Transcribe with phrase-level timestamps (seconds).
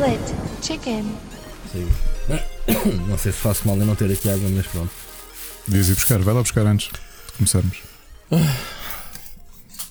[0.00, 1.04] Split Chicken.
[1.70, 1.86] Sim.
[3.06, 4.90] Não sei se faço mal em não ter aqui água, mas pronto.
[5.68, 7.82] Devias ir buscar, vai lá buscar antes de começarmos.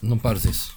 [0.02, 0.76] Não pares isso.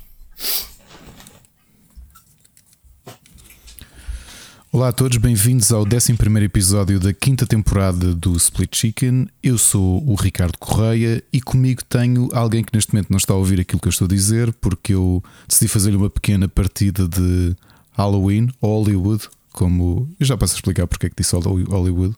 [4.71, 6.13] Olá a todos, bem-vindos ao 11
[6.45, 9.29] episódio da quinta temporada do Split Chicken.
[9.43, 13.37] Eu sou o Ricardo Correia e comigo tenho alguém que neste momento não está a
[13.39, 17.57] ouvir aquilo que eu estou a dizer, porque eu decidi fazer-lhe uma pequena partida de
[17.93, 22.15] Halloween, Hollywood, como eu já passo a explicar porque é que disse Hollywood.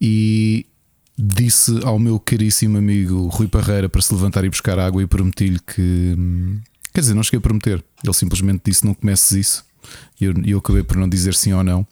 [0.00, 0.66] E
[1.16, 5.60] disse ao meu caríssimo amigo Rui Parreira para se levantar e buscar água e prometi-lhe
[5.60, 6.14] que.
[6.18, 6.60] hum,
[6.92, 7.82] Quer dizer, não cheguei a prometer.
[8.04, 9.64] Ele simplesmente disse: não comeces isso.
[10.20, 11.86] E eu, eu acabei por não dizer sim ou não.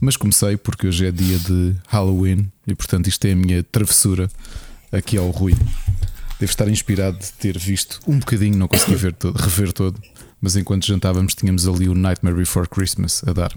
[0.00, 4.30] Mas comecei porque hoje é dia de Halloween e portanto isto é a minha travessura
[4.92, 5.54] aqui ao Rui.
[6.38, 10.00] Devo estar inspirado de ter visto um bocadinho, não consegui ver todo, rever todo,
[10.40, 13.52] mas enquanto jantávamos tínhamos ali o Nightmare Before Christmas a dar.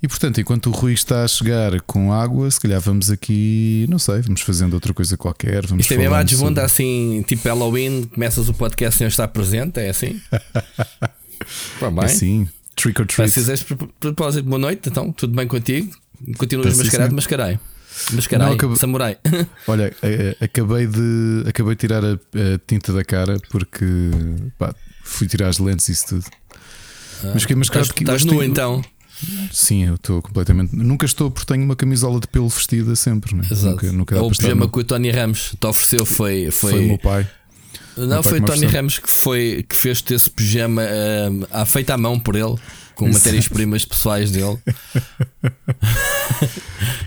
[0.00, 3.98] E portanto, enquanto o Rui está a chegar com água, se calhar vamos aqui, não
[3.98, 5.66] sei, vamos fazendo outra coisa qualquer.
[5.66, 9.26] Vamos Isto é mesmo falando desbunda sobre- assim, tipo Halloween, começas o podcast sem estar
[9.28, 10.20] presente, é assim?
[11.80, 12.04] Pá, bem.
[12.04, 13.32] Assim, trick or Se treat.
[13.32, 15.90] fizeres pro- propósito, boa noite, então, tudo bem contigo?
[16.36, 17.58] Continuas Tá, mascarado, mascarei.
[18.12, 19.16] Mascarei, acabou- samurai.
[19.66, 23.84] Olha, eh, acabei de acabei de tirar a, a tinta da cara porque
[24.56, 24.72] pá,
[25.08, 26.24] fui tirar as lentes e isso tudo.
[27.32, 28.84] Mas fiquei mascarado Estás, porque estás mas nu então.
[29.52, 30.74] Sim, eu estou completamente.
[30.76, 33.42] Nunca estou porque tenho uma camisola de pelo vestida sempre, né?
[33.50, 33.70] Exato.
[33.70, 34.70] Nunca, nunca dá o pijama nu.
[34.70, 36.50] que o Tony Ramos te ofereceu foi.
[36.50, 37.28] Foi, Foi o meu pai.
[37.96, 38.66] não, meu foi que o Tony.
[38.66, 40.82] Ramos que, foi, que fez-te esse pijama
[41.50, 42.54] ah, feito à mão por ele,
[42.98, 44.58] com matérias-primas pessoais dele.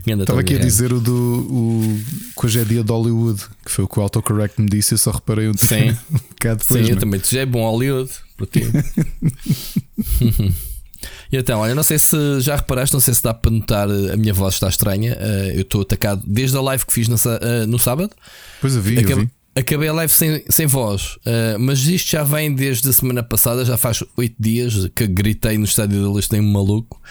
[0.08, 1.14] Estava aqui a dizer o do.
[1.14, 2.02] O,
[2.40, 4.98] que hoje é dia de Hollywood, que foi o que o autocorrect me disse, eu
[4.98, 5.92] só reparei um, Sim.
[5.92, 6.86] um bocado depois.
[6.86, 7.20] Sim, eu também.
[7.20, 8.62] Tu já é bom Hollywood para ti.
[11.30, 14.16] e então, olha, não sei se já reparaste, não sei se dá para notar, a
[14.16, 15.18] minha voz está estranha.
[15.20, 18.12] eh, eu estou atacado desde a live que fiz eh, no sábado.
[18.62, 19.32] Pois eu vi, eu Acabei, vi.
[19.56, 23.66] Acabei a live sem, sem voz, eh, mas isto já vem desde a semana passada,
[23.66, 27.02] já faz oito dias que gritei no estádio da luz, tem um maluco.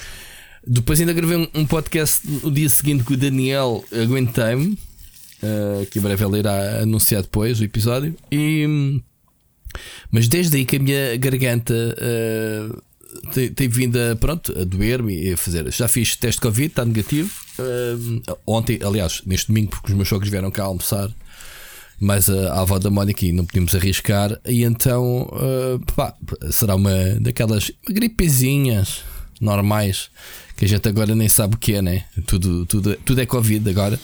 [0.66, 4.78] Depois ainda gravei um, um podcast no dia seguinte com o Daniel Aguentei-me,
[5.42, 8.14] eh, que em breve ele irá anunciar depois o episódio.
[8.32, 9.00] E,
[10.10, 12.68] mas desde aí que a minha garganta eh,
[13.32, 15.70] tem, tem vindo a, pronto, a doer-me e a fazer.
[15.72, 17.30] Já fiz teste de Covid, está negativo.
[18.46, 21.10] Ontem, aliás, neste domingo, porque os meus sogros vieram cá almoçar,
[22.00, 24.40] mas a, a avó da Mónica não podíamos arriscar.
[24.46, 26.14] E então, eh, pá,
[26.50, 26.90] será uma
[27.20, 29.02] daquelas gripezinhas
[29.38, 30.10] normais
[30.56, 32.04] que a gente agora nem sabe o que é, né?
[32.26, 34.00] Tudo, tudo, tudo é Covid agora.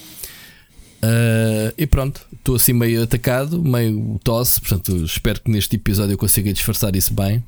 [0.97, 4.61] Uh, e pronto, estou assim meio atacado, meio tosse.
[4.61, 7.43] Portanto, espero que neste episódio eu consiga disfarçar isso bem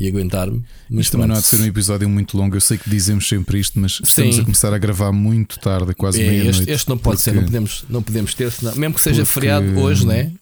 [0.00, 0.64] e aguentar-me.
[0.88, 2.56] Mas Isto também não há de ser um episódio muito longo.
[2.56, 4.40] Eu sei que dizemos sempre isto, mas estamos Sim.
[4.40, 6.60] a começar a gravar muito tarde, quase é, meia-noite.
[6.60, 9.22] este, este não pode ser, porque- não podemos, não podemos ter, senão, mesmo que seja
[9.22, 10.32] Porque- feriado hoje, né?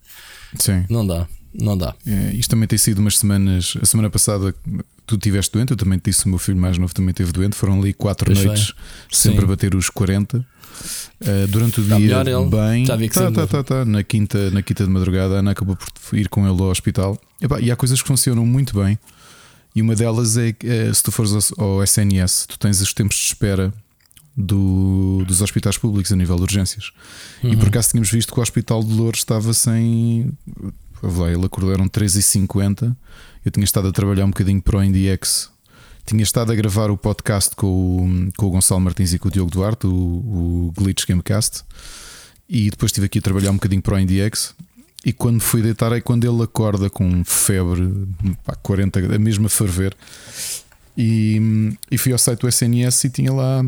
[0.59, 0.85] Sim.
[0.89, 1.95] Não dá, não dá.
[2.07, 3.75] É, isto também tem sido umas semanas.
[3.83, 4.55] A semana passada
[5.07, 7.57] tu estiveste doente, eu também te disse o meu filho mais novo também esteve doente.
[7.57, 8.73] Foram ali quatro Pois noites,
[9.11, 9.45] sempre Sim.
[9.45, 10.39] a bater os 40.
[11.21, 12.87] Uh, durante o Está dia, bem.
[12.87, 13.85] Já vi que tá, tá, não tá, tá.
[13.85, 17.21] Na, quinta, na quinta de madrugada, a Ana acabou por ir com ele ao hospital.
[17.43, 18.97] Epá, e há coisas que funcionam muito bem.
[19.75, 23.17] E uma delas é que eh, se tu fores ao, SNS, tu tens os tempos
[23.17, 23.73] de espera
[24.37, 26.91] do- dos hospitais públicos a nível de urgências.
[27.43, 27.59] E Uhum.
[27.59, 30.33] por acaso tínhamos visto que o Hospital de Lourdes estava sem.
[31.03, 32.97] Lá, ele acordou, eram 3h50.
[33.45, 35.49] Eu tinha estado a trabalhar um bocadinho para o IndieX.
[36.05, 37.67] Tinha estado a gravar o podcast com
[38.29, 41.63] o, com o Gonçalo Martins e com o Diogo Duarte, o, o Glitch Gamecast.
[42.49, 44.55] E depois estive aqui a trabalhar um bocadinho para o IndieX.
[45.09, 47.91] E quando me fui deitar é quando ele acorda com febre,
[48.45, 49.97] pá, 40, a mesma ferver.
[50.99, 53.65] E, e fui ao site do SNS e tinha lá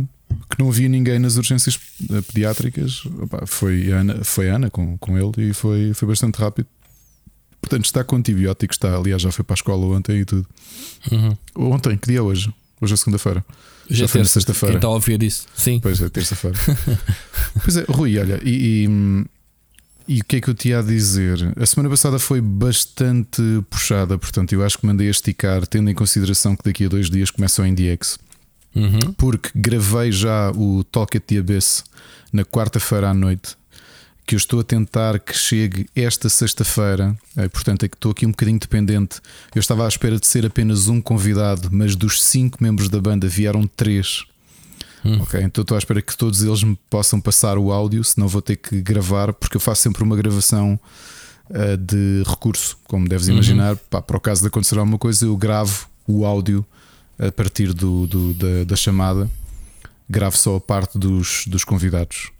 [0.50, 1.80] que não havia ninguém nas urgências
[2.26, 3.06] pediátricas.
[3.22, 6.68] Opá, foi a Ana, foi a Ana com, com ele e foi, foi bastante rápido.
[7.58, 8.94] Portanto, está com antibióticos, está.
[8.94, 10.46] Aliás, já foi para a escola ontem e tudo.
[11.10, 11.38] Uhum.
[11.72, 12.52] Ontem, que dia é hoje?
[12.82, 13.42] Hoje é segunda-feira.
[13.90, 14.74] Hoje Já é foi sexta-feira.
[14.74, 15.46] Quem está a ouvir isso?
[15.54, 15.80] Sim.
[15.80, 16.58] Pois é, terça-feira.
[17.64, 19.24] pois é, Rui, olha, e, e,
[20.10, 21.52] e o que é que eu te ia a dizer?
[21.56, 23.40] A semana passada foi bastante
[23.70, 27.08] puxada, portanto, eu acho que mandei a esticar, tendo em consideração que daqui a dois
[27.08, 28.18] dias começa o IndieX,
[28.74, 29.12] Uhum.
[29.16, 31.84] porque gravei já o Talk at the Abyss
[32.32, 33.56] na quarta-feira à noite.
[34.26, 38.24] Que eu estou a tentar que chegue esta sexta-feira, eh, portanto, é que estou aqui
[38.26, 39.20] um bocadinho dependente.
[39.54, 43.26] Eu estava à espera de ser apenas um convidado, mas dos cinco membros da banda
[43.28, 44.24] vieram três.
[45.04, 45.18] Hum.
[45.22, 48.42] Ok, então estou à espera que todos eles me possam passar o áudio, senão vou
[48.42, 50.78] ter que gravar, porque eu faço sempre uma gravação
[51.48, 53.34] uh, de recurso, como deves Uhum.
[53.34, 53.76] imaginar.
[53.76, 56.64] Pá, para o caso de acontecer alguma coisa, eu gravo o áudio
[57.18, 59.30] a partir do, do da, da, chamada,
[60.08, 62.30] gravo só a parte dos, dos convidados.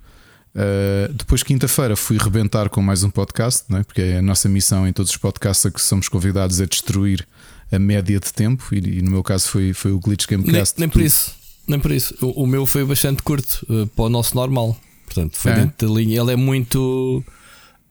[0.54, 3.84] Uh, depois, quinta-feira, fui rebentar com mais um podcast, não é?
[3.84, 7.26] porque a nossa missão em todos os podcasts a que somos convidados é destruir
[7.70, 10.74] a média de tempo, e, e no meu caso foi, foi o Glitch Gamecast.
[10.78, 11.34] Nem, nem por isso,
[11.70, 12.14] nem por isso.
[12.20, 15.54] O, o, meu foi bastante curto uh, para o nosso normal, portanto, foi é.
[15.56, 16.20] dentro da linha.
[16.20, 17.24] Ele é muito.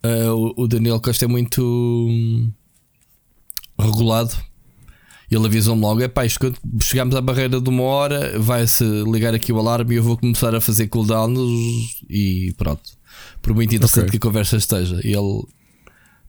[0.04, 2.52] Uh, o, Daniel Costa é muito hum,
[3.78, 4.34] regulado
[5.32, 9.54] ele avisou-me logo: é pá, quando chegamos à barreira de uma hora, vai-se ligar aqui
[9.54, 12.98] o alarme e eu vou começar a fazer cooldowns e pronto.
[13.42, 14.12] Por muito interessante okay.
[14.12, 15.00] que a conversa esteja.
[15.04, 15.44] E ele,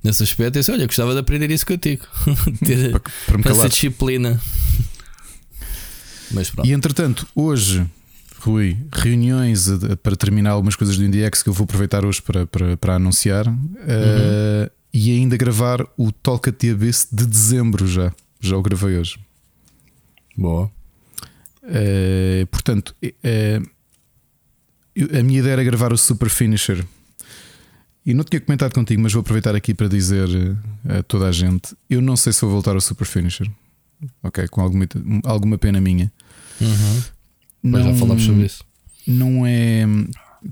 [0.04, 2.04] nesse aspecto, disse: Olha, gostava de aprender isso contigo,
[2.64, 2.90] ter
[3.26, 4.40] para, para essa disciplina.
[6.30, 6.68] Mas pronto.
[6.68, 7.86] E entretanto, hoje.
[8.40, 9.66] Rui, reuniões
[10.02, 13.46] para terminar algumas coisas do IndieX que eu vou aproveitar hoje para, para, para anunciar
[13.46, 13.74] uhum.
[13.82, 18.14] uh, e ainda gravar o Talk at the Abyss de dezembro já.
[18.40, 19.18] Já o gravei hoje.
[20.34, 20.70] Boa.
[21.62, 23.70] Uh, portanto, uh,
[25.18, 26.82] a minha ideia era gravar o Super Finisher.
[28.04, 30.26] E não tinha comentado contigo, mas vou aproveitar aqui para dizer
[30.88, 33.50] a toda a gente: eu não sei se vou voltar ao Super Finisher.
[34.22, 34.86] Ok, com alguma,
[35.24, 36.10] alguma pena minha.
[36.60, 37.02] Uhum.
[37.62, 38.64] Mas não, já falamos sobre isso.
[39.06, 39.84] Não é.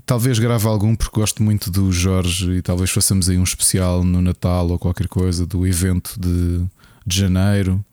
[0.05, 4.21] Talvez grave algum porque gosto muito do Jorge e talvez façamos aí um especial no
[4.21, 6.63] Natal ou qualquer coisa do evento de
[7.09, 7.83] de janeiro.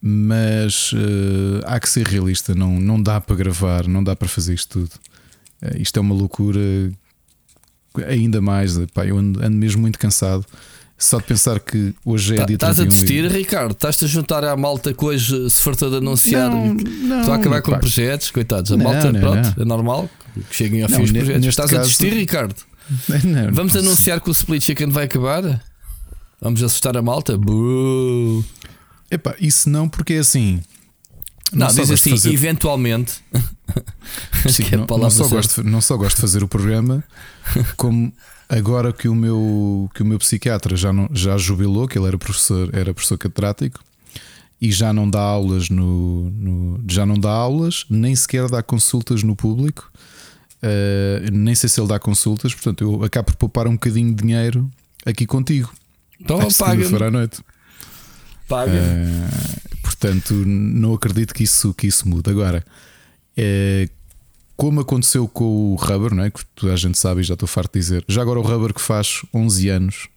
[0.00, 4.54] Mas uh, há que ser realista, não, não dá para gravar, não dá para fazer
[4.54, 4.92] isto tudo.
[5.60, 6.60] Uh, isto é uma loucura
[8.06, 8.78] ainda mais.
[8.94, 10.46] Pá, eu ando, ando, mesmo muito cansado.
[11.00, 13.28] Só de pensar que hoje é tá, dia Estás a desistir, e...
[13.28, 13.72] Ricardo?
[13.72, 17.36] Estás-te a juntar à malta que hoje se fartou de anunciar não, não, Estou a
[17.36, 17.78] acabar com pá.
[17.78, 18.70] projetos, coitados.
[18.70, 20.10] A não, malta, não, pronto, é normal
[20.50, 21.46] que cheguem a fim os projetos.
[21.46, 21.80] Estás caso...
[21.80, 22.54] a desistir, Ricardo?
[23.50, 25.64] Vamos anunciar que o Split Chicken vai acabar?
[26.38, 27.32] Vamos assustar a malta?
[29.10, 30.60] Epá, isso não, porque é assim.
[31.50, 32.30] Não, não diz assim, fazer...
[32.30, 33.14] eventualmente.
[34.50, 37.02] Sim, é não, não, só gosto, não só gosto de fazer o programa,
[37.78, 38.12] como
[38.50, 42.18] agora que o meu, que o meu psiquiatra já, não, já jubilou, que ele era
[42.18, 43.80] professor, era professor catedrático
[44.60, 49.22] e já não dá aulas no, no já não dá aulas, nem sequer dá consultas
[49.22, 49.90] no público.
[50.62, 54.22] Uh, nem sei se ele dá consultas, portanto, eu acabo por poupar um bocadinho de
[54.22, 54.70] dinheiro
[55.06, 55.72] aqui contigo.
[56.20, 57.06] Então paga.
[57.06, 57.40] à noite.
[58.46, 58.72] Paga.
[58.72, 62.28] Uh, portanto, não acredito que isso, que isso mude.
[62.28, 62.62] Agora,
[63.34, 63.88] é,
[64.60, 66.30] como aconteceu com o Rubber, não é?
[66.30, 68.04] que toda a gente sabe e já estou farto de dizer.
[68.06, 70.08] Já agora o Rubber que faz 11 anos.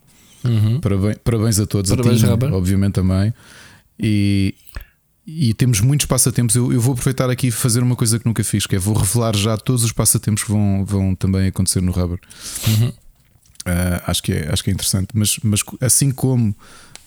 [0.44, 0.81] Uhum.
[0.81, 3.34] Parabéns, parabéns a todos, parabéns, a ti, obviamente também.
[3.98, 4.54] E,
[5.25, 6.57] e temos muitos passatempos.
[6.57, 8.94] Eu, eu, vou aproveitar aqui e fazer uma coisa que nunca fiz, que é vou
[8.94, 12.19] revelar já todos os passatempos que vão, vão também acontecer no Rubber.
[12.68, 12.89] Uhum.
[12.89, 16.54] Uh, acho, que é, acho que é interessante, mas, mas assim como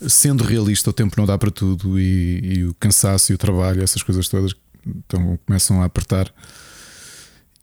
[0.09, 3.83] sendo realista, o tempo não dá para tudo e, e o cansaço e o trabalho,
[3.83, 4.55] essas coisas todas
[4.87, 6.33] então, começam a apertar.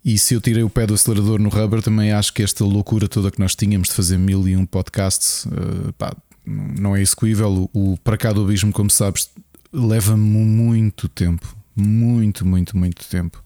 [0.04, 3.08] E se eu tirei o pé do acelerador no rubber, também acho que esta loucura
[3.08, 6.14] toda que nós tínhamos de fazer mil e um podcasts uh, pá,
[6.46, 7.70] não é execuível.
[7.74, 9.30] O, o Para cá do abismo, como sabes,
[9.72, 11.56] leva-me muito tempo.
[11.76, 13.42] Muito, muito, muito tempo.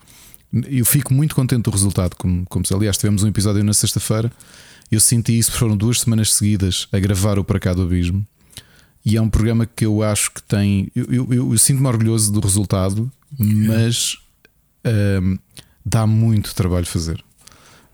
[0.67, 2.15] Eu fico muito contente do resultado.
[2.15, 4.31] Como, como aliás, tivemos um episódio na sexta-feira
[4.89, 8.25] eu senti isso, foram duas semanas seguidas a gravar o Para Cá do Abismo.
[9.05, 10.91] E é um programa que eu acho que tem.
[10.95, 14.17] Eu, eu, eu, sinto-me orgulhoso do resultado, mas
[15.21, 15.37] um,
[15.87, 17.23] dá muito trabalho fazer.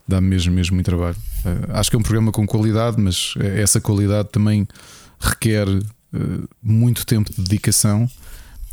[0.07, 1.15] Dá mesmo, mesmo muito trabalho.
[1.45, 4.67] Uh, acho que é um programa com qualidade, mas essa qualidade também
[5.19, 5.83] requer uh,
[6.61, 8.09] muito tempo de dedicação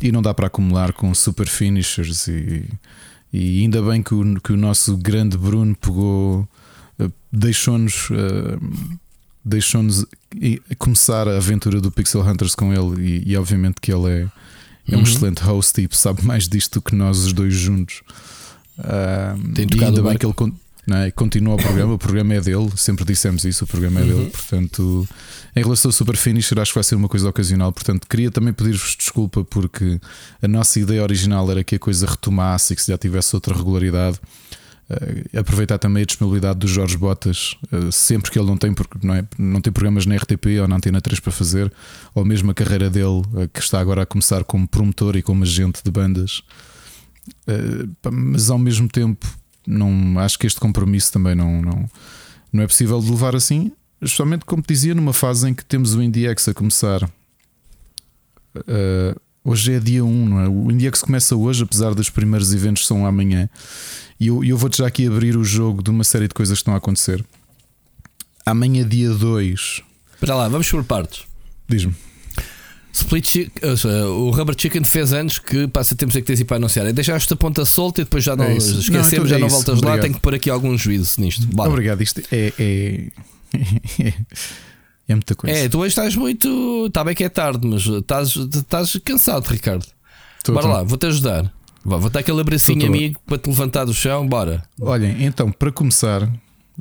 [0.01, 2.27] e não dá para acumular com super finishers.
[2.27, 2.67] E,
[3.31, 6.47] e ainda bem que o, que o nosso grande Bruno pegou
[7.31, 8.89] deixou-nos uh,
[9.43, 10.05] deixou-nos
[10.77, 14.21] começar a aventura do Pixel Hunters com ele e, e obviamente que ele é,
[14.87, 15.03] é um uhum.
[15.03, 18.03] excelente host e sabe mais disto do que nós os dois juntos.
[18.77, 20.33] Uh, Tem e ainda bem que ele
[20.89, 21.11] é?
[21.11, 24.09] continua o programa, o programa é dele, sempre dissemos isso, o programa é uhum.
[24.09, 25.07] dele, portanto,
[25.55, 27.71] em relação ao Super Finisher, acho que vai ser uma coisa ocasional.
[27.71, 29.99] Portanto, queria também pedir-vos desculpa porque
[30.41, 33.55] a nossa ideia original era que a coisa retomasse e que se já tivesse outra
[33.55, 34.19] regularidade.
[34.89, 39.15] Uh, aproveitar também a disponibilidade do Jorge Botas, uh, sempre que ele não tem, não,
[39.15, 41.71] é, não tem programas na RTP ou na Antena 3 para fazer,
[42.13, 45.43] ou mesmo a carreira dele, uh, que está agora a começar como promotor e como
[45.43, 46.43] agente de bandas.
[48.11, 49.27] Mas ao mesmo tempo,
[49.65, 51.89] não, acho que este compromisso também não, não,
[52.51, 53.71] não é possível de levar assim,
[54.01, 57.09] especialmente como te dizia, numa fase em que temos o IndieX a começar.
[59.43, 60.47] hoje é dia 1, não é?
[60.47, 63.49] O IndieX começa hoje, apesar dos primeiros eventos são amanhã.
[64.19, 66.61] E eu, eu vou-te já aqui abrir o jogo de uma série de coisas que
[66.61, 67.23] estão a acontecer.
[68.45, 69.81] Amanhã, dia 2.
[70.13, 71.23] Espera lá, vamos por partes.
[71.67, 72.10] Diz-me.
[72.93, 73.71] Split Chicken,
[74.09, 76.85] o Rubber Chicken fez anos que passa tempos é que tens ir para anunciar.
[76.85, 78.79] É deixaste a ponta solta e depois já não É isso.
[78.79, 79.55] esquecemos, Não, então já é não isso.
[79.55, 79.79] voltas lá.
[79.79, 80.01] Obrigado.
[80.01, 81.47] Tenho que pôr aqui algum juízo nisto.
[81.47, 81.69] Bora.
[81.69, 82.53] Obrigado, isto é.
[82.59, 83.11] É,
[84.03, 84.13] é,
[85.07, 85.57] é muita coisa.
[85.57, 86.85] É, tu hoje estás muito.
[86.87, 89.85] Está bem que é tarde, mas estás, estás cansado, Ricardo.
[90.43, 90.71] Tô, bora tô.
[90.73, 91.51] lá, vou-te ajudar.
[91.83, 94.27] Vá, vou dar aquele abracinho Tô, amigo para te levantar do chão.
[94.27, 94.63] Bora.
[94.79, 96.29] Olhem, então, para começar,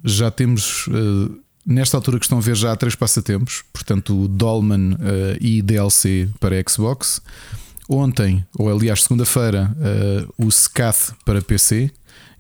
[0.05, 0.87] já temos.
[0.88, 1.31] eh,
[1.71, 3.62] nesta altura que estão a ver, já há três passatempos.
[3.73, 7.23] Portanto, o Dolman eh, e DLC para Xbox.
[7.89, 11.91] Ontem, ou aliás, segunda-feira, eh, o Scath para PC.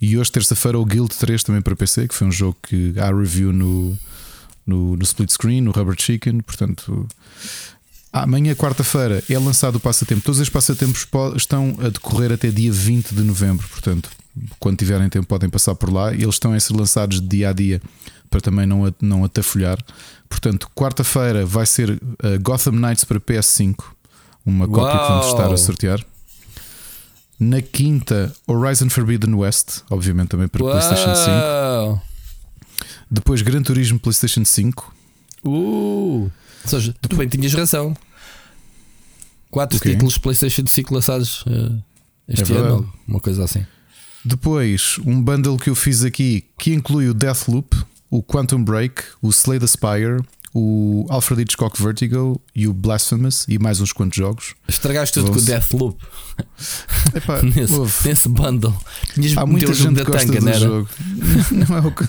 [0.00, 3.06] E hoje, terça-feira, o Guild 3 também para PC, que foi um jogo que há
[3.14, 3.98] review no,
[4.66, 6.40] no, no split screen, no Rubber Chicken.
[6.40, 7.06] Portanto,
[8.12, 10.22] amanhã, quarta-feira, é lançado o passatempo.
[10.22, 13.68] Todos os passatempos po- estão a decorrer até dia 20 de novembro.
[13.68, 14.08] Portanto,
[14.58, 16.12] quando tiverem tempo, podem passar por lá.
[16.14, 17.82] Eles estão a ser lançados de dia a dia
[18.30, 19.78] para também não, a- não atafolhar.
[20.28, 22.00] Portanto, quarta-feira vai ser uh,
[22.40, 23.74] Gotham Knights para PS5,
[24.46, 25.34] uma cópia que vamos Uau!
[25.36, 26.04] estar a sortear.
[27.38, 31.30] Na quinta, Horizon Forbidden West, obviamente também para PlayStation 5.
[31.30, 32.02] Uau!
[33.10, 34.94] Depois, Gran Turismo PlayStation 5.
[35.44, 35.50] Uh!
[35.50, 36.30] Ou
[36.66, 37.96] seja, tu bem tinhas razão.
[39.50, 39.90] Quatro O quê?
[39.92, 41.78] títulos PlayStation 5 lançados eh,
[42.28, 43.66] este É ano, uma coisa assim.
[44.24, 47.74] Depois, um bundle que eu fiz aqui que inclui o Deathloop,
[48.10, 50.20] o Quantum Break, o Slay the Spire,
[50.52, 54.54] o Alfred Hitchcock Vertigo e o Blasphemous e mais uns quantos jogos.
[54.66, 55.96] Estragaste tudo com o Deathloop
[57.14, 58.08] Epá, nesse, houve.
[58.08, 58.74] nesse bundle.
[59.14, 60.88] Tinhas Há muita gente que gosta tanga, do jogo.
[61.68, 62.02] Não é o que.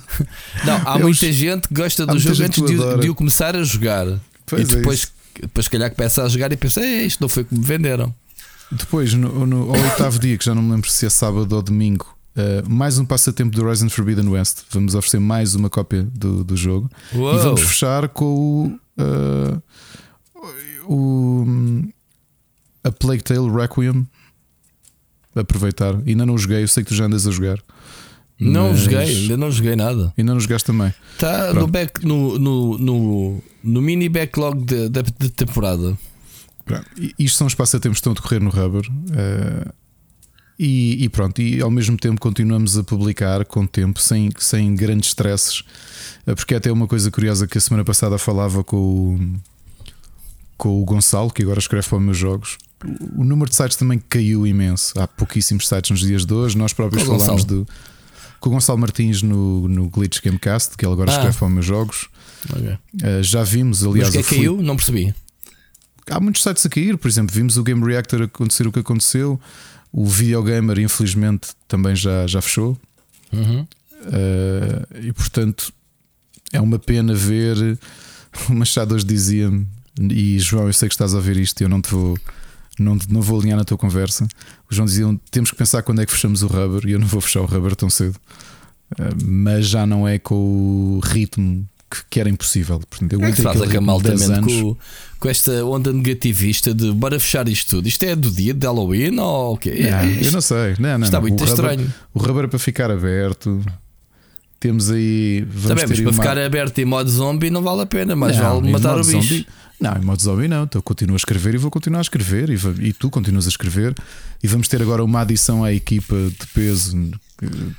[0.66, 3.64] Não, há Eles- muita gente que gosta do jogo antes de, de o começar a
[3.64, 4.08] jogar.
[4.46, 5.12] Pois e é depois, isso.
[5.42, 8.14] depois, calhar, começa a jogar e pensa: "Ei, isto não foi como me venderam.
[8.72, 11.62] Depois, no, no- ao oitavo dia, que já não me lembro se é sábado ou
[11.62, 14.64] domingo, uh, mais um passatempo do Horizon Forbidden West.
[14.72, 16.90] Vamos oferecer mais uma cópia do, do jogo.
[17.14, 17.36] Uou.
[17.36, 18.80] E vamos fechar com o.
[19.02, 19.62] uh,
[20.88, 21.46] o
[22.84, 24.08] a Plague Tale Requiem.
[25.36, 25.96] Aproveitar.
[26.06, 27.58] Ainda não joguei, eu sei que tu já andas a jogar.
[28.40, 30.12] Não Mas joguei, ainda não joguei nada.
[30.18, 30.94] Ainda não jogaste também.
[31.14, 35.98] Está no, back, no, no, no, no mini backlog de- da da temporada.
[36.66, 36.86] Pronto.
[37.20, 38.82] Isto são os passatempos que estão a decorrer no Rubber.
[39.14, 39.72] eh,
[40.64, 45.10] e, e pronto, e ao mesmo tempo continuamos a publicar com tempo, sem, sem grandes
[45.10, 45.64] stresses.
[46.28, 49.20] Eh, Porque é até uma coisa curiosa que a semana passada falava com o,
[50.58, 52.58] com o Gonçalo, que agora escreve para os meus jogos.
[53.18, 54.94] O, número de sites também caiu imenso.
[55.00, 56.58] Há pouquíssimos sites nos dias de hoje.
[56.58, 57.68] Nós próprios Qual falámos do,
[58.40, 61.16] com o Gonçalo Martins no, no Glitch Gamecast, que ele agora Ah.
[61.16, 62.08] escreve para os meus jogos.
[63.04, 64.62] Eh, já vimos, aliás, Mas que é caiu?
[64.62, 65.14] Não percebi.
[66.10, 69.40] há muitos sites a cair, por exemplo, vimos o Game Reactor acontecer o que aconteceu,
[69.92, 72.78] o Videogamer, infelizmente, também já, já fechou,
[73.34, 73.66] Uhum.
[74.12, 75.72] Eh, e portanto
[76.52, 77.78] é uma pena ver.
[78.50, 79.68] O Machado hoje dizia-me,
[80.00, 82.18] e João, eu sei que estás a ver isto, e eu não te vou.
[82.80, 84.26] Não, não vou alinhar na tua conversa.
[84.70, 87.08] O João dizia: temos que pensar quando é que fechamos o rubber, e eu não
[87.08, 88.16] vou fechar o rubber tão cedo,
[88.98, 91.68] Eh, mas já não é com o ritmo
[92.10, 92.80] que, era impossível.
[92.90, 94.54] Portanto, eu é que faz 10 acamaltamento anos.
[94.54, 94.78] com,
[95.20, 97.88] com esta onda negativista de bora fechar isto tudo?
[97.88, 99.88] Isto é do dia de Halloween ou o quê?
[99.90, 100.76] Não, É, eu não sei.
[100.80, 101.22] Não, não, está não.
[101.28, 101.94] muito o rubber, estranho.
[102.14, 103.64] O rubber é para ficar aberto.
[104.60, 105.44] Temos aí.
[105.50, 108.72] Vamos para uma- ficar aberto em modo zombie não vale a pena, mas Não, vale
[108.72, 109.12] matar o bicho.
[109.22, 109.48] zombie-
[109.80, 110.64] Não, em modo zombie não.
[110.66, 112.52] Então, eu continuo a escrever e vou continuar a escrever.
[112.52, 113.96] E, e tu continuas a escrever.
[114.44, 116.96] E vamos ter agora uma adição à equipa de peso.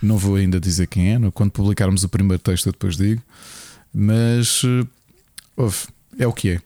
[0.03, 1.21] Não vou ainda dizer quem é.
[1.33, 3.23] Quando publicarmos o primeiro texto, eu depois digo.
[3.95, 4.87] Mas eh,
[5.57, 5.79] ouve,
[6.19, 6.61] é o que é.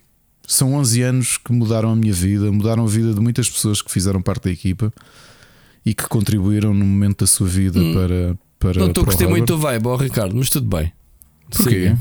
[0.46, 3.90] São 11 anos que mudaram a minha vida, mudaram a vida de muitas pessoas que
[3.90, 4.92] fizeram parte da equipa
[5.84, 8.80] e que contribuíram no momento da sua vida para, para.
[8.80, 9.28] Não estou a Rubber.
[9.28, 10.92] muito o vibe, ó Ricardo, mas tudo bem.
[11.50, 11.96] Porquê?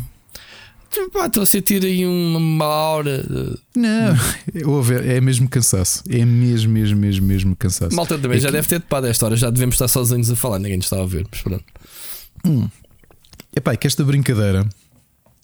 [1.12, 3.26] Pá, Estou a sentir aí uma hora.
[3.76, 4.16] Não,
[4.72, 6.02] ouve, é mesmo cansaço.
[6.10, 7.96] É mesmo, mesmo, mesmo, mesmo cansaço.
[7.96, 10.36] Malta também É já que- deve ter topado esta hora, já devemos estar sozinhos a
[10.36, 11.28] falar, ninguém nos está a ver.
[11.32, 11.66] Mas pronto.
[13.56, 14.68] Epá, é que esta brincadeira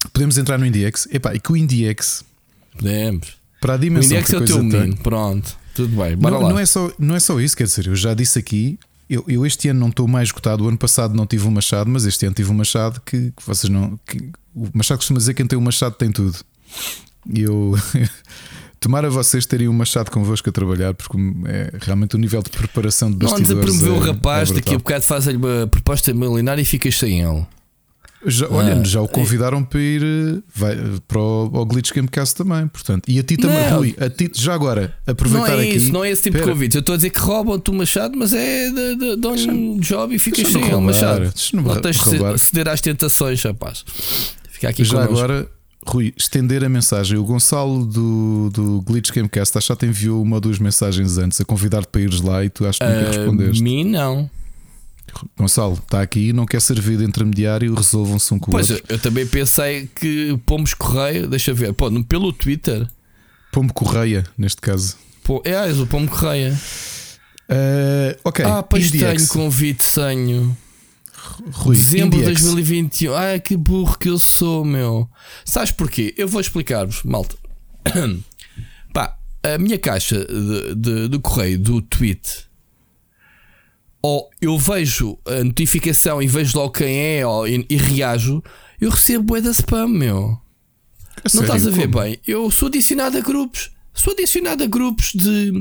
[0.10, 1.08] podemos entrar no IndieX.
[1.12, 2.24] Epá, e que o IndieX,
[2.78, 3.36] Podemos.
[3.60, 4.66] para a O dimensão index que é o teu tem.
[4.68, 5.56] menino, pronto.
[5.76, 6.50] Tudo bem, bora Não, lá.
[6.50, 8.78] não, é só, não é só isso, quer dizer, eu já disse aqui.
[9.10, 10.64] Eu, eu este ano não estou mais esgotado.
[10.64, 13.46] O ano passado não tive um machado, mas este ano tive um machado que, que
[13.46, 14.00] vocês não.
[14.06, 16.38] que- o machado costuma dizer que quem tem um machado tem tudo.
[17.34, 17.74] E eu.
[18.80, 21.16] Tomara vocês terem um machado convosco a trabalhar, porque
[21.46, 23.78] é, realmente o nível de preparação de Não andes a bastidores.
[23.80, 27.22] promover o é- rapaz, é daqui a bocado fazem-lhe uma proposta milionária e ficas sem
[27.22, 27.46] ele.
[28.26, 32.36] Já, olha, Ah, já o convidaram para ir eh, vai, para o, ao Glitch Gamecast
[32.36, 33.10] também, portanto.
[33.10, 33.78] E a ti também, Não.
[33.80, 35.76] Rui, a ti, já agora, Não aproveitar é aqui.
[35.78, 36.76] isso, não é esse tipo de Espera, convites.
[36.76, 40.14] Eu estou a dizer que roubam-te o machado, mas é de, de, dão-lhe um job
[40.14, 41.22] e ficas sem roubar, machado.
[41.22, 43.84] deixa-me Não tens de ceder às tentações, rapaz.
[44.52, 45.14] Fica aqui Já connosco.
[45.18, 45.50] agora,
[45.88, 47.18] Rui, estender a mensagem.
[47.18, 51.18] O Gonçalo do, do Glitch Gamecast acho que já te enviou uma ou duas mensagens
[51.18, 53.64] antes a convidar-te para ires lá e tu acho que nunca A respondeste.
[53.64, 54.30] mim não.
[55.38, 58.86] Gonçalo, está aqui, não quer servir de intermediário, resolvam-se um com o Pois, outro.
[58.90, 62.88] eu também pensei que pomos correio, deixa ver, pô, pelo Twitter,
[63.52, 64.96] Pombo Correia, neste caso.
[65.24, 66.58] pô, é, és o Pombo Correia.
[67.50, 69.28] Uh, ok, ah, pois IndieX.
[69.28, 70.58] tenho convite, tenho.
[71.52, 72.42] Rui, Dezembro de IndieX.
[72.44, 73.14] 2021.
[73.14, 75.10] Ai, que burro que eu sou, meu.
[75.44, 76.14] Sabes porquê?
[76.18, 77.36] Eu vou explicar-vos, malta.
[78.94, 82.46] Pá, a minha caixa de, de, de correio do tweet.
[84.02, 88.44] Ou eu vejo a notificação e vejo logo quem é ou, e, e reajo.
[88.80, 90.40] Eu recebo bué da spam, meu.
[91.24, 92.04] Não sério, estás a ver como?
[92.04, 92.20] bem?
[92.26, 93.70] Eu sou adicionado a grupos.
[93.94, 95.52] Sou adicionado a grupos de,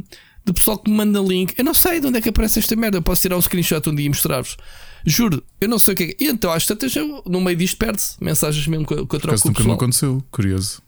[0.44, 1.52] de pessoal que me manda link.
[1.58, 2.96] Eu não sei de onde é que aparece esta merda.
[2.96, 4.56] Eu posso tirar um screenshot um dia e mostrar-vos.
[5.04, 6.16] Juro, eu não sei o que é.
[6.18, 9.20] E então, às tantas, eu, no meio disto, perde-se mensagens mesmo que eu, que eu
[9.20, 9.76] troco acaso com o nunca não pessoal.
[9.76, 10.82] aconteceu, curioso.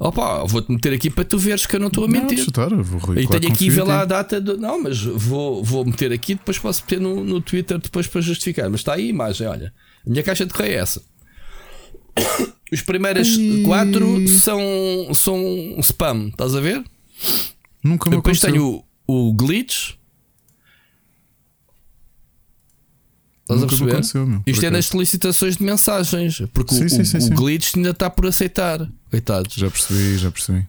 [0.00, 2.38] Opa, vou-te meter aqui para tu veres que eu não estou a Não, mentir.
[2.38, 4.40] chutar, eu vou, Rui, e claro tenho aqui, em lá a data.
[4.40, 8.20] Do, não, mas vou, vou meter aqui, depois posso meter no, no Twitter depois para
[8.20, 8.68] justificar.
[8.70, 9.72] Mas está aí a imagem, olha.
[10.04, 11.02] A minha caixa de correio é essa.
[12.72, 13.62] Os primeiras Ai.
[13.64, 14.60] quatro são,
[15.14, 15.40] são
[15.80, 16.82] spam, estás a ver?
[17.84, 18.50] Nunca me Depois aconteceu.
[18.52, 19.92] tenho o, o glitch.
[23.42, 24.00] Estás a perceber?
[24.46, 26.42] Isto é nas solicitações de mensagens.
[26.52, 27.18] Porque Sim, o, sim, sim.
[27.32, 28.88] o glitch ainda está por aceitar.
[29.12, 29.54] Coitados.
[29.54, 30.66] Já percebi, já percebi.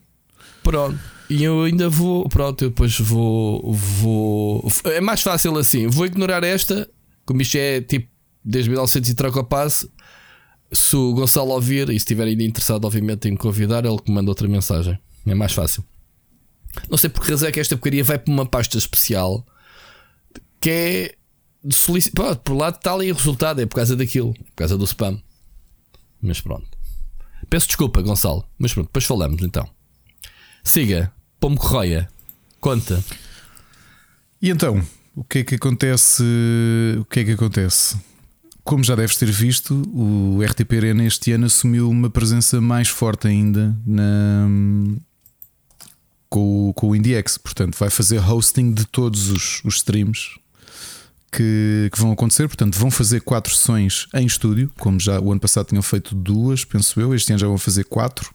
[0.62, 1.00] Pronto.
[1.30, 2.28] E eu ainda vou.
[2.28, 3.74] Pronto, eu depois vou.
[3.74, 4.68] Vou.
[4.86, 5.88] É mais fácil assim.
[5.88, 6.88] Vou ignorar esta.
[7.26, 8.08] Como isto é tipo
[8.44, 9.90] desde 1900 e troca passe.
[10.72, 14.12] Se o Gonçalo ouvir e se estiver ainda interessado, obviamente, em me convidar, ele que
[14.12, 15.00] manda outra mensagem.
[15.26, 15.84] É mais fácil.
[16.90, 19.46] Não sei por que razão é que esta porcaria vai para uma pasta especial
[20.60, 21.16] que é.
[21.64, 23.62] de solici- Pronto, por lá está ali o resultado.
[23.62, 24.34] É por causa daquilo.
[24.34, 25.22] Por causa do spam.
[26.22, 26.73] Mas pronto.
[27.54, 28.44] Peço desculpa, Gonçalo.
[28.58, 29.70] Mas pronto, depois falamos então.
[30.64, 32.10] Siga, Pomo Correia,
[32.60, 33.04] conta.
[34.42, 34.82] E então,
[35.16, 36.24] o que é que acontece?
[37.00, 37.96] O que é que acontece?
[38.64, 43.28] Como já deves ter visto, o RTP Arena este ano assumiu uma presença mais forte
[43.28, 44.48] ainda na,
[46.28, 47.38] com, o- com o IndieX.
[47.38, 50.40] Portanto, vai fazer hosting de todos os, os streams
[51.36, 52.48] que, que vão acontecer.
[52.48, 56.64] Portanto, vão fazer quatro sessões em estúdio, como já o ano passado tinham feito duas,
[56.64, 57.14] penso eu.
[57.14, 58.34] Este ano já vão fazer quatro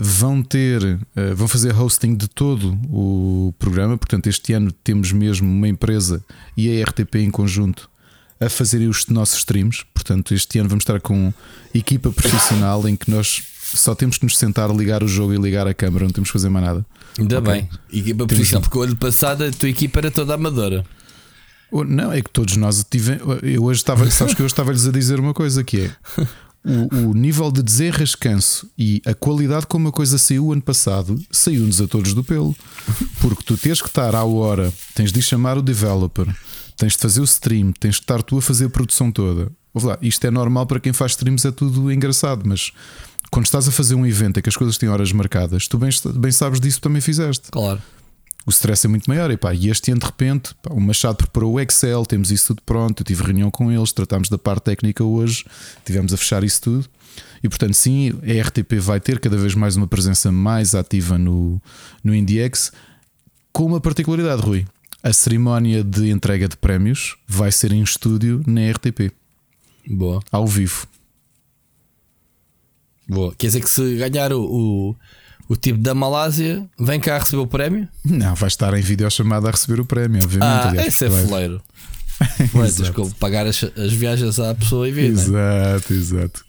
[0.00, 0.80] vão ter,
[1.16, 3.98] eh, vão fazer hosting de todo o programa.
[3.98, 6.22] Portanto, este ano temos mesmo uma empresa
[6.56, 7.90] e a RTP em conjunto
[8.40, 9.84] a fazerem os nossos streams.
[9.92, 11.32] Portanto, este ano vamos estar com
[11.74, 13.42] equipa profissional em que nós
[13.74, 16.32] só temos que nos sentar, ligar o jogo e ligar a câmera, não temos que
[16.32, 16.86] fazer mais nada.
[17.18, 17.52] Ainda Ok.
[17.52, 17.68] bem.
[17.92, 20.84] Equipa Temos profissional, porque o ano passado a tua equipa era toda amadora.
[21.72, 23.42] Não, é que todos nós tivemos.
[23.42, 25.90] Eu hoje estava, sabes que eu estava-lhes a dizer uma coisa que é
[26.64, 31.18] o, o nível de desenrascanço e a qualidade como a coisa saiu o ano passado
[31.30, 32.54] saiu-nos a todos do pelo.
[33.20, 36.26] Porque tu tens que estar à hora, tens de chamar o developer,
[36.76, 39.50] tens de fazer o stream, tens de estar tu a fazer a produção toda.
[39.74, 42.72] Lá, isto é normal para quem faz streams, é tudo engraçado, mas
[43.30, 45.90] quando estás a fazer um evento em que as coisas têm horas marcadas, tu bem,
[46.16, 47.80] bem sabes disso, também fizeste Claro.
[48.48, 49.30] O stress é muito maior.
[49.30, 52.48] E, pá, e este ano, de repente, pá, o Machado preparou o Excel, temos isso
[52.48, 53.02] tudo pronto.
[53.02, 55.44] Eu tive reunião com eles, tratámos da parte técnica hoje,
[55.84, 56.88] tivemos a fechar isso tudo.
[57.42, 61.60] E portanto, sim, a RTP vai ter cada vez mais uma presença mais ativa no,
[62.02, 62.72] no IndieX,
[63.52, 64.66] com uma particularidade, Rui.
[65.02, 69.12] A cerimónia de entrega de prémios vai ser em estúdio na RTP,
[69.86, 70.22] Boa.
[70.32, 70.86] ao vivo.
[73.06, 73.34] Boa.
[73.36, 74.96] Quer dizer que se ganhar o, o,
[75.48, 77.88] o tipo da Malásia, vem cá receber o prémio?
[78.04, 80.66] Não, vai estar em videochamada a receber o prémio, obviamente.
[80.66, 81.62] Ah, aliás, esse é foleiro.
[82.18, 85.22] Que pagar as, as viagens à pessoa e vir, né?
[85.22, 86.48] Exato, exato.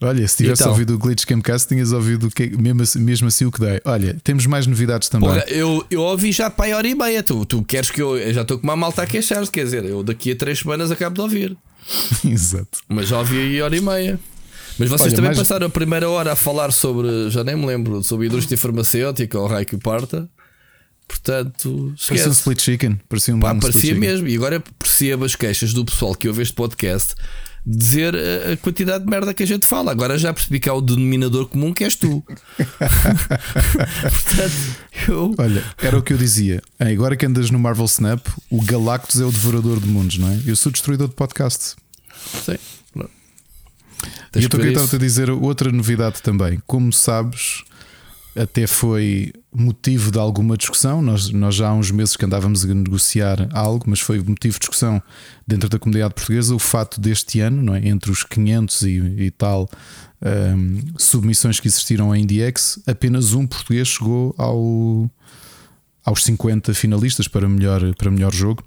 [0.00, 0.72] Olha, se tivesse Então?
[0.72, 3.80] ouvido o Glitch Camcast, tinhas ouvido que, mesmo, assim, mesmo assim o que dei.
[3.84, 5.28] Olha, temos mais novidades também.
[5.28, 7.22] Porra, eu, eu ouvi já para aí hora e meia.
[7.22, 8.18] Tu, tu queres que eu.
[8.18, 10.90] Eu já estou com uma malta a queixar quer dizer, eu daqui a três semanas
[10.90, 11.56] acabo de ouvir.
[12.24, 12.80] Exato.
[12.88, 14.18] Mas já ouvi aí hora e meia.
[14.78, 17.66] Mas vocês Olha, também mais- passaram a primeira hora a falar sobre, já nem me
[17.66, 20.28] lembro, sobre a indústria farmacêutica ou raio que parta.
[21.06, 22.28] Portanto, Parecia um esquece.
[22.30, 23.00] split chicken.
[23.08, 23.98] Parecia um, Pá, parecia chicken.
[24.00, 24.28] mesmo.
[24.28, 27.14] E agora percebo as queixas do pessoal que ouve este podcast
[27.64, 29.92] dizer a, quantidade de merda que a gente fala.
[29.92, 32.24] Agora já percebi que há o denominador comum que és tu.
[33.76, 34.76] Portanto,
[35.08, 35.34] eu.
[35.38, 36.62] Olha, era o que eu dizia.
[36.78, 40.40] Agora que andas no Marvel Snap, o Galactus é o devorador de mundos, não é?
[40.46, 41.74] Eu sou destruidor de podcast.
[42.44, 42.58] Sei.
[44.02, 44.26] Pronto.
[44.28, 44.98] E Tens eu estou a isso.
[44.98, 46.60] dizer outra novidade também.
[46.66, 47.62] Como sabes,
[48.36, 51.02] até foi motivo de alguma discussão.
[51.02, 54.60] Nós, nós já há uns meses que andávamos a negociar algo, mas foi motivo de
[54.60, 55.02] discussão
[55.46, 57.86] dentro da comunidade portuguesa o fato deste ano, não é?
[57.86, 58.88] entre os 500 e,
[59.18, 59.68] e tal
[60.22, 65.10] um, submissões que existiram em IndieX, apenas um português chegou ao,
[66.04, 68.64] aos 50 finalistas para melhor, para melhor jogo.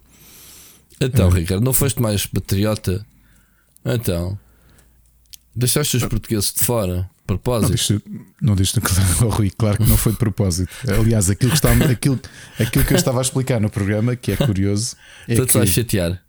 [0.99, 1.39] Então, é.
[1.39, 3.05] Ricardo, não foste mais patriota?
[3.83, 4.37] Então,
[5.55, 7.09] deixaste os portugueses de fora?
[7.25, 8.01] Propósito.
[8.39, 10.71] Não disse, claro, Rui, claro que não foi de propósito.
[10.87, 12.19] Aliás, aquilo que, estava, aquilo,
[12.59, 14.95] aquilo que eu estava a explicar no programa, que é curioso.
[15.27, 16.21] É Estou-te a chatear.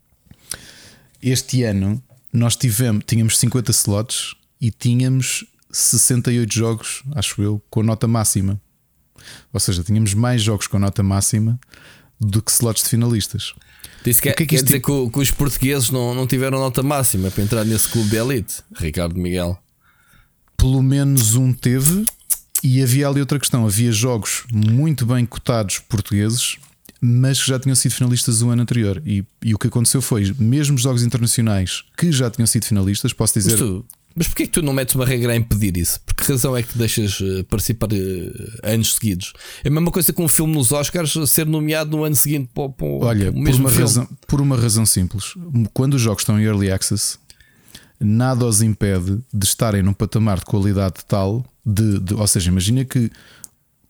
[1.23, 8.09] Este ano nós tivemos, tínhamos 50 slots e tínhamos 68 jogos, acho eu, com nota
[8.09, 8.59] máxima.
[9.53, 11.59] Ou seja, tínhamos mais jogos com nota máxima
[12.19, 13.55] do que slots de finalistas.
[14.07, 16.81] Disse que, que, é que quer dizer que, que, os portugueses não, não tiveram nota
[16.81, 19.59] máxima para entrar nesse clube de elite, Ricardo Miguel?
[20.57, 22.05] Pelo menos um teve,
[22.63, 26.57] e havia ali outra questão: havia jogos muito bem cotados portugueses,
[27.01, 29.03] mas que já tinham sido finalistas o ano anterior.
[29.05, 33.35] E, e o que aconteceu foi, mesmo jogos internacionais que já tinham sido finalistas, posso
[33.35, 33.57] dizer.
[33.57, 33.85] Tu,
[34.17, 36.01] mas porquê que tu não metes uma regra a impedir isso?
[36.01, 39.35] Por que razão é que deixas eh, participar uh, anos seguidos?
[39.63, 42.71] É a mesma coisa com um filme nos Oscars ser nomeado no ano seguinte para,
[42.71, 43.83] para Olha, o mesmo por uma, filme.
[43.83, 45.35] razão, por uma razão simples.
[45.75, 47.19] Quando os jogos estão em early access,
[48.01, 52.85] nada os impede de estarem num patamar de qualidade tal, de, de ou seja, imagina
[52.85, 53.11] que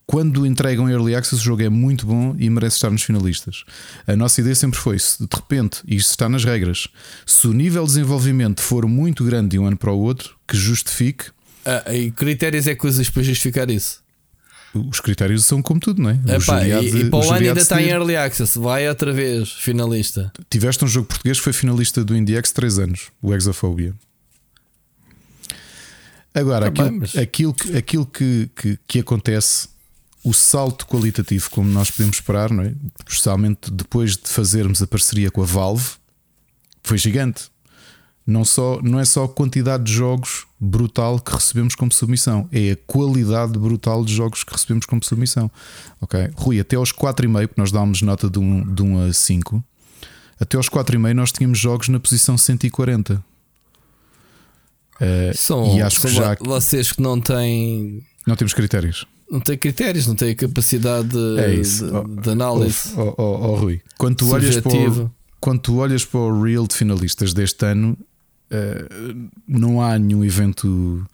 [0.07, 3.65] quando entregam Early Access, o jogo é muito bom e merece estar nos finalistas.
[4.07, 6.89] A nossa ideia sempre foi: se de repente, isto está nas regras,
[7.27, 10.57] se o nível de desenvolvimento for muito grande de um ano para o outro, que
[10.57, 11.27] justifique.
[11.65, 14.05] Ah, e critérios é usas para justificar isso?
[14.73, 16.21] Os critérios são como tudo, não é?
[16.37, 19.51] Epá, e, de, e para o ano ainda está em Early Access, vai outra vez,
[19.51, 20.31] finalista.
[20.51, 23.95] Tiveste um jogo português que foi finalista do IndieX 3 anos, o Exophobia.
[26.35, 27.17] Agora, tá aquilo, mas...
[27.17, 29.69] aquilo, aquilo que, que, que acontece
[30.27, 32.75] o salto qualitativo, como nós podemos esperar, não é?
[33.09, 35.91] especialmente depois de fazermos a parceria com a Valve,
[36.83, 37.45] foi gigante.
[38.27, 42.73] Não, só, não é só a quantidade de jogos brutal que recebemos como submissão, é
[42.73, 45.49] a qualidade brutal de jogos que recebemos como submissão.
[46.01, 49.65] Ok, Rui, até aos 4,5, que nós dámos nota de 1, de 1 a 5,
[50.41, 53.15] até aos 4,5 nós tínhamos jogos na posição 140.
[53.15, 53.23] Uh,
[54.99, 56.37] eh, são, e acho que já...
[56.41, 58.05] vocês que não têm.
[58.27, 62.93] Não temos critérios não tem critérios, não tem capacidade de, é de, oh, de análise.
[62.97, 65.11] Oh, oh, oh, Rui, quando tu, olhas para o,
[65.41, 67.97] quando tu olhas para o Real de finalistas deste ano,
[68.51, 71.05] uh, não há nenhum evento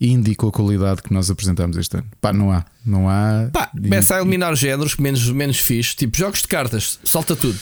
[0.00, 2.06] indie com a qualidade que nós apresentamos este ano.
[2.20, 2.64] Pá, não há.
[2.84, 3.48] Não há.
[3.52, 7.58] Pá, começa a eliminar géneros menos, menos fixe, tipo jogos de cartas, salta tudo.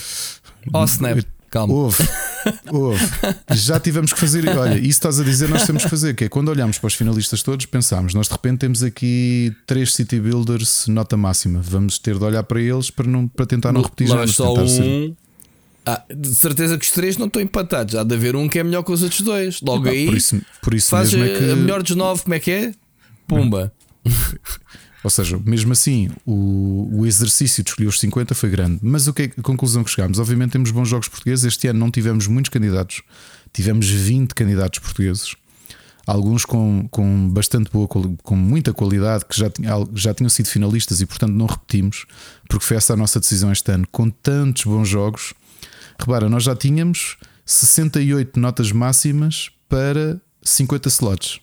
[0.73, 1.19] Oh, snap.
[1.51, 1.75] Calma.
[1.75, 2.09] Houve,
[2.71, 3.05] houve.
[3.53, 4.49] Já tivemos que fazer.
[4.57, 6.15] Olha, isso estás a dizer, nós temos que fazer.
[6.15, 9.93] Que é quando olhamos para os finalistas todos, pensámos, nós de repente temos aqui três
[9.93, 11.61] City Builders nota máxima.
[11.61, 14.27] Vamos ter de olhar para eles para, não, para tentar não repetir já.
[14.29, 14.69] Só um.
[14.69, 15.13] Ser...
[15.85, 17.97] Ah, de certeza que os três não estão empatados.
[17.97, 19.61] Há de haver um que é melhor que os outros dois.
[19.61, 20.07] Logo aí.
[20.07, 21.51] Por isso, por isso faz mesmo é que.
[21.51, 22.73] A melhor dos nove, como é que é?
[23.27, 23.73] Pumba.
[25.03, 28.81] Ou seja, mesmo assim, o, o exercício de escolher os 50 foi grande.
[28.83, 30.19] Mas o que é a conclusão que chegámos?
[30.19, 31.45] Obviamente temos bons jogos portugueses.
[31.45, 33.03] Este ano não tivemos muitos candidatos,
[33.53, 35.35] tivemos 20 candidatos portugueses.
[36.07, 39.51] Alguns com, com bastante boa, com muita qualidade, que já,
[39.95, 42.05] já tinham sido finalistas e, portanto, não repetimos,
[42.49, 43.87] porque foi essa a nossa decisão este ano.
[43.93, 45.33] Com tantos bons jogos,
[45.99, 51.41] repara, nós já tínhamos 68 notas máximas para 50 slots.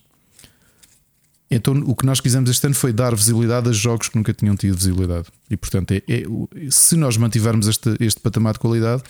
[1.50, 4.56] Então o que nós quisemos este ano foi dar visibilidade a jogos que nunca tinham
[4.56, 5.28] tido visibilidade.
[5.50, 6.24] E portanto, é, é,
[6.70, 9.04] se nós mantivermos este, este patamar de qualidade,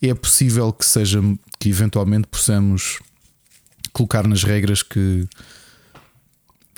[0.00, 1.20] é possível que seja
[1.58, 2.98] que eventualmente possamos
[3.92, 5.28] colocar nas regras que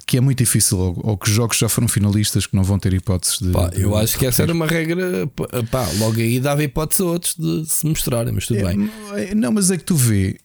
[0.07, 2.95] que é muito difícil, ou, ou, que jogos já foram finalistas que não vão ter
[2.95, 3.51] hipóteses de.
[3.51, 5.27] Pá, de eu acho que essa era uma regra,
[5.69, 8.89] pá, logo aí dava hipótese a outros de se mostrarem, mas tudo é, bem.
[9.35, 10.39] Não, mas é que tu vê,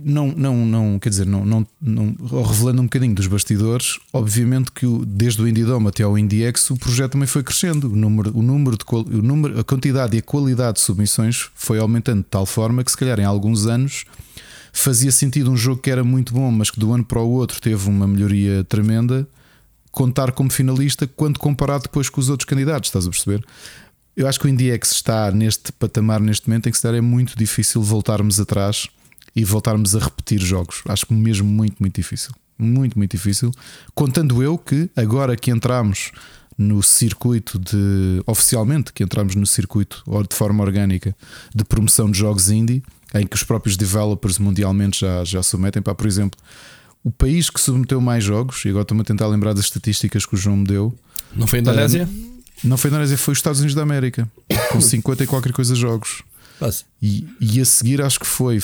[0.00, 4.86] não, não, não, quer dizer, não, não, não, revelando um bocadinho dos bastidores, obviamente que
[4.86, 7.90] o, desde o IndieDome até ao IndieX o projeto também foi crescendo.
[7.92, 11.80] O número, o número de o número, a quantidade e a qualidade de submissões foi
[11.80, 14.04] aumentando de tal forma que, se calhar, em alguns anos
[14.72, 17.60] fazia sentido um jogo que era muito bom, mas que do ano para o outro
[17.60, 19.26] teve uma melhoria tremenda,
[19.90, 23.44] contar como finalista quando comparado depois com os outros candidatos, estás a perceber?
[24.16, 27.36] Eu acho que o IndieX está neste patamar, neste momento, em que se é muito
[27.36, 28.88] difícil voltarmos atrás
[29.38, 30.82] e voltarmos a repetir jogos.
[30.88, 32.32] Acho mesmo muito, muito difícil.
[32.58, 33.52] Muito, muito difícil.
[33.94, 36.10] Contando eu que agora que entramos
[36.58, 38.20] no circuito de.
[38.26, 41.14] oficialmente, que entramos no circuito ou de forma orgânica
[41.54, 42.82] de promoção de jogos indie,
[43.14, 46.38] em que os próprios developers mundialmente já, já submetem para, por exemplo,
[47.04, 50.34] o país que submeteu mais jogos, e agora estou-me a tentar lembrar das estatísticas que
[50.34, 50.92] o João me deu.
[51.32, 52.08] Não foi a Indonésia?
[52.12, 54.28] Uh, não foi a Indonésia, foi os Estados Unidos da América,
[54.72, 56.24] com 50 e qualquer coisa jogos.
[57.00, 58.58] E, e, a seguir acho que foi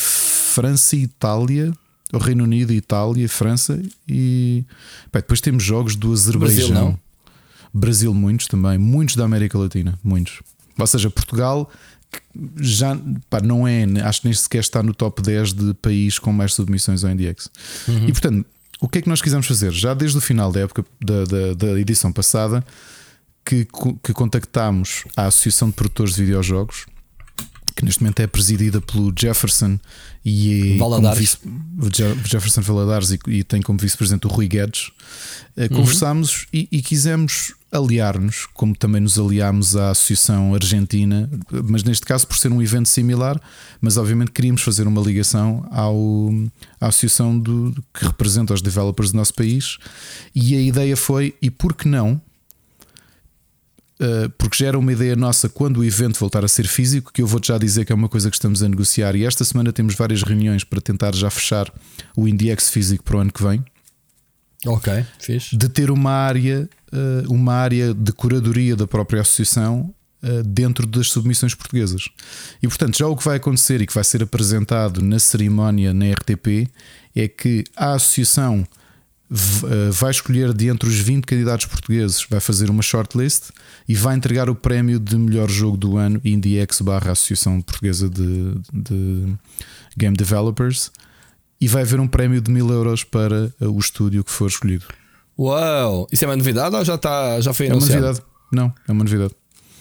[0.55, 1.73] França e Itália,
[2.13, 4.65] o Reino Unido, Itália, França e
[5.13, 6.69] bem, depois temos jogos do Azerbaijão.
[6.69, 7.01] Brasil,
[7.73, 10.41] Brasil, muitos também, muitos da América Latina, muitos.
[10.79, 11.69] Ou seja, Portugal
[12.57, 12.97] já
[13.29, 16.55] pá, não é, acho que nem sequer está no top 10 de país com mais
[16.55, 17.51] submissões ao NDX.
[17.89, 18.09] Uhum.
[18.09, 18.47] E portanto,
[18.81, 19.73] o que é que nós quisemos fazer?
[19.73, 22.65] Já desde o final da época da, da, da edição passada,
[23.45, 23.67] que,
[24.03, 26.87] que contactámos a Associação de Produtores de Videojogos,
[27.75, 29.79] que neste momento é presidida pelo Jefferson
[30.25, 31.19] e Valadares.
[31.19, 31.39] Vice,
[32.25, 34.91] Jefferson Valadares e, e tem como vice-presidente o Rui Guedes.
[35.57, 35.81] Eh, uhum.
[35.81, 41.29] Conversámos e, e quisemos aliar-nos, como também nos aliámos à Associação Argentina,
[41.65, 43.41] mas neste caso por ser um evento similar,
[43.81, 46.31] mas obviamente queríamos fazer uma ligação ao,
[46.81, 49.79] à associação do, que representa os developers do nosso país.
[50.33, 52.21] E a ideia foi: e por que não?
[54.01, 57.23] Uh, porque já era uma ideia nossa quando o evento voltar a ser físico, que
[57.23, 59.15] eu vou-te já dizer que é uma coisa que estamos a negociar.
[59.15, 61.73] E esta semana temos várias reuniões para tentar já fechar
[62.17, 63.65] o IndieX físico para o ano que vem.
[64.67, 65.57] Ok, fixe.
[65.57, 71.09] De ter uma área eh, uma área de curadoria da própria associação eh, dentro das
[71.09, 72.09] submissões portuguesas.
[72.63, 76.13] E portanto, já o que vai acontecer e que vai ser apresentado na cerimónia na
[76.13, 76.71] RTP
[77.17, 78.65] é que a associação
[79.33, 83.51] eh, vai escolher de entre os 20 candidatos portugueses, vai fazer uma shortlist
[83.89, 88.55] e vai entregar o prémio de melhor jogo do ano IndieX barra Associação Portuguesa de,
[88.73, 89.35] de
[89.97, 90.91] Game Developers
[91.61, 94.87] e vai haver um prémio de mil euros para o estúdio que for escolhido.
[95.39, 96.07] Uau!
[96.11, 97.95] Isso é uma novidade ou já, está, já foi anunciado?
[97.95, 98.27] É uma novidade.
[98.53, 99.35] Não, é uma novidade.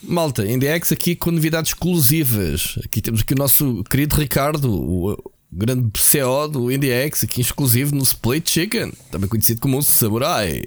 [0.04, 2.78] Malta, Index aqui com novidades exclusivas.
[2.84, 8.04] Aqui temos aqui o nosso querido Ricardo, o grande CEO do IndieX, aqui exclusivo no
[8.04, 10.64] Split Chicken, também conhecido como o Samurai.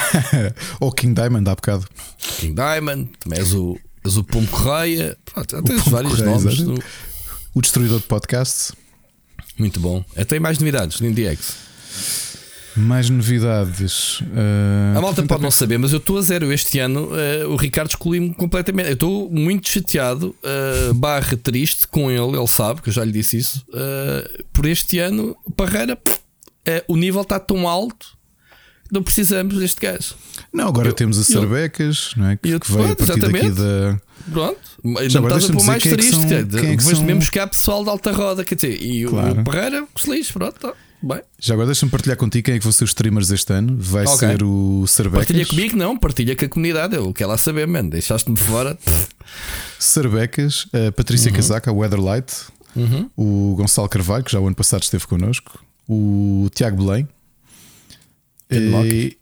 [0.78, 1.86] Ou King Diamond, há bocado.
[2.38, 5.16] King Diamond, também és o, és o Pombo Correia.
[5.24, 6.58] Pronto, tens vários Correia, nomes.
[6.60, 6.78] No...
[7.54, 8.72] O destruidor de podcasts.
[9.58, 10.04] Muito bom.
[10.16, 11.54] Até mais novidades no IndieX.
[12.76, 14.20] Mais novidades.
[14.20, 17.08] Uh, a malta pode não saber, mas eu estou a zero este ano.
[17.08, 18.88] Uh, o Ricardo excluiu-me completamente.
[18.88, 22.36] Eu estou muito chateado, uh, barra triste com ele.
[22.36, 23.64] Ele sabe que eu já lhe disse isso.
[24.52, 25.98] por este ano, Parreira,
[26.86, 28.20] o nível está tão alto
[28.90, 30.14] não precisamos deste gajo.
[30.52, 32.36] Não, agora eu, temos a Sarbecas, não é?
[32.36, 33.50] Que, que veio a partir exatamente.
[33.52, 34.00] da.
[34.30, 36.34] Pronto, não estás a pôr mais é triste.
[36.34, 37.04] É Depois são...
[37.04, 39.40] mesmo buscar pessoal da alta roda, quer dizer, e claro.
[39.40, 40.58] o Parreira, feliz, pronto.
[40.58, 40.74] Tá.
[41.02, 41.22] Bem.
[41.38, 43.74] Já agora deixa-me partilhar contigo quem é que vão ser os streamers este ano.
[43.78, 44.28] Vai okay.
[44.28, 45.26] ser o Sarbecas.
[45.26, 46.94] Partilha comigo, não, partilha com a comunidade.
[46.94, 47.88] Eu quero lá saber, mano.
[47.88, 48.78] Deixaste-me fora.
[49.78, 51.36] Sarbecas, a Patrícia uhum.
[51.36, 52.34] Casaca, a Weatherlight,
[52.76, 53.10] uhum.
[53.16, 57.08] o Gonçalo Carvalho, que já o ano passado esteve connosco, o Tiago Belém,
[58.50, 59.16] e,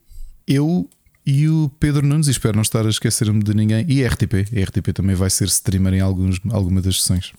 [0.46, 0.88] eu
[1.24, 4.34] e o Pedro Nunes, e espero não estar a esquecer-me de ninguém, e a RTP.
[4.56, 7.32] A RTP também vai ser streamer em alguns, alguma das sessões.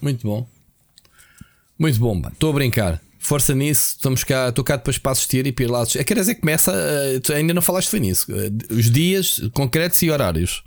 [0.00, 0.48] Muito bom.
[1.78, 5.52] Muito bom, estou a brincar força nisso, estamos cá, estou cá depois para assistir e
[5.52, 5.84] para ir lá.
[5.96, 6.72] É que começa?
[6.72, 8.30] Uh, ainda não falaste foi nisso.
[8.30, 10.62] Uh, os dias concretos e horários.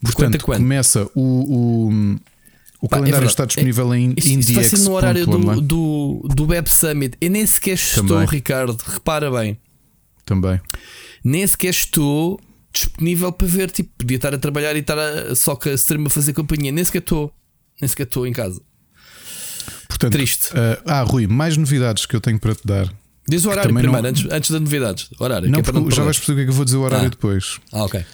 [0.00, 2.16] Portanto, quanto começa o, o,
[2.80, 4.52] o Pá, é calendário é está disponível é, em IndieX.
[4.52, 7.16] Vai ser no horário do, do, do Web Summit.
[7.20, 8.26] Eu nem sequer estou, Também.
[8.26, 9.58] Ricardo, repara bem.
[10.24, 10.60] Também.
[11.24, 12.40] Nem sequer estou
[12.72, 13.70] disponível para ver.
[13.70, 16.70] Tipo, podia estar a trabalhar e estar a, só que a stream a fazer companhia.
[16.70, 17.32] Nem sequer estou.
[17.80, 18.62] Nem sequer estou em casa.
[19.94, 20.48] Portanto, Triste.
[20.48, 22.92] Uh, ah, Rui, mais novidades que eu tenho para te dar.
[23.28, 24.10] Diz o horário primeiro, não...
[24.10, 25.08] antes, antes das novidades.
[25.20, 26.82] Horário, não, é não já vais perceber o que é que eu vou dizer o
[26.82, 27.10] horário ah.
[27.10, 27.60] depois.
[27.72, 28.00] Ah, ok.
[28.00, 28.04] Uh,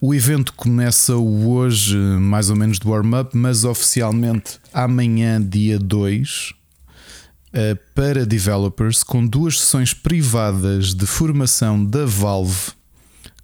[0.00, 7.78] o evento começa hoje, mais ou menos de warm-up, mas oficialmente amanhã, dia 2, uh,
[7.94, 12.72] para developers, com duas sessões privadas de formação da Valve,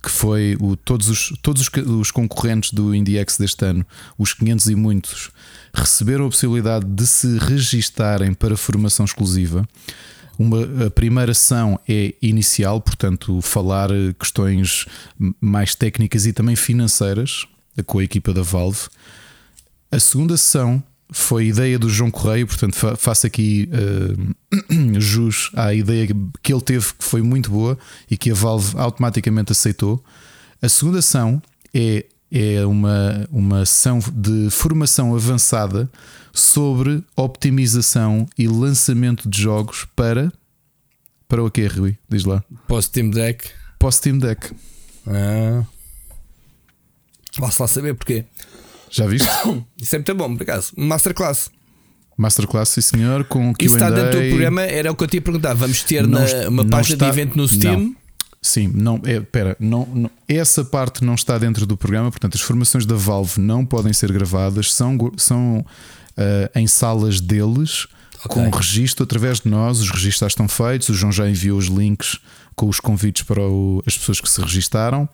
[0.02, 3.86] que foi o, todos, os, todos os, os concorrentes do IndieX deste ano,
[4.18, 5.30] os 500 e muitos,
[5.72, 9.68] receberam a possibilidade de se registarem para formação exclusiva.
[10.38, 14.86] Uma, a primeira ação é inicial, portanto, falar questões
[15.40, 17.46] mais técnicas e também financeiras
[17.86, 18.88] com a equipa da Valve.
[19.92, 26.08] A segunda sessão foi ideia do João Correia, portanto, faço aqui uh, jus à ideia
[26.42, 27.78] que ele teve, que foi muito boa
[28.10, 30.02] e que a Valve automaticamente aceitou.
[30.62, 31.42] A segunda ação
[31.74, 35.90] é é uma, uma ação de formação avançada
[36.32, 40.32] sobre optimização e lançamento de jogos para.
[41.28, 41.96] Para o quê, Rui?
[42.08, 42.42] Diz lá.
[42.66, 43.48] Post-Steam Deck.
[43.78, 44.52] Post-Steam Deck.
[45.06, 45.64] Ah.
[47.36, 48.24] Posso lá saber porquê.
[48.90, 49.28] Já viste?
[49.80, 50.72] Isso é muito bom, por acaso.
[50.76, 51.50] Masterclass.
[52.16, 55.22] Masterclass, sim senhor, com o Isso está dentro do programa, era o que eu tinha
[55.22, 55.58] perguntado.
[55.58, 57.78] Vamos ter Não na, uma página está- de evento no Steam.
[57.80, 57.96] Não.
[58.42, 62.40] Sim, não, é, pera, não, não- essa parte não está dentro do programa, portanto, as
[62.40, 65.64] formações da Valve não podem ser gravadas, são, são
[66.16, 67.86] ah, em salas deles,
[68.24, 68.42] Ok.
[68.42, 69.80] com registro através de nós.
[69.80, 72.18] Os registros já estão feitos, o João já enviou os links
[72.56, 75.06] com os convites para o- as pessoas que se registaram.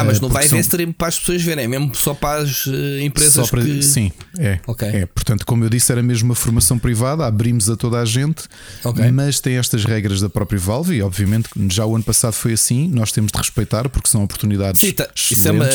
[0.00, 2.14] Ah, mas Ah, não vai são- haver stream para as pessoas verem, é mesmo só
[2.14, 3.82] para as eh, empresas para- que.
[3.82, 4.86] Sim, é, Ok.
[4.88, 5.06] é.
[5.06, 8.44] Portanto, como eu disse, era mesmo uma formação privada, abrimos a toda a gente,
[8.84, 9.10] Ok.
[9.10, 12.88] mas tem estas regras da própria Valve e, obviamente, já o ano passado foi assim.
[12.88, 14.80] Nós temos de respeitar porque são oportunidades.
[14.80, 15.08] Sim, tá.
[15.14, 15.68] isso, é uma,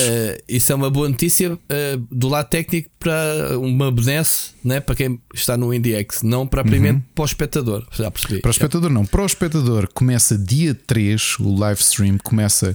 [0.48, 5.18] isso é uma boa notícia eh, do lado técnico para uma benesse né, para quem
[5.34, 7.86] está no IndieX, não propriamente para o espectador.
[7.98, 8.36] Já percebi.
[8.36, 8.42] Uhum.
[8.42, 9.06] Para o espectador, não.
[9.06, 12.74] Para o espectador, começa dia 3, o live stream começa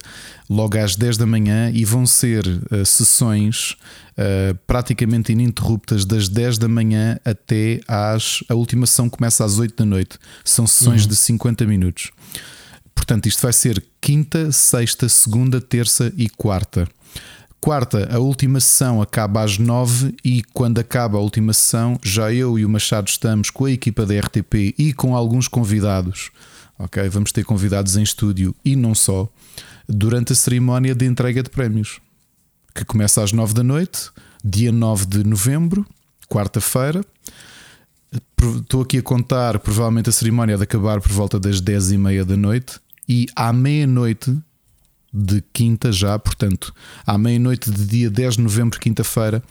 [0.48, 3.76] logo às 10 da manhã e vão ser eh, sessões
[4.16, 8.44] eh, praticamente ininterruptas das 10 da manhã até às.
[8.48, 10.18] A última sessão começa às 8 da noite.
[10.44, 12.11] São sessões de 50 minutos.
[12.94, 16.87] Portanto, isto vai ser quinta, sexta, segunda, terça e quarta.
[17.61, 22.59] Quarta, a última sessão acaba às 9 e quando acaba a última sessão, já eu
[22.59, 26.30] e o Machado estamos com a equipa da RTP e com alguns convidados.
[26.78, 29.30] Ok, vamos ter convidados em estúdio e não só
[29.88, 32.00] durante a cerimónia de entrega de prémios,
[32.74, 34.10] que começa às 9 da noite,
[34.44, 35.86] dia 9 de novembro,
[36.28, 37.04] quarta-feira.
[38.60, 41.98] Estou aqui a contar, provavelmente a cerimónia há de acabar por volta das 10 e
[41.98, 44.36] meia da noite e à meia-noite
[45.12, 46.74] de quinta já, portanto,
[47.06, 49.42] à meia-noite de dia 10 de novembro, quinta-feira,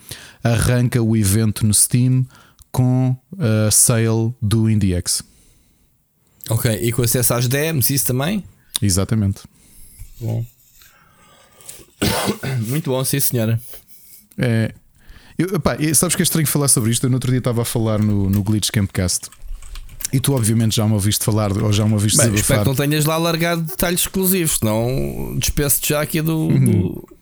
[0.44, 2.26] arranca o evento no Steam
[2.72, 5.24] com a sale do IndieX.
[6.50, 8.44] Ok, e com acesso às DMs, isso também?
[8.82, 9.44] Exatamente.
[10.20, 10.46] Bom.
[12.68, 13.60] Muito bom, sim, senhora.
[14.38, 14.74] É,
[15.38, 15.48] eu,
[15.80, 17.06] e sabes que é estranho falar sobre isto?
[17.06, 19.30] Eu no outro dia estava a falar no, no Glitch Campcast
[20.12, 22.76] e tu, obviamente, já me ouviste falar ou já me ouviste Bem, espero que não
[22.76, 26.66] tenhas lá largado detalhes exclusivos, senão despeço-te já aqui do, Uhum.
[26.66, 27.18] do,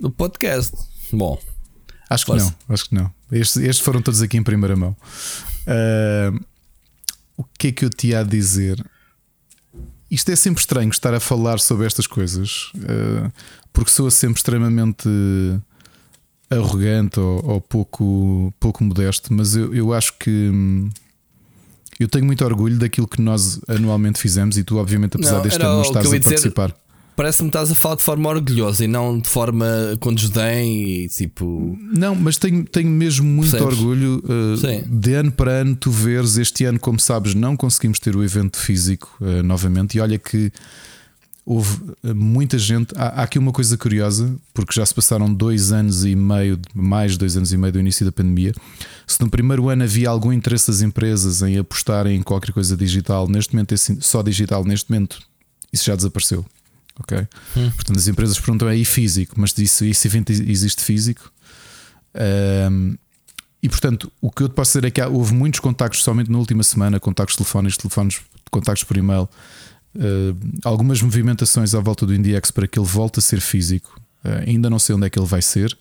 [0.00, 0.76] do podcast.
[1.12, 1.38] Bom,
[2.08, 3.12] Acho que não, acho que não.
[3.32, 4.96] Estes, estes foram todos aqui em primeira mão.
[5.66, 6.32] Ah,
[7.36, 8.80] o que é que eu te ia dizer?
[10.10, 13.30] Isto é sempre estranho estar a falar sobre estas coisas, ah,
[13.72, 15.08] porque sou sempre extremamente
[16.48, 20.88] arrogante ou, ou pouco, pouco modesto, mas eu, eu acho que hum,
[21.98, 25.60] eu tenho muito orgulho daquilo que nós anualmente fizemos e tu, obviamente, apesar Não, deste
[25.62, 26.30] ano não estás a dizer.
[26.30, 26.74] participar.
[27.16, 29.66] Parece-me que estás a falar de forma orgulhosa e não de forma
[30.00, 31.76] com desdém e tipo.
[31.80, 33.78] Não, mas tenho, tenho mesmo muito Percebes?
[33.78, 36.36] orgulho uh, de ano para ano tu veres.
[36.36, 39.96] Este ano, como sabes, não conseguimos ter o evento físico uh, novamente.
[39.96, 40.52] E olha que
[41.44, 42.92] houve uh, muita gente.
[42.96, 47.16] Há, há aqui uma coisa curiosa, porque já se passaram dois anos e meio, mais
[47.16, 48.52] dois anos e meio do início da pandemia.
[49.06, 53.28] Se no primeiro ano havia algum interesse das empresas em apostarem em qualquer coisa digital,
[53.28, 55.18] neste momento, esse- só digital, neste momento,
[55.72, 56.44] isso já desapareceu.
[57.00, 57.26] Ok?
[57.74, 61.30] Portanto, as empresas perguntam aí físico, mas isso, esse evento existe físico.
[62.14, 62.94] Ahm,
[63.62, 66.30] e portanto, o que eu te posso dizer é que há- houve muitos contactos, somente
[66.30, 69.28] na última semana, contactos telefónicos, telefones, contactos por e-mail,
[69.98, 70.00] ah,
[70.64, 74.00] algumas movimentações à volta do IndieX para que ele volte a ser físico.
[74.24, 75.76] Ah, ainda não sei onde é que ele vai ser.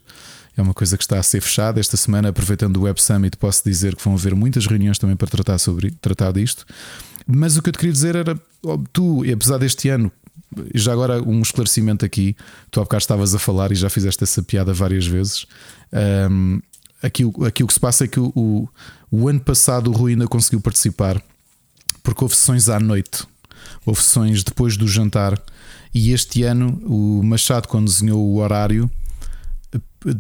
[0.58, 1.80] É uma coisa que está a ser fechada.
[1.82, 5.28] Esta semana, aproveitando o Web Summit, posso dizer que vão haver muitas reuniões também para
[5.28, 6.66] tratar, sobre, tratar disto.
[7.28, 8.40] Mas o que eu te queria dizer era:
[8.94, 10.10] tu, apesar deste ano,
[10.74, 12.36] já agora um esclarecimento aqui,
[12.72, 15.46] tu há bocado estavas a falar e já fizeste essa piada várias vezes.
[15.92, 16.60] Ahm,
[17.02, 18.70] aqui, o- aqui o que se passa é que o, o,
[19.12, 21.22] o ano passado o Rui ainda conseguiu participar
[22.04, 23.24] porque houve sessões à noite,
[23.86, 25.42] houve sessões depois do jantar.
[25.94, 28.92] E este ano o Machado, quando desenhou o horário,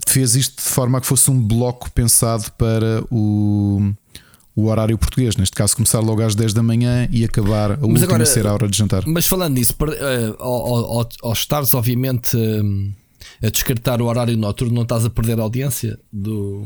[0.08, 3.92] fez isto de forma a que fosse um bloco pensado para o,
[4.56, 5.36] o horário português.
[5.36, 8.54] Neste caso, começar logo às 10 da manhã e acabar a última agora- ser a
[8.54, 9.04] hora de jantar.
[9.06, 14.74] Mas falando nisso, eh, ao, ao, ao- estares, obviamente, eh, a descartar o horário noturno,
[14.74, 16.63] não estás a perder a audiência do,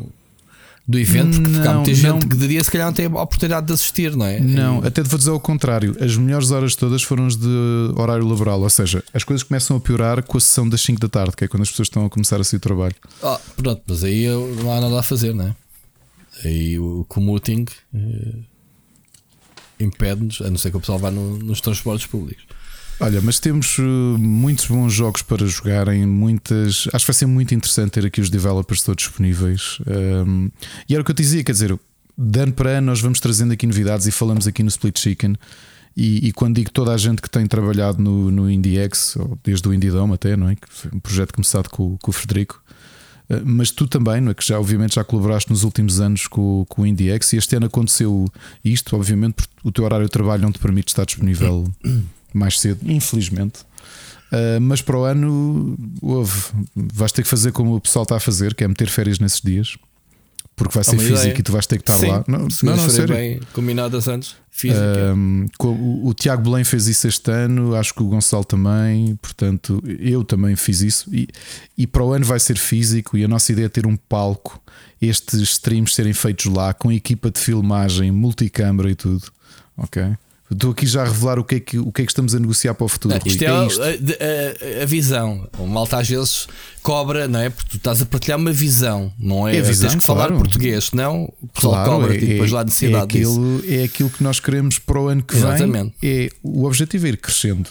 [0.88, 2.20] do evento, porque há Não, muita gente não.
[2.20, 4.40] que de dia se calhar não tem a oportunidade de assistir, não é?
[4.40, 5.96] Não, até te vou dizer ao contrário.
[6.00, 7.48] As melhores horas todas foram as de
[7.96, 11.08] horário laboral, ou seja, as coisas começam a piorar com a sessão das 5 da
[11.10, 12.96] tarde, que é quando as pessoas estão a começar a sair do trabalho.
[13.24, 14.28] Ah, pronto, mas aí
[14.62, 15.56] não há nada a fazer, não é?
[16.44, 18.36] Aí o commuting eh,
[19.80, 22.46] impede-nos, a não ser que o pessoal vá no- nos transportes públicos.
[23.02, 23.82] Olha, mas temos uh,
[24.18, 26.88] muitos bons jogos para jogarem, muitas.
[26.92, 29.80] Acho que vai ser muito interessante ter aqui os developers todos disponíveis.
[29.88, 30.52] Um,
[30.88, 31.80] e era o que eu te dizia, quer dizer,
[32.18, 35.36] de ano para ano nós vamos trazendo aqui novidades e falamos aqui no Split Chicken.
[35.96, 39.74] E, e quando digo toda a gente que tem trabalhado no, no IndieX, desde o
[39.74, 40.56] Indie Dome até, não é?
[40.56, 42.62] Que foi um projeto começado com, com o Frederico,
[43.46, 44.34] mas tu também, não é?
[44.34, 47.68] que já obviamente já colaboraste nos últimos anos com, com o IndieX e este ano
[47.68, 48.26] aconteceu
[48.64, 51.72] isto, obviamente, porque o teu horário de trabalho não te permite estar disponível
[52.34, 53.62] mais cedo, infelizmente.
[54.32, 56.34] Uh, mas para o ano houve,
[56.76, 59.42] vais ter que fazer como o pessoal está a fazer, que é meter férias nesses
[59.42, 59.76] dias
[60.60, 61.40] porque vai ser físico ideia.
[61.40, 62.26] e tu vais ter que estar Sim, lá.
[62.28, 63.16] Não, não, não sério.
[63.16, 64.36] bem combinadas antes.
[64.52, 64.82] Físico.
[65.16, 69.82] Um, o, o, Tiago Belém fez isso este ano, acho que o Gonçalo também, portanto,
[70.00, 71.10] eu também fiz isso.
[71.16, 71.30] E,
[71.78, 73.18] e para o ano vai ser físico.
[73.18, 74.62] E a nossa ideia é ter um palco,
[75.02, 79.32] estes streams serem feitos lá, com equipa de filmagem, multicâmara e tudo.
[79.78, 80.04] Ok?
[80.52, 82.40] Estou aqui já a revelar o que é que, o que, é que estamos a
[82.40, 83.14] negociar para o futuro.
[83.14, 83.82] Não, isto é, é isto?
[83.84, 85.48] A, a, a, visão.
[85.60, 86.48] O malta às vezes
[86.82, 87.52] cobra, não é?
[87.52, 89.58] Porque tu estás a partilhar uma visão, não é?
[89.58, 90.22] é visão, tens que claro.
[90.30, 91.32] falar português, não?
[91.40, 93.74] O pessoal claro, cobra é, depois lá a necessidade é aquilo, disso.
[93.74, 95.94] É aquilo que nós queremos para o ano que Exatamente.
[96.02, 96.12] vem.
[96.26, 97.70] É, o objetivo é ir crescendo.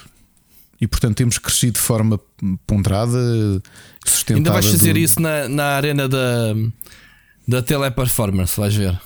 [0.80, 2.20] E portanto temos crescido de forma
[2.64, 3.18] ponderada,
[4.06, 4.38] sustentada.
[4.38, 4.98] Ainda vais fazer do...
[5.00, 6.54] isso na, na arena da,
[7.46, 9.00] da Teleperformance, vais ver.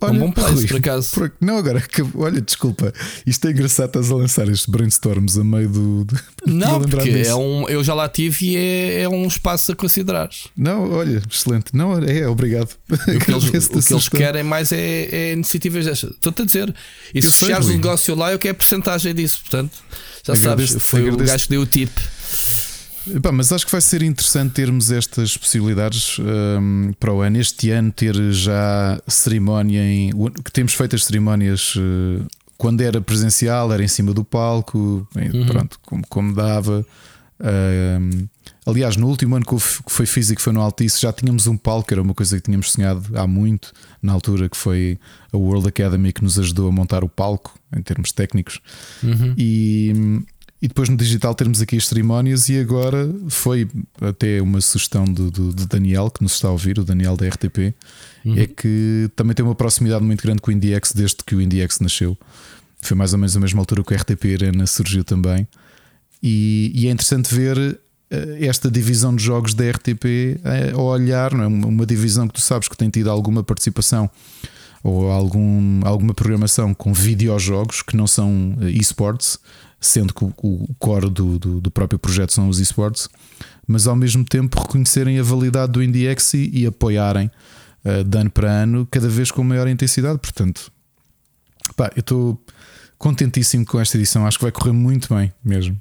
[0.00, 1.10] Olha, um bom place, por acaso.
[1.12, 1.82] Por, não, agora,
[2.14, 2.92] olha, desculpa,
[3.26, 6.04] isto é engraçado, estás a lançar estes brainstorms a meio do.
[6.04, 9.74] do não, porque é um, eu já lá tive e é, é um espaço a
[9.74, 10.28] considerar.
[10.56, 11.74] Não, olha, excelente.
[11.74, 12.76] Não, é, obrigado.
[12.90, 16.10] O que eles, o que eles querem mais é, é iniciativas destas.
[16.10, 16.74] Estou-te a dizer.
[17.12, 19.40] E se fechares o negócio lá, eu quero a porcentagem disso.
[19.40, 19.78] Portanto,
[20.24, 21.24] já agradeço, sabes, foi agradeço.
[21.24, 21.90] o gajo que deu o tip.
[23.14, 27.38] Epá, mas acho que vai ser interessante termos estas possibilidades um, para o ano.
[27.38, 30.10] Este ano ter já cerimónia em.
[30.44, 35.46] que temos feito as cerimónias uh, quando era presencial, era em cima do palco, uhum.
[35.46, 36.84] pronto, como, como dava.
[37.40, 38.26] Um,
[38.66, 42.02] aliás, no último ano que foi físico, foi no Altice, já tínhamos um palco, era
[42.02, 44.98] uma coisa que tínhamos sonhado há muito, na altura, que foi
[45.32, 48.60] a World Academy que nos ajudou a montar o palco em termos técnicos.
[49.04, 49.34] Uhum.
[49.38, 50.24] E
[50.60, 53.68] e depois no digital termos aqui as cerimónias e agora foi
[54.00, 57.74] até uma sugestão de Daniel que nos está a ouvir, o Daniel da RTP,
[58.24, 58.36] uhum.
[58.36, 61.78] é que também tem uma proximidade muito grande com o IndieX desde que o IndieX
[61.78, 62.18] nasceu.
[62.80, 65.46] Foi mais ou menos a mesma altura que o RTP Arena surgiu também.
[66.22, 67.78] E, e é interessante ver
[68.10, 70.04] eh, esta divisão de jogos da RTP
[70.44, 71.46] eh, a olhar, não é?
[71.46, 74.10] uma divisão que tu sabes que tem tido alguma participação
[74.82, 79.38] ou algum, alguma programação com videojogos que não são eh, esports,
[79.80, 83.08] sendo que o, o core do, do, do, próprio projeto são os esports,
[83.66, 87.30] mas ao mesmo tempo reconhecerem a validade do IndieX e, e apoiarem
[87.84, 90.18] uh, de ano para ano, cada vez com maior intensidade.
[90.18, 90.72] Portanto,
[91.76, 92.42] pá, eu estou
[92.98, 95.80] contentíssimo com esta edição, acho que vai correr muito bem mesmo.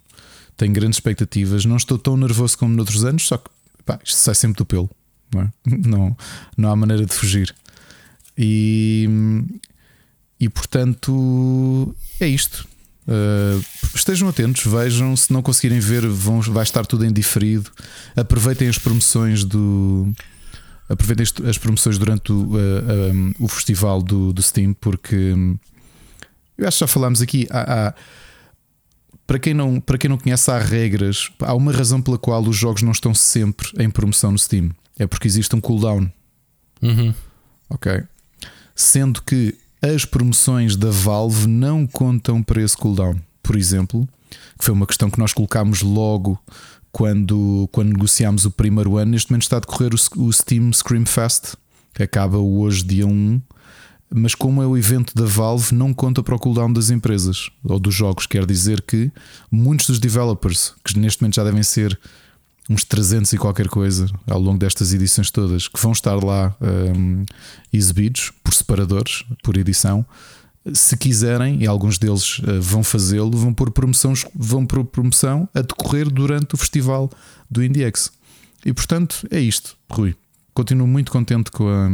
[0.56, 3.50] Tenho grandes expectativas, não estou tão nervoso como noutros anos, só que
[3.84, 4.90] pá, isto sai sempre do pelo,
[5.34, 5.50] não, é?
[5.88, 6.18] não,
[6.56, 7.54] não há maneira de fugir.
[8.38, 9.10] E,
[10.40, 12.68] e portanto é isto.
[13.08, 13.64] Uh,
[13.96, 15.16] estejam atentos, vejam.
[15.16, 17.72] Se não conseguirem ver, vão, vai estar tudo em diferido.
[18.16, 20.12] Aproveitem as promoções do.
[20.90, 25.34] Aproveitem as promoções durante o, uh, um, o festival do, do Steam, porque
[26.58, 27.48] eu acho que já falámos aqui.
[27.50, 27.94] Há, há,
[29.26, 31.30] para, quem não, para quem não conhece, há regras.
[31.40, 34.72] Há uma razão pela qual os jogos não estão sempre em promoção no Steam.
[34.98, 36.10] É porque existe um cooldown.
[36.82, 37.14] Uhum.
[37.70, 38.04] Ok.
[38.76, 43.16] Sendo que as promoções da Valve não contam para esse cooldown.
[43.44, 44.08] Por exemplo,
[44.58, 46.40] que foi uma questão que nós colocámos logo
[46.92, 49.12] quando, quando negociámos o primeiro ano.
[49.12, 51.56] Neste momento está a decorrer o, o Steam Screamfest,
[51.94, 53.42] que acaba hoje, dia 1.
[54.10, 57.78] Mas como é o evento da Valve, não conta para o cooldown das empresas ou
[57.78, 58.26] dos jogos.
[58.26, 59.12] Quer dizer que
[59.52, 62.00] muitos dos developers, que neste momento já devem ser
[62.70, 67.26] uns 300 e qualquer coisa ao longo destas edições todas que vão estar lá um,
[67.72, 70.06] exibidos por separadores, por edição.
[70.74, 75.62] Se quiserem, e alguns deles uh, vão fazê-lo, vão pôr promoção, vão por promoção a
[75.62, 77.10] decorrer durante o festival
[77.50, 78.12] do IndieX.
[78.66, 80.16] E portanto é isto, Rui.
[80.54, 81.90] Continuo muito contente com a,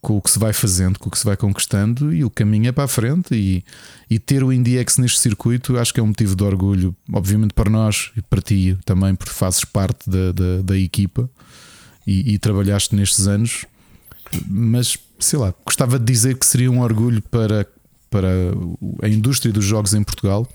[0.00, 2.68] com o que se vai fazendo, com o que se vai conquistando e o caminho
[2.68, 3.34] é para a frente.
[3.34, 3.64] E,
[4.08, 7.70] e ter o IndieX neste circuito acho que é um motivo de orgulho, obviamente para
[7.70, 11.28] nós e para ti também, porque fazes parte da, da, da equipa
[12.06, 13.66] e, e, trabalhaste nestes anos.
[14.48, 17.66] Mas sei lá, gostava de dizer que seria um orgulho para,
[18.08, 18.28] para
[19.02, 20.48] a indústria dos jogos em Portugal,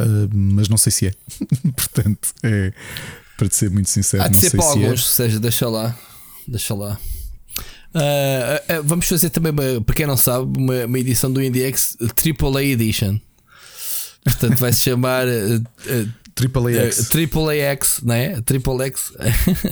[0.00, 1.14] uh, mas não sei se é.
[1.76, 2.72] Portanto, é
[3.36, 4.22] para te ser muito sincero.
[4.22, 4.68] Há de ser para é.
[4.68, 5.24] alguns, é.
[5.24, 5.96] seja, deixa lá,
[6.46, 6.98] deixa lá.
[7.94, 12.64] Uh, uh, vamos fazer também, para quem não sabe, uma, uma edição do IndieX AAA
[12.64, 13.18] Edition.
[14.24, 15.62] Portanto, vai se chamar uh,
[16.34, 16.76] Triple.
[16.76, 18.40] Uh, Triple AX, não é?
[18.40, 19.12] Triple X.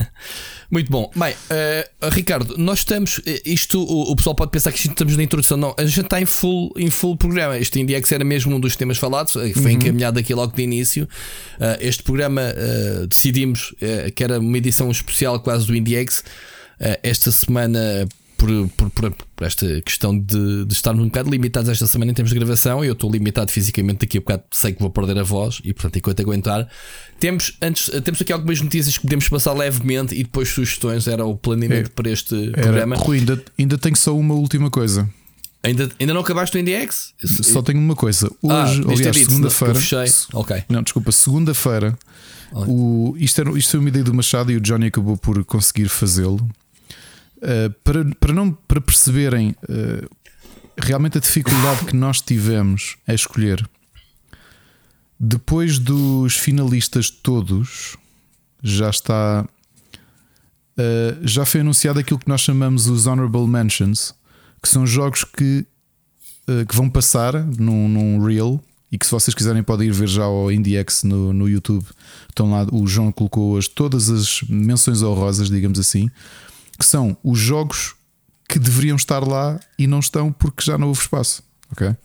[0.71, 1.11] Muito bom.
[1.15, 3.19] Bem, uh, Ricardo, nós estamos.
[3.45, 5.57] Isto, o, o, pessoal pode pensar que estamos na introdução.
[5.57, 7.57] Não, a gente está em full, em full programa.
[7.57, 9.69] Este IndieX era mesmo um dos temas falados, foi uhum.
[9.69, 11.03] encaminhado aqui logo de início.
[11.59, 13.73] Uh, este programa uh, decidimos
[14.15, 16.23] que era uma edição especial quase do IndieX.
[17.01, 18.07] Esta semana
[18.43, 22.31] por, por, por, esta questão de, de estarmos um bocado limitados esta semana em termos
[22.31, 22.83] de gravação.
[22.83, 25.97] Eu estou limitado fisicamente daqui a bocado, sei que vou perder a voz e, portanto,
[25.97, 26.67] enquanto aguentar,
[27.19, 31.07] temos, antes, temos aqui algumas notícias que podemos passar levemente e depois sugestões.
[31.07, 32.95] Era o planeamento é, para este era, programa.
[32.97, 35.09] Rui, ainda, ainda tenho só uma última coisa.
[35.63, 37.13] Ainda, ainda não acabaste o IndieX?
[37.23, 38.29] Só tenho uma coisa.
[38.49, 39.79] Ah, Hoje, ah, aliás, segunda-feira.
[40.33, 40.63] Ok.
[40.67, 41.97] Não, desculpa, segunda-feira.
[42.51, 45.87] O, isto, era, isto foi uma ideia do Machado e o Johnny acabou por conseguir
[45.87, 46.45] fazê-lo.
[47.43, 50.09] Eh, para, para, não, para perceberem uh,
[50.77, 53.69] realmente a dificuldade que nós tivemos a escolher,
[55.19, 57.97] depois dos finalistas todos,
[58.63, 59.45] já está.
[60.77, 64.15] Uh, já foi anunciado aquilo que nós chamamos os Honorable Mentions,
[64.61, 65.65] que são jogos que,
[66.67, 70.23] que vão passar num, num Reel e que se vocês quiserem podem ir ver já
[70.23, 71.85] ao IndieX no, no YouTube.
[72.29, 76.09] Estão lá, o João colocou as, todas as menções honrosas, digamos assim
[76.83, 77.95] que são os jogos
[78.49, 81.41] que deveriam estar lá e não estão porque já não houve espaço.
[81.71, 81.95] Ok?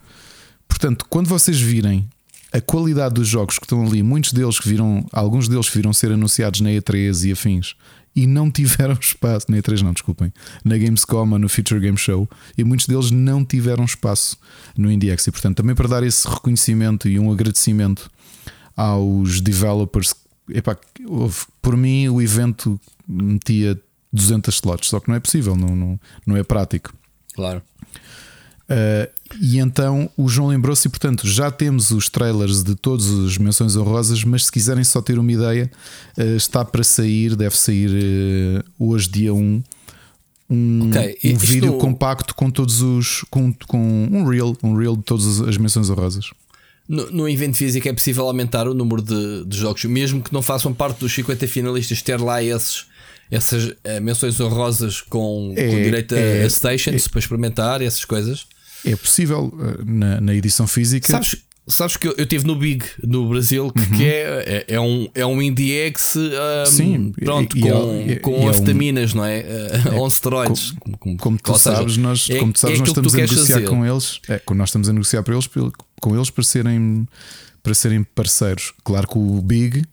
[0.69, 2.09] Portanto, quando vocês virem
[2.53, 5.93] a qualidade dos jogos que estão ali, muitos deles que viram, alguns deles que viram
[5.93, 7.75] ser anunciados na E3 e afins
[8.15, 10.33] e não tiveram espaço, na E3 não, desculpem,
[10.65, 14.39] na Gamescom, no Future Game Show, e muitos deles não tiveram espaço
[14.77, 15.27] no IndieX.
[15.27, 18.09] E portanto, também para dar esse reconhecimento e um agradecimento
[18.77, 20.15] aos developers,
[20.49, 20.77] epá,
[21.61, 23.77] por mim o evento metia
[24.13, 26.93] 200 slots, só que não é possível, não, não, não é prático.
[27.35, 27.63] Claro.
[28.69, 29.09] Uh,
[29.41, 33.77] e então o João lembrou-se, e portanto já temos os trailers de todas as menções
[33.77, 35.71] honrosas, mas se quiserem só ter uma ideia,
[36.19, 39.63] uh, está para sair, deve sair uh, hoje, dia 1.
[40.51, 41.17] Um, okay.
[41.25, 43.25] um vídeo compacto com todos os.
[43.31, 46.31] Com, com um reel, um reel de todas as menções honrosas.
[46.89, 50.41] No, no, evento físico é possível aumentar o número de, de, jogos, mesmo que não
[50.41, 52.87] façam parte dos 50 finalistas, ter lá esses
[53.31, 58.05] essas uh, menções honrosas com, é, com direito é, a stations é, para experimentar essas
[58.05, 58.47] coisas?
[58.85, 61.07] É possível uh, na, na, edição física.
[61.07, 63.99] Sabes, sabes que eu, eu estive no Big no Brasil, que, uhum.
[63.99, 68.49] que é, é, é, um, é um IndieX um, Sim, pronto, e, com, e, com
[68.49, 69.45] anfetaminas, um, não é?
[69.95, 70.73] Uh, on steroids.
[70.79, 73.69] Como, como, como tu seja, sabes, nós, como tu sabes, nós estamos a negociar fazer.
[73.69, 74.21] com eles.
[74.29, 75.49] É, nós estamos a negociar para eles,
[76.01, 77.07] com eles para serem,
[77.63, 78.73] para serem parceiros.
[78.83, 79.85] Claro que o Big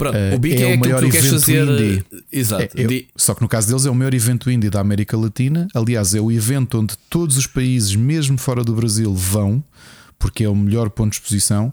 [0.00, 2.04] Pronto, uh, o Big é, é o maior evento fazer, indie.
[2.32, 2.74] Exato.
[2.74, 5.68] É, é, só que no caso deles é o maior evento indie da América Latina.
[5.74, 9.62] Aliás, é o evento onde todos os países, mesmo fora do Brasil, vão,
[10.18, 11.70] porque é o melhor ponto de exposição.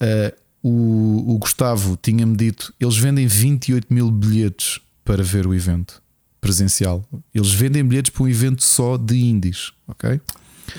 [0.00, 0.32] Uh,
[0.62, 6.00] o, o, Gustavo tinha-me dito: eles vendem 28 mil bilhetes para ver o evento
[6.40, 7.04] presencial.
[7.34, 10.20] Eles vendem bilhetes para um evento só de indies, ok?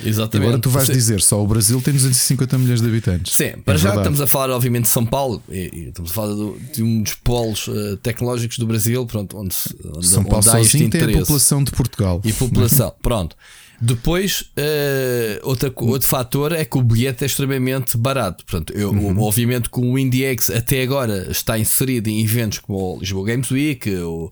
[0.03, 0.47] Exatamente.
[0.47, 0.93] Agora tu vais Sim.
[0.93, 3.35] dizer, só o Brasil tem 250 milhões de habitantes.
[3.35, 3.99] Sim, para é já verdade.
[3.99, 7.01] estamos a falar, obviamente, de São Paulo, e, e estamos a falar do, de um
[7.01, 9.55] dos polos uh, tecnológicos do Brasil, pronto, onde,
[9.95, 12.21] onde São Paulo onde sozinho tem a população de Portugal.
[12.23, 13.35] E população, pronto.
[13.83, 18.45] Depois, uh, outra, outro fator é que o bilhete é extremamente barato.
[18.45, 19.19] Portanto, eu, uhum.
[19.19, 23.89] obviamente, com o IndieX até agora está inserido em eventos como o Lisboa Games Week,
[23.95, 24.31] o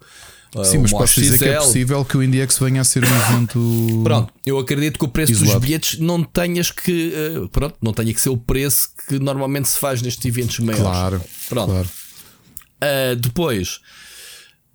[0.63, 4.01] Sim, mas posso dizer que é possível que o IndieX venha a ser um evento.
[4.03, 5.59] Pronto, eu acredito que o preço isolado.
[5.59, 7.13] dos bilhetes não tenhas que.
[7.37, 10.83] Uh, pronto, não tenha que ser o preço que normalmente se faz nestes eventos maiores.
[10.83, 11.21] Claro.
[11.49, 11.69] Pronto.
[11.69, 11.89] Claro.
[12.81, 13.79] Uh, depois.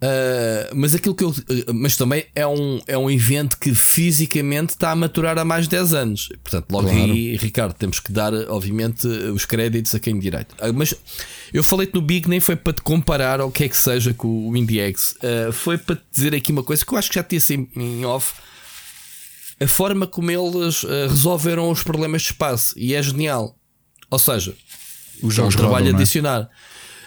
[0.03, 1.34] Uh, mas aquilo que eu.
[1.72, 5.70] mas também é um, é um evento que fisicamente está a maturar há mais de
[5.70, 6.28] 10 anos.
[6.42, 7.12] Portanto, logo claro.
[7.12, 10.55] aí, Ricardo, temos que dar, obviamente, os créditos a quem direito.
[10.74, 10.95] mas
[11.53, 14.49] eu falei-te no Big, nem foi para te comparar ao que é que seja com
[14.49, 15.12] o IndieX.
[15.12, 17.68] Uh, foi para te dizer aqui uma coisa que eu acho que já tinha assim
[17.74, 18.34] em off.
[19.59, 22.74] A forma como eles uh, resolveram os problemas de espaço.
[22.76, 23.57] E é genial.
[24.11, 24.55] Ou seja,
[25.22, 26.51] é um trabalho rodam, adicionar.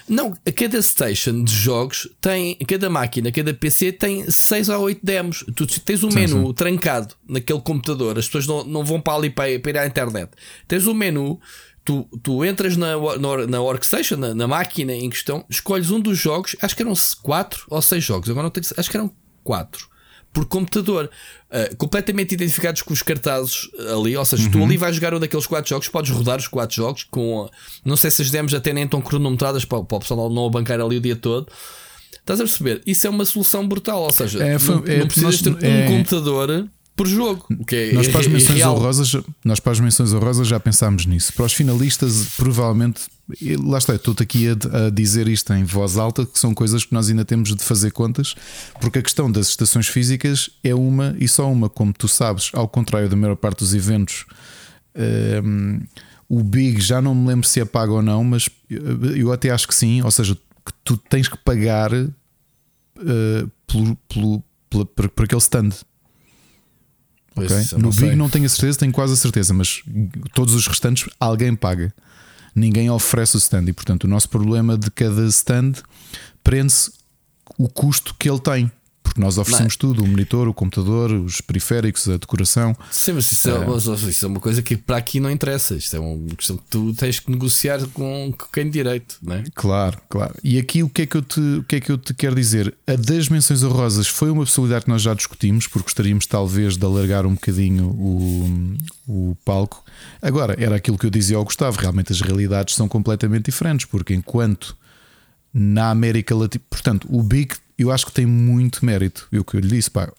[0.08, 5.00] Não, a cada station de jogos tem, cada máquina, cada PC tem 6 a 8
[5.04, 5.44] demos.
[5.54, 6.52] Tu tens um sim, menu sim.
[6.54, 10.30] trancado naquele computador, as pessoas não, não vão para ali para, para ir à internet.
[10.66, 11.38] Tens um menu
[11.84, 16.18] tu, tu entras na, na, na workstation, na, na, máquina em questão, escolhes um dos
[16.18, 16.92] jogos, acho que eram
[17.22, 19.10] 4 ou 6 jogos, agora não tenho, acho que eram
[19.42, 19.87] 4
[20.32, 21.10] por computador,
[21.50, 24.16] uh, completamente identificados com os cartazes ali.
[24.16, 24.50] Ou seja, uhum.
[24.50, 27.48] tu ali vais jogar um daqueles 4 jogos, podes rodar os 4 jogos com.
[27.84, 30.80] Não sei se as demos até nem estão cronometradas para, para o pessoal não bancar
[30.80, 31.48] ali o dia todo.
[32.12, 32.82] Estás a perceber?
[32.86, 34.02] Isso é uma solução brutal.
[34.02, 35.86] Ou seja, é, foi, não, é, não precisas ter um é...
[35.86, 36.68] computador
[36.98, 37.46] por jogo.
[37.58, 40.46] O que é, nós, para as é, menções é honrosas, nós para as menções honrosas
[40.46, 41.32] já pensámos nisso.
[41.32, 43.02] Para os finalistas, provavelmente,
[43.64, 46.92] lá está, estou aqui a, a dizer isto em voz alta, que são coisas que
[46.92, 48.34] nós ainda temos de fazer contas,
[48.80, 52.68] porque a questão das estações físicas é uma e só uma, como tu sabes, ao
[52.68, 54.26] contrário da maior parte dos eventos.
[55.44, 55.80] hum,
[56.28, 58.50] o Big já não me lembro se é pago ou não, mas
[59.16, 60.02] eu até acho que sim.
[60.02, 65.70] Ou seja, que tu tens que pagar uh, pelo, pelo, pela- por, por aquele stand.
[67.38, 67.62] Pois, ok?
[67.62, 69.82] isso eu No Big não tenho a certeza, tenho quase a certeza, mas
[70.34, 71.92] todos os restantes alguém paga.
[72.54, 75.74] Ninguém oferece o stand e, portanto, o nosso problema de cada stand
[76.42, 76.90] prende-se
[77.56, 78.70] o custo que ele tem.
[79.08, 82.76] Porque nós oferecemos tudo: o monitor, o computador, os periféricos, a decoração.
[82.90, 85.74] Sim, mas isso é, mas isso é uma coisa que para aqui não interessa.
[85.74, 89.44] Isto é uma questão que tu tens que negociar com quem de direito, não é?
[89.54, 90.34] Claro, claro.
[90.44, 92.34] E aqui o que é que eu te, o que é que eu te quero
[92.34, 92.74] dizer?
[92.86, 96.84] A das menções honrosas foi uma possibilidade que nós já discutimos, porque gostaríamos talvez de
[96.84, 99.82] alargar um bocadinho o, o palco.
[100.20, 104.12] Agora, era aquilo que eu dizia ao Gustavo, realmente as realidades são completamente diferentes, porque
[104.12, 104.76] enquanto
[105.52, 109.28] na América Latina, portanto, o Big eu acho que tem muito mérito.
[109.30, 110.12] Eu que eu lhe disse, pá,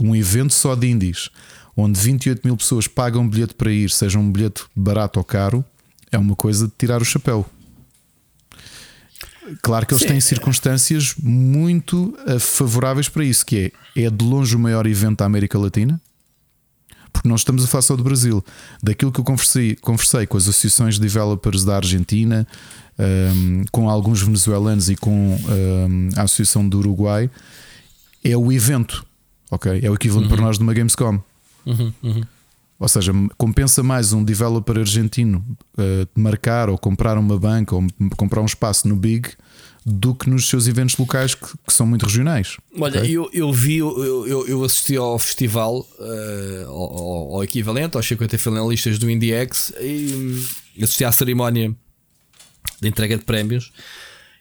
[0.00, 1.28] um evento só de indies,
[1.76, 5.64] onde 28 mil pessoas pagam um bilhete para ir, seja um bilhete barato ou caro,
[6.10, 7.44] é uma coisa de tirar o chapéu.
[9.60, 10.08] Claro que eles Sim.
[10.08, 15.18] têm circunstâncias muito eh, favoráveis para isso, que é, é de longe o maior evento
[15.18, 16.00] da América Latina,
[17.14, 18.44] porque nós estamos a falar só do Brasil.
[18.82, 22.46] Daquilo que eu conversei, conversei com as associações de developers da Argentina,
[22.98, 27.30] ehm, com alguns venezuelanos e com ehm, a Associação do Uruguai,
[28.22, 29.06] é o evento,
[29.50, 29.80] ok?
[29.82, 31.22] É o equivalente para nós de uma Gamescom.
[31.64, 32.22] Uhum, uhum.
[32.78, 35.44] Ou seja, compensa mais um developer argentino
[35.78, 37.86] eh, marcar ou comprar uma banca ou
[38.16, 39.30] comprar um espaço no Big
[39.86, 42.56] do que nos seus eventos locais que, que são muito regionais.
[42.78, 43.10] Olha, ok?
[43.10, 48.38] eu, eu vi, eu, eu, eu assisti ao festival, eh, ao, ao- equivalente, aos 50
[48.38, 51.74] finalistas do IndieX, e hum, assisti à cerimónia
[52.80, 53.72] de entrega de prémios.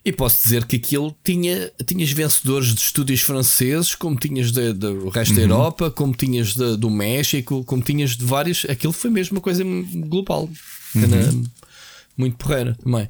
[0.05, 4.73] E posso dizer que aquilo tinha tinhas vencedores de estúdios franceses, como tinhas de- de-
[4.73, 8.65] do resto da Europa, como tinhas de- do México, como tinhas de vários.
[8.69, 9.63] Aquilo foi mesmo uma coisa
[10.07, 10.49] global,
[10.93, 11.17] Cena
[12.17, 13.09] muito porreira também.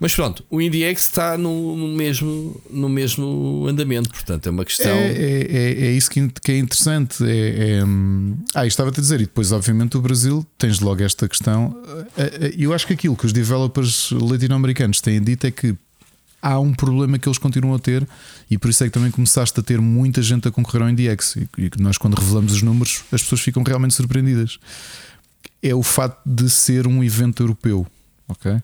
[0.00, 4.90] Mas pronto, o IndieX está no, mesmo, no mesmo andamento, portanto é uma questão.
[4.90, 7.24] É, é, é, é isso que, é interessante.
[7.24, 11.28] É, é, hum, ah, estava-te a dizer, e depois, obviamente, o Brasil tens logo esta
[11.28, 11.76] questão.
[12.16, 15.74] Eh, eh, Eu acho que aquilo que os developers latino-americanos têm dito é que
[16.42, 18.06] há um problema que eles continuam a ter,
[18.50, 21.36] e por isso é que também começaste a ter muita gente a concorrer ao IndieX.
[21.36, 24.58] E, nós, quando revelamos os números, as pessoas ficam realmente surpreendidas.
[25.62, 27.86] É o facto de ser um evento europeu,
[28.28, 28.60] ok?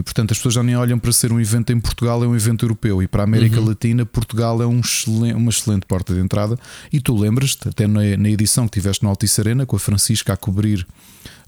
[0.00, 2.34] E portanto as pessoas já nem olham para ser um evento em Portugal, é um
[2.34, 3.02] evento europeu.
[3.02, 6.58] E para a América Latina, Portugal é um excelen- uma excelente porta de entrada.
[6.90, 10.32] E tu lembras-te, até na, na edição que tiveste no Altice Arena, com a Francisca
[10.32, 10.86] a cobrir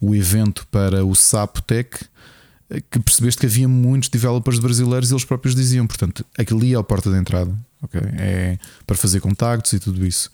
[0.03, 1.88] o evento para o SAP Tech,
[2.68, 6.74] eh, que percebeste que havia muitos developers brasileiros e eles próprios diziam, portanto, aquilo ali
[6.74, 8.00] é a porta de entrada, ok?
[8.18, 10.30] É para fazer contactos e tudo isso.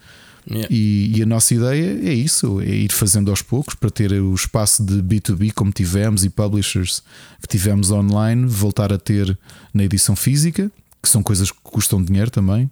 [0.50, 0.68] Yeah.
[0.70, 4.34] E, e a nossa ideia é isso: é ir fazendo aos poucos para ter o
[4.34, 7.02] espaço de B2B como tivemos e publishers
[7.40, 9.38] que tivemos online, voltar a ter
[9.74, 10.70] na edição física,
[11.02, 12.70] que são coisas que custam dinheiro também.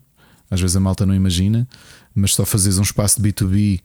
[0.50, 1.68] Às vezes a malta não imagina,
[2.14, 3.80] mas só fazeres um espaço de B2B.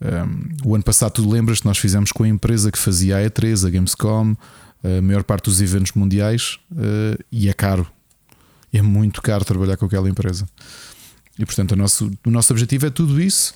[0.00, 3.20] um, o ano passado, tu lembras que nós fizemos com a empresa que fazia a
[3.20, 4.36] E3, a Gamescom,
[4.82, 7.86] a maior parte dos eventos mundiais, uh, e é caro.
[8.72, 10.46] É muito caro trabalhar com aquela empresa.
[11.38, 13.54] E portanto, o nosso, o nosso objetivo é tudo isso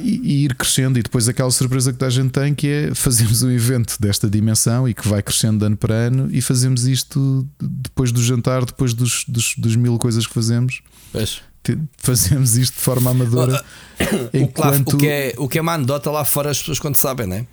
[0.00, 0.98] e, e ir crescendo.
[0.98, 4.88] E depois aquela surpresa que a gente tem, que é fazermos um evento desta dimensão
[4.88, 6.28] e que vai crescendo de ano para ano.
[6.30, 10.80] E fazemos isto depois do jantar, depois dos, dos, dos mil coisas que fazemos.
[11.12, 11.40] Pois.
[11.98, 13.62] Fazemos isto de forma amadora.
[14.34, 16.80] O, que lá- o que é, o que é uma anedota lá fora, as pessoas
[16.80, 17.46] quando sabem, né?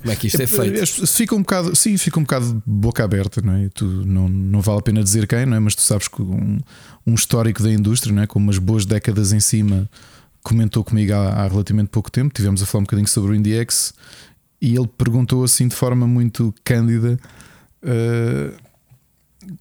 [0.00, 0.82] Como é que isto é feito?
[0.82, 3.68] As pessoas Fica um bocado, sim, fica um bocado de boca aberta, não é?
[3.68, 5.60] Tu, não, não vale a pena dizer quem, não é?
[5.60, 6.58] Mas tu sabes que um,
[7.06, 8.26] um histórico da indústria, não é?
[8.26, 9.88] Com umas boas décadas em cima,
[10.42, 12.32] comentou comigo há, há relativamente pouco tempo.
[12.32, 13.92] Tivemos a falar um bocadinho sobre o IndieX
[14.60, 17.18] e ele perguntou assim de forma muito cândida.
[17.82, 18.52] eh,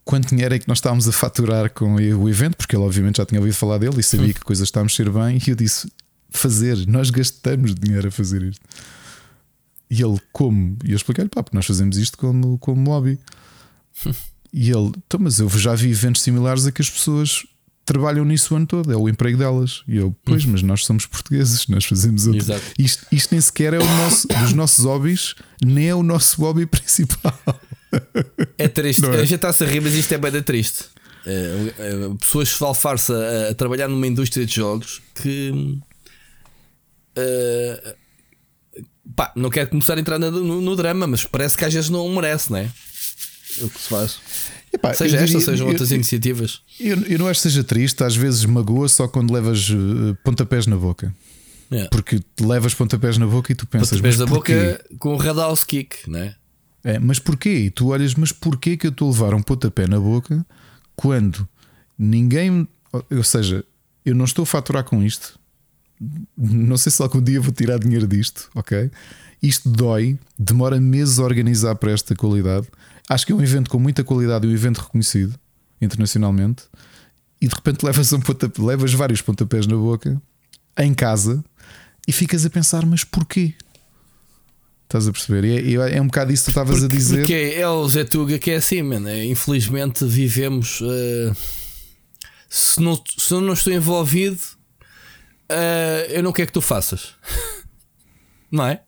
[0.04, 2.58] Quanto dinheiro é que nós estávamos a faturar com o evento?
[2.58, 4.84] Porque ele, obviamente, já tinha ouvido falar dele e sabia que a coisa está a
[4.84, 5.40] mexer bem.
[5.46, 5.90] E eu disse:
[6.30, 8.62] Fazer, nós gastamos dinheiro a fazer isto.
[9.90, 10.78] E ele, como?
[10.84, 13.18] E eu expliquei-lhe, pá, porque nós fazemos isto como, como hobby.
[14.54, 17.46] e ele, então, mas eu já vi eventos similares a que as pessoas
[17.86, 19.84] trabalham nisso o ano todo, é o emprego delas.
[19.88, 22.42] E eu, pois, mas nós somos portugueses, nós fazemos outro.
[22.42, 22.66] Exato.
[22.78, 26.66] Isto, isto nem sequer é o nosso, dos nossos hobbies, nem é o nosso hobby
[26.68, 27.40] principal.
[28.58, 29.02] É triste.
[29.02, 29.22] Não é?
[29.22, 30.86] A gente está-se a rir, mas isto é bem da triste.
[31.26, 35.80] É, é, pessoas esfalfar-se a, a trabalhar numa indústria de jogos que
[37.18, 37.96] Uh,
[39.16, 41.90] pá, não quero começar a entrar no, no, no, drama, mas parece que às vezes
[41.90, 42.72] não merece, não é?
[43.62, 44.20] O que se faz.
[44.72, 46.62] Epá, seja esta, sejam outras eu, iniciativas.
[46.80, 50.68] Eu, eu, não acho que seja triste, às vezes magoa só quando levas uh, pontapés
[50.68, 51.14] na boca.
[51.72, 51.90] Yeah.
[51.90, 53.90] Porque levas pontapés na boca e tu pensas.
[53.90, 56.36] Pontapés na boca com o Radhouse Kick, não é?
[56.84, 57.50] É, mas porquê?
[57.50, 60.46] E tu olhas, mas porquê que eu estou a levar um pontapé na boca
[60.96, 61.48] quando
[61.98, 62.68] ninguém.
[63.12, 63.66] Ou seja,
[64.06, 65.38] eu não estou a faturar com isto.
[66.38, 68.92] Não sei se algum dia vou tirar dinheiro disto, ok?
[69.42, 72.68] Isto dói, demora meses a organizar para esta qualidade.
[73.10, 75.36] Acho que é um evento com muita qualidade e um evento reconhecido
[75.82, 76.64] internacionalmente.
[77.40, 80.20] E de repente levas, um pontapé, levas vários pontapés na boca
[80.78, 81.44] em casa
[82.08, 83.54] e ficas a pensar, mas porquê?
[84.86, 85.44] Estás a perceber?
[85.66, 87.18] E é, é um bocado isso que tu estavas a dizer.
[87.18, 89.10] Porque é o Zé Tuga que é assim, mano.
[89.10, 90.80] É, infelizmente vivemos.
[90.80, 91.36] Uh,
[92.50, 94.40] se, não, se eu não estou envolvido,
[95.52, 97.16] uh, eu não quero que tu faças.
[98.52, 98.84] não é?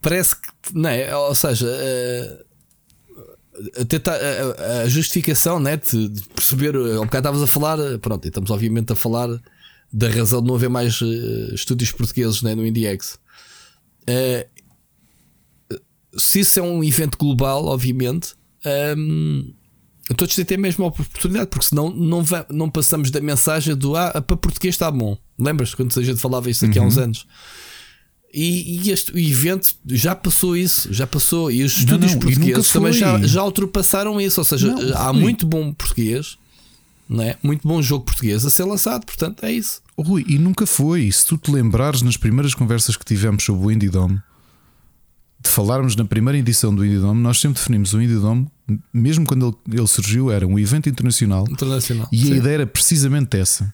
[0.00, 0.48] Parece que.
[0.74, 1.14] Não é?
[1.16, 1.66] Ou seja.
[1.66, 2.48] Uh,
[4.84, 6.76] a, justificação né, de, perceber.
[6.76, 7.78] Ao bocado estavas a falar.
[7.98, 9.28] Pronto, e estamos obviamente a falar
[9.92, 11.00] da razão de não haver mais
[11.52, 13.18] estúdios portugueses né, no IndieX.
[14.08, 15.78] Uh,
[16.16, 18.34] se isso é um evento global, obviamente,
[20.14, 24.22] todos têm ter a mesma oportunidade, porque senão não, não passamos da mensagem do ah,
[24.22, 25.16] para português está bom.
[25.38, 26.84] Lembras quando a gente falava isso aqui uhum.
[26.84, 27.04] há uns uhum.
[27.04, 27.26] anos?
[28.32, 31.50] E, e, este o evento já passou isso, já passou.
[31.50, 34.40] E os estúdios não, não, portugueses também já, já ultrapassaram isso.
[34.40, 36.36] Ou seja, não, há muito bom português,
[37.08, 37.36] não é?
[37.42, 39.06] muito bom jogo português a ser lançado.
[39.06, 39.80] Portanto, é isso.
[39.98, 41.10] Rui, e nunca foi.
[41.10, 44.20] Se tu te lembrares nas primeiras conversas que tivemos sobre o Indie Dome,
[45.48, 48.46] de falarmos na primeira edição do Indie Dome, nós sempre definimos o Indie Dome,
[48.92, 51.44] mesmo quando ele, ele surgiu, era um evento internacional.
[51.48, 52.32] internacional e sim.
[52.34, 53.72] a ideia era precisamente essa.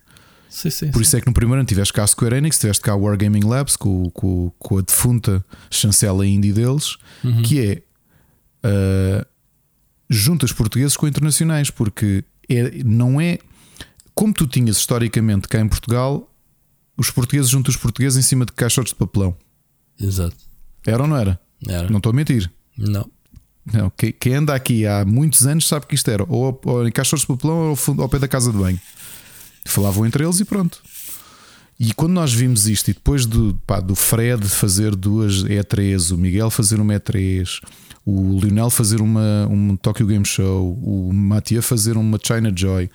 [0.48, 2.80] Sim, sim, Por isso é que no primeiro ano tiveste cá a Square Enix, tiveste
[2.80, 7.42] cá a Wargaming Labs com, com, com a defunta chancela indie deles, uhum.
[7.42, 7.82] que é
[8.64, 9.26] uh,
[10.08, 13.38] juntas portugueses com internacionais, porque é, não é
[14.14, 16.30] como tu tinhas historicamente cá em Portugal
[16.96, 19.36] os portugueses juntam os portugueses em cima de caixotes de papelão.
[20.00, 20.36] Exato.
[20.86, 21.40] Era ou não era?
[21.68, 21.88] Era.
[21.88, 22.50] Não estou a mentir.
[22.76, 23.08] Não.
[23.72, 23.90] Não,
[24.20, 27.28] quem anda aqui há muitos anos sabe que isto era ou, ou em caixotes de
[27.28, 28.78] papelão ou ao pé da casa de banho.
[29.64, 30.82] Falavam entre eles e pronto.
[31.80, 36.18] E quando nós vimos isto, e depois do, pá, do Fred fazer duas E3, o
[36.18, 37.60] Miguel fazer uma E3,
[38.04, 42.90] o Lionel fazer uma, um Tokyo Game Show, o Matia fazer uma China Joy,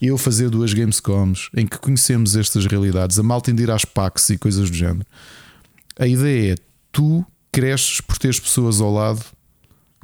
[0.00, 4.38] eu fazer duas Gamescoms em que conhecemos estas realidades, a malta ir às PAX e
[4.38, 5.06] coisas do género.
[5.98, 6.56] A ideia é
[6.90, 7.24] tu
[7.54, 9.24] cresces por teres pessoas ao lado,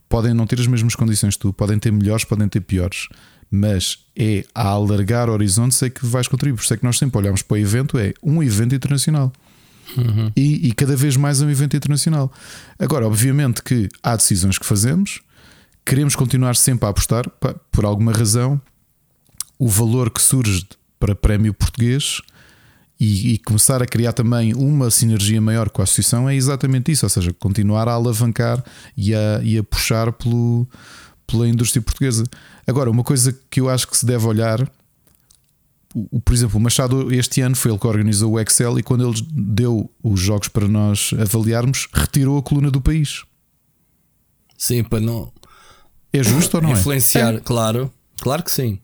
[0.08, 3.08] podem não ter as mesmas condições que tu, podem ter melhores, podem ter piores,
[3.50, 6.56] mas é a alargar horizontes é que vais contribuir.
[6.56, 9.32] Por isso é que nós sempre olhamos para o evento, é um evento internacional.
[9.96, 10.30] Uhum.
[10.36, 12.32] E, e, cada vez mais é um evento internacional.
[12.78, 15.20] Agora, obviamente que há decisões que fazemos,
[15.84, 17.28] queremos continuar sempre a apostar,
[17.72, 18.60] por alguma razão,
[19.58, 20.64] o valor que surge
[21.00, 22.20] para prémio português
[23.00, 27.06] e, e, começar a criar também uma sinergia maior com a associação é exatamente isso,
[27.06, 28.62] ou seja, continuar a alavancar
[28.94, 30.68] e a, e a puxar pelo,
[31.26, 32.24] pela indústria portuguesa.
[32.66, 34.70] Agora, uma coisa que eu acho que se deve olhar,
[35.94, 39.08] o, por exemplo, o Machado este ano foi ele que organizou o Excel e quando
[39.08, 43.24] ele deu os jogos para nós avaliarmos, retirou a coluna do país.
[44.58, 45.32] Sim, para não.
[46.12, 47.22] É justo ou não Influenciar, é?
[47.28, 47.90] Influenciar, claro.
[48.20, 48.78] Claro que sim.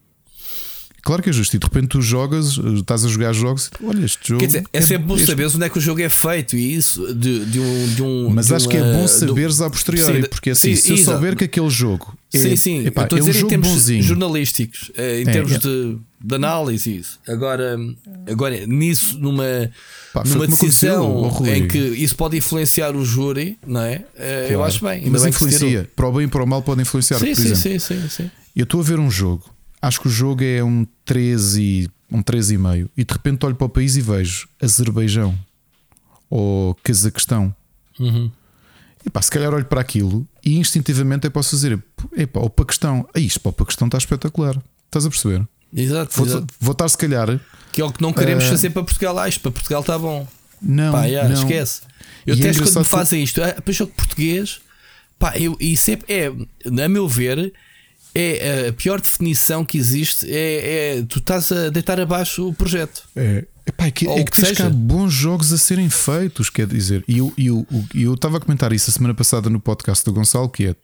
[1.06, 1.54] Claro que é justo.
[1.54, 4.40] E de repente tu jogas, estás a jogar jogos e olha, este jogo.
[4.40, 5.26] Quer dizer, é, é sempre bom este...
[5.26, 8.30] saber onde é que o jogo é feito e isso de, de um, de um.
[8.30, 10.90] Mas de acho uma, que é bom saberes a posteriori, sim, porque assim, sim, se
[10.90, 11.16] eu exato.
[11.18, 12.18] souber que aquele jogo.
[12.34, 14.02] É, sim, sim, epá, estou a dizer é um em termos bonzinho.
[14.02, 15.58] jornalísticos, eh, em é, termos é.
[15.58, 17.20] De, de análise, isso.
[17.28, 17.78] Agora,
[18.28, 19.44] agora nisso, numa.
[20.12, 24.04] Pá, numa decisão em que isso pode influenciar o júri, não é?
[24.16, 24.52] Eh, claro.
[24.54, 25.08] Eu acho bem.
[25.08, 27.20] Mas bem influencia, para o bem e para o mal pode influenciar.
[27.20, 28.30] Sim, por sim, exemplo, sim, sim, sim.
[28.56, 29.55] Eu estou a ver um jogo
[29.86, 33.68] acho que o jogo é um 13, um 13,5 e de repente olho para o
[33.68, 35.38] país e vejo Azerbaijão
[36.28, 37.54] ou Cazaquistão.
[37.98, 38.30] Uhum.
[39.04, 41.80] E pá, se calhar olho para aquilo e instintivamente eu posso dizer:
[42.16, 44.60] epá, o Paquistão, ah, isto para o Paquistão está espetacular.
[44.86, 45.46] Estás a perceber?
[45.72, 46.54] Exato, vou, exato.
[46.58, 47.40] vou estar se calhar.
[47.72, 48.48] Que é o que não queremos uh...
[48.48, 49.16] fazer para Portugal.
[49.18, 50.26] Ah, isto para Portugal está bom.
[50.60, 51.40] Não, pá, yeah, não.
[51.40, 51.82] esquece.
[52.26, 54.60] Eu e até é quando me fazem isto, ah, para jogo português,
[55.18, 57.52] pá, eu, isso é, é, a meu ver,
[58.18, 63.02] é a pior definição que existe é, é tu estás a deitar abaixo o projeto.
[63.14, 66.66] É, epá, é que, é que, que tens cá bons jogos a serem feitos, quer
[66.66, 67.04] dizer.
[67.06, 70.48] E eu, eu, eu estava a comentar isso a semana passada no podcast do Gonçalo,
[70.48, 70.76] que é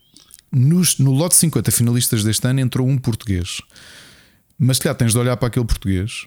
[0.52, 3.62] nos, no lote 50 finalistas deste ano entrou um português.
[4.58, 6.26] Mas se calhar tens de olhar para aquele português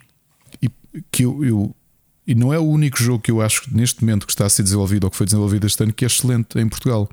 [0.61, 0.69] e
[1.11, 1.75] que eu, eu
[2.25, 4.63] E não é o único jogo que eu acho neste momento que está a ser
[4.63, 7.07] desenvolvido ou que foi desenvolvido este ano que é excelente em Portugal.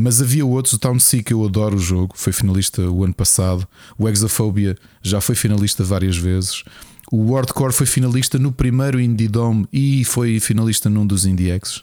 [0.00, 3.12] Mas havia outros, o Town Sea, que eu adoro o jogo, foi finalista o ano
[3.12, 3.66] passado.
[3.98, 6.62] O Exophobia já foi finalista várias vezes.
[7.10, 11.82] O Wardcore foi finalista no primeiro Indie Dome e foi finalista num dos IndieX.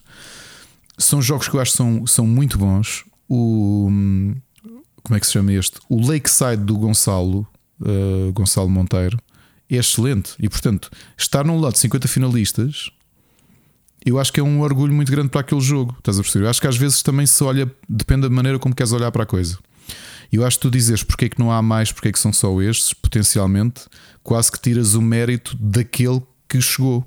[0.98, 3.04] São jogos que eu acho que são, são muito bons.
[3.28, 3.90] O.
[5.04, 5.78] Como é que se chama este?
[5.90, 7.46] O Lakeside do Gonçalo,
[7.82, 9.20] uh, Gonçalo Monteiro,
[9.70, 10.36] é excelente.
[10.40, 12.90] E portanto, estar num lado de 50 finalistas
[14.06, 15.96] eu acho que é um orgulho muito grande para aquele jogo.
[15.98, 16.46] Estás a perceber?
[16.46, 19.24] Eu acho que às vezes também se olha, depende da maneira como queres olhar para
[19.24, 19.58] a coisa.
[20.32, 22.20] E eu acho que tu dizes porque é que não há mais, porque é que
[22.20, 23.86] são só estes, potencialmente,
[24.24, 27.04] quase que tiras o mérito daquele que chegou.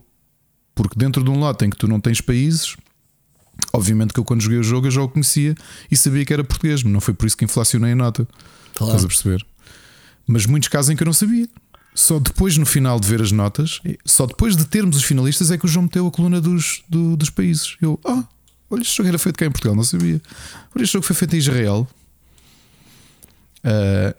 [0.75, 2.77] Porque dentro de um lote em que tu não tens países,
[3.73, 5.55] obviamente que eu quando joguei o jogo eu já o conhecia
[5.91, 8.27] e sabia que era português, não foi por isso que inflacionei a nota.
[8.75, 8.93] Claro.
[8.93, 9.47] Estás a perceber?
[10.27, 11.49] Mas muitos casos em que eu não sabia.
[11.99, 15.59] Só depois, no final de ver as notas, só depois de termos os finalistas, é
[15.59, 17.77] que o João meteu a coluna dos, do, dos países.
[17.83, 18.23] Eu, ah,
[18.71, 20.23] oh, olha, este jogo era feito cá em Portugal, não sabia.
[20.77, 21.89] Olha, este jogo foi feito em Israel.
[23.65, 24.15] Uh,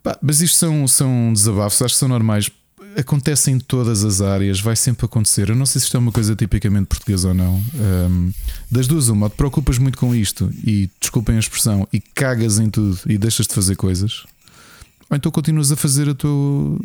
[0.00, 2.52] pá, mas isto são, são desabafos, acho que são normais.
[2.96, 5.48] Acontece em todas as áreas, vai sempre acontecer.
[5.48, 7.64] Eu não sei se isto é uma coisa tipicamente portuguesa ou não.
[7.74, 8.32] Um,
[8.70, 12.70] das duas, uma, te preocupas muito com isto e desculpem a expressão, e cagas em
[12.70, 14.24] tudo e deixas de fazer coisas
[15.10, 16.80] ou então continuas a fazer a teu.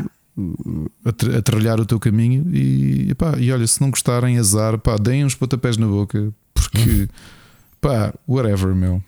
[1.06, 4.98] a, a trilhar o teu caminho e, pá, e olha, se não gostarem, azar, pá,
[4.98, 7.08] deem uns pontapés na boca, porque
[7.82, 9.04] pá, whatever, meu.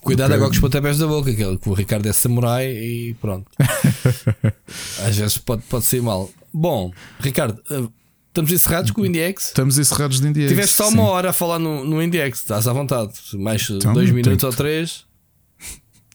[0.00, 0.36] Cuidado okay.
[0.36, 3.46] agora com os pontapés da boca, que o Ricardo é samurai e pronto.
[5.04, 6.30] Às vezes pode, pode ser mal.
[6.52, 6.90] Bom,
[7.20, 7.86] Ricardo, eh,
[8.28, 9.48] estamos encerrados com o IndieX?
[9.48, 10.48] Estamos encerrados de IndieX.
[10.48, 13.12] Tiveste só uma hora a falar no, no IndieX, estás à vontade.
[13.34, 15.04] Mais então, dois minutos ou três.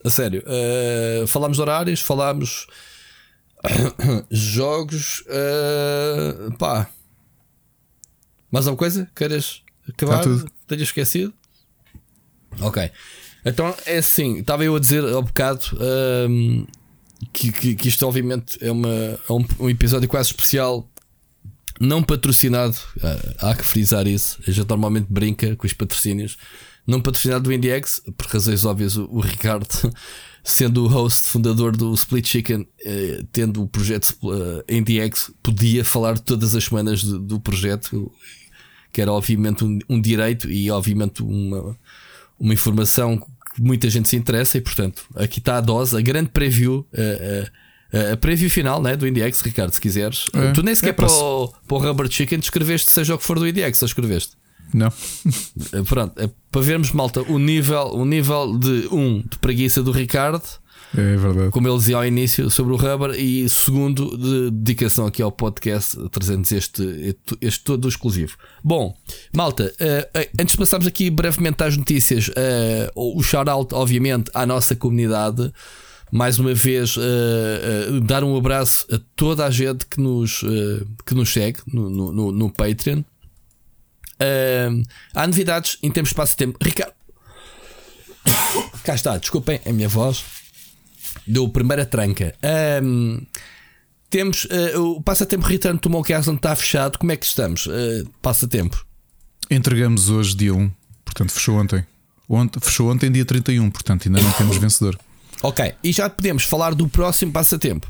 [0.06, 0.44] A sério.
[0.46, 2.68] Uh, falámos de horários, falámos
[4.30, 5.22] jogos.
[5.22, 6.88] Uh, pá.
[8.52, 9.10] Mais alguma coisa?
[9.16, 10.24] Queiras acabar?
[10.68, 11.34] Tenha esquecido?
[12.62, 12.92] Ok.
[13.44, 15.66] Então é assim, estava eu a dizer ao bocado
[16.30, 16.66] um,
[17.34, 20.88] que, que, que, isto obviamente é, uma, é um, um, episódio quase especial,
[21.80, 24.40] não patrocinado, uh, há que frisar isso.
[24.48, 26.38] A gente normalmente brinca com os patrocínios,
[26.86, 29.68] não patrocinado do IndieX, por razões óbvias, o, o Ricardo,
[30.44, 36.20] sendo o host fundador do Split Chicken, eh, tendo o projeto eh, IndieX, podia falar
[36.20, 38.12] todas as semanas do, do projeto,
[38.94, 41.76] que era obviamente um, um, direito e obviamente uma,
[42.40, 43.18] uma informação
[43.56, 46.86] que muita gente se interessa, e portanto, aqui está a dose, a grande preview.
[46.94, 47.44] Uh,
[47.98, 50.28] uh, a preview final né, do IndieX, Ricardo, se quiseres.
[50.34, 53.24] É, tu nem sequer é para, o, para o Rubber Chicken escreveste, seja o que
[53.24, 54.36] for do IndieX, só escreveste.
[54.74, 54.92] Não.
[55.74, 59.92] Eh, pronto, é para vermos, malta, o nível, o nível de um de preguiça do
[59.92, 60.44] Ricardo.
[60.98, 61.52] É verdade.
[61.52, 65.98] Como ele dizia ao início sobre o Rubber, e segundo, de dedicação aqui ao podcast,
[66.10, 68.38] trazendo este, este todo exclusivo.
[68.64, 68.96] Bom,
[69.34, 74.76] malta, uh, antes de passarmos aqui brevemente às notícias, uh, o shout-out, obviamente, à nossa
[74.76, 75.52] comunidade.
[76.12, 80.44] Mais uma vez, uh, dar um abraço a toda a gente que nos,
[81.06, 83.02] que nos segue no, no, no Patreon.
[84.20, 86.58] Uh, há novidades em termos de espaço-tempo.
[86.62, 86.94] Ricardo.
[88.84, 90.24] Cá está, desculpem a minha voz.
[91.28, 92.36] Deu a primeira tranca.
[92.84, 93.26] Um,
[94.10, 96.98] temos uh, o passatempo Return to Monkey Island está fechado.
[96.98, 97.66] Como é que estamos?
[97.66, 98.86] Uh, passatempo.
[99.50, 100.72] Entregamos hoje dia 1,
[101.04, 101.86] portanto fechou ontem.
[102.28, 102.60] ontem.
[102.60, 104.98] Fechou ontem dia 31, portanto ainda não temos vencedor.
[105.44, 107.88] Ok, e já podemos falar do próximo passatempo.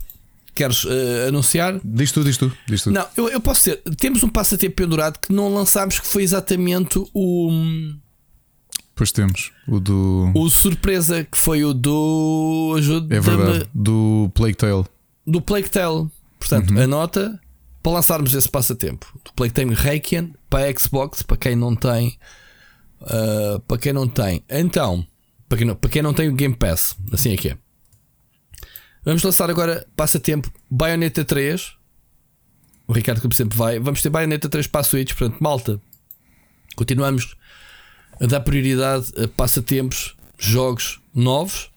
[0.56, 1.80] Queres uh, anunciar?
[1.84, 2.90] Diz tu, diz tu, diz tu.
[2.90, 3.82] Não, eu, eu posso dizer.
[3.98, 7.52] Temos um passatempo pendurado que não lançámos, que foi exatamente o.
[8.96, 9.52] Pois temos.
[9.68, 10.32] O do.
[10.34, 12.74] O surpresa, que foi o do.
[12.78, 13.70] Ajuda é verdade.
[13.76, 14.86] Do Plague Tale.
[15.28, 16.08] Do Plague Tale.
[16.40, 16.82] Portanto, uhum.
[16.82, 17.38] anota
[17.84, 19.06] para lançarmos esse passatempo.
[19.26, 22.18] Do Plague Tale Requiem para a Xbox, para quem não tem.
[23.02, 24.42] Uh, para quem não tem.
[24.50, 25.06] Então,
[25.50, 27.58] para quem não, para quem não tem o Game Pass, assim é que é.
[29.06, 31.74] Vamos lançar agora passatempo Bayonetta 3.
[32.88, 33.80] O Ricardo, como sempre, vai.
[33.80, 35.14] Vamos ter Bayonetta 3 para a Switch.
[35.14, 35.80] Portanto, malta,
[36.76, 37.36] continuamos
[38.20, 41.70] a dar prioridade a passatempos, jogos novos.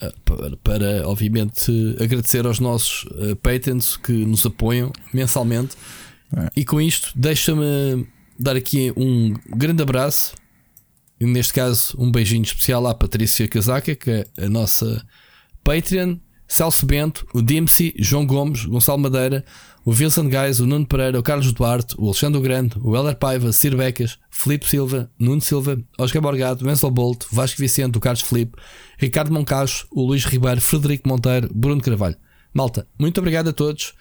[0.00, 5.76] Eh, para, para obviamente, agradecer aos nossos uh, patrons que nos apoiam mensalmente.
[6.36, 6.50] É.
[6.54, 8.06] E com isto, deixa-me
[8.38, 10.36] dar aqui um grande abraço.
[11.18, 15.04] E neste caso, um beijinho especial à Patrícia Casaca, que é a nossa
[15.64, 16.16] Patreon.
[16.50, 19.44] Celso Bento, o Dimsey, João Gomes, Gonçalo Madeira,
[19.84, 23.52] o Wilson Gais, o Nuno Pereira, o Carlos Duarte, o Alexandre Grande, o Heller Paiva,
[23.52, 28.58] Ciro Becas, Felipe Silva, Nuno Silva, Oscar Borgado, Wenzel Bolt, Vasco Vicente, o Carlos Felipe,
[28.98, 32.16] Ricardo Moncacho, o Luís Ribeiro, Frederico Monteiro, Bruno Carvalho.
[32.52, 33.94] Malta, muito obrigado a todos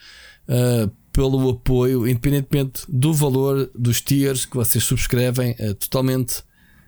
[0.50, 6.42] uh, pelo apoio, independentemente do valor dos tiers que vocês subscrevem, é totalmente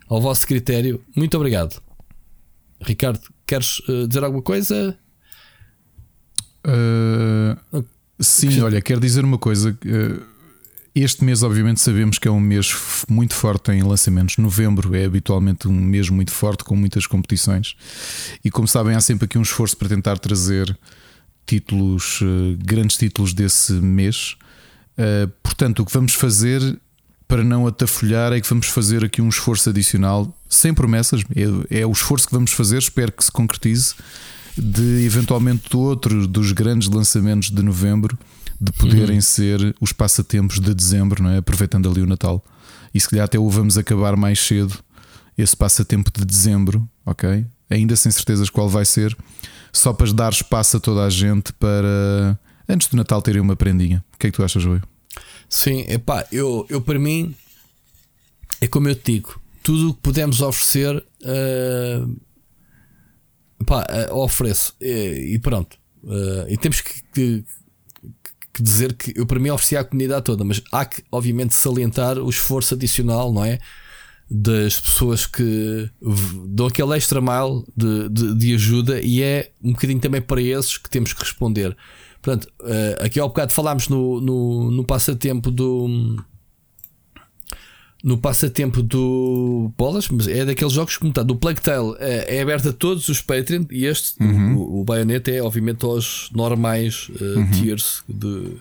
[0.09, 1.05] ao vosso critério.
[1.15, 1.79] Muito obrigado.
[2.81, 4.97] Ricardo, queres uh, dizer alguma coisa?
[6.65, 7.85] Uh,
[8.19, 9.77] sim, olha, quero dizer uma coisa.
[10.93, 12.75] Este mês, obviamente, sabemos que é um mês
[13.09, 14.37] muito forte em lançamentos.
[14.37, 17.75] Novembro é habitualmente um mês muito forte, com muitas competições.
[18.43, 20.77] E como sabem, há sempre aqui um esforço para tentar trazer
[21.45, 24.35] títulos, eh, grandes títulos desse mês.
[25.41, 26.61] Portanto, o que vamos fazer
[27.31, 31.23] para não atafolhar é que vamos fazer aqui um esforço adicional, sem promessas,
[31.69, 33.95] é, é o esforço que vamos fazer, espero que se concretize,
[34.61, 38.17] de eventualmente outro dos grandes lançamentos de novembro
[38.59, 39.21] de poderem uhum.
[39.21, 41.37] ser os passatempos de dezembro, não é?
[41.37, 42.45] aproveitando ali o Natal.
[42.93, 44.77] E se calhar até o vamos acabar mais cedo,
[45.35, 47.43] esse passatempo de dezembro, ok?
[47.71, 49.17] Ainda sem certezas qual vai ser,
[49.73, 52.37] só para dar espaço a toda a gente para
[52.69, 54.03] antes do Natal terem uma prendinha.
[54.13, 54.79] O que é que tu achas, Rui?
[55.49, 57.33] Sim, epá, eu, eu para mim
[58.59, 62.15] é como eu te digo, tudo o que podemos oferecer uh,
[63.61, 65.77] epá, uh, ofereço e, e pronto.
[66.03, 67.45] Uh, e temos que, que
[68.53, 72.17] que dizer que eu para mim ofereci à comunidade toda, mas há que obviamente salientar
[72.17, 73.59] o esforço adicional, não é?
[74.29, 75.89] Das pessoas que
[76.47, 80.77] dão aquele extra mile de, de, de ajuda e é um bocadinho também para esses
[80.77, 81.75] que temos que responder.
[82.21, 86.17] Portanto, uh, aqui ao bocado falámos no, no, no passatempo do
[88.03, 92.41] no passatempo do Bolas, mas é daqueles jogos como está, do Plague Tale é, é
[92.41, 94.55] aberto a todos os Patreon e este, uhum.
[94.57, 97.51] o, o Bayonetta, é obviamente aos normais uh, uhum.
[97.51, 98.57] tiers de,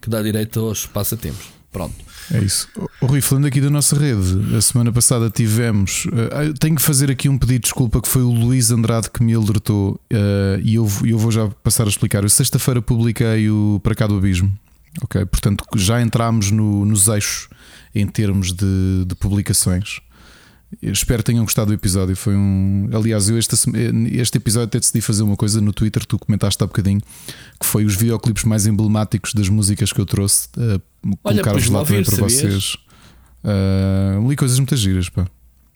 [0.00, 1.46] que dá direito aos passatempos.
[1.72, 1.94] Pronto.
[2.30, 2.68] É isso.
[3.00, 6.04] O Rui, falando aqui da nossa rede, a semana passada tivemos.
[6.04, 9.22] Uh, tenho que fazer aqui um pedido de desculpa que foi o Luís Andrade que
[9.22, 12.22] me alertou uh, e eu, eu vou já passar a explicar.
[12.22, 14.52] Eu sexta-feira publiquei o Para Cá do Abismo.
[15.00, 17.48] Ok, portanto já entramos no, nos eixos
[17.94, 20.00] em termos de, de publicações.
[20.80, 22.16] Eu espero que tenham gostado do episódio.
[22.16, 22.88] Foi um.
[22.92, 23.54] Aliás, eu este,
[24.12, 27.00] este episódio até decidi fazer uma coisa no Twitter, tu comentaste há bocadinho,
[27.60, 30.48] que foi os videoclipes mais emblemáticos das músicas que eu trouxe.
[30.56, 32.32] Uh, Colocar-vos lá também para sabias?
[32.32, 32.76] vocês.
[33.44, 35.26] Uh, li coisas muito giras, pá.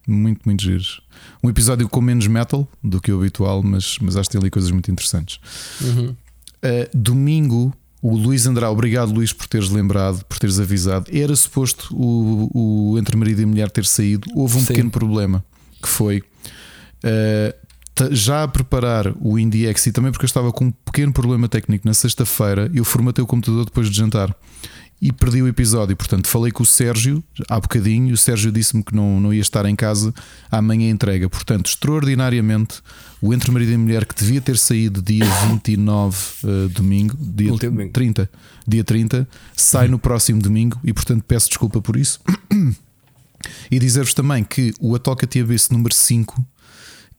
[0.09, 1.01] Muito, muito giras.
[1.43, 4.51] Um episódio com menos metal do que o habitual, mas, mas acho que tem ali
[4.51, 5.41] coisas muito interessantes.
[5.83, 6.11] Uhum.
[6.11, 6.17] Uh,
[6.95, 11.07] domingo o Luís Andrade, obrigado Luís por teres lembrado, por teres avisado.
[11.13, 14.29] Era suposto o, o Entre Marido e Mulher ter saído.
[14.35, 14.67] Houve um Sim.
[14.67, 15.45] pequeno problema
[15.83, 17.67] que foi uh,
[18.11, 21.87] já a preparar o IndieX e também porque eu estava com um pequeno problema técnico
[21.87, 22.71] na sexta-feira.
[22.75, 24.35] Eu formatei o computador depois de jantar
[25.01, 25.97] e perdi o episódio.
[25.97, 29.41] Portanto, falei com o Sérgio há bocadinho e o Sérgio disse-me que não, não ia
[29.41, 30.13] estar em casa
[30.51, 31.29] amanhã entrega.
[31.29, 32.83] Portanto, extraordinariamente,
[33.27, 37.51] o Entre Marido e Mulher que devia ter saído dia 29 uh, eh, domingo, dia
[37.51, 37.93] domingo.
[37.93, 38.31] 30,
[38.67, 42.21] dia 30, sai no próximo domingo e portanto peço desculpa por isso.
[43.71, 46.47] e dizer-vos também que o Atoca TBS número 5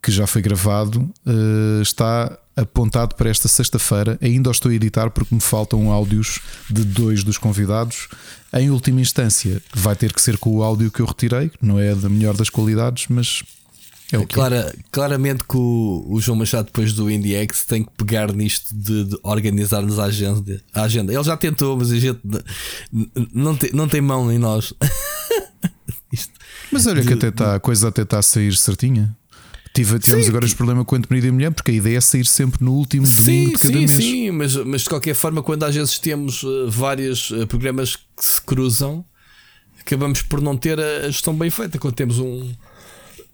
[0.01, 4.17] que já foi gravado, uh, está apontado para esta sexta-feira.
[4.21, 6.39] Ainda o estou a editar porque me faltam áudios
[6.69, 8.07] de dois dos convidados.
[8.53, 11.93] Em última instância, vai ter que ser com o áudio que eu retirei, não é
[11.93, 13.43] da melhor das qualidades, mas
[14.11, 17.91] é o que Clara, Claramente que o, o, João Machado, depois do IndieX, tem que
[17.97, 21.13] pegar nisto de, de organizar-nos a agenda, a agenda.
[21.13, 22.19] Ele já tentou, mas a gente
[23.33, 24.73] não tem, não tem mão em nós.
[26.71, 29.15] mas olha de, que até tá, a coisa até está a sair certinha.
[29.73, 30.31] Tive, tivemos sim.
[30.31, 32.73] agora este problema com o Antemerido e Mulher, porque a ideia é sair sempre no
[32.73, 33.91] último sim, domingo de cada sim, mês.
[33.91, 38.03] Sim, mas, mas de qualquer forma, quando às vezes temos uh, vários uh, programas que
[38.17, 39.05] se cruzam,
[39.79, 41.77] acabamos por não ter a gestão bem feita.
[41.77, 42.51] Quando temos um,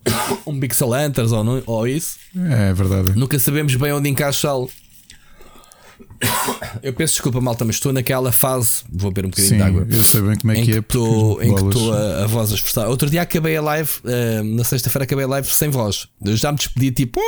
[0.46, 3.18] um Pixel Hunters ou, não, ou isso, é verdade.
[3.18, 4.70] Nunca sabemos bem onde encaixá-lo.
[6.82, 8.84] Eu peço desculpa, malta, mas estou naquela fase.
[8.92, 9.88] Vou beber um bocadinho Sim, de água.
[9.90, 10.82] Eu sei bem como é que, é.
[10.82, 12.88] Tô, em que estou a, a, voz a esforçar.
[12.88, 16.08] Outro dia acabei a live, uh, na sexta-feira acabei a live sem voz.
[16.24, 17.20] Eu já me despedi tipo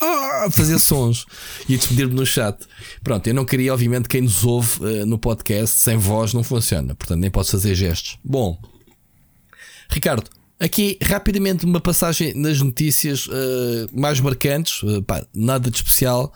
[0.00, 1.26] a fazer sons
[1.68, 2.58] e a despedir-me no chat.
[3.02, 6.94] Pronto, eu não queria, obviamente, quem nos ouve uh, no podcast sem voz não funciona,
[6.94, 8.18] portanto nem posso fazer gestos.
[8.24, 8.58] Bom,
[9.90, 10.28] Ricardo,
[10.64, 13.30] Aqui, rapidamente, uma passagem nas notícias uh,
[13.92, 16.32] mais marcantes, uh, pá, nada de especial.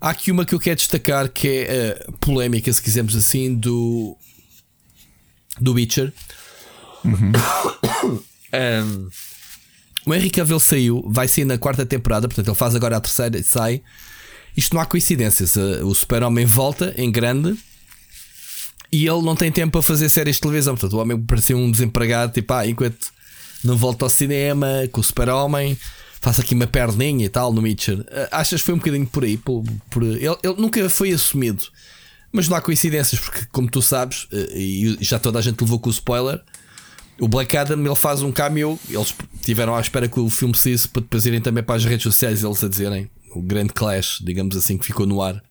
[0.00, 4.16] Há aqui uma que eu quero destacar que é a polémica, se quisermos assim, do,
[5.60, 6.10] do Witcher.
[7.04, 7.32] Uhum.
[8.54, 9.10] um,
[10.06, 13.38] o Henry Cavill saiu, vai sair na quarta temporada, portanto ele faz agora a terceira
[13.38, 13.82] e sai.
[14.56, 15.54] Isto não há coincidências.
[15.84, 17.58] O Super-Homem volta em grande
[18.90, 20.74] e ele não tem tempo para fazer séries de televisão.
[20.74, 23.19] Portanto, o homem parecia um desempregado, tipo, ah, enquanto
[23.64, 25.76] não volto ao cinema com o Super-Homem,
[26.20, 28.04] faço aqui uma perninha e tal no Witcher.
[28.08, 29.36] Eh, achas que foi um bocadinho por aí?
[29.36, 31.64] Por, por ele, ele, nunca foi assumido
[32.30, 35.78] Mas não há coincidências, porque, como tu sabes, eh, e já toda a gente levou
[35.78, 36.40] com o spoiler,
[37.20, 38.78] o Black Adam ele faz um cameo.
[38.88, 42.04] Eles tiveram à espera que o filme saísse para depois irem também para as redes
[42.04, 45.42] sociais eles a dizerem o grande clash, digamos assim, que ficou no ar.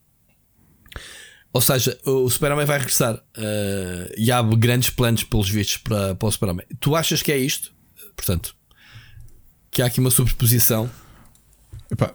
[1.51, 6.27] Ou seja, o Superman vai regressar uh, e há grandes planos pelos vistos para, para
[6.27, 6.65] o Superman.
[6.79, 7.71] Tu achas que é isto?
[8.19, 8.53] Portanto,
[9.71, 10.91] que há aqui uma sobreposição.
[11.89, 12.13] Epá,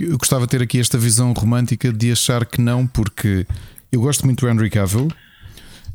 [0.00, 3.46] eu gostava de ter aqui esta visão romântica de achar que não, porque
[3.92, 5.08] eu gosto muito do Henry Cavill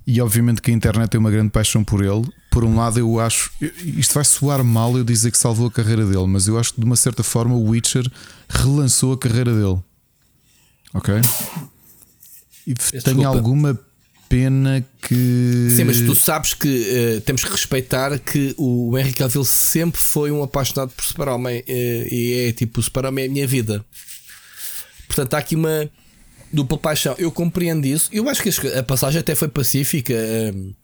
[0.06, 2.32] e obviamente que a internet tem uma grande paixão por ele.
[2.52, 3.52] Por um lado, eu acho
[3.84, 6.80] isto vai soar mal eu dizer que salvou a carreira dele, mas eu acho que
[6.80, 8.08] de uma certa forma o Witcher
[8.48, 9.82] relançou a carreira dele.
[10.94, 11.16] Ok?
[12.68, 13.78] E tenho alguma
[14.36, 15.70] pena que.
[15.70, 20.30] Sim, mas tu sabes que uh, temos que respeitar que o Henry Cavill sempre foi
[20.30, 23.86] um apaixonado por Super-Homem uh, e é tipo: o Super-Homem é a minha vida.
[25.08, 25.90] Portanto, há aqui uma
[26.52, 27.16] dupla paixão.
[27.18, 28.10] Eu compreendo isso.
[28.12, 30.14] Eu acho que a passagem até foi pacífica.
[30.14, 30.76] Uh,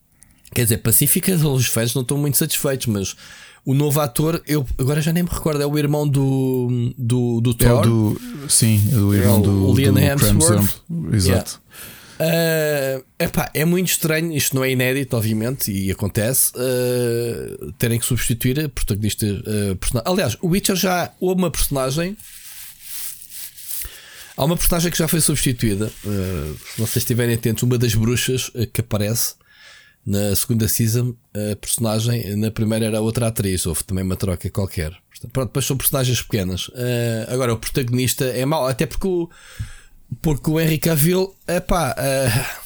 [0.56, 3.18] quer dizer, pacífica, os fãs não estão muito satisfeitos, mas
[3.66, 7.54] o novo ator, eu agora já nem me recordo, é o irmão do, do, do
[7.54, 7.84] Thor.
[7.84, 10.84] É do, sim, é o irmão é o, do, Liam do Hemsworth.
[11.12, 11.61] Exato.
[12.22, 18.06] Uh, epá, é muito estranho, isto não é inédito, obviamente, e acontece uh, terem que
[18.06, 19.26] substituir a protagonista.
[19.26, 22.16] Uh, Aliás, o Witcher já houve uma personagem.
[24.38, 25.92] Há uma personagem que já foi substituída.
[26.06, 29.34] Uh, se vocês estiverem atentos, uma das bruxas que aparece
[30.06, 34.96] na segunda season, a personagem, na primeira era outra atriz, houve também uma troca qualquer.
[35.34, 36.72] Pronto, depois são personagens pequenas.
[37.28, 39.30] agora, o protagonista é mau, até porque o
[40.22, 42.62] porque o Henry Cavill, é pá, uh,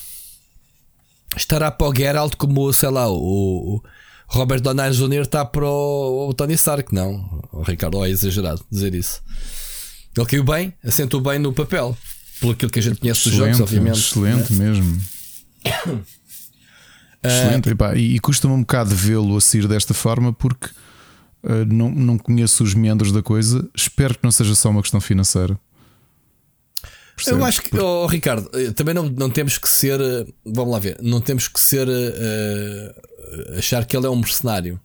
[1.35, 3.83] estará para o Geralt como, sei lá, o, o
[4.27, 5.21] Robert Downey Jr.
[5.21, 7.43] está para o, o, Tony Stark, não.
[7.51, 9.21] O Ricardo, oh, é exagerado dizer isso.
[10.17, 11.95] Ele caiu bem, assentou bem no papel,
[12.39, 13.99] pelo aquilo que a gente conhece dos jogos, obviamente.
[13.99, 14.65] Excelente né?
[14.65, 15.01] mesmo.
[17.23, 20.67] excelente, uh, e, e custa-me um bocado vê-lo a sair desta forma porque
[21.43, 23.67] uh, não, não conheço os meandros da coisa.
[23.75, 25.59] Espero que não seja só uma questão financeira.
[27.15, 27.39] Percebe?
[27.39, 30.79] Eu acho que, oh, Ricardo, eh, também não, não temos que ser, eh, vamos lá
[30.79, 34.79] ver, não temos que ser uh, achar que ele é um mercenário.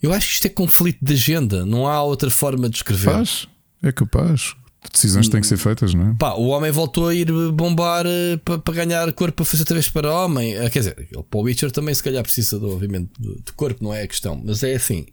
[0.00, 3.06] Eu acho que isto é conflito de agenda, não há outra forma de escrever.
[3.06, 3.48] Capaz,
[3.82, 4.54] é capaz.
[4.92, 6.14] Decisões têm que ser feitas, não é?
[6.16, 8.04] Pá, o homem voltou a ir bombar
[8.44, 10.54] para, para ganhar corpo para fazer outra vez para homem.
[10.70, 13.92] Quer dizer, ele para o Witcher também se calhar precisa, de, obviamente, de, corpo, não
[13.92, 15.06] é a questão, mas é assim.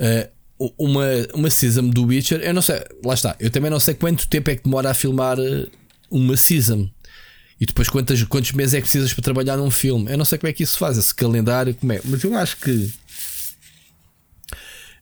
[0.00, 1.04] Uh, uma,
[1.34, 4.50] uma season do Witcher, eu não sei, lá está, eu também não sei quanto tempo
[4.50, 5.66] é que demora a filmar eh,
[6.10, 6.88] uma season.
[7.60, 10.10] E depois quantos, quantos meses é que precisas para trabalhar num filme?
[10.10, 12.00] Eu não sei como é que isso faz, esse calendário, como é.
[12.04, 12.92] Mas eu acho que.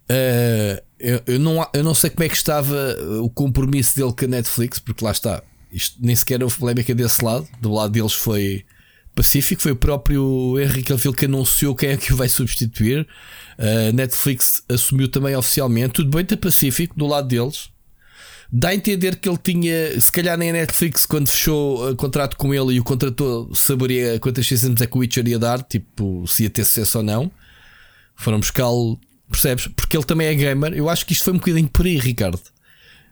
[0.08, 4.24] Uh, eu, eu, não, eu não sei como é que estava o compromisso dele com
[4.24, 5.42] a Netflix, porque lá está.
[5.72, 7.48] Isto nem sequer houve polémica desse lado.
[7.60, 8.64] Do lado deles foi
[9.16, 9.62] pacífico.
[9.62, 13.04] Foi o próprio Henrique Cavill que anunciou quem é que o vai substituir.
[13.58, 17.70] A Netflix assumiu também oficialmente, tudo bem, está pacífico do lado deles.
[18.52, 22.36] Dá a entender que ele tinha, se calhar nem a Netflix, quando fechou o contrato
[22.36, 26.24] com ele e o contratou, saberia quantas seasons é que o Witcher ia dar, tipo,
[26.28, 27.32] se ia ter sucesso ou não.
[28.14, 28.98] Foram buscá-lo,
[29.28, 29.66] percebes?
[29.68, 30.72] Porque ele também é gamer.
[30.72, 32.40] Eu acho que isto foi um bocadinho por aí, Ricardo.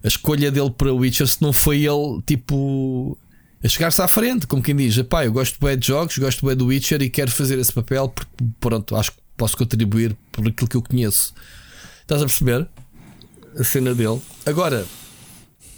[0.05, 3.19] A escolha dele para o Witcher, se não foi ele, tipo,
[3.65, 6.57] a chegar-se à frente, como quem diz: pá, eu gosto bem de jogos, gosto bem
[6.57, 8.31] do Witcher e quero fazer esse papel porque,
[8.61, 11.35] pronto, acho que posso contribuir por aquilo que eu conheço.
[12.03, 12.69] Estás a perceber?
[13.59, 14.21] A cena dele.
[14.47, 14.87] Agora,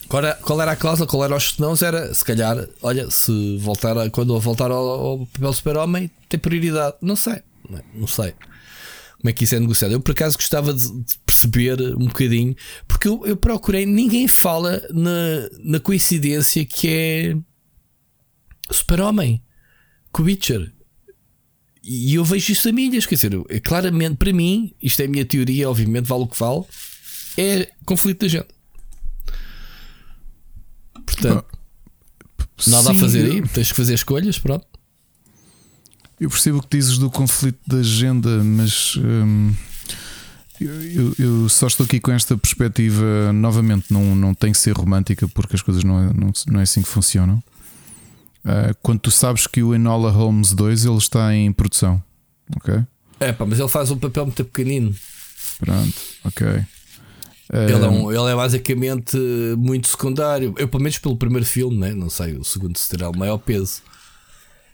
[0.09, 1.09] qual era a cláusula?
[1.09, 1.83] Qual era os senãos?
[1.83, 6.97] Era se calhar, olha, se voltar a, quando voltar ao, ao papel super-homem, tem prioridade.
[7.01, 9.93] Não sei, não, não, sei como é que isso é negociado.
[9.93, 10.85] Eu por acaso gostava de,
[11.25, 12.55] perceber um bocadinho,
[12.87, 17.37] porque eu, eu, procurei, ninguém fala na, na coincidência que é
[18.71, 19.43] super-homem
[20.13, 20.74] com.
[21.87, 25.09] E eu vejo isso a milhas, quer dizer, é claramente para mim, isto é a
[25.09, 26.65] minha teoria, obviamente, vale o que vale,
[27.37, 28.49] é conflito da gente.
[31.05, 31.45] Portanto,
[32.39, 34.67] ah, nada sim, a fazer aí, tens que fazer escolhas, pronto.
[36.19, 39.53] Eu percebo o que dizes do conflito da agenda, mas hum,
[40.59, 45.29] eu, eu, só estou aqui com esta perspectiva novamente, não, não tem que ser romântica
[45.29, 47.43] porque as coisas não é, não, não é assim que funcionam.
[48.45, 52.03] Uh, quando tu sabes que o Enola Holmes 2 ele está em produção,
[52.57, 52.83] ok?
[53.19, 54.95] É pá, mas ele faz um papel muito pequenino.
[55.59, 55.95] Pronto,
[56.25, 56.47] ok.
[57.53, 59.17] Ele, é um, ele é basicamente
[59.57, 60.55] muito secundário.
[60.59, 61.95] Eu, pelo menos pelo primeiro filme, né?
[61.95, 63.83] não sei, o segundo se terá o maior peso.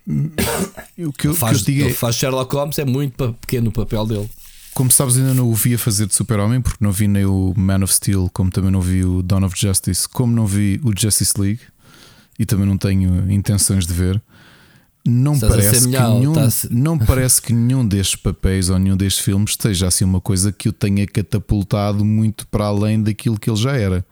[0.98, 1.94] O que eu, faz, que eu digo ele é...
[1.94, 4.30] faz Sherlock Holmes, é muito pequeno o papel dele.
[4.74, 7.54] Como sabes, ainda não o vi a fazer de Super-Homem, porque não vi nem o
[7.56, 10.92] Man of Steel, como também não vi o Dawn of Justice, como não vi o
[10.96, 11.60] Justice League.
[12.40, 14.20] E também não tenho intenções de ver.
[15.06, 16.34] Não parece, melhor, nenhum,
[16.70, 20.68] não parece que nenhum destes papéis ou nenhum destes filmes esteja assim uma coisa que
[20.68, 24.04] o tenha catapultado muito para além daquilo que ele já era.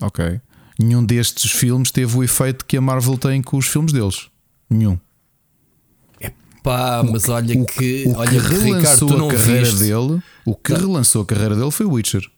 [0.00, 0.40] Ok.
[0.78, 4.28] Nenhum destes filmes teve o efeito que a Marvel tem com os filmes deles.
[4.70, 4.98] Nenhum.
[6.62, 9.78] Pá, mas olha o, que, o olha que relançou Ricardo, a carreira viste.
[9.80, 10.78] dele, o que tá.
[10.78, 12.30] relançou a carreira dele foi o Witcher.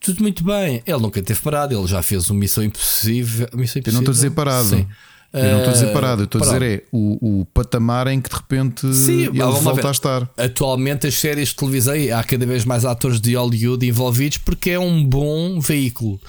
[0.00, 0.82] Tudo muito bem.
[0.86, 3.48] Ele nunca teve parado, ele já fez uma missão impossível.
[3.54, 3.82] Missão impossível.
[3.86, 4.68] Eu não estou a dizer parado.
[4.68, 4.86] Sim.
[5.32, 8.08] Eu não estou a dizer eh, parado, eu estou a dizer é o, o patamar
[8.08, 10.28] em que de repente Sim, ele volta a estar.
[10.36, 14.78] Atualmente as séries de televisão há cada vez mais atores de Hollywood envolvidos porque é
[14.78, 16.20] um bom veículo.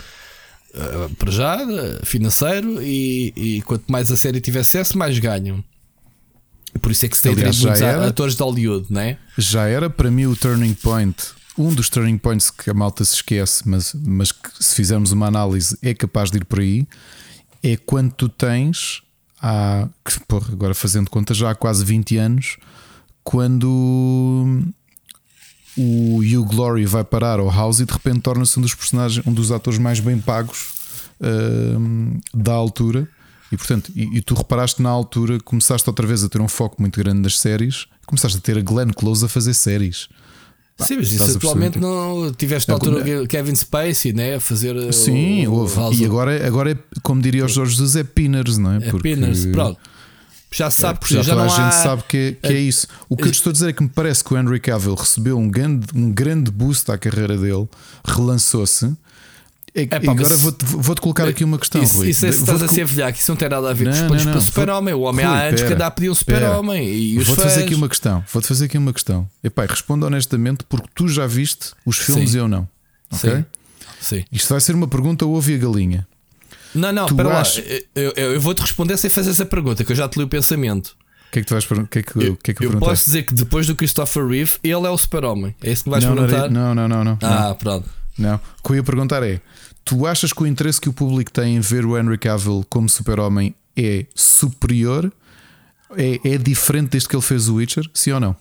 [0.73, 1.57] Uh, para já,
[2.03, 5.61] financeiro, e, e, quanto mais a série tiver acesso, mais ganham.
[6.79, 9.17] Por isso é que se tem muitos era, atores de Hollywood, não é?
[9.37, 11.17] Já era para mim o turning point.
[11.61, 15.27] Um dos turning points que a malta se esquece, mas, mas que se fizermos uma
[15.27, 16.87] análise é capaz de ir por aí
[17.63, 19.03] é quando tu tens,
[19.41, 19.87] há,
[20.27, 22.57] porra, agora fazendo conta, já há quase 20 anos,
[23.23, 24.63] quando
[25.77, 29.33] o Hugh Glory vai parar ao House e de repente torna-se um dos personagens, um
[29.33, 30.73] dos atores mais bem pagos
[31.19, 33.07] uh, da altura.
[33.51, 36.77] E portanto, e, e, tu reparaste na altura, começaste outra vez a ter um foco
[36.79, 40.07] muito grande nas séries, começaste a ter a Glenn Close a fazer séries.
[40.81, 44.75] Sim, mas isso atualmente não tiveste na altura é, Kevin Spacey né, a fazer.
[44.75, 48.57] Uh, Sim, o, o e agora, agora é, como diria os Jorge Jesus, é Pinners,
[48.57, 48.77] não é?
[48.77, 49.79] É Porque, Pinners, pronto.
[50.53, 52.59] Já se sabe, porque já, já toda a gente sabe que, é, que é, é
[52.59, 52.85] isso.
[53.07, 55.37] O que eu estou a dizer é que me parece que o Henry Cavill recebeu
[55.37, 57.69] um grande, um grande boost à carreira dele,
[58.03, 58.93] relançou-se
[59.73, 61.81] é, é pá, agora vou-te vou colocar aqui uma questão.
[61.81, 64.13] Isso, isso é se estás a ser velhaco, isso não tem nada a ver com
[64.13, 64.93] os para super-homem.
[64.93, 67.17] O homem Rui, há anos que dá a pedir um super-homem.
[67.19, 68.23] Vou-te fazer aqui uma questão.
[68.31, 69.29] Vou-te fazer aqui uma questão.
[69.43, 72.67] Epá, responda honestamente, porque tu já viste os filmes e eu não.
[73.11, 73.31] Ok?
[73.31, 73.45] Sim.
[74.01, 74.25] Sim.
[74.31, 76.07] Isto vai ser uma pergunta ouve a galinha.
[76.73, 77.43] Não, não, espera lá.
[77.95, 80.27] Eu, eu, eu vou-te responder sem fazer essa pergunta, que eu já te li o
[80.27, 80.97] pensamento.
[81.27, 82.79] O que é que tu vais que é que, eu, que é que eu, eu
[82.79, 85.55] posso dizer que depois do Christopher Reeve, ele é o super-homem.
[85.63, 86.49] É isso que me vais não, perguntar?
[86.49, 87.17] Não, não, não, não.
[87.21, 87.55] Ah, não.
[87.55, 88.00] pronto.
[88.21, 88.35] Não.
[88.35, 89.41] O que eu ia perguntar é:
[89.83, 92.87] Tu achas que o interesse que o público tem em ver o Henry Cavill como
[92.87, 95.11] super-homem é superior?
[95.97, 97.83] É, é diferente desde que ele fez o Witcher?
[97.93, 98.35] Sim ou não?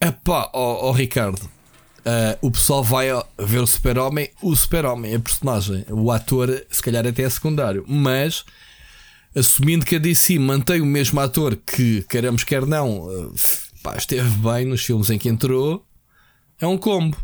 [0.00, 3.08] Epá, ó oh, oh, Ricardo, uh, o pessoal vai
[3.38, 8.44] ver o super-homem, o super-homem é personagem, o ator, se calhar até é secundário, mas
[9.36, 13.34] assumindo que a DC mantém o mesmo ator que, queremos quer não, uh,
[13.82, 15.86] pá, esteve bem nos filmes em que entrou,
[16.58, 17.18] é um combo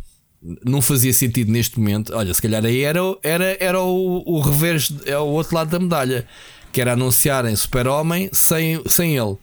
[0.64, 2.14] não fazia sentido neste momento.
[2.14, 5.78] Olha, se calhar aí era, era, era o, o revés, é o outro lado da
[5.78, 6.26] medalha,
[6.72, 9.36] que era anunciarem Super-Homem sem, sem ele.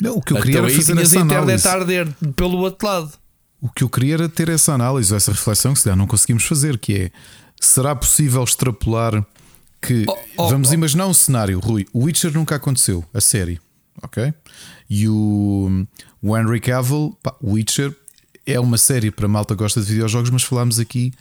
[0.00, 1.68] Não, o que eu queria então, era fazer essa análise.
[1.68, 3.12] arder pelo outro lado.
[3.60, 6.78] O que eu queria era ter essa análise, essa reflexão que se não conseguimos fazer,
[6.78, 7.10] que é
[7.60, 9.24] será possível extrapolar
[9.80, 10.74] que oh, oh, vamos oh.
[10.74, 13.60] imaginar um cenário, Rui, o Witcher nunca aconteceu, a série,
[14.02, 14.32] ok?
[14.88, 15.86] E o,
[16.22, 17.94] o Henry Cavill, pá, Witcher
[18.46, 21.12] é uma série para malta que gosta de videojogos, mas falámos aqui,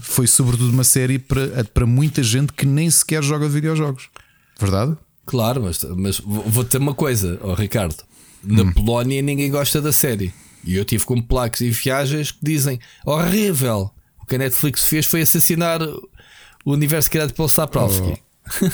[0.00, 4.08] foi sobretudo uma série para, para muita gente que nem sequer joga videojogos.
[4.58, 4.96] Verdade?
[5.26, 7.96] Claro, mas, mas vou ter uma coisa, oh, Ricardo.
[8.42, 8.72] Na hum.
[8.72, 10.32] Polónia ninguém gosta da série.
[10.64, 13.90] E eu tive com placas e viagens que dizem horrível.
[14.20, 18.22] O que a Netflix fez foi assassinar o universo criado pelo Saprovski.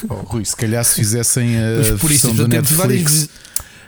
[0.08, 3.28] Oh, oh, Rui, se calhar se fizessem a por isso, do Netflix.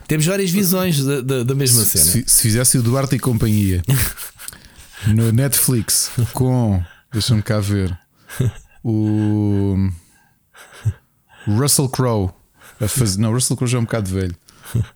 [0.07, 2.05] Temos várias visões da, da, da mesma se, cena.
[2.05, 3.83] Se, se fizesse o Duarte e companhia
[5.09, 7.97] no Netflix com, deixa-me cá ver,
[8.85, 9.91] o
[11.47, 12.31] Russell Crowe
[12.81, 13.21] a fazer.
[13.21, 14.35] Não, Russell Crowe já é um bocado velho.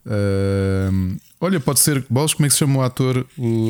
[0.05, 2.05] Uh, olha, pode ser.
[2.11, 3.27] Bolas, como é que se chama o ator?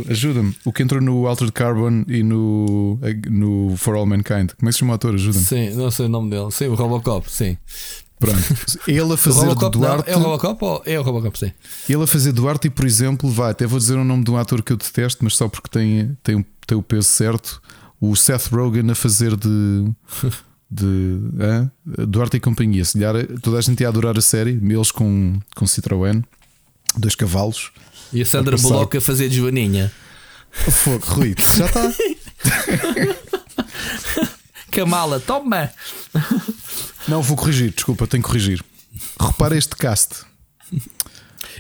[0.09, 0.55] Ajuda-me.
[0.65, 2.99] O que entrou no Altered Carbon e no,
[3.29, 4.53] no For All Mankind.
[4.59, 5.15] Como é que se chama o ator?
[5.15, 5.45] Ajuda-me.
[5.45, 6.51] Sim, não sei o nome dele.
[6.51, 7.57] Sim, o Robocop, sim.
[8.21, 8.39] Pronto.
[8.87, 10.11] Ele a fazer Robocop, Duarte.
[10.11, 11.51] Não, é o Robocop ou é o Robocop, sim.
[11.89, 14.37] Ele a fazer Duarte e, por exemplo, vai, até vou dizer o nome de um
[14.37, 17.63] ator que eu detesto, mas só porque tem, tem, tem o peso certo.
[17.99, 19.91] O Seth Rogen a fazer de.
[20.71, 21.71] de hein?
[22.07, 22.85] Duarte e companhia.
[22.85, 26.23] Se calhar toda a gente ia adorar a série, eles com, com Citroën,
[26.99, 27.73] dois cavalos.
[28.13, 29.91] E a Sandra a Bullock a fazer de Joaninha.
[30.51, 31.93] Fogo, Rui, já está.
[34.71, 35.71] Camala, toma!
[37.11, 38.63] Não, vou corrigir, desculpa, tenho que corrigir.
[39.21, 40.25] Repara este cast.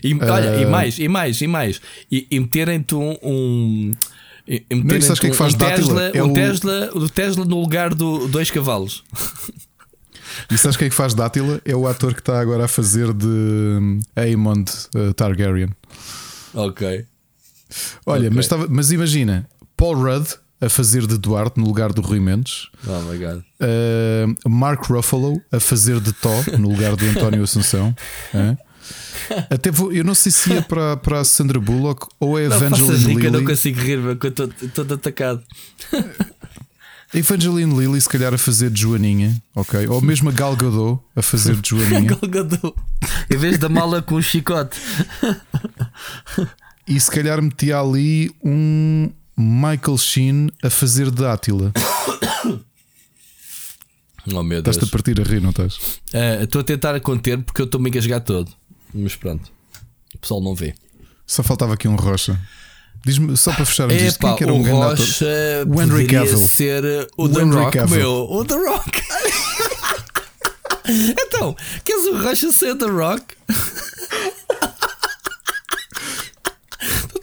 [0.02, 0.62] E, olha, uh...
[0.62, 1.80] e mais, e mais, e mais.
[2.10, 3.16] E, e meterem-te um.
[3.22, 3.92] um
[4.46, 6.32] e meterem sabes o que é que faz um Tesla, é o...
[6.32, 9.04] Tesla, o Tesla no lugar do dois cavalos.
[10.50, 11.60] E sabes o que é que faz Dátila?
[11.64, 15.70] É o ator que está agora a fazer de hum, Aemond uh, Targaryen.
[16.54, 17.04] Ok.
[18.06, 18.36] Olha, okay.
[18.36, 20.28] Mas, tava, mas imagina, Paul Rudd
[20.60, 22.68] a fazer de Duarte no lugar do Rui Mendes.
[22.86, 23.42] Oh my god.
[23.60, 27.94] Uh, Mark Ruffalo a fazer de Tó no lugar do António Assunção.
[28.34, 28.56] Hã?
[29.48, 32.58] Até vou, eu não sei se ia para, para a Sandra Bullock ou é Não
[32.58, 33.52] faças Evangeline rir que eu não Lilly.
[33.52, 35.42] consigo rir, estou todo atacado.
[37.12, 39.86] Evangeline Lilly, se calhar, a fazer de Joaninha, ok?
[39.88, 42.14] Ou mesmo a Gal Gadot a fazer de Joaninha.
[42.20, 42.74] Galgador.
[43.28, 44.78] Em vez da mala com o chicote.
[46.86, 49.10] e se calhar metia ali um
[49.40, 51.72] Michael Sheen a fazer de Átila.
[54.32, 54.76] Oh meu Deus.
[54.76, 55.78] Estás-te a partir a rir, não estás?
[56.12, 58.52] Eh, Estou a tentar conter porque eu estou-me a engasgar todo.
[58.92, 59.50] Mas pronto.
[60.14, 60.74] O pessoal não vê.
[61.26, 62.38] Só faltava aqui um Rocha.
[63.04, 64.98] Diz-me, só para fecharmos isto, quem Epá, é que era um grande ator?
[64.98, 65.26] Rocha
[65.66, 66.36] O Henry Cavill.
[66.36, 67.98] ser uh, o, The Henry Rock, Cavill.
[67.98, 68.10] meu.
[68.30, 69.02] O The Rock.
[71.26, 73.24] então, queres o Rocha ser The Rock?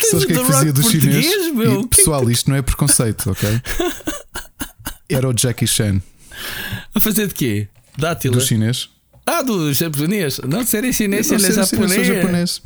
[0.09, 1.53] Sabes o que é que fazia do chinês?
[1.53, 1.81] meu.
[1.81, 3.49] E, pessoal, isto não é preconceito, ok?
[5.09, 6.01] Era o Jackie Chan
[6.93, 7.67] A fazer de quê?
[7.97, 8.35] Dátila.
[8.35, 8.89] do chinês.
[9.25, 10.39] Ah, do japonês.
[10.47, 12.07] Não, sério chinês, Não ele é se japonês.
[12.07, 12.61] japonês.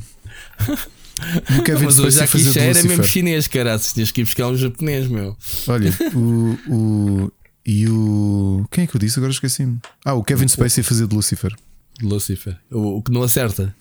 [1.50, 3.78] E o Kevin Mas o Jackie Chan era mesmo chinês, cara.
[3.80, 5.38] Tinhas que ir buscar um japonês, meu.
[5.68, 7.32] Olha, o, o.
[7.66, 8.66] E o.
[8.72, 9.20] Quem é que eu disse?
[9.20, 9.80] Agora esqueci-me.
[10.04, 11.56] Ah, o Kevin Spacey a fazer de Lucifer.
[12.02, 12.58] Lucifer.
[12.72, 13.76] O, o que não acerta.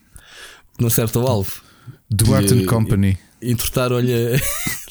[0.72, 1.62] O que não acerta o alvo.
[2.10, 3.18] Duarte and Company.
[3.42, 4.40] Entretar, olha.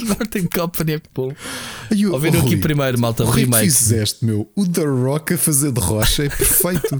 [0.02, 1.32] Martin Company é que bom.
[1.32, 3.66] O- Ouviram aqui primeiro, malta, O o Rui que remake.
[3.66, 4.52] fizeste, meu.
[4.56, 6.98] O The Rock a fazer de rocha é perfeito.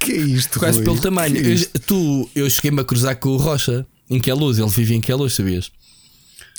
[0.00, 0.84] que é isto, Quase Rui?
[0.84, 1.36] pelo tamanho.
[1.36, 3.86] É Eu, tu, eu cheguei-me a cruzar com o Rocha.
[4.10, 4.58] Em que é luz?
[4.58, 5.70] Ele vivia em que é luz, sabias?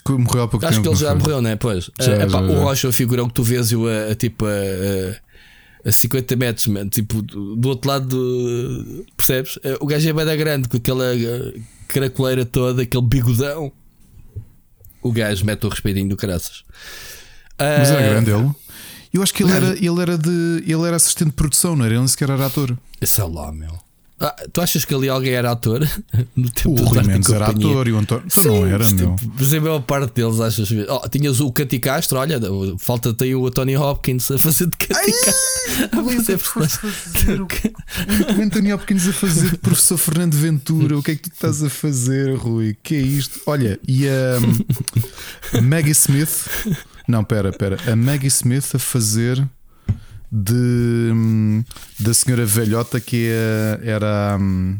[0.05, 0.89] Que morreu há pouco Acho tempo.
[0.89, 1.19] que ele já foi?
[1.19, 1.55] morreu, não é?
[1.55, 1.89] Pois.
[2.01, 2.59] Já, Ah, epá, já, o já.
[2.63, 4.49] Rocha é o figurão que tu vês e o, a, a, tipo a,
[5.85, 9.57] a, a 50 metros, man, tipo do, outro lado, do- percebes?
[9.63, 13.71] Ah, O gajo é bem da grande com aquela ah, caracoleira toda, aquele bigodão.
[15.01, 16.63] O gajo mete o respeitinho do caraças.
[17.59, 18.51] Mas era Ah, grande ele.
[19.13, 20.63] Eu acho que ele era, ele era de.
[20.65, 21.93] Ele era assistente de produção, não era?
[21.93, 22.75] Ele nem sequer era ator.
[23.01, 23.77] Sei lá, meu.
[24.23, 25.81] Ah, tu achas que ali alguém era ator?
[26.35, 28.23] No tempo O Rui Mendes era ator e o António.
[28.25, 29.15] Então Sim, não era, mas, meu.
[29.15, 30.69] tipo, mas a maior parte deles achas.
[30.89, 32.39] Oh, tinhas o Cati Castro, olha,
[32.79, 35.93] falta tem o Tony Hopkins a fazer de Cati Castro.
[36.53, 37.41] Personagem.
[38.37, 40.97] O Anthony Hopkins a fazer de professor Fernando Ventura.
[40.97, 42.77] O que é que tu estás a fazer, Rui?
[42.81, 43.41] Que é isto?
[43.45, 46.47] Olha, e a Maggie Smith.
[47.07, 47.77] Não, pera, pera.
[47.91, 49.45] A Maggie Smith a fazer
[50.35, 51.63] de hum,
[51.99, 54.37] da senhora velhota que é- era.
[54.41, 54.75] hum,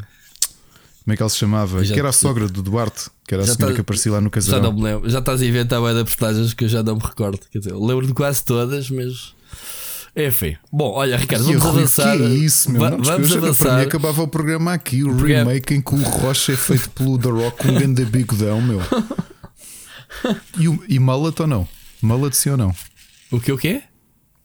[1.04, 1.84] Como é que ela se chamava?
[1.84, 4.20] Já- que era a sogra do Duarte, que era a senhora tá- que aparecia lá
[4.22, 5.08] no Já não me lembro.
[5.08, 7.38] Já estás a inventar bem da personagens que eu já não me recordo.
[7.52, 9.34] Quer dizer, lembro de quase todas, mas.
[10.16, 10.56] Enfim.
[10.72, 12.16] Bom, olha, Ricardo, vamos Rui, avançar.
[12.16, 12.80] Que é isso, meu?
[12.80, 13.80] Va- Não, vamos eu já- Para mim avançar.
[13.80, 15.02] acabava o programa aqui.
[15.04, 18.04] O Programa- remake em que o Rocha é feito pelo The Rock com um grande
[18.04, 18.80] bigodão, meu.
[20.58, 21.68] E, o- e mullet ou não?
[22.00, 22.74] Mullet sim ou não?
[23.30, 23.82] O que o quê?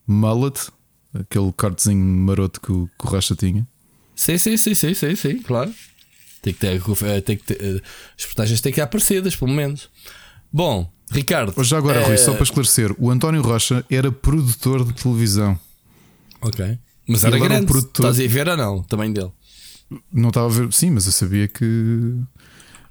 [0.07, 0.69] Mullet,
[1.13, 3.67] aquele cortezinho maroto que o, que o Rocha tinha.
[4.15, 5.73] Sim, sim, sim, sim, sim, sim, claro.
[6.41, 7.81] Tem que ter, eh, tem que ter, eh,
[8.17, 9.89] as personagens têm que ir aparecidas, pelo menos.
[10.51, 11.53] Bom, Ricardo.
[11.55, 15.59] Mas já agora, eh, Rui, só para esclarecer: o António Rocha era produtor de televisão.
[16.41, 16.77] Ok.
[17.07, 17.65] Mas era era um grande.
[17.65, 18.05] produtor.
[18.11, 18.83] Estás a ver ou não?
[18.83, 19.31] Também dele.
[20.13, 22.15] Não estava a ver, sim, mas eu sabia que.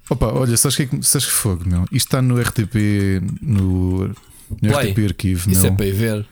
[0.09, 1.83] Opa, olha, sabes que, é que- sabes que fogo, meu?
[1.91, 4.13] Isto está no RTP, no, no
[4.59, 4.91] Play.
[4.91, 5.71] RTP Arquivo, Isso meu.
[5.71, 6.25] é para ir ver.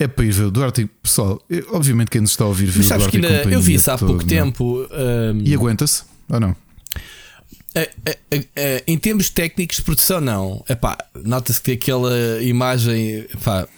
[0.00, 0.88] É para ir ver o Duarte.
[1.02, 1.40] Pessoal,
[1.72, 3.98] obviamente quem nos está a ouvir viu o Duarte que ainda, eu vi isso há
[3.98, 4.28] todo, pouco não?
[4.28, 4.86] tempo.
[4.90, 6.02] ahm, E aguenta-se?
[6.28, 6.56] Ou não?
[7.74, 10.64] É, é, é, é, em termos técnicos de produção, não.
[10.68, 13.68] Epá, Nota-se que tem aquela imagem epá,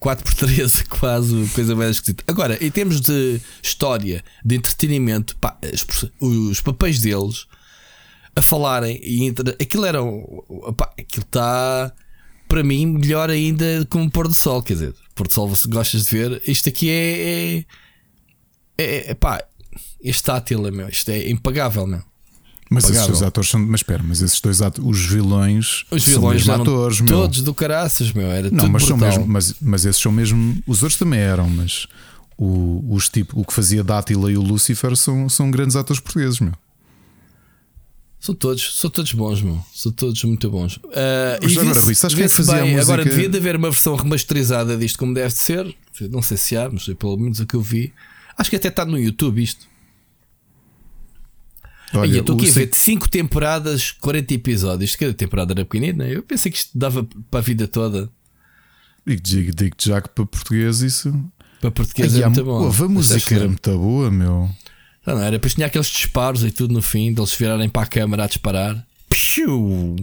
[0.00, 2.22] 4x13, quase coisa bem esquisita.
[2.28, 7.46] Agora, em termos de história, de entretenimento, pá, as perso- os papéis deles
[8.36, 10.02] a falarem e entre- aquilo era.
[10.02, 11.92] um- epá, aquilo está
[12.48, 14.62] para mim melhor ainda como pôr do sol.
[14.62, 17.58] Quer dizer, pôr do sol, você gostas de ver, isto aqui é.
[17.58, 17.64] é,
[18.78, 19.42] é, é pá,
[20.00, 22.02] este Átila, meu, isto é impagável, meu.
[22.68, 23.14] Mas esses Pagável.
[23.14, 23.60] dois atores são.
[23.60, 27.16] Mas espera, mas esses dois atores, os vilões, Os são vilões eram atores, meu.
[27.16, 28.26] todos do caraças, meu.
[28.28, 29.18] Era Não, tudo mas são brutal.
[29.18, 29.32] mesmo.
[29.32, 30.60] Mas, mas esses são mesmo.
[30.66, 31.86] Os outros também eram, mas
[32.36, 36.40] o, os tipo, o que fazia Dátila e o Lucifer são, são grandes atores portugueses,
[36.40, 36.52] meu.
[38.26, 39.64] São todos, são todos bons, meu.
[39.72, 40.80] São todos muito bons.
[41.40, 42.78] Mas e agora, Rui, sabes quem é fazia a bem.
[42.80, 43.14] Agora música?
[43.14, 45.76] devia de haver uma versão remasterizada disto como deve de ser.
[46.10, 47.92] Não sei se há, mas pelo menos o que eu vi.
[48.36, 49.64] Acho que até está no YouTube isto.
[51.94, 54.96] Olha, eu estou aqui a ver 5 temporadas, 40 episódios.
[54.96, 56.04] Cada temporada era pequenina.
[56.08, 58.10] Eu pensei que isto dava para a vida toda.
[59.06, 61.14] Digo- digo- Digo-te já que para português isso.
[61.60, 62.68] Para português Ai, é muito bom.
[62.68, 64.50] a música é era muito boa, meu.
[65.06, 68.24] Não, era depois tinha aqueles disparos e tudo no fim, deles virarem para a câmara
[68.24, 68.84] a disparar.
[69.08, 69.94] Piu!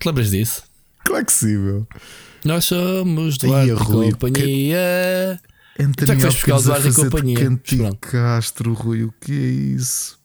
[0.00, 0.62] Te lembras disso?
[1.04, 1.86] Claro que sim, meu.
[2.44, 5.40] Nós somos Duarte e Companhia.
[5.76, 5.82] Que...
[5.82, 7.58] Anthony Já que o Duarte e Companhia.
[8.00, 10.18] Castro, Rui, o que é isso?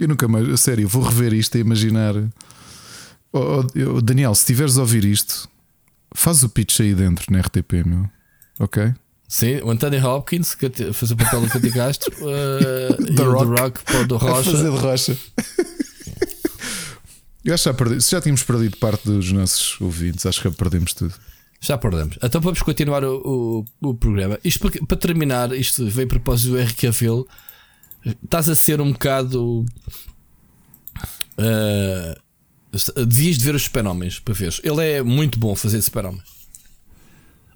[0.00, 2.14] Eu nunca mais, a sério, vou rever isto e imaginar.
[3.32, 3.64] Oh,
[3.94, 5.48] oh, Daniel, se tiveres a ouvir isto,
[6.14, 8.08] faz o pitch aí dentro na RTP, meu.
[8.58, 8.92] Ok?
[9.32, 13.42] Sim, o Anthony Hopkins, que faz o papel do Cati Castro, uh, e Rock.
[13.42, 14.50] o The Rock para o do Rocha.
[14.50, 15.18] fazer de Rocha.
[17.42, 20.54] Eu acho que já, perdi, já tínhamos perdido parte dos nossos ouvintes, acho que já
[20.54, 21.14] perdemos tudo.
[21.62, 22.18] Já perdemos.
[22.22, 24.38] Então vamos continuar o, o, o programa.
[24.44, 27.26] Isto para, para, terminar, isto vem a propósito do Henry Cavill.
[28.22, 29.64] Estás a ser um bocado.
[31.38, 32.20] Uh,
[33.06, 34.54] devias de ver os super-homens para ver.
[34.62, 36.41] Ele é muito bom fazer super-homens.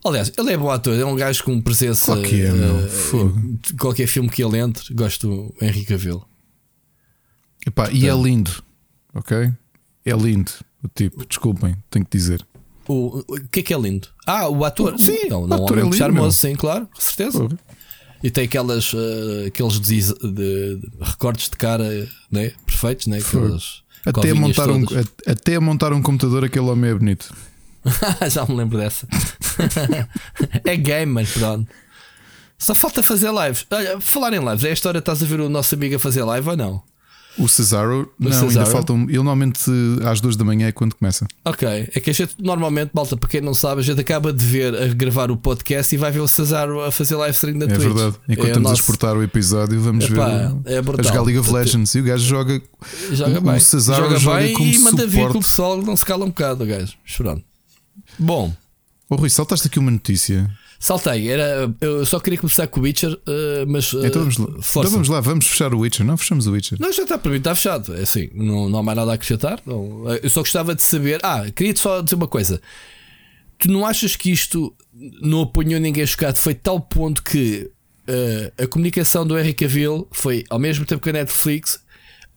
[0.08, 2.14] Aliás, ele é bom ator, é um gajo com presença.
[2.14, 6.22] Okay, uh, qualquer filme que ele entre, gosto do Henry Cavill.
[7.66, 8.62] Epá, e é lindo,
[9.12, 9.52] ok?
[10.04, 10.52] É lindo
[10.86, 12.46] o tipo, desculpem, tenho que dizer.
[12.88, 14.08] O, o que é que é lindo?
[14.26, 14.98] Ah, o ator.
[14.98, 17.48] Sim, não, não ator é lindo, charmoso, sim, claro, com certeza.
[18.22, 21.88] E tem aquelas, uh, aqueles de, de, de, recortes de cara
[22.30, 22.52] né?
[22.64, 23.18] perfeitos, né?
[23.18, 24.84] Aquelas até, montar um,
[25.26, 27.34] até montar um computador, aquele homem é bonito.
[28.30, 29.06] Já me lembro dessa.
[30.64, 31.68] é game, mas pronto.
[32.58, 33.66] Só falta fazer lives.
[33.70, 36.24] Olha, falar em lives, é a história, estás a ver o nosso amigo a fazer
[36.24, 36.82] live ou não?
[37.38, 38.48] O Cesaro, o não, Cesaro?
[38.48, 39.02] ainda faltam.
[39.02, 39.60] Ele normalmente
[40.10, 41.26] às duas da manhã é quando começa.
[41.44, 44.42] Ok, é que a gente normalmente, malta, para quem não sabe, a gente acaba de
[44.42, 47.66] ver a gravar o podcast e vai ver o Cesaro a fazer live stream na
[47.66, 47.80] é Twitch.
[47.80, 48.16] É verdade.
[48.26, 48.72] Enquanto é estamos nosso...
[48.72, 50.26] a exportar o episódio, vamos Epá,
[50.64, 51.94] ver é a jogar League of Legends.
[51.94, 52.62] E o gajo joga.
[53.12, 53.56] Joga o, bem.
[53.56, 56.28] O Cesaro joga, joga bem e manda vir que o pessoal não se cala um
[56.28, 56.94] bocado, o gajo.
[57.04, 57.44] Esperando.
[58.18, 58.48] Bom.
[59.08, 60.50] Ô oh, Rui, saltaste aqui uma notícia.
[60.78, 63.92] Saltei, era, eu só queria começar com o Witcher, uh, mas.
[63.92, 64.46] Uh, então, vamos lá.
[64.50, 66.78] então vamos lá, vamos fechar o Witcher, não fechamos o Witcher.
[66.78, 67.94] Não, já está para mim, está fechado.
[67.94, 69.60] É assim, não, não há mais nada a acrescentar.
[69.64, 70.04] Não.
[70.22, 71.20] Eu só gostava de saber.
[71.22, 72.60] Ah, queria-te só dizer uma coisa.
[73.58, 74.74] Tu não achas que isto
[75.22, 76.36] não apanhou ninguém chocado?
[76.36, 77.70] Foi tal ponto que
[78.08, 81.80] uh, a comunicação do Henry Cavill foi ao mesmo tempo que a Netflix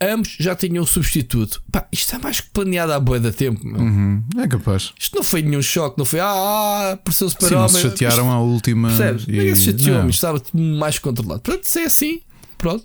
[0.01, 1.61] ambos já tinham substituto.
[1.71, 3.65] Pá, isto é mais que planeado há boa da tempo.
[3.65, 4.93] Uhum, é capaz.
[4.99, 8.25] Isto não foi nenhum choque, não foi ah, por seus para Sim, não se chatearam
[8.25, 8.87] isto, à última.
[8.89, 9.25] Percebes?
[9.27, 9.31] E...
[9.31, 11.41] Ninguém se chateou, mas estava mais controlado.
[11.41, 12.21] Pronto, se é assim,
[12.57, 12.83] pronto.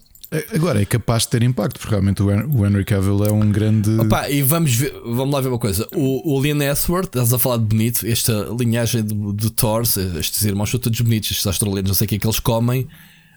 [0.53, 3.91] Agora é capaz de ter impacto, porque realmente o Henry Cavill é um grande.
[4.01, 5.87] Opa, e vamos, ver, vamos lá ver uma coisa.
[5.95, 10.43] O, o Liam Hemsworth, estás a falar de bonito, esta linhagem de, de Thor, estes
[10.43, 12.89] irmãos são todos bonitos, estes australianos, não sei o que é que eles comem,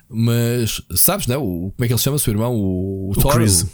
[0.10, 1.44] mas sabes, não?
[1.44, 2.54] O, como é que ele chama, seu irmão?
[2.54, 3.34] O, o, o Thor.
[3.34, 3.66] Chris.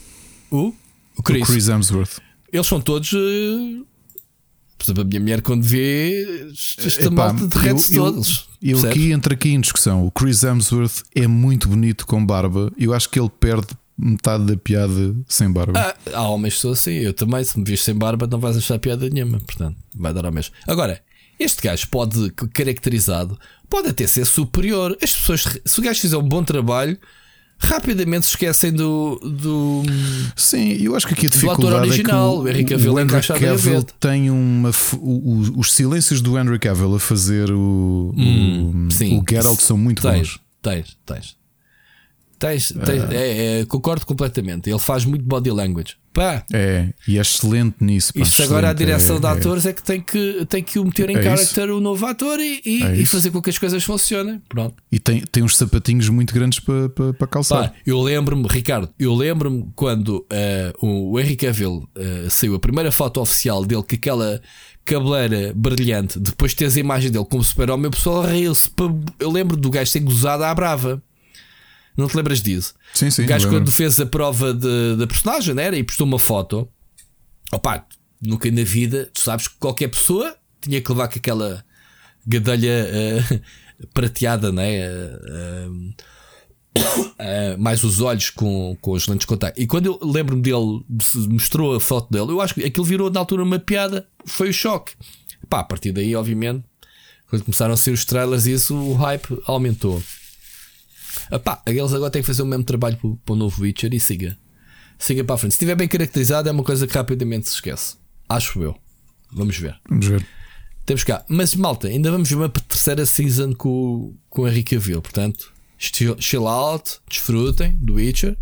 [0.49, 0.73] O,
[1.17, 1.43] o, Chris.
[1.43, 2.19] o Chris Hemsworth.
[2.51, 3.13] Eles são todos.
[3.13, 3.85] Uh,
[4.77, 8.49] por exemplo, a minha mulher, quando vê esta Epá, malta derrete-se todos.
[8.61, 10.05] Eu, eu aqui entro aqui em discussão.
[10.05, 12.71] O Chris Hemsworth é muito bonito com barba.
[12.77, 15.79] Eu acho que ele perde metade da piada sem barba.
[15.79, 16.91] Ah, há homens que são assim.
[16.91, 19.39] Eu também, se me vês sem barba, não vais achar piada nenhuma.
[19.39, 20.53] Portanto, vai dar ao mesmo.
[20.67, 21.01] Agora,
[21.39, 23.37] este gajo pode, caracterizado,
[23.69, 24.97] pode até ser superior.
[25.01, 26.97] As pessoas, se o gajo fizer um bom trabalho,
[27.59, 29.83] rapidamente se esquecem do, do.
[30.35, 33.21] Sim, eu acho que aqui a dificuldade original, é que o, Henry Cavill, o Henry
[33.27, 34.71] Cavill tem uma.
[34.97, 39.77] O, os silêncios do Henry Cavill a fazer o, hum, o, sim, o Geralt são
[39.77, 40.39] muito tens, bons.
[40.61, 41.42] Tens, tens.
[42.43, 43.13] Tens, tens ah.
[43.13, 44.69] é, é, concordo completamente.
[44.69, 45.95] Ele faz muito body language.
[46.11, 46.43] Pá.
[46.51, 48.13] É, e é excelente nisso.
[48.13, 49.29] Pá, Isto agora a direção é, de é.
[49.29, 49.71] atores é.
[49.71, 52.83] que tem que, tem que o meter em é character o novo ator e, e,
[52.83, 54.41] é e, fazer com que as coisas funcionem.
[54.49, 54.75] Pronto.
[54.91, 57.69] E tem, tem uns sapatinhos muito grandes para, para, para calçar.
[57.69, 60.17] Pá, eu lembro-me, Ricardo, eu lembro-me quando
[60.81, 64.41] uh, o Henry Cavill uh, saiu a primeira foto oficial dele com aquela
[64.83, 68.69] cabeleira brilhante, depois de teres a imagem dele como super-homem, o pessoal riu-se.
[69.17, 71.01] Eu lembro do gajo ter gozado à brava.
[71.95, 72.73] Não te lembras disso?
[72.93, 73.23] Sim, sim.
[73.23, 76.67] O gajo, quando fez a prova da personagem, né, era, e postou uma foto,
[77.51, 77.85] opá,
[78.21, 81.63] nunca na vida, tu sabes que qualquer pessoa tinha que levar com aquela
[82.25, 84.87] gadelha uh, prateada, né?
[84.89, 85.93] Uh,
[86.79, 89.59] uh, mais os olhos com, com as lentes de contato.
[89.59, 93.11] E quando eu lembro-me dele, se mostrou a foto dele, eu acho que aquilo virou
[93.11, 94.93] na altura uma piada, foi o choque.
[95.49, 96.63] Pá, a partir daí, obviamente,
[97.27, 100.01] quando começaram a ser os trailers, isso o hype aumentou.
[101.31, 103.99] Epá, eles agora têm que fazer o mesmo trabalho para, para o novo Witcher e
[103.99, 104.37] siga.
[104.97, 105.51] Siga para a frente.
[105.51, 107.97] Se estiver bem caracterizado, é uma coisa que rapidamente se esquece.
[108.29, 108.75] Acho eu.
[109.31, 109.75] Vamos ver.
[109.89, 110.25] Vamos ver.
[110.85, 111.25] Temos cá.
[111.27, 115.01] Mas malta, ainda vamos ver uma terceira season com, com o Henrique Cavill.
[115.01, 118.37] Portanto, chill out, desfrutem do Witcher.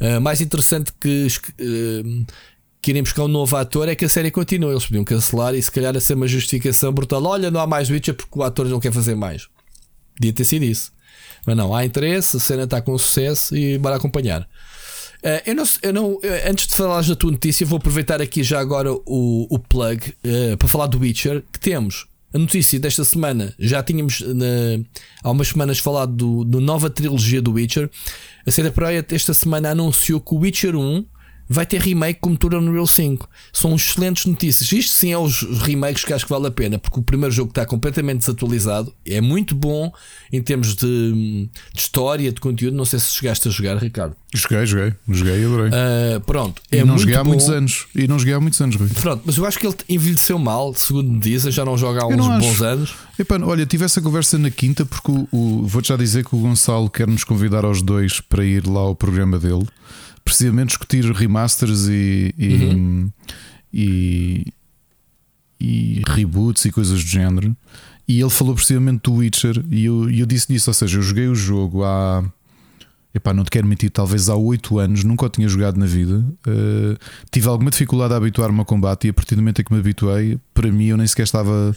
[0.00, 2.26] Uh, mais interessante que, uh,
[2.80, 4.70] que irem buscar um novo ator é que a série continua.
[4.70, 7.24] Eles podiam cancelar e se calhar a ser uma justificação brutal.
[7.24, 9.48] Olha, não há mais Witcher porque o ator não quer fazer mais.
[10.16, 10.92] Podia ter sido isso.
[11.48, 14.42] Mas não, há interesse, a cena está com sucesso e bora acompanhar.
[14.42, 18.60] Uh, eu não, eu não, antes de falares da tua notícia, vou aproveitar aqui já
[18.60, 21.42] agora o, o plug uh, para falar do Witcher.
[21.50, 23.54] Que temos a notícia desta semana.
[23.58, 24.84] Já tínhamos na,
[25.22, 27.88] há umas semanas falado do, do nova trilogia do Witcher.
[28.46, 31.02] A CD Projekt esta semana anunciou que o Witcher 1
[31.48, 33.28] vai ter remake com motor Unreal 5.
[33.52, 34.70] São excelentes notícias.
[34.70, 37.50] Isto sim é os remakes que acho que vale a pena, porque o primeiro jogo
[37.50, 39.92] está completamente desatualizado, é muito bom
[40.32, 42.76] em termos de, de história, de conteúdo.
[42.76, 44.14] Não sei se chegaste a jogar, Ricardo.
[44.34, 45.70] Joguei, joguei, joguei, adorei.
[45.70, 47.30] Uh, pronto, é e não joguei há bom.
[47.30, 47.86] muitos anos.
[47.94, 48.88] E não joguei há muitos anos, Rui.
[49.00, 52.06] Pronto, mas eu acho que ele envelheceu mal, segundo me dizem, já não joga há
[52.06, 52.94] uns bons anos.
[53.18, 56.38] Epa, olha, tive essa conversa na quinta, porque o, o vou-te já dizer que o
[56.38, 59.66] Gonçalo quer nos convidar aos dois para ir lá ao programa dele
[60.28, 63.10] precisamente discutir remasters e, e, uhum.
[63.72, 64.46] e,
[65.60, 67.56] e, reboots e coisas do género.
[68.06, 71.28] E ele falou precisamente do Witcher e eu, eu disse nisso, ou seja, eu joguei
[71.28, 72.24] o jogo há.
[73.14, 76.24] Epá, não te quero mentir, talvez há 8 anos, nunca o tinha jogado na vida.
[76.46, 76.96] Uh,
[77.30, 79.78] tive alguma dificuldade a habituar-me ao combate e a partir do momento em que me
[79.80, 81.74] habituei, para mim eu nem sequer estava.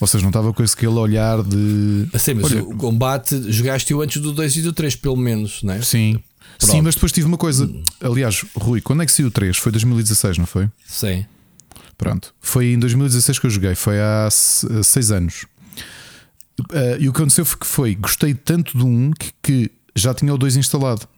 [0.00, 2.06] Ou seja, não estava com esse aquele olhar de.
[2.12, 5.74] Assim, mas Olha, o combate jogaste-o antes do 2 e do 3, pelo menos, não
[5.74, 5.82] é?
[5.82, 6.20] Sim,
[6.58, 6.70] Pronto.
[6.70, 7.70] Sim, mas depois tive uma coisa.
[8.00, 9.56] Aliás, Rui, quando é que saiu o 3?
[9.56, 10.68] Foi 2016, não foi?
[10.86, 11.26] Sim.
[11.96, 12.34] Pronto.
[12.40, 15.46] Foi em 2016 que eu joguei, foi há 6 anos.
[16.60, 20.14] Uh, e o que aconteceu foi que foi, gostei tanto do 1 que, que já
[20.14, 21.08] tinha o 2 instalado.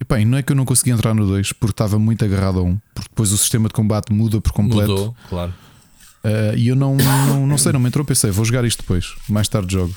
[0.00, 2.60] E bem, não é que eu não consegui entrar no 2 porque estava muito agarrado
[2.60, 4.90] a 1, porque depois o sistema de combate muda por completo.
[4.90, 5.52] Mudou, claro.
[6.24, 8.04] Uh, e eu não, não, não sei, não me entrou.
[8.04, 9.94] Pensei, vou jogar isto depois, mais tarde jogo.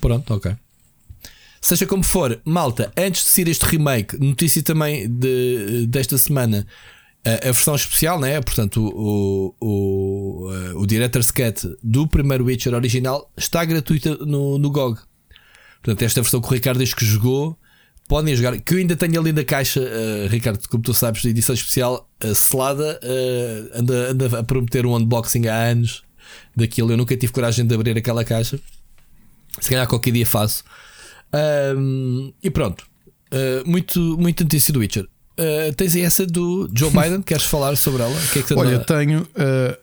[0.00, 0.56] Pronto, ok.
[1.66, 6.64] Seja como for, malta, antes de sair este remake, notícia também de, desta semana.
[7.24, 8.40] A, a versão especial, né?
[8.40, 14.70] portanto, o, o, o, o Director's Cut do primeiro Witcher original está gratuita no, no
[14.70, 15.00] GOG.
[15.82, 17.58] Portanto, esta versão que o Ricardo diz que jogou,
[18.06, 18.60] podem jogar.
[18.60, 22.08] Que eu ainda tenho ali na caixa, uh, Ricardo, como tu sabes, de edição especial,
[22.24, 26.04] uh, selada, uh, anda, anda a prometer um unboxing há anos
[26.54, 26.92] daquilo.
[26.92, 28.60] Eu nunca tive coragem de abrir aquela caixa.
[29.60, 30.62] Se calhar qualquer dia faço.
[31.34, 32.86] Um, e pronto.
[33.32, 35.04] Uh, muito, muito notícia do Witcher.
[35.38, 37.22] Uh, tens aí essa do Joe Biden?
[37.22, 38.14] Queres falar sobre ela?
[38.32, 39.22] Que é que Olha, tenho.
[39.22, 39.76] Uh,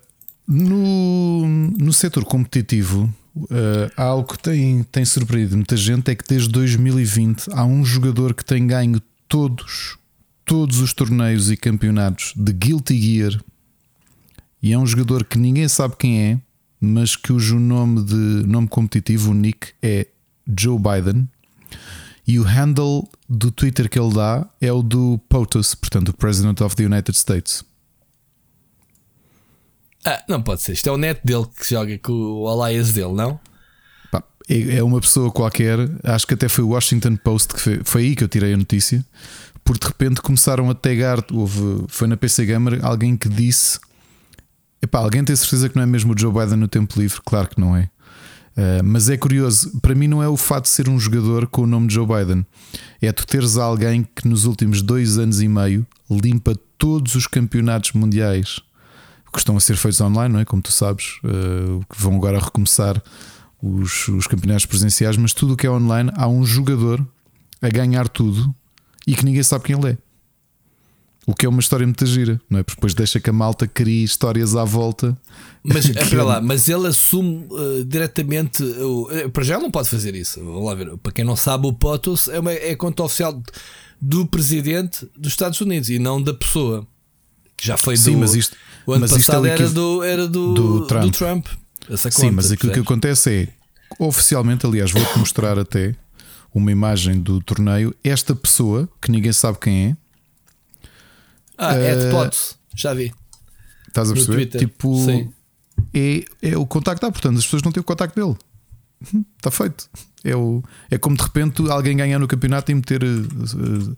[0.48, 1.48] no,
[1.78, 3.14] no setor competitivo,
[3.96, 8.34] há algo que tem, tem surpreendido muita gente: é que desde 2020 há um jogador
[8.34, 9.98] que tem ganho todos,
[10.44, 13.42] todos os torneios e campeonatos de Guilty Gear.
[14.62, 16.40] E é um jogador que ninguém sabe quem é,
[16.80, 20.08] mas cujo nome de nome competitivo, o nick, é
[20.46, 21.28] Joe Biden.
[22.26, 26.62] E o handle do Twitter que ele dá é o do POTUS, portanto, o President
[26.62, 27.64] of the United States.
[30.06, 30.74] Ah, não pode ser.
[30.74, 33.40] Isto é o net dele que joga com o alias dele, não?
[34.50, 35.78] É, é uma pessoa qualquer.
[36.04, 38.58] Acho que até foi o Washington Post que foi, foi aí que eu tirei a
[38.58, 39.04] notícia.
[39.64, 41.24] Porque de repente começaram a tagar.
[41.32, 43.80] Houve, foi na PC Gamer alguém que disse:
[44.82, 47.22] Epá, alguém tem certeza que não é mesmo o Joe Biden no tempo livre?
[47.24, 47.90] Claro que não é.
[48.56, 51.64] Uh, mas é curioso, para mim não é o fato de ser um jogador com
[51.64, 52.46] o nome de Joe Biden,
[53.02, 57.94] é tu teres alguém que nos últimos dois anos e meio limpa todos os campeonatos
[57.94, 58.60] mundiais
[59.32, 60.46] que estão a ser feitos online, não é?
[60.46, 63.02] Como tu sabes, uh, que vão agora recomeçar
[63.60, 67.04] os, os campeonatos presenciais, mas tudo o que é online há um jogador
[67.60, 68.54] a ganhar tudo
[69.08, 69.98] e que ninguém sabe quem ele é.
[71.26, 72.64] O que é uma história muito gira, não é?
[72.64, 75.18] Porque depois deixa que a malta crie histórias à volta.
[75.64, 78.62] Mas, é para lá, mas ele assume uh, diretamente.
[78.62, 80.44] Uh, para já ele não pode fazer isso.
[80.44, 80.98] Vamos lá ver.
[80.98, 83.42] Para quem não sabe, o POTUS é, uma, é a conta oficial
[84.02, 86.86] do presidente dos Estados Unidos e não da pessoa.
[87.56, 88.18] Que já foi Sim, do.
[88.20, 91.04] mas isto, o ano passado era, do, era do, do Trump.
[91.04, 91.48] Do Trump
[91.90, 93.48] essa conta, Sim, mas aquilo que acontece é
[94.00, 95.96] oficialmente, aliás, vou-te mostrar até
[96.54, 97.94] uma imagem do torneio.
[98.04, 99.98] Esta pessoa, que ninguém sabe quem é
[101.58, 103.14] ah, é de Potts, já vi.
[103.88, 104.48] Estás a perceber?
[104.48, 105.32] Tipo, Sim.
[105.94, 108.38] É, é o contacto, ah, portanto, as pessoas não têm o contacto dele.
[109.38, 109.90] Está feito.
[110.24, 113.98] É, o, é como de repente alguém ganhar no campeonato e meter uh,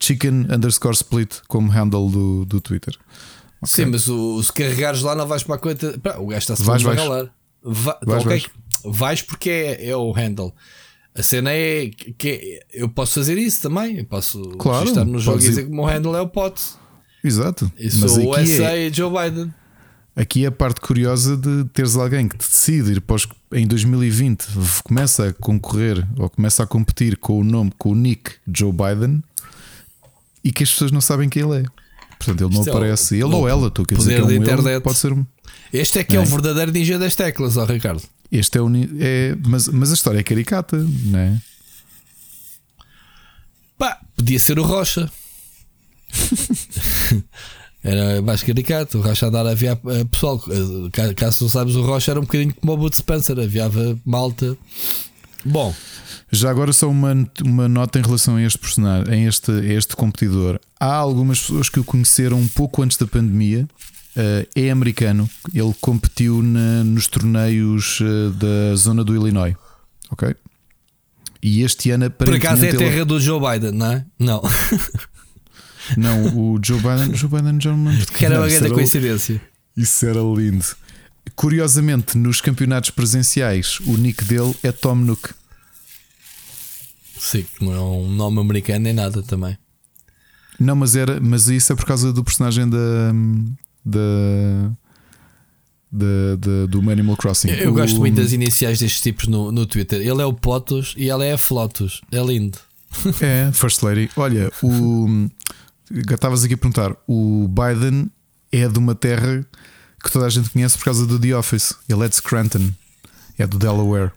[0.00, 2.94] chicken underscore split como handle do, do Twitter.
[3.60, 3.84] Okay.
[3.84, 6.00] Sim, mas o, se carregares lá não vais para a conta.
[6.18, 7.34] o gajo está-se a regalar.
[7.62, 8.38] Va vais, okay.
[8.38, 8.50] vais.
[8.84, 10.54] vais porque é, é o handle.
[11.14, 13.98] A cena é que eu posso fazer isso também.
[13.98, 16.60] Eu posso claro, estar no jogo e dizer que o meu handle é o pot.
[17.24, 17.72] Exato.
[17.78, 19.52] Isso Mas o USA é, Joe Biden.
[20.14, 24.46] Aqui é a parte curiosa de teres alguém que decide ir para os, em 2020
[24.84, 29.24] começa a concorrer ou começa a competir com o nome, com o nick Joe Biden
[30.44, 31.64] e que as pessoas não sabem quem ele é.
[32.16, 33.14] Portanto, ele Isto não é aparece.
[33.14, 34.82] ele ou ela, tu quer dizer que é um internet.
[34.82, 35.24] pode ser um.
[35.72, 38.02] Este é que é, é o verdadeiro ninja das teclas, ó Ricardo.
[38.30, 38.70] Este é o.
[39.00, 41.40] É, mas, mas a história é caricata, não é?
[43.76, 45.10] Pá, podia ser o Rocha.
[47.84, 48.98] Era mais caricato.
[48.98, 50.42] O Rocha andar a aviar eh, pessoal.
[50.48, 54.56] Eh, caso não sabes, o Rocha era um bocadinho como o Bud Spencer, aviava malta.
[55.44, 55.74] Bom,
[56.32, 57.14] já agora só uma,
[57.44, 60.58] uma nota em relação a este personagem, a este, a este competidor.
[60.80, 63.68] Há algumas pessoas que o conheceram um pouco antes da pandemia.
[64.16, 65.28] Uh, é americano.
[65.52, 69.54] Ele competiu na, nos torneios uh, da zona do Illinois.
[70.10, 70.34] Ok?
[71.42, 73.04] E este ano Por acaso é a terra ele...
[73.04, 74.04] do Joe Biden, não é?
[74.18, 74.42] Não.
[75.96, 79.40] não, o Joe Biden, Joe Biden já não Que era uma grande coincidência.
[79.76, 80.64] Isso era lindo.
[81.34, 85.30] Curiosamente, nos campeonatos presenciais, o nick dele é Tom Nook.
[87.18, 89.56] Sim, não é um nome americano nem nada também.
[90.60, 93.12] Não, mas era, mas isso é por causa do personagem da,
[95.90, 97.48] da, do Animal Crossing.
[97.48, 97.74] Eu, eu o...
[97.74, 100.00] gosto muito das iniciais destes tipos no, no Twitter.
[100.00, 102.02] Ele é o Potus e ela é a Flotus.
[102.12, 102.58] É lindo.
[103.20, 104.08] É, First Lady.
[104.16, 105.28] Olha, o
[105.90, 108.10] estavas aqui a perguntar: o Biden
[108.50, 109.46] é de uma terra
[110.02, 111.74] que toda a gente conhece por causa do The Office.
[111.88, 112.70] Ele é de Scranton,
[113.38, 114.12] é do Delaware.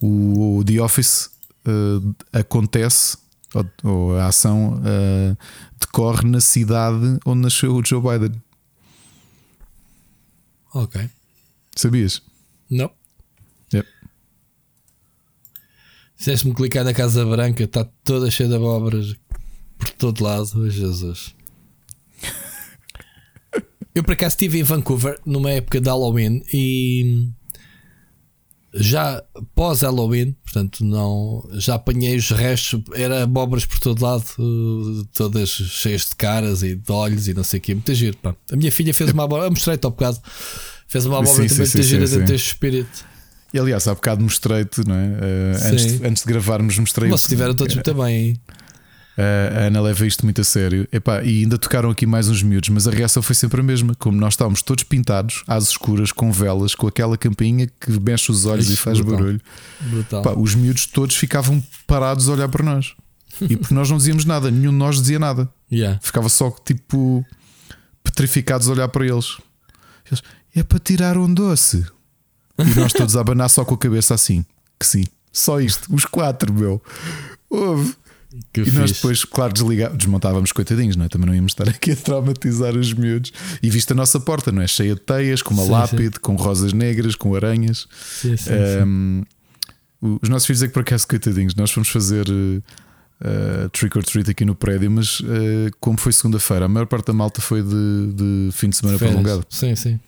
[0.00, 1.30] O, o The Office
[1.66, 3.16] uh, acontece,
[3.54, 5.36] ou, ou, a ação uh,
[5.80, 8.40] decorre na cidade onde nasceu o Joe Biden.
[10.74, 11.08] Ok.
[11.74, 12.22] Sabias?
[12.70, 12.90] Não.
[13.72, 13.88] Yep.
[16.16, 19.14] Fizeste-me clicar na Casa Branca, está toda cheia de abóboras
[19.78, 20.48] por todo lado.
[20.54, 21.34] Oh, Jesus.
[23.94, 27.30] Eu por acaso estive em Vancouver numa época de Halloween e
[28.74, 29.22] já
[29.54, 34.24] pós Halloween, portanto, não já apanhei os restos, era abóboras por todo lado,
[35.14, 38.16] todas cheias de caras e de olhos e não sei o que, muito giro.
[38.18, 38.34] Pá.
[38.52, 40.20] A minha filha fez uma abóbora, mostrei-te há bocado,
[40.86, 43.04] fez uma abóbora sim, também sim, muito gira dentro deste espírito.
[43.54, 45.06] E aliás, há bocado mostrei-te, não é?
[45.06, 47.12] Uh, antes, de, antes de gravarmos, mostrei-te.
[47.12, 48.38] Vocês estiveram todos muito bem.
[49.16, 50.86] A Ana leva isto muito a sério.
[50.92, 53.94] Epá, e ainda tocaram aqui mais uns miúdos, mas a reação foi sempre a mesma.
[53.94, 58.44] Como nós estávamos todos pintados, às escuras, com velas, com aquela campainha que mexe os
[58.44, 59.18] olhos e faz brutal.
[59.18, 59.40] barulho.
[59.80, 60.20] Brutal.
[60.20, 62.94] Epá, os miúdos todos ficavam parados a olhar para nós.
[63.40, 65.48] E porque nós não dizíamos nada, nenhum de nós dizia nada.
[65.70, 65.98] Yeah.
[66.02, 67.24] Ficava só tipo
[68.02, 69.38] petrificados a olhar para eles.
[70.06, 70.22] eles.
[70.54, 71.84] É para tirar um doce.
[72.58, 74.44] E nós todos a abanar só com a cabeça assim.
[74.78, 75.04] Que sim.
[75.32, 75.94] Só isto.
[75.94, 76.82] Os quatro, meu.
[77.50, 77.94] Houve.
[78.52, 78.78] Que e fixe.
[78.78, 81.08] nós depois, claro, desligávamos, desmontávamos coitadinhos, não é?
[81.08, 83.32] Também não íamos estar aqui a traumatizar os miúdos.
[83.62, 84.66] E viste a nossa porta, não é?
[84.66, 86.20] Cheia de teias, com uma sim, lápide, sim.
[86.20, 87.86] com rosas negras, com aranhas.
[88.20, 88.52] Sim, sim,
[88.84, 89.22] um,
[90.00, 94.30] os nossos filhos é que por acaso, coitadinhos, nós fomos fazer uh, trick or treat
[94.30, 98.12] aqui no prédio, mas uh, como foi segunda-feira, a maior parte da malta foi de,
[98.14, 99.16] de fim de semana Férias.
[99.16, 99.46] prolongado.
[99.48, 99.98] Sim, sim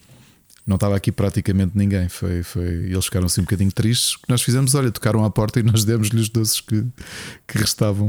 [0.68, 2.08] não estava aqui praticamente ninguém.
[2.08, 4.14] Foi, foi, eles ficaram assim um bocadinho tristes.
[4.14, 6.84] O que nós fizemos, olha, tocaram à porta e nós demos-lhe os doces que,
[7.46, 8.08] que restavam.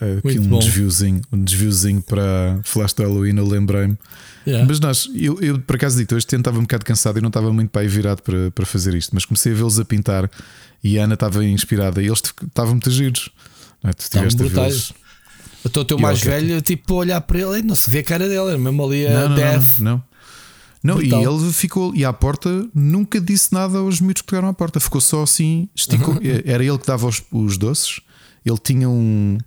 [0.00, 3.96] Uh, aqui um desviozinho, um desviozinho para Flash de Halloween, eu lembrei-me.
[4.46, 4.66] Yeah.
[4.66, 7.52] Mas nós, eu, eu por acaso dito, hoje estava um bocado cansado e não estava
[7.52, 10.28] muito para aí virado para, para fazer isto, mas comecei a vê-los a pintar
[10.82, 13.30] e a Ana estava inspirada e eles estavam muito giros.
[13.82, 13.92] Não é?
[13.92, 14.92] Tu brutais.
[15.64, 18.04] Estou o teu mais velho, tipo, a olhar para ele e não se vê a
[18.04, 19.78] cara dele, mesmo ali a não, não, death.
[19.78, 19.96] Não, não.
[19.96, 20.04] Não,
[20.84, 24.80] e ele ficou, e à porta nunca disse nada aos miúdos que tocaram à porta,
[24.80, 26.14] ficou só assim, esticou.
[26.14, 26.20] Uhum.
[26.44, 28.00] Era ele que dava os, os, doces,
[28.44, 29.38] ele tinha um,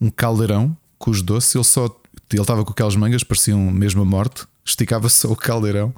[0.00, 1.86] um caldeirão com os doces, ele só
[2.32, 5.94] ele estava com aquelas mangas, pareciam mesmo a morte, esticava só o caldeirão.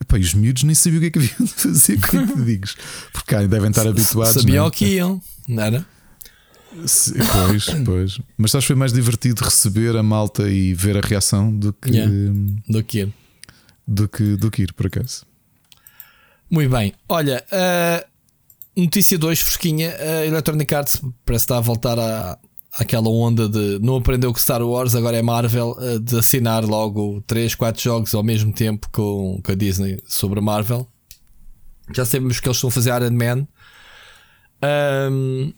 [0.00, 1.98] Epá, e os miúdos nem sabiam o que é que haviam de fazer,
[2.44, 2.76] digas
[3.12, 4.40] porque cá devem estar habituados.
[4.42, 5.86] Sabiam o que iam, não era?
[6.74, 8.20] Pois, pois.
[8.36, 11.90] Mas acho que foi mais divertido receber a malta e ver a reação do que.
[11.90, 12.34] Yeah,
[12.68, 13.08] do que
[13.86, 15.26] do que, do que ir, por acaso.
[16.50, 16.92] Muito bem.
[17.08, 19.94] Olha, uh, notícia 2, fresquinha.
[19.96, 22.38] A Electronic Arts parece estar a voltar à,
[22.78, 27.22] àquela onda de não aprendeu que Star Wars, agora é Marvel, uh, de assinar logo
[27.26, 30.86] 3, 4 jogos ao mesmo tempo com, com a Disney sobre a Marvel.
[31.94, 33.46] Já sabemos que eles estão a fazer Iron Man.
[35.10, 35.52] Um,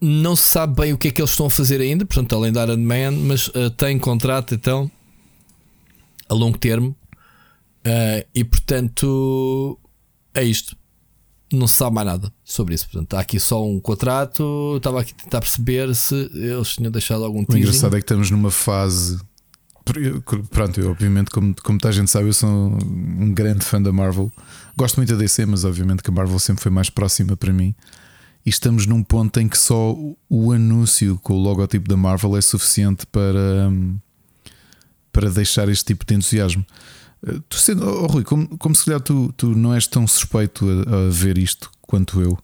[0.00, 2.50] não se sabe bem o que é que eles estão a fazer ainda, portanto, além
[2.50, 4.90] da Iron Man, mas uh, tem contrato então
[6.30, 6.96] a longo termo.
[7.80, 9.78] Uh, e portanto
[10.32, 10.76] é isto.
[11.52, 12.88] Não se sabe mais nada sobre isso.
[12.88, 14.74] Portanto, há aqui só um contrato.
[14.76, 18.30] Estava aqui a tentar perceber se eles tinham deixado algum O engraçado é que estamos
[18.30, 19.18] numa fase.
[20.50, 23.92] Pronto, eu, obviamente, como, como toda a gente sabe, eu sou um grande fã da
[23.92, 24.32] Marvel.
[24.76, 27.74] Gosto muito da DC, mas obviamente que a Marvel sempre foi mais próxima para mim.
[28.46, 29.96] E estamos num ponto em que só
[30.28, 33.68] o anúncio com o logotipo da Marvel é suficiente para.
[33.68, 33.98] Hum,
[35.12, 36.64] para deixar este tipo de entusiasmo.
[37.26, 40.66] Eh, tu sendo, oh, Rui, como, como se calhar tu, tu não és tão suspeito
[40.68, 42.38] a, a ver isto quanto eu,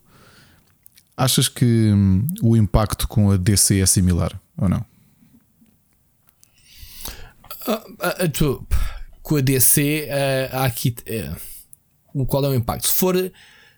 [1.16, 4.84] achas que hum, o impacto com a DC é similar ou não?
[8.01, 8.64] Ah, tu,
[9.22, 10.09] com a DC,
[10.52, 10.94] há aqui.
[12.28, 12.86] qual é o impacto?
[12.86, 13.16] Se for,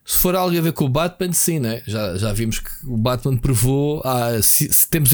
[0.04, 1.82] se for algo a ver com o Batman, sim, né?
[1.86, 4.02] já, já vimos que o Batman provou.
[4.04, 5.10] Ah, se, se, temos,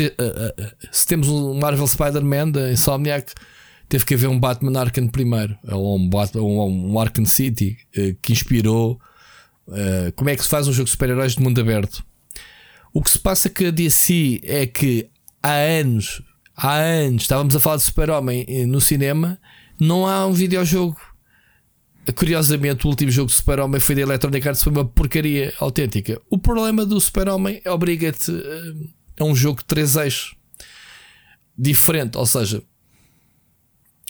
[0.91, 3.33] se temos um Marvel Spider-Man da Insomniac,
[3.89, 7.77] teve que haver um Batman Arkham primeiro, ou um, Batman, um Arkham City,
[8.23, 9.01] que inspirou.
[10.17, 12.05] como é que se faz um jogo de super-heróis de mundo aberto?
[12.93, 15.09] O que se passa com a DC é que
[15.43, 16.23] há anos,
[16.57, 19.39] há anos, estávamos a falar de Super-Homem no cinema,
[19.81, 20.97] não há um videojogo.
[22.15, 26.21] Curiosamente, o último jogo de Super-Homem foi da Electronic Arts, foi uma porcaria autêntica.
[26.31, 28.31] O problema do Super-Homem é obriga-te
[29.19, 30.37] a um jogo de três eixos
[31.57, 32.63] diferente, ou seja,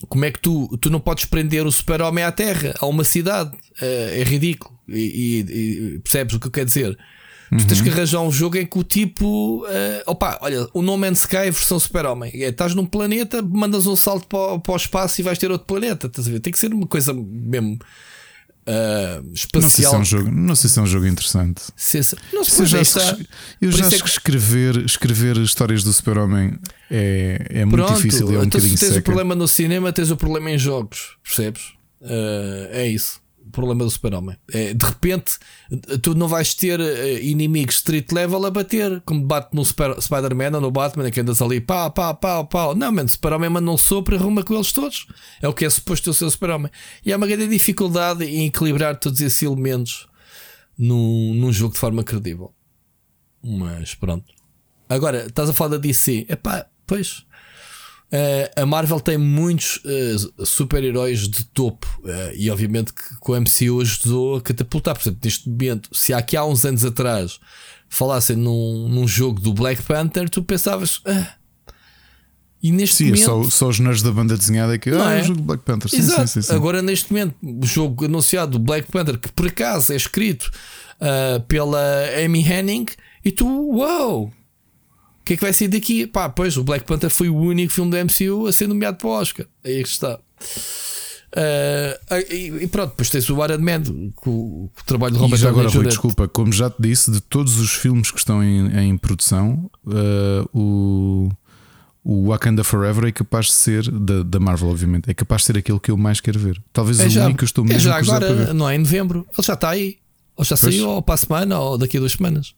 [0.09, 3.56] como é que tu, tu não podes prender o super-homem à terra, a uma cidade?
[3.81, 4.74] É, é ridículo.
[4.89, 6.98] E, e, e, percebes o que eu quero dizer?
[7.51, 7.59] Uhum.
[7.59, 9.64] Tu tens que arranjar um jogo em que o tipo.
[9.64, 12.32] Uh, opa, olha, o No Man's Sky versão Super-Homem.
[12.35, 15.66] É, estás num planeta, mandas um salto para, para o espaço e vais ter outro
[15.66, 16.06] planeta.
[16.06, 16.40] Estás a ver?
[16.40, 17.78] Tem que ser uma coisa mesmo.
[18.66, 19.62] Uh, espacial.
[19.62, 21.62] Não sei, se é um jogo, não sei se é um jogo interessante.
[21.77, 23.19] Se, se, não sei, eu já, está,
[23.61, 26.59] eu já acho é que escrever, escrever histórias do Super-Homem
[26.91, 28.32] é, é muito Pronto, difícil.
[28.35, 29.01] É um então, se tens seca.
[29.01, 31.74] o problema no cinema, tens o problema em jogos, percebes?
[32.01, 33.23] Uh, é isso
[33.55, 34.36] problema do super-homem.
[34.52, 35.39] É, de repente,
[36.02, 40.60] tu não vais ter eh, inimigos street level a bater, como bate no Spider-Man ou
[40.60, 42.74] no Batman, que andas ali pá, pá, pá, pá.
[42.74, 45.06] Não, mano, super-homem manda um sopro e arruma com eles todos.
[45.40, 46.70] É o que é suposto o seu super-homem.
[47.05, 50.06] E há uma grande dificuldade em equilibrar todos esses elementos
[50.76, 52.52] num, num jogo de forma credível.
[53.43, 54.32] Mas pronto.
[54.89, 56.26] Agora, estás a falar da DC.
[56.28, 57.24] Epá, pois.
[58.15, 63.41] Uh, a Marvel tem muitos uh, super-heróis de topo uh, e obviamente que com a
[63.41, 64.95] MCU ajudou a catapultar.
[64.95, 67.41] Portanto, neste momento, se aqui há uns anos atrás
[67.89, 71.01] falassem num, num jogo do Black Panther, tu pensavas.
[71.05, 71.27] Ah.
[72.62, 73.24] E neste sim, momento.
[73.24, 74.91] Só, só os nerds da banda desenhada é que.
[74.91, 75.91] Ah, é o jogo do Black Panther.
[75.91, 76.28] Sim, Exato.
[76.28, 79.97] Sim, sim, Agora, neste momento, o jogo anunciado do Black Panther, que por acaso é
[79.97, 80.53] escrito
[81.49, 81.82] pela
[82.24, 82.86] Amy Henning,
[83.24, 83.45] e tu,
[83.77, 84.20] uau!
[84.20, 84.44] Wow, o
[85.24, 86.06] que é que vai sair daqui?
[86.06, 89.09] Pá, pois o Black Panther foi o único filme da MCU a ser nomeado para
[89.09, 89.46] o Oscar.
[89.64, 90.18] Aí é está.
[91.34, 93.82] Uh, e, pronto, depois tens o Iron Man
[94.14, 97.20] com, o trabalho de Robert e já agora, Rui, desculpa, como já te disse, de
[97.20, 101.28] todos os filmes que estão em, em produção, uh, o,
[102.05, 105.59] o Wakanda Forever é capaz de ser, da, da Marvel, obviamente, é capaz de ser
[105.59, 106.62] aquele que eu mais quero ver.
[106.72, 108.76] Talvez é o já, único que eu estou é mesmo é já agora, não é
[108.76, 109.98] em novembro, ele já está aí,
[110.36, 110.72] ou já pois.
[110.72, 112.55] saiu, ou para a semana, ou daqui a duas semanas.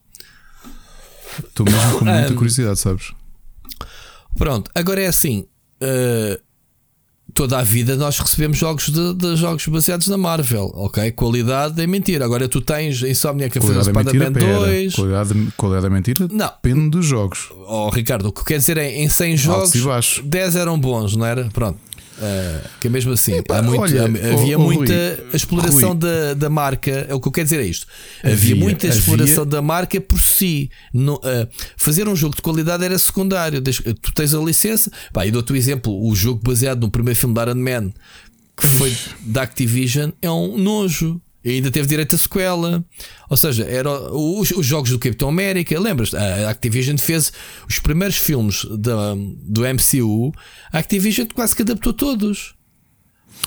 [1.47, 3.11] Estou mesmo com muita curiosidade, sabes?
[4.37, 5.45] Pronto, agora é assim.
[5.81, 6.39] Uh,
[7.33, 11.11] toda a vida nós recebemos jogos de, de, jogos baseados na Marvel, ok?
[11.11, 12.25] Qualidade é mentira.
[12.25, 14.95] Agora tu tens Insomnia que fazer Spider-Man 2.
[14.95, 16.27] Qualidade, qualidade é mentira?
[16.31, 16.47] Não.
[16.47, 17.49] Depende dos jogos.
[17.67, 21.45] Oh, Ricardo, o que quer dizer é em 100 jogos, 10 eram bons, não era?
[21.53, 21.79] Pronto.
[22.17, 23.33] Uh, que é mesmo assim,
[23.63, 25.99] muito, olha, havia oh, muita Rui, exploração Rui.
[25.99, 27.05] Da, da marca.
[27.07, 27.85] É o que eu quero dizer é isto.
[28.23, 29.51] Havia, havia muita exploração havia...
[29.51, 30.71] da marca por si.
[30.91, 33.61] No, uh, fazer um jogo de qualidade era secundário.
[33.61, 34.91] Tu tens a licença.
[35.13, 37.91] Pá, e dou-te o exemplo: o jogo baseado no primeiro filme da Iron Man,
[38.55, 41.21] que foi da Activision, é um nojo.
[41.47, 42.85] E ainda teve direito a sequela.
[43.29, 45.79] Ou seja, era os, os jogos do Capitão América.
[45.79, 46.13] Lembras?
[46.13, 47.31] A Activision fez
[47.65, 50.33] os primeiros filmes da, do MCU.
[50.73, 52.53] A Activision quase que adaptou todos.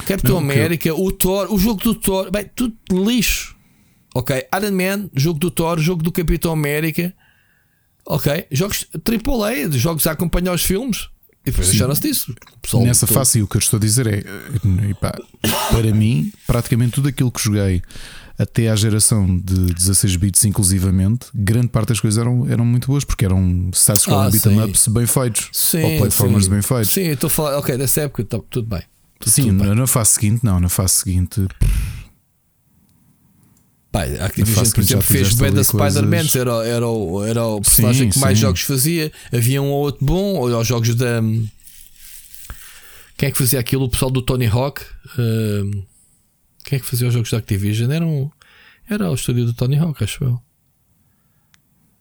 [0.07, 3.55] Capitão América, o Thor, o jogo do Thor, bem, tudo lixo.
[4.15, 7.13] Ok, Iron Man, jogo do Thor, jogo do Capitão América.
[8.07, 11.11] Ok, jogos AAA, jogos a acompanhar os filmes.
[11.45, 12.35] E depois deixaram-se disso.
[12.83, 13.17] Nessa todo.
[13.17, 14.23] face, o que eu estou a dizer é:
[14.91, 15.13] epá,
[15.71, 17.83] para mim, praticamente tudo aquilo que joguei
[18.39, 23.05] até à geração de 16 bits, inclusivamente, grande parte das coisas eram, eram muito boas
[23.05, 26.51] porque eram side-scrolling ah, beat'em ups bem feitos sim, ou platformers sim.
[26.51, 26.91] bem feitos.
[26.91, 28.83] Sim, estou a falar, ok, dessa época, tá, tudo bem.
[29.19, 29.75] Tudo, sim, tudo bem.
[29.75, 31.47] na fase seguinte, não, na fase seguinte.
[33.93, 38.11] Pai, a Activision, por exemplo, fez bem da Spider-Man, era, era, o, era o personagem
[38.11, 38.43] sim, que mais sim.
[38.43, 39.11] jogos fazia.
[39.33, 41.21] Havia um ou outro bom, ou os jogos da.
[43.17, 43.85] Quem é que fazia aquilo?
[43.85, 44.81] O pessoal do Tony Hawk.
[45.19, 45.85] Uh,
[46.65, 47.91] quem é que fazia os jogos da Activision?
[47.91, 48.31] Era, um,
[48.89, 50.41] era o estúdio do Tony Hawk, acho eu.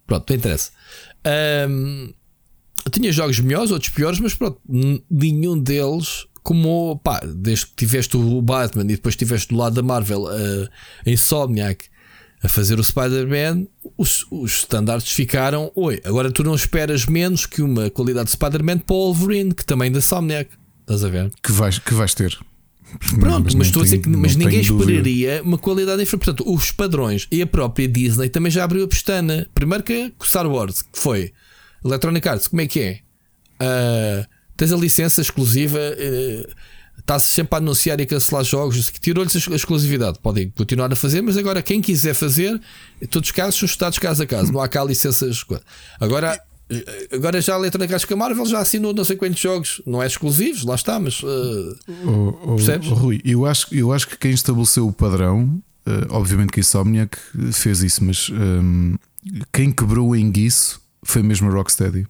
[0.05, 0.71] Pronto, não interessa.
[1.67, 2.13] Um,
[2.91, 4.61] tinha jogos melhores, outros piores, mas pronto,
[5.09, 9.83] nenhum deles como pá, desde que tiveste o Batman e depois tiveste do lado da
[9.83, 11.85] Marvel a, Insomniac
[12.41, 13.67] a fazer o Spider-Man,
[13.97, 15.71] os, os standards ficaram.
[15.75, 19.65] Oi, agora tu não esperas menos que uma qualidade de Spider-Man para o Wolverine, que
[19.65, 20.49] também da Insomniac.
[20.81, 21.31] Estás a ver?
[21.43, 22.37] Que vais, que vais ter.
[23.19, 26.25] Pronto, mas, mas estou a dizer que mas ninguém esperaria uma qualidade diferente.
[26.25, 29.47] Portanto, os padrões e a própria Disney também já abriu a pestana.
[29.53, 31.31] Primeiro que o Star Wars, que foi
[31.85, 32.99] Electronic Arts, como é que é?
[33.61, 35.79] Uh, tens a licença exclusiva.
[35.79, 40.19] Uh, Está-se sempre a anunciar e cancelar jogos que tirou-lhes a exclusividade.
[40.19, 42.61] Podem continuar a fazer, mas agora quem quiser fazer,
[43.01, 44.51] em todos os casos, são estados caso a caso.
[44.51, 45.43] Não há cá licenças.
[45.99, 46.39] Agora,
[47.11, 50.07] agora já a letra da Casca Marvel já assinou não sei quantos jogos, não é
[50.07, 52.91] exclusivos, lá está, mas uh, oh, oh, percebes?
[52.91, 56.61] Oh, Rui, eu acho, eu acho que quem estabeleceu o padrão, uh, obviamente que a
[56.61, 57.17] Insomniac
[57.53, 58.95] fez isso, mas um,
[59.51, 62.05] quem quebrou o enguiço foi mesmo a Rocksteady.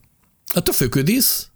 [0.58, 1.48] Então foi o que eu disse.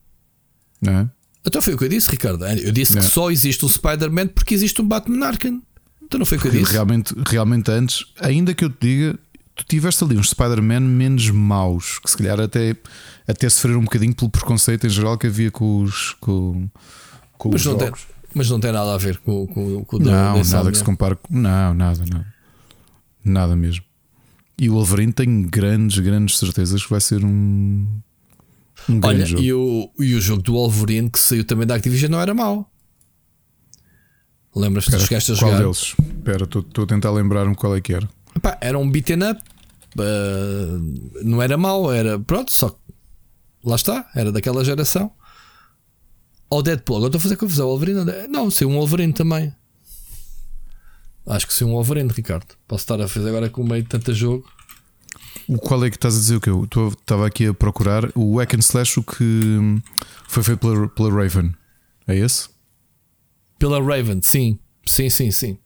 [0.84, 1.10] Não é?
[1.46, 2.46] Então foi o que eu disse, Ricardo.
[2.46, 3.02] Eu disse não.
[3.02, 5.62] que só existe o Spider-Man porque existe um Batman Arkham.
[6.02, 6.72] Então não foi o que eu disse.
[6.72, 9.20] Realmente, realmente antes, ainda que eu te diga,
[9.56, 12.76] tu tiveste ali uns Spider-Man menos maus, que se calhar até,
[13.28, 16.16] até sofreram um bocadinho pelo preconceito em geral que havia com os.
[16.20, 16.70] Com,
[17.38, 18.02] com mas, os não jogos.
[18.02, 20.84] Tem, mas não tem nada a ver com, com, com o Não, nada que se
[20.84, 21.18] compare.
[21.30, 22.34] Não, nada, nada.
[23.24, 23.84] Nada mesmo.
[24.58, 27.88] E o Wolverine tem grandes, grandes certezas que vai ser um.
[28.90, 29.42] Um Olha, jogo.
[29.42, 32.70] E, o, e o jogo do Wolverine que saiu também da Activision não era mau.
[34.56, 35.52] Lembras-te que chegaste a jogar?
[35.52, 35.96] Qual deles?
[36.18, 38.08] Espera, estou a tentar lembrar-me qual é que era.
[38.36, 39.42] Epá, era um beaten up.
[39.96, 42.76] Uh, não era mau, era pronto, só
[43.64, 45.12] lá está, era daquela geração.
[46.50, 47.68] Ou Deadpool, agora estou a fazer confusão.
[47.68, 49.54] Wolverine, não, sei um Wolverine também.
[51.26, 52.48] Acho que sei um Wolverine, Ricardo.
[52.68, 54.48] Posso estar a fazer agora com o meio de tanto jogo.
[55.48, 58.10] O qual é que estás a dizer o que eu estava aqui a procurar?
[58.16, 59.82] O Hack and Slash, o que
[60.28, 61.54] foi feito pela, pela Raven.
[62.08, 62.50] É esse?
[63.60, 64.60] Pela Raven, sim.
[64.86, 65.58] Sim, sim, sim.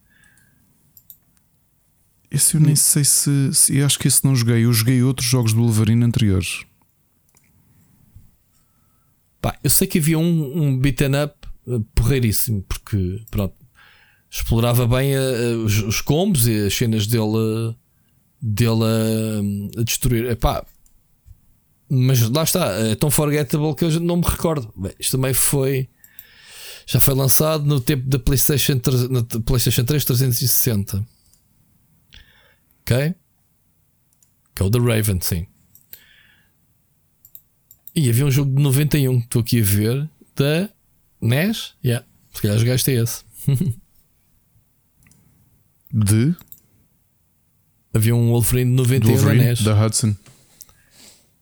[2.29, 4.65] Esse eu nem sei se, se, Eu acho que esse não joguei.
[4.65, 6.65] Eu joguei outros jogos do Wolverine anteriores.
[9.41, 11.35] Pá, eu sei que havia um, um beaten up
[11.67, 13.55] uh, porreiríssimo, porque pronto,
[14.29, 17.75] explorava bem uh, os, os, combos e as cenas dele,
[18.41, 20.25] dele a, a destruir.
[20.25, 20.65] Epá,
[21.89, 24.71] mas lá está, é tão forgettable que eu não me recordo.
[24.75, 25.89] Bem, isto também foi.
[26.85, 31.05] Já foi lançado no tempo da PlayStation, na PlayStation 3 360.
[32.81, 33.15] Ok?
[34.55, 35.47] Que é o The Raven, sim.
[37.93, 40.69] E havia um jogo de 91 que estou aqui a ver da
[41.19, 41.73] NES.
[41.83, 42.05] Yeah.
[42.33, 43.23] Se calhar jogaste esse.
[45.91, 46.35] de?
[47.97, 49.61] Havia um Wolverine de 91 da NES.
[49.63, 50.15] Da Hudson.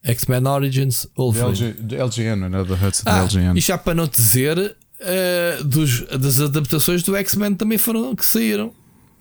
[0.03, 1.73] X-Men Origins Wolverine.
[1.73, 3.57] De LGN, não é da Hudson, ah, LGN.
[3.57, 8.71] E já para não dizer, uh, dos, das adaptações do X-Men também foram que saíram.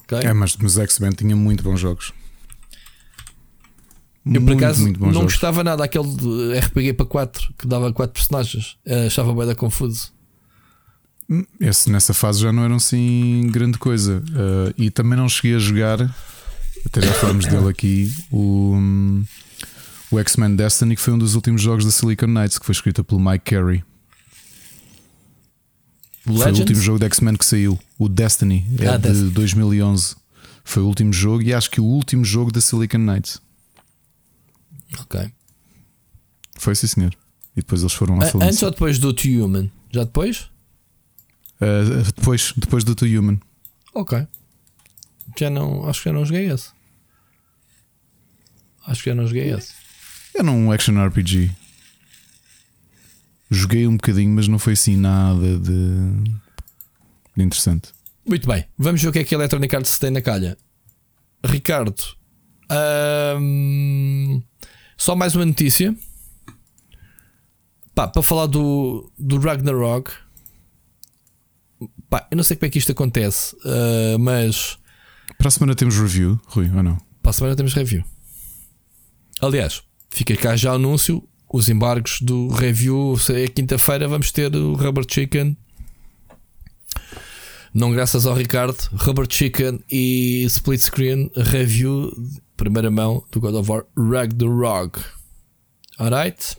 [0.04, 0.28] Okay?
[0.28, 2.12] É, mas, mas X-Men tinha muito bons jogos.
[4.24, 5.32] Eu por acaso muito não jogos.
[5.32, 8.76] gostava nada daquele RPG para 4 que dava 4 personagens.
[8.86, 10.12] Uh, achava bem da confuso.
[11.28, 14.22] Hum, esse nessa fase já não era assim grande coisa.
[14.30, 16.14] Uh, e também não cheguei a jogar,
[16.86, 18.74] até já falamos dele aqui, o,
[20.10, 23.02] o X-Men Destiny, que foi um dos últimos jogos da Silicon Knights, que foi escrito
[23.02, 23.82] pelo Mike Carey.
[26.26, 26.42] Legends?
[26.42, 29.30] Foi o último jogo de X-Men que saiu, o Destiny, é ah, de Destiny.
[29.30, 30.16] 2011.
[30.64, 33.40] Foi o último jogo e acho que o último jogo da Silicon Knights.
[35.00, 35.30] Ok.
[36.58, 37.14] Foi sim, senhor.
[37.56, 39.70] E depois eles foram lá Antes ou depois do To Human?
[39.92, 40.50] Já depois?
[41.60, 43.38] Uh, depois, depois do To Human.
[43.94, 44.26] Ok.
[45.38, 45.88] Já não.
[45.88, 46.70] Acho que já não joguei esse.
[48.86, 49.72] Acho que já não joguei esse.
[50.34, 51.50] Era um action RPG.
[53.50, 56.22] Joguei um bocadinho, mas não foi assim nada de,
[57.36, 57.92] de interessante.
[58.26, 60.56] Muito bem, vamos ver o que é que a Electronic Arts tem na calha.
[61.44, 62.02] Ricardo,
[63.38, 64.42] um,
[64.96, 65.94] só mais uma notícia.
[67.94, 70.10] Pá, para falar do, do Ragnarok.
[72.08, 74.78] Pá, eu não sei como é que isto acontece, uh, mas.
[75.38, 76.98] Para a semana temos review, Rui, ou não?
[77.22, 78.04] Para a semana temos review.
[79.44, 81.22] Aliás, fica cá já o anúncio.
[81.52, 83.14] Os embargos do review.
[83.28, 85.56] É quinta-feira vamos ter o Rubber Chicken.
[87.72, 92.12] Não graças ao Ricardo, Rubber Chicken e Split Screen Review
[92.56, 95.00] primeira mão do God of War Ragnarok.
[95.98, 96.56] Alright?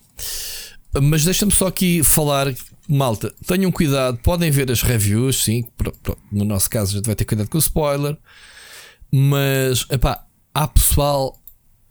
[1.02, 2.54] Mas deixa-me só aqui falar,
[2.88, 3.34] malta.
[3.48, 5.64] Tenham cuidado, podem ver as reviews, sim.
[6.32, 8.18] No nosso caso, a gente vai ter cuidado com o spoiler.
[9.12, 11.38] Mas, epá, há pessoal,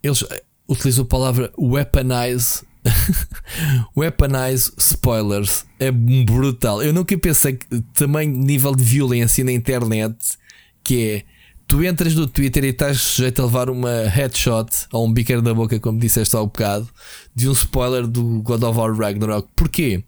[0.02, 0.24] eles
[0.68, 2.62] utilizam a palavra weaponize.
[3.96, 6.82] weaponize spoilers é brutal.
[6.82, 10.36] Eu nunca pensei que tamanho nível de violência na internet
[10.84, 11.24] que é
[11.66, 15.54] tu entras no Twitter e estás sujeito a levar uma headshot ou um biqueiro da
[15.54, 16.88] boca, como disseste há um bocado,
[17.34, 19.48] de um spoiler do God of War Ragnarok.
[19.56, 20.04] Porquê?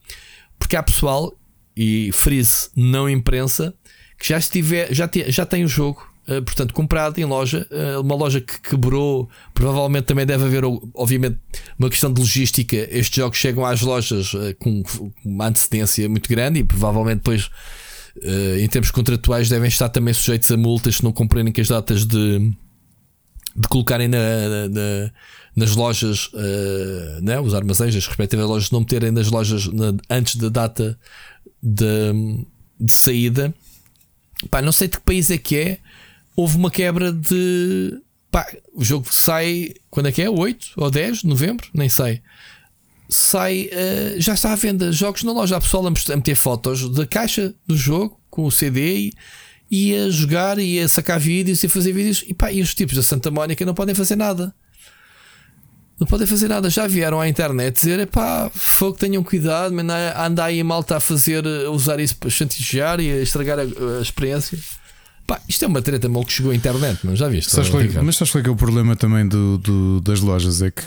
[0.59, 1.35] Porque há pessoal,
[1.75, 3.75] e frise não imprensa,
[4.19, 8.01] que já, estiver, já, te, já tem o jogo Uh, portanto, comprado em loja, uh,
[8.01, 9.31] uma loja que quebrou.
[9.55, 11.39] Provavelmente também deve haver, obviamente,
[11.79, 12.77] uma questão de logística.
[12.77, 14.83] Estes jogos chegam às lojas uh, com
[15.25, 17.49] uma antecedência muito grande e provavelmente depois,
[18.59, 22.05] em termos contratuais, devem estar também sujeitos a multas se não cumprirem com as datas
[22.05, 22.39] de,
[23.55, 24.19] de colocarem na,
[24.71, 25.11] na,
[25.55, 26.31] nas lojas,
[27.23, 29.69] né, os armazéns, as respectivas lojas, não meterem nas lojas
[30.09, 30.99] antes da data
[31.63, 31.87] de,
[32.81, 33.55] de saída.
[34.51, 35.79] Pá, não sei de que país é que é
[36.37, 37.99] houve uma quebra de.
[38.31, 39.73] Pá, o jogo sai.
[39.91, 40.29] Quando é que é?
[40.29, 41.67] 8 ou 10 de novembro?
[41.73, 42.21] Nem sei.
[43.09, 43.71] Sai.
[43.73, 45.57] Uh, já está à venda jogos na loja.
[45.57, 49.13] A pessoa a meter fotos da caixa do jogo com o CD e,
[49.71, 52.23] e a jogar e a sacar vídeos e fazer vídeos.
[52.27, 54.55] E, pá, e os tipos da Santa Mónica não podem fazer nada.
[55.99, 56.69] Não podem fazer nada.
[56.69, 59.75] Já vieram à internet dizer: pá, fogo, tenham cuidado,
[60.15, 63.63] anda aí mal está a fazer, a usar isso para chantagear e a estragar a,
[63.63, 64.59] a experiência.
[65.27, 67.51] Pá, isto é uma treta mal que chegou à internet, não já viste?
[67.51, 70.63] Sabes é, mas sabes qual é, que é o problema também do, do, das lojas?
[70.63, 70.83] É que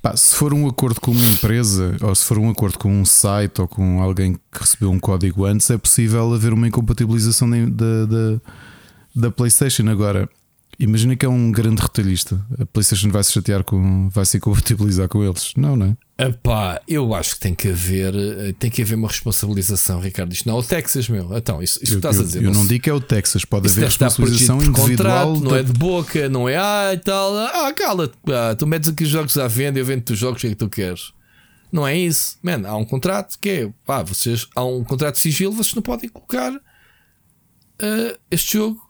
[0.00, 3.04] pá, se for um acordo com uma empresa ou se for um acordo com um
[3.04, 8.06] site ou com alguém que recebeu um código antes, é possível haver uma incompatibilização da,
[8.06, 8.40] da,
[9.14, 9.88] da PlayStation.
[9.88, 10.28] Agora,
[10.78, 15.08] imagina que é um grande retalhista, a PlayStation vai se chatear com, vai se incompatibilizar
[15.08, 15.52] com eles.
[15.54, 15.96] Não, não é?
[16.20, 20.32] Epá, eu acho que tem que haver eh, tem que haver uma responsabilização, Ricardo.
[20.32, 21.34] Isto não é o Texas, meu.
[21.34, 22.42] Então, isso, isso eu, estás eu, a dizer.
[22.44, 25.34] Eu não, digo que é o Texas, pode haver responsabilização individual.
[25.34, 27.34] Contrato, não é de boca, não é ah e tal.
[27.38, 30.40] Ah, cala-te, ah, tu metes aqui os jogos à venda, eu vendo os jogos, o
[30.42, 31.12] que é que tu queres?
[31.72, 32.68] Não é isso, man.
[32.68, 36.10] Há um contrato que é pá, vocês há um contrato de sigilo, vocês não podem
[36.10, 38.89] colocar uh, este jogo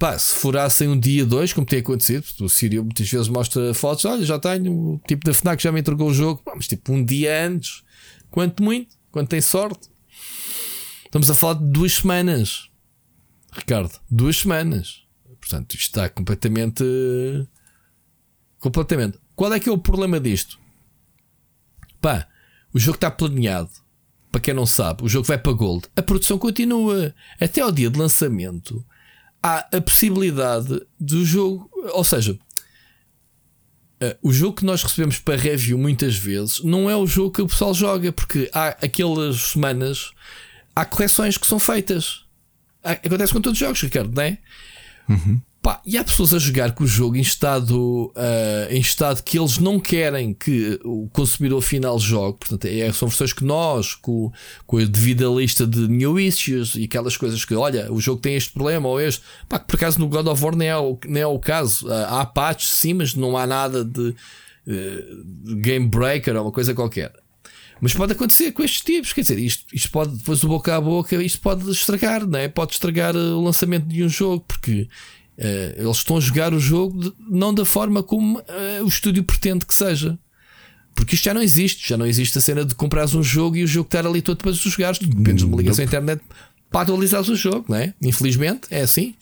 [0.00, 4.06] Pá, se furassem um dia, dois, como tem acontecido, o Sírio muitas vezes mostra fotos,
[4.06, 6.90] olha, já tenho, o tipo da FNAC já me entregou o jogo, Pá, mas tipo
[6.90, 7.82] um dia antes,
[8.30, 9.90] quanto muito, quando tem sorte.
[11.04, 12.70] Estamos a falar de duas semanas,
[13.52, 15.02] Ricardo, duas semanas.
[15.38, 16.82] Portanto, isto está completamente.
[18.58, 19.18] Completamente.
[19.36, 20.58] Qual é que é o problema disto?
[22.00, 22.26] Pá,
[22.72, 23.70] o jogo está planeado.
[24.32, 25.88] Para quem não sabe, o jogo vai para Gold.
[25.94, 27.14] A produção continua.
[27.38, 28.82] Até ao dia de lançamento
[29.42, 35.78] há a possibilidade do jogo, ou seja, uh, o jogo que nós recebemos para review
[35.78, 40.10] muitas vezes não é o jogo que o pessoal joga, porque há aquelas semanas
[40.74, 42.24] há correções que são feitas.
[42.82, 44.38] Acontece com todos os jogos, Ricardo, não é?
[45.10, 45.40] Uhum.
[45.62, 49.38] Pá, e há pessoas a jogar com o jogo em estado, uh, em estado que
[49.38, 52.38] eles não querem que o consumidor final jogue.
[52.38, 54.32] Portanto, é, são versões que nós, com,
[54.66, 58.36] com a devida lista de new issues e aquelas coisas que, olha, o jogo tem
[58.36, 59.22] este problema ou este.
[59.50, 61.86] Pá, que por acaso no God of War nem é o, nem é o caso.
[61.86, 64.00] Uh, há patches, sim, mas não há nada de,
[64.66, 67.12] uh, game breaker ou uma coisa qualquer.
[67.80, 70.80] Mas pode acontecer com estes tipos, quer dizer, isto, isto pode, depois do boca a
[70.80, 72.48] boca, isto pode estragar, não é?
[72.48, 74.88] Pode estragar o lançamento de um jogo, porque
[75.40, 79.24] Uh, eles estão a jogar o jogo de, não da forma como uh, o estúdio
[79.24, 80.18] pretende que seja.
[80.94, 81.88] Porque isto já não existe.
[81.88, 84.36] Já não existe a cena de comprares um jogo e o jogo estar ali todo
[84.36, 84.98] para jogares.
[84.98, 86.20] Dependes de uma ligação à internet
[86.70, 87.94] para atualizares o jogo, não é?
[88.02, 89.14] Infelizmente é assim.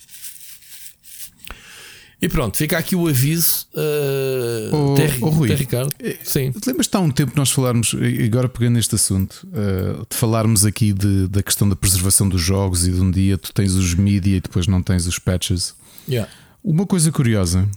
[2.20, 3.66] E pronto, fica aqui o aviso.
[3.72, 5.90] Uh, oh, ter, oh, Rui, Ricardo.
[6.24, 6.52] Sim.
[6.66, 11.28] Lembras-te há um tempo nós falarmos, agora pegando neste assunto, uh, de falarmos aqui de,
[11.28, 14.40] da questão da preservação dos jogos e de um dia tu tens os mídia e
[14.40, 15.74] depois não tens os patches.
[16.08, 16.28] Yeah.
[16.64, 17.68] Uma coisa curiosa,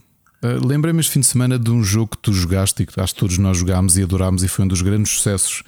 [0.44, 3.14] uh, lembrei-me este fim de semana de um jogo que tu jogaste e que acho
[3.14, 5.62] que todos nós jogámos e adorámos e foi um dos grandes sucessos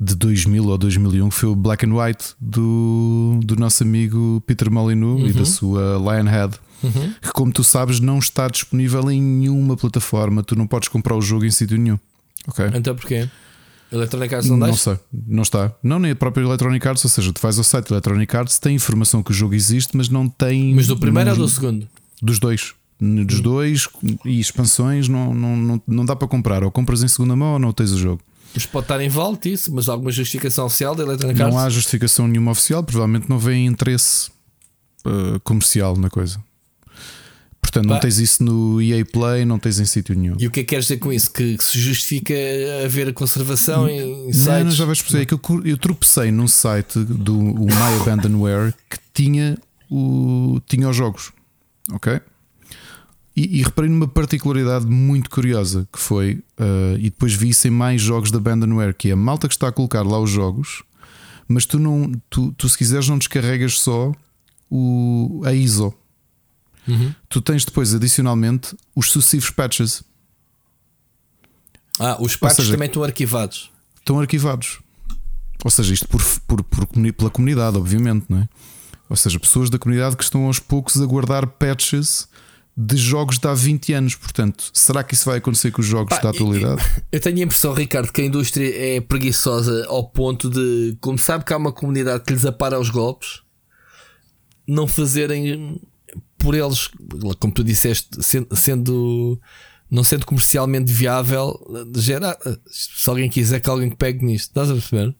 [0.00, 4.70] de 2000 ou 2001, que foi o Black and White do, do nosso amigo Peter
[4.70, 5.28] Molyneux uhum.
[5.28, 5.46] e da uhum.
[5.46, 6.58] sua Lionhead.
[6.82, 7.14] Uhum.
[7.20, 10.42] Que, como tu sabes, não está disponível em nenhuma plataforma.
[10.42, 11.98] Tu não podes comprar o jogo em sítio nenhum.
[12.46, 12.64] Ok?
[12.74, 13.28] Então porquê?
[13.90, 15.72] Electronic Arts não, não sei, não está.
[15.82, 18.74] Não, nem a própria Electronic Arts, ou seja, tu vais ao site Electronic Arts, tem
[18.74, 20.74] informação que o jogo existe, mas não tem.
[20.74, 21.86] Mas do primeiro não, ou do segundo?
[22.20, 22.74] Dos dois.
[22.98, 23.42] Dos hum.
[23.42, 23.88] dois
[24.24, 26.64] e expansões não, não, não, não dá para comprar.
[26.64, 28.22] Ou compras em segunda mão ou não tens o jogo.
[28.54, 31.54] Mas pode estar em volta isso, mas alguma justificação oficial da Electronic Arts?
[31.54, 34.30] Não há justificação nenhuma oficial, provavelmente não vem interesse
[35.06, 36.42] uh, comercial na coisa.
[37.66, 40.36] Portanto, não tens isso no EA Play, não tens em sítio nenhum.
[40.38, 41.32] E o que é que queres dizer com isso?
[41.32, 42.32] Que, que se justifica
[42.84, 44.46] haver a conservação em, em sites?
[44.46, 45.22] Não, não, já vais perceber.
[45.24, 49.58] É que eu, eu tropecei num site do My Abandonware que tinha,
[49.90, 51.32] o, tinha os jogos.
[51.92, 52.20] Ok?
[53.36, 57.70] E, e reparei numa particularidade muito curiosa que foi, uh, e depois vi isso em
[57.70, 60.84] mais jogos da Abandonware, que é a malta que está a colocar lá os jogos,
[61.48, 64.12] mas tu não, tu, tu se quiseres não descarregas só
[64.70, 65.92] o, a ISO.
[66.86, 67.14] Uhum.
[67.28, 70.02] Tu tens depois, adicionalmente, os sucessivos patches.
[71.98, 73.70] Ah, os patches seja, também estão arquivados.
[73.98, 74.80] Estão arquivados.
[75.64, 78.48] Ou seja, isto por, por, por, pela comunidade, obviamente, não é?
[79.08, 82.28] Ou seja, pessoas da comunidade que estão aos poucos a guardar patches
[82.76, 84.14] de jogos de há 20 anos.
[84.14, 86.82] Portanto, será que isso vai acontecer com os jogos Pá, da atualidade?
[87.10, 91.44] Eu tenho a impressão, Ricardo, que a indústria é preguiçosa ao ponto de, como sabe
[91.44, 93.40] que há uma comunidade que lhes apara os golpes,
[94.68, 95.80] não fazerem
[96.38, 96.90] por eles,
[97.38, 98.08] como tu disseste,
[98.54, 99.40] sendo
[99.90, 101.58] não sendo comercialmente viável,
[101.96, 102.36] gera,
[102.66, 105.14] se alguém quiser que alguém pegue nisto, estás a perceber?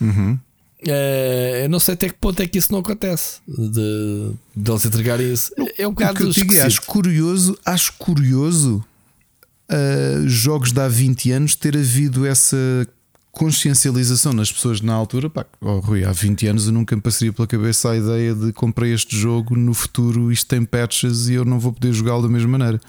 [0.00, 0.38] Uhum.
[0.86, 4.84] É, eu não sei até que ponto é que isso não acontece de, de eles
[4.84, 5.52] entregarem isso.
[5.78, 8.84] É um bocado o que eu digo, é, acho curioso, acho curioso
[9.70, 12.56] uh, jogos de há 20 anos ter havido essa
[13.32, 15.28] consciencialização nas pessoas na altura.
[15.28, 18.52] Pá, oh, Rui, há 20 anos eu nunca me passaria pela cabeça a ideia de
[18.52, 22.28] comprei este jogo no futuro, isto tem patches e eu não vou poder jogá-lo da
[22.28, 22.80] mesma maneira.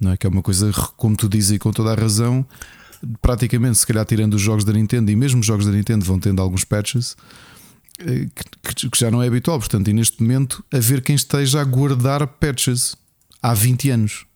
[0.00, 2.44] Não é que é uma coisa, como tu dizes e com toda a razão,
[3.20, 6.18] praticamente, se calhar tirando os jogos da Nintendo e mesmo os jogos da Nintendo vão
[6.18, 7.14] tendo alguns patches
[7.98, 8.26] eh,
[8.64, 9.58] que, que já não é habitual.
[9.58, 12.96] Portanto, e neste momento, a ver quem esteja a guardar patches
[13.42, 14.29] há 20 anos.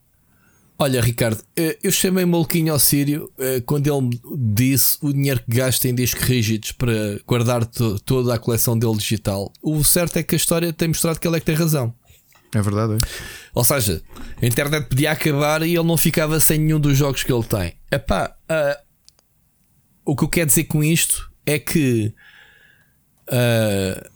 [0.77, 5.57] Olha, Ricardo, eh, eu chamei maluquinho ao Sírio eh, quando ele disse o dinheiro que
[5.57, 6.93] gasta em discos rígidos para
[7.25, 9.53] guardar toda a coleção dele digital.
[9.63, 11.95] O certo é que a história tem mostrado que ele é que tem razão.
[12.53, 12.99] É verdade, é.
[13.55, 14.03] Ou seja,
[14.41, 17.75] a internet podia acabar e ele não ficava sem nenhum dos jogos que ele tem.
[17.91, 18.85] Epá, uh,
[20.05, 22.13] o que eu quero dizer com isto é que
[23.29, 24.14] uh,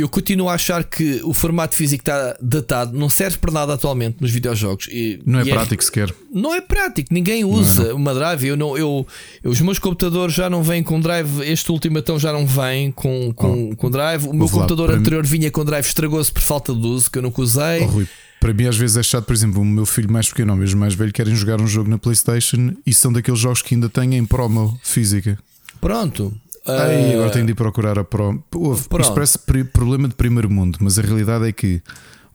[0.00, 4.16] eu continuo a achar que o formato físico está datado, não serve para nada atualmente
[4.20, 4.88] nos videojogos.
[4.90, 6.14] E, não é e é prático é, sequer.
[6.32, 8.46] Não é prático, ninguém usa não é, uma drive.
[8.46, 9.06] Eu não, eu,
[9.42, 12.90] eu, os meus computadores já não vêm com drive, este último então já não vem
[12.92, 14.26] com, com, oh, com drive.
[14.26, 15.28] O meu computador anterior mim...
[15.28, 17.82] vinha com drive, estragou-se por falta de uso, que eu nunca usei.
[17.82, 18.08] Oh, Rui,
[18.40, 20.80] para mim, às vezes é chato, por exemplo, o meu filho mais pequeno ou mesmo
[20.80, 24.16] mais velho querem jogar um jogo na PlayStation e são daqueles jogos que ainda têm
[24.16, 25.38] em promo física.
[25.78, 26.32] Pronto,
[26.66, 28.42] Aí, agora tenho de ir procurar a Pro.
[28.54, 29.38] Ouve, isto parece
[29.72, 31.82] problema de primeiro mundo, mas a realidade é que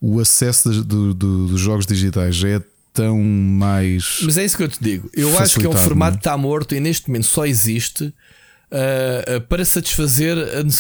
[0.02, 2.62] o acesso do, do, dos jogos digitais é
[2.94, 4.22] tão mais.
[4.24, 5.10] Mas é isso que eu te digo.
[5.14, 9.42] Eu acho que é um formato que está morto e neste momento só existe uh,
[9.50, 10.38] para satisfazer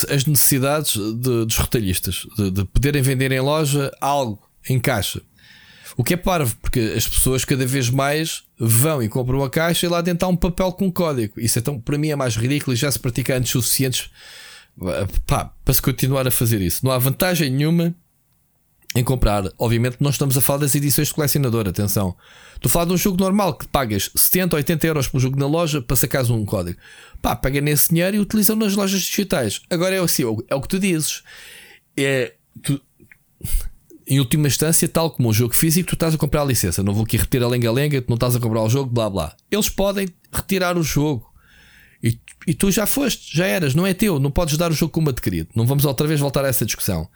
[0.09, 5.22] as necessidades de, dos retalhistas, de, de poderem vender em loja algo em caixa.
[5.97, 9.86] O que é parvo, porque as pessoas cada vez mais vão e compram uma caixa
[9.86, 11.40] e lá dentro há um papel com código.
[11.40, 14.10] Isso então, para mim é mais ridículo e já se pratica antes suficientes
[15.26, 16.86] pá, para se continuar a fazer isso.
[16.86, 17.95] Não há vantagem nenhuma
[18.95, 19.44] em comprar.
[19.60, 21.68] Obviamente, nós estamos a falar das edições de colecionador.
[21.68, 22.15] Atenção,
[22.56, 25.48] estou a falar de um jogo normal que pagas 70, 80 euros por jogo na
[25.48, 26.80] loja para sacares um código.
[27.22, 29.61] Pá, pega nesse dinheiro e utilizam nas lojas digitais.
[29.69, 31.23] Agora é assim, é o que tu dizes.
[31.98, 32.34] É,
[32.64, 32.82] tu,
[34.07, 36.84] em última instância, tal como o jogo físico, tu estás a comprar a licença.
[36.84, 39.36] Não vou aqui repetir a lenga-lenga, tu não estás a comprar o jogo, blá blá.
[39.49, 41.34] Eles podem retirar o jogo.
[42.03, 44.91] E, e tu já foste, já eras, não é teu, não podes dar o jogo
[44.91, 45.49] como adquirido.
[45.56, 47.10] Não vamos outra vez voltar a essa discussão.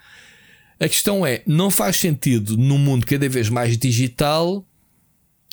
[0.80, 4.66] A questão é: não faz sentido num mundo cada vez mais digital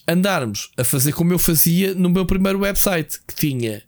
[0.08, 3.82] andarmos a fazer como eu fazia no meu primeiro website, que tinha,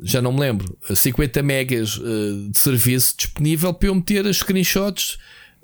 [0.00, 5.18] já não me lembro, 50 megas eh, de serviço disponível para eu meter as screenshots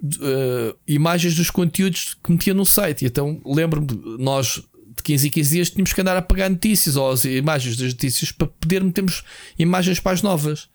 [0.04, 3.04] uh, imagens dos conteúdos que metia no site.
[3.04, 4.62] Então lembro-me, nós
[4.96, 7.92] de 15 em 15 dias tínhamos que andar a pagar notícias ou as imagens das
[7.92, 9.22] notícias para poder metermos
[9.58, 10.68] imagens para as novas.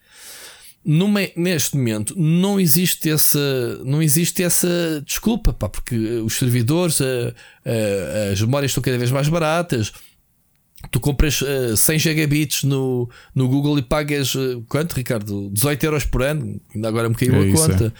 [0.84, 7.06] Numa, neste momento não existe essa não existe essa desculpa pá, porque os servidores a,
[7.06, 9.92] a, as memórias estão cada vez mais baratas
[10.92, 16.06] tu compras uh, 100 gigabits no, no Google e pagas uh, quanto Ricardo 18 euros
[16.06, 17.94] por ano ainda agora me caiu é a isso, conta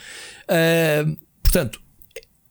[0.48, 1.04] é.
[1.04, 1.80] Uh, portanto,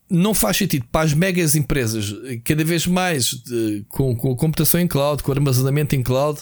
[0.10, 2.14] não faz sentido para as megas empresas,
[2.44, 6.40] cada vez mais de, com, com computação em cloud, com armazenamento em cloud,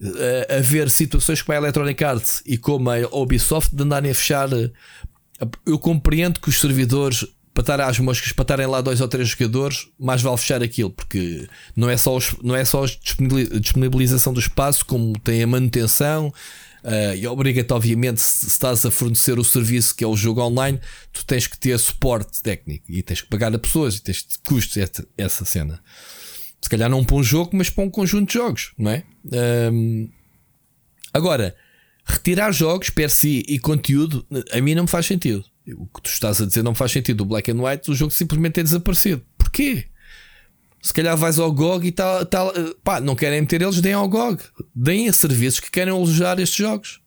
[0.00, 4.48] uh, haver situações como a Electronic Arts e como a Ubisoft de andarem a fechar.
[5.64, 9.28] Eu compreendo que os servidores, para estar às moscas, para estarem lá dois ou três
[9.28, 12.88] jogadores, mais vale fechar aquilo, porque não é só, os, não é só a
[13.58, 16.32] disponibilização do espaço, como tem a manutenção
[16.82, 20.80] Uh, e obriga-te, obviamente, se, estás a fornecer o serviço que é o jogo online,
[21.12, 24.78] tu tens que ter suporte técnico e tens que pagar a pessoas e tens custos
[25.16, 25.82] essa, cena.
[26.60, 29.04] Se calhar não para um jogo, mas para um conjunto de jogos, não é?
[29.72, 30.10] Um,
[31.12, 31.54] agora,
[32.04, 35.44] retirar jogos per si e conteúdo, a mim não me faz sentido.
[35.76, 37.20] O que tu estás a dizer não faz sentido.
[37.20, 39.22] O Black and White, o jogo simplesmente é desaparecido.
[39.36, 39.86] Porquê?
[40.82, 44.08] Se calhar vais ao GOG e tal, tal pá, não querem meter eles, deem ao
[44.08, 44.42] GOG,
[44.74, 47.00] deem a serviços que querem alojar estes jogos.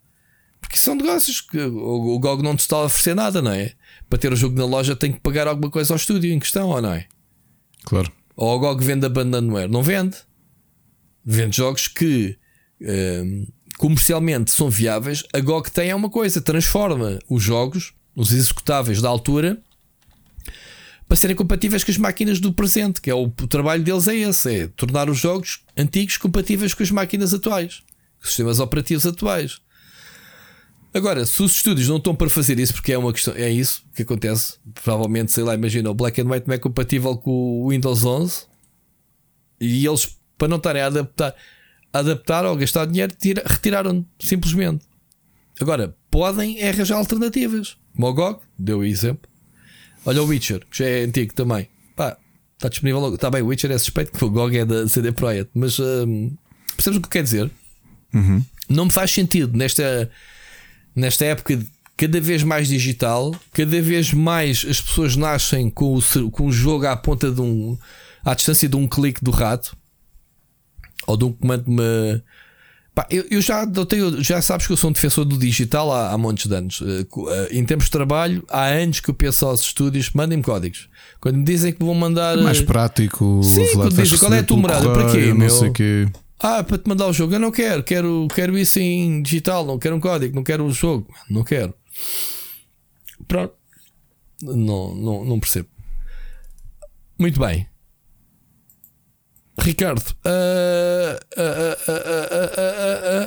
[0.61, 3.73] Porque são negócios que o, GOG não te está a oferecer nada, não é?
[4.09, 6.69] Para ter o jogo na loja tem que pagar alguma coisa ao estúdio em questão,
[6.69, 7.07] ou não é?
[7.83, 8.11] Claro.
[8.35, 9.69] Ou o GOG vende abandonware?
[9.69, 10.17] Não vende.
[11.25, 12.37] Vende jogos que
[12.79, 13.47] um,
[13.77, 15.23] comercialmente são viáveis.
[15.33, 19.59] A GOG tem é uma coisa, transforma os jogos os executáveis da altura,
[21.07, 24.15] para serem compatíveis com as máquinas do presente, que é o, o trabalho deles é
[24.15, 27.83] esse, é tornar os jogos antigos compatíveis com as máquinas atuais,
[28.19, 29.59] com os sistemas operativos atuais.
[30.93, 33.83] Agora, se os estúdios não estão para fazer isso, porque é uma questão, é isso
[33.95, 34.57] que acontece.
[34.75, 38.45] Provavelmente, sei lá, imagina, o Black and White não é compatível com o Windows 11
[39.59, 41.35] e eles, para não estarem a adaptar,
[41.91, 43.11] a adaptar ou gastar dinheiro,
[43.45, 44.85] retiraram simplesmente.
[45.59, 47.75] Agora, podem é arranjar alternativas.
[47.97, 49.27] Mogog, deu o exemplo.
[50.05, 51.67] Olha o Witcher, que já é antigo também.
[51.95, 52.15] Pá,
[52.55, 53.15] está disponível logo.
[53.15, 56.37] Está bem, o Witcher é suspeito que o GOG é da CD Projekt, mas hum,
[56.75, 57.49] percebes o que quer dizer?
[58.13, 58.45] Uhum.
[58.69, 60.11] Não me faz sentido nesta
[60.95, 61.59] nesta época
[61.97, 66.85] cada vez mais digital, cada vez mais as pessoas nascem com o, com o jogo
[66.85, 67.75] à ponta de um.
[68.23, 69.75] à distância de um clique do rato
[71.07, 71.65] ou de um comando.
[71.71, 72.21] -me...
[72.95, 76.11] Pá, eu, eu, já tenho, já sabes que eu sou um defensor do digital há,
[76.11, 76.79] há montes de anos.
[76.79, 80.89] Uh, uh, em termos de trabalho, há anos que eu penso aos estúdios, mandem-me códigos.
[81.19, 82.37] Quando me dizem que vão mandar.
[82.37, 85.27] Mais eh, prático, Sim, quando dizem qual é a tua morada, para quê?
[85.29, 85.49] Não meu?
[85.49, 86.07] sei quê.
[86.39, 87.33] Ah, para te mandar o jogo.
[87.33, 90.71] Eu não quero, quero, quero isso em digital, não quero um código, não quero o
[90.71, 91.73] jogo, não quero.
[93.27, 93.53] Pronto.
[94.41, 95.69] Não, não, não percebo.
[97.17, 97.65] Muito bem.
[99.59, 101.73] Ricardo, uh, uh,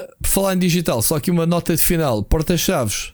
[0.04, 3.12] uh, falar em digital, só que uma nota de final: porta-chaves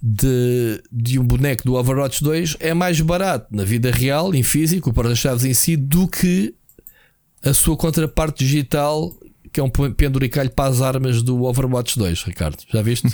[0.00, 4.90] de, de um boneco do Overwatch 2 é mais barato na vida real, em físico,
[4.90, 6.54] o porta-chaves em si, do que
[7.44, 9.12] a sua contraparte digital
[9.56, 12.58] que é um penduricalho para as armas do Overwatch 2, Ricardo.
[12.70, 13.08] Já viste?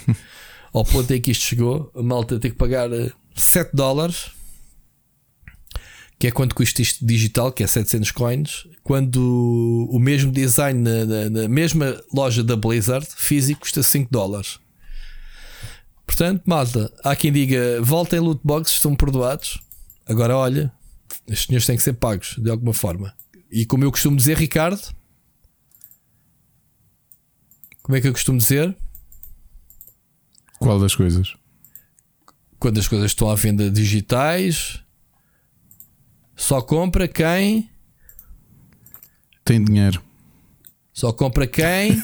[0.74, 2.88] Ao ponto em que isto chegou, a malta tem que pagar
[3.36, 4.32] 7 eh, dólares,
[6.18, 11.04] que é quanto custa isto digital, que é 700 coins, quando o mesmo design na,
[11.04, 14.59] na, na mesma loja da Blizzard físico custa 5 dólares.
[16.04, 19.62] Portanto, malta, há quem diga voltem loot boxes, estão perdoados.
[20.06, 20.72] Agora, olha,
[21.28, 23.14] estes senhores têm que ser pagos de alguma forma.
[23.50, 24.82] E como eu costumo dizer, Ricardo,
[27.82, 28.76] como é que eu costumo dizer?
[30.59, 31.34] Qual das coisas?
[32.59, 34.80] Quando as coisas estão à venda digitais,
[36.36, 37.71] só compra quem
[39.44, 40.02] tem dinheiro.
[40.93, 42.02] Só compra quem uh,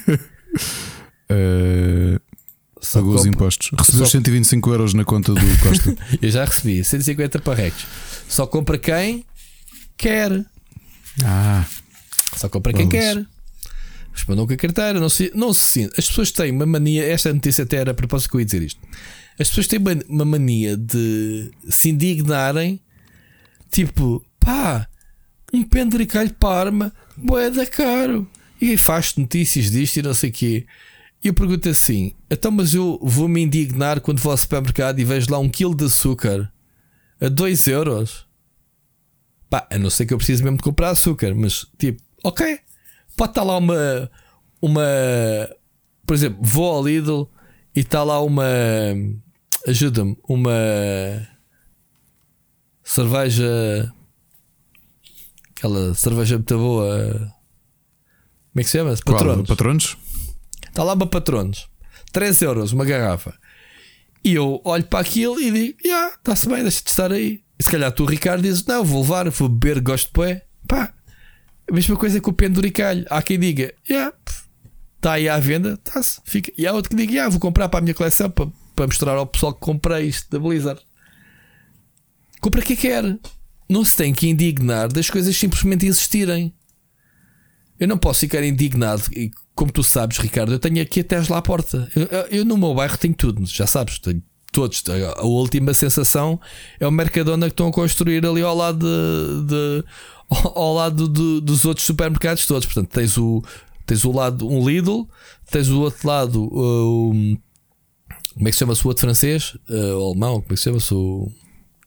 [2.80, 3.20] só pagou compra...
[3.20, 3.70] os impostos.
[3.78, 4.12] Recebeu só...
[4.12, 5.96] 125 euros na conta do Costa.
[6.22, 7.86] eu já recebi 150 parrecos.
[8.28, 9.24] Só compra quem
[9.96, 10.44] quer.
[11.24, 11.66] Ah,
[12.36, 13.26] só compra quem quer
[14.18, 15.00] respondam com a carteira.
[15.00, 17.04] Não se, não se As pessoas têm uma mania.
[17.04, 18.80] Esta notícia até era a propósito que eu ia dizer isto.
[19.38, 19.78] As pessoas têm
[20.08, 22.80] uma mania de se indignarem,
[23.70, 24.88] tipo, pá,
[25.52, 28.28] um penduricalho Parma, boeda caro.
[28.60, 30.66] E faz notícias disto e não sei o quê.
[31.22, 35.04] E eu pergunto assim: então, mas eu vou me indignar quando vou ao supermercado e
[35.04, 36.52] vejo lá um quilo de açúcar
[37.20, 38.26] a 2 euros?
[39.50, 42.60] Pá, a não ser que eu precise mesmo de comprar açúcar, mas tipo, ok,
[43.16, 44.10] pode estar lá uma.
[44.60, 44.84] uma
[46.06, 47.28] por exemplo, vou ao Lidl
[47.74, 48.44] e está lá uma.
[49.66, 51.28] Ajuda-me, uma
[52.84, 53.92] cerveja.
[55.58, 57.12] Aquela cerveja muito boa.
[57.18, 58.96] Como é que se chama?
[59.04, 59.48] Patronos.
[59.48, 59.96] Patronos?
[60.68, 61.68] Está lá uma Patronos.
[62.12, 63.34] 3 euros uma garrafa.
[64.24, 67.42] E eu olho para aquilo e digo: Ya, yeah, está-se bem, deixa de estar aí.
[67.58, 70.46] E se calhar tu, Ricardo, dizes: Não, vou levar, vou beber, gosto de pé.
[70.68, 70.94] Pá,
[71.68, 73.04] a mesma coisa com o penduricalho.
[73.10, 74.14] Há quem diga, yeah,
[74.96, 76.52] está aí à venda, está-se, fica.
[76.56, 79.16] E há outro que diga, yeah, vou comprar para a minha coleção para, para mostrar
[79.16, 80.80] ao pessoal que comprei isto da Blizzard.
[82.40, 83.18] Compra quem quer.
[83.68, 86.54] Não se tem que indignar das coisas simplesmente existirem.
[87.78, 89.02] Eu não posso ficar indignado.
[89.12, 91.88] E como tu sabes, Ricardo, eu tenho aqui a Tesla à porta.
[91.94, 92.06] Eu,
[92.38, 94.22] eu no meu bairro tenho tudo, já sabes, tenho
[94.52, 94.82] todos.
[95.16, 96.40] A última sensação
[96.80, 99.84] é o Mercadona que estão a construir ali ao lado de, de
[100.54, 102.66] ao lado de, dos outros supermercados todos.
[102.66, 103.42] Portanto, tens o,
[103.86, 105.08] tens o lado um Lidl,
[105.50, 107.36] tens o outro lado uh, um,
[108.34, 109.56] como é que se chama-se o outro francês?
[109.68, 111.28] Uh, o alemão, como é que se chama-se o.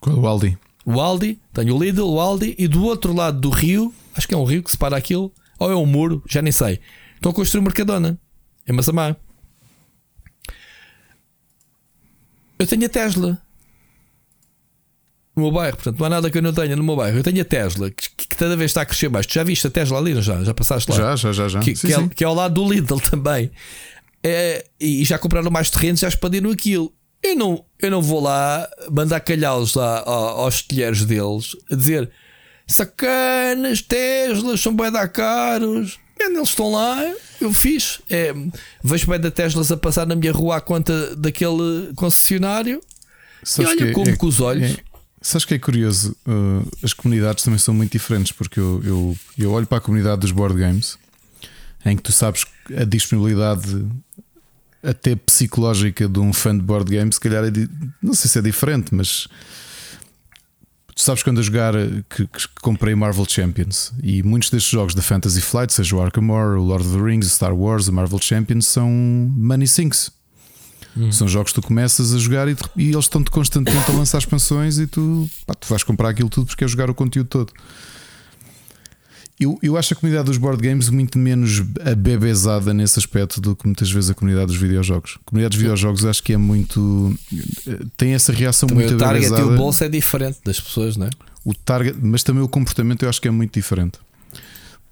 [0.06, 0.58] O Aldi.
[0.86, 4.34] O Aldi, tenho o Lidl, o Aldi, e do outro lado do rio, acho que
[4.34, 6.80] é um rio que separa aquilo, ou é um muro, já nem sei.
[7.16, 8.20] Estão a construir Mercadona
[8.68, 9.16] em Massamá.
[12.58, 13.42] Eu tenho a Tesla
[15.36, 17.18] no meu bairro, portanto não há nada que eu não tenha no meu bairro.
[17.18, 19.26] Eu tenho a Tesla, que, que cada vez está a crescer mais.
[19.26, 20.44] Tu já viste a Tesla ali, já?
[20.44, 20.98] Já passaste lá?
[20.98, 21.48] Já, já, já.
[21.48, 21.60] já.
[21.60, 22.06] Que, sim, que, sim.
[22.06, 23.52] É, que, É, ao lado do Lidl também.
[24.24, 26.94] É, e já compraram mais terrenos, já expandiram aquilo.
[27.24, 32.10] Eu não, eu não vou lá mandar calhá-los lá aos telheiros deles a dizer
[32.68, 36.00] sacanas, Teslas, são bem da caros.
[36.20, 37.00] Eles estão lá,
[37.40, 38.00] eu fiz.
[38.10, 38.34] É,
[38.84, 42.82] vejo bem da Teslas a passar na minha rua à conta daquele concessionário
[43.60, 44.72] e olha é, como é, com os olhos.
[44.72, 44.78] É,
[45.22, 46.16] sabes que é curioso?
[46.28, 50.22] Uh, as comunidades também são muito diferentes, porque eu, eu, eu olho para a comunidade
[50.22, 50.98] dos board games
[51.84, 52.46] em que tu sabes
[52.78, 53.86] a disponibilidade
[54.84, 57.52] até psicológica de um fã de board games, se calhar é,
[58.02, 59.28] não sei se é diferente, mas
[60.96, 61.74] tu sabes quando a jogar
[62.10, 66.30] que, que, comprei Marvel Champions e muitos destes jogos da Fantasy Flight, seja o Arkham
[66.30, 70.12] Horror, o Lord of the Rings, o Star Wars, o Marvel Champions, são money sinks.
[70.96, 71.12] Hum.
[71.12, 74.78] São jogos que tu começas a jogar e, e eles estão-te constantemente a lançar expansões
[74.78, 77.54] e tu, pá, tu vais comprar aquilo tudo porque é jogar o conteúdo todo.
[79.42, 83.66] Eu, eu acho a comunidade dos board games muito menos abebezada nesse aspecto do que
[83.66, 85.18] muitas vezes a comunidade dos videojogos.
[85.20, 87.18] A comunidade dos videojogos acho que é muito.
[87.98, 91.08] tem essa reação também muito o target e o bolso é diferente das pessoas, não
[91.08, 91.10] é?
[91.44, 93.98] O target, mas também o comportamento eu acho que é muito diferente.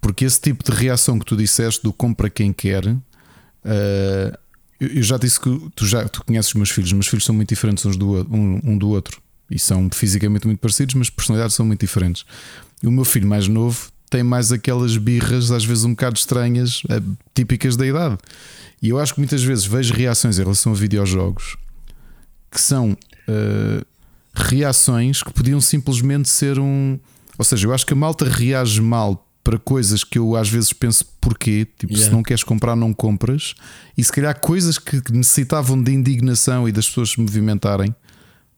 [0.02, 2.88] Porque esse tipo de reação que tu disseste do compra quem quer.
[2.88, 4.36] Uh,
[4.80, 7.36] eu já disse que tu já tu conheces os meus filhos, os meus filhos são
[7.36, 9.22] muito diferentes uns do, um, um do outro
[9.52, 12.26] e são fisicamente muito parecidos, mas personalidades são muito diferentes.
[12.82, 16.82] E o meu filho mais novo tem mais aquelas birras, às vezes um bocado estranhas,
[16.90, 17.02] eh,
[17.34, 18.18] típicas da idade.
[18.82, 21.58] E eu acho que muitas vezes vejo reações em relação a videojogos
[22.52, 23.86] que são uh,
[24.34, 27.00] reações que podiam simplesmente ser um.
[27.38, 30.74] Ou seja, eu acho que a malta reage mal para coisas que eu às vezes
[30.74, 32.10] penso porquê, tipo, yeah.
[32.10, 33.56] se não queres comprar, não compras,
[33.98, 37.96] e se calhar coisas que necessitavam de indignação e das pessoas se movimentarem,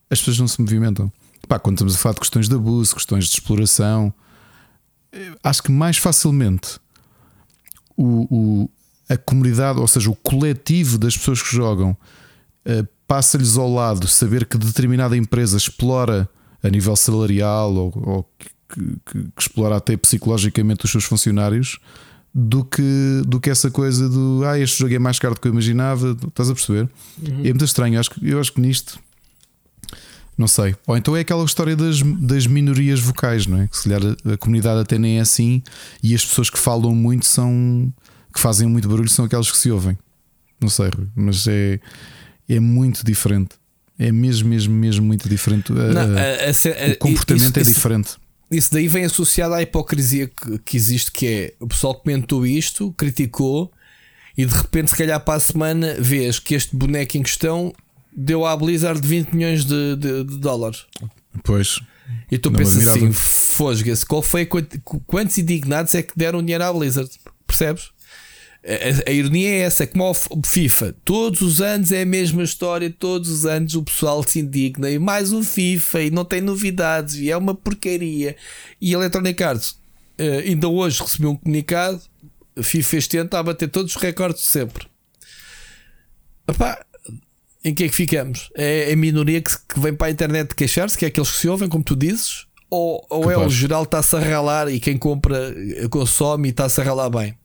[0.09, 1.11] as pessoas não se movimentam.
[1.47, 4.13] Pá, quando estamos a falar de questões de abuso, questões de exploração,
[5.43, 6.79] acho que mais facilmente
[7.97, 8.69] o, o,
[9.09, 11.95] a comunidade, ou seja, o coletivo das pessoas que jogam,
[12.65, 16.29] uh, passa-lhes ao lado saber que determinada empresa explora
[16.63, 21.77] a nível salarial ou, ou que, que, que, explora até psicologicamente os seus funcionários
[22.33, 25.47] do que, do que essa coisa do ah, este jogo é mais caro do que
[25.47, 26.17] eu imaginava.
[26.25, 26.89] Estás a perceber?
[27.21, 27.39] Uhum.
[27.39, 27.95] É muito estranho.
[27.95, 28.97] Eu acho, eu acho que nisto
[30.41, 30.75] não sei.
[30.87, 33.67] Ou então é aquela história das, das minorias vocais, não é?
[33.67, 35.61] Que se calhar a, a comunidade até nem é assim
[36.01, 37.93] e as pessoas que falam muito são.
[38.33, 39.97] que fazem muito barulho são aquelas que se ouvem.
[40.59, 41.79] Não sei, mas é,
[42.49, 43.51] é muito diferente.
[43.97, 45.71] É mesmo, mesmo, mesmo muito diferente.
[45.71, 48.09] Não, a, a, o comportamento é isso, é diferente.
[48.49, 52.91] Isso daí vem associado à hipocrisia que, que existe, que é o pessoal comentou isto,
[52.97, 53.71] criticou,
[54.35, 57.71] e de repente, se calhar para a semana, vês que este boneco em questão
[58.15, 60.85] deu à Blizzard 20 milhões de, de, de dólares.
[61.43, 61.79] Pois.
[62.29, 67.09] E tu pensas assim: fosga-se, qual foi quantos indignados é que deram dinheiro à Blizzard?
[67.45, 67.91] Percebes?
[68.63, 72.05] A, a, a, ironia é essa, é como o FIFA, todos os anos é a
[72.05, 76.23] mesma história, todos os anos o pessoal se indigna e mais um FIFA e não
[76.23, 78.35] tem novidades e é uma porcaria.
[78.79, 81.99] E a Electronic Arts uh, ainda hoje recebeu um comunicado:
[82.61, 84.85] FIFA este ano está a bater todos os recordes de sempre.
[86.47, 86.85] Epá,
[87.63, 88.49] em que é que ficamos?
[88.55, 91.47] É a minoria que, que vem para a internet queixar-se, que é aqueles que se
[91.47, 94.97] ouvem, como tu dizes, ou, ou é o geral que está-se a ralar e quem
[94.97, 95.53] compra
[95.89, 97.37] consome e está-se a ralar bem?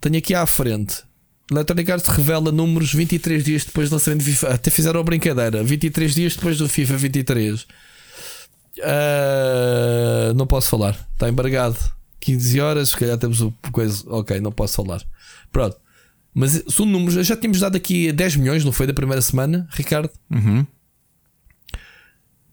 [0.00, 1.04] Tenho aqui à frente.
[1.50, 4.48] Electronic Arts revela números 23 dias depois do lançamento do FIFA.
[4.54, 5.62] Até fizeram a brincadeira.
[5.62, 7.62] 23 dias depois do FIFA 23.
[7.62, 7.66] Uh,
[8.82, 10.98] ah, não posso falar.
[11.12, 11.76] Está embargado.
[12.20, 12.88] 15 horas.
[12.90, 14.02] Se calhar temos o coisa.
[14.06, 15.02] Ok, não posso falar.
[15.50, 15.76] Pronto.
[16.34, 20.10] Mas são números, já tínhamos dado aqui 10 milhões, não foi da primeira semana, Ricardo?
[20.30, 20.66] Uhum.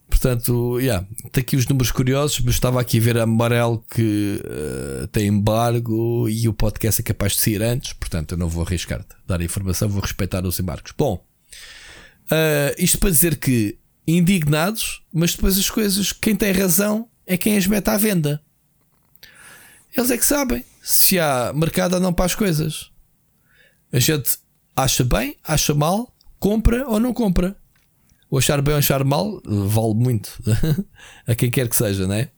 [0.09, 4.41] Portanto, yeah, tem aqui os números curiosos, mas estava aqui a ver a Amarelo que
[4.43, 8.65] uh, tem embargo e o podcast é capaz de sair antes, portanto eu não vou
[8.65, 10.91] arriscar dar a informação, vou respeitar os embargos.
[10.97, 11.23] Bom,
[12.25, 17.55] uh, isto para dizer que indignados, mas depois as coisas, quem tem razão é quem
[17.55, 18.41] as mete à venda.
[19.95, 22.91] Eles é que sabem se há mercado ou não para as coisas.
[23.91, 24.37] A gente
[24.75, 27.55] acha bem, acha mal, compra ou não compra.
[28.29, 30.39] O achar bem ou achar mal vale muito
[31.25, 32.29] a quem quer que seja, né?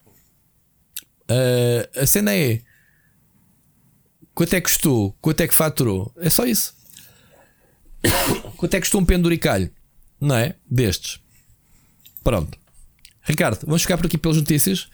[1.30, 2.62] Uh, a cena é
[4.34, 6.14] quanto é que custou, quanto é que faturou.
[6.18, 6.74] É só isso.
[8.56, 9.70] quanto é que custou um penduricalho,
[10.20, 10.56] não é?
[10.70, 11.20] Destes.
[12.24, 12.58] Pronto.
[13.22, 14.90] Ricardo, vamos ficar por aqui pelas notícias.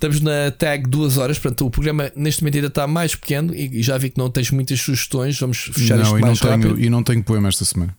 [0.00, 3.82] Estamos na tag duas horas, portanto o programa neste momento ainda está mais pequeno e
[3.82, 5.38] já vi que não tens muitas sugestões.
[5.38, 6.74] Vamos fechar não, isto mais não rápido.
[6.74, 7.94] Tenho, e não tenho poema esta semana.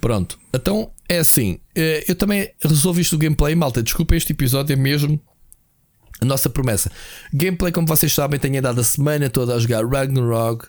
[0.00, 1.58] Pronto, então é assim.
[1.74, 3.82] Eh, eu também resolvi isto do gameplay, malta.
[3.82, 5.20] Desculpa, este episódio é mesmo
[6.22, 6.90] a nossa promessa.
[7.34, 10.68] Gameplay, como vocês sabem, tenho dado a semana toda a jogar Ragnarok.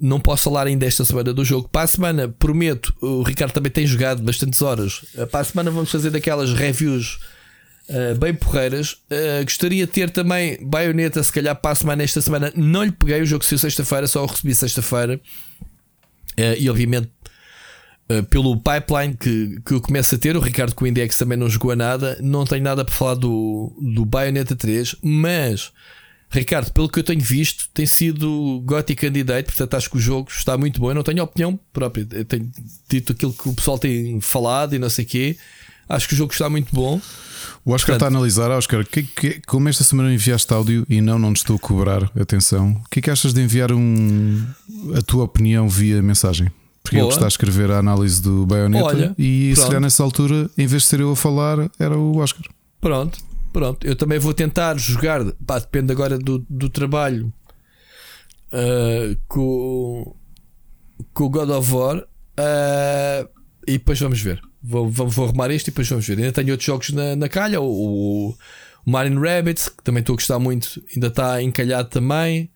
[0.00, 1.68] Não posso falar ainda esta semana do jogo.
[1.68, 5.04] Para a semana, prometo, o Ricardo também tem jogado bastantes horas.
[5.14, 7.18] Eh, para a semana vamos fazer daquelas reviews
[7.90, 8.92] Uh, bem porreiras.
[9.10, 12.04] Uh, gostaria de ter também baioneta, se calhar para a semana.
[12.04, 15.20] Esta semana não lhe peguei o jogo saiu sexta-feira, só o recebi sexta-feira.
[16.38, 17.10] Uh, e obviamente
[18.28, 21.48] pelo pipeline que, que eu começo a ter, o Ricardo com o Index também não
[21.48, 22.18] jogou a nada.
[22.20, 25.70] Não tenho nada para falar do, do Bayonetta 3, mas
[26.28, 30.28] Ricardo, pelo que eu tenho visto, tem sido Gothic Candidate, portanto acho que o jogo
[30.28, 30.90] está muito bom.
[30.90, 32.50] Eu não tenho opinião própria, eu tenho
[32.88, 35.36] dito aquilo que o pessoal tem falado e não sei o quê.
[35.90, 37.00] Acho que o jogo está muito bom.
[37.64, 41.00] O Oscar Portanto, está a analisar, Oscar, que, que, como esta semana enviaste áudio e
[41.00, 44.46] não, não te estou a cobrar atenção, o que é que achas de enviar um,
[44.96, 46.50] a tua opinião via mensagem?
[46.82, 47.08] Porque Boa.
[47.08, 49.60] ele está a escrever a análise do Bayonetta Olha, e pronto.
[49.60, 52.44] se calhar nessa altura, em vez de ser eu a falar, era o Oscar.
[52.80, 53.18] Pronto,
[53.52, 53.86] pronto.
[53.86, 57.32] Eu também vou tentar jogar, pá, depende agora do, do trabalho
[58.52, 60.16] uh, com,
[61.12, 63.28] com o God of War uh,
[63.66, 64.40] e depois vamos ver.
[64.62, 66.18] Vou, vou, vou arrumar isto e depois vamos ver.
[66.18, 67.60] Ainda tenho outros jogos na, na calha.
[67.60, 68.36] O,
[68.84, 72.50] o Marin Rabbits, que também estou a gostar muito, ainda está encalhado também.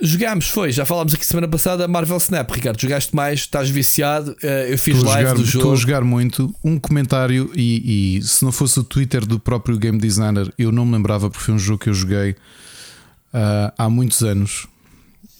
[0.00, 2.78] Jogámos, foi, já falámos aqui semana passada Marvel Snap, Ricardo.
[2.78, 4.36] Jogaste mais, estás viciado.
[4.42, 5.58] Eh, eu fiz live jogar, do jogo.
[5.58, 6.54] Estou a jogar muito.
[6.62, 10.84] Um comentário, e, e, se não fosse o Twitter do próprio game designer, eu não
[10.84, 14.66] me lembrava porque foi um jogo que eu joguei uh, há muitos anos.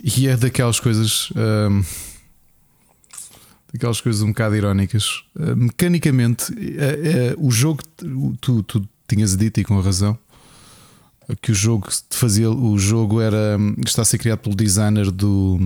[0.02, 1.30] E é daquelas coisas.
[1.32, 1.84] Uh,
[3.74, 5.22] aquelas coisas um bocado irónicas.
[5.34, 7.82] Uh, mecanicamente, uh, uh, o jogo,
[8.40, 10.18] tu, tu tinhas dito e com razão
[11.40, 15.58] que o jogo fazia o jogo era está a ser criado pelo designer do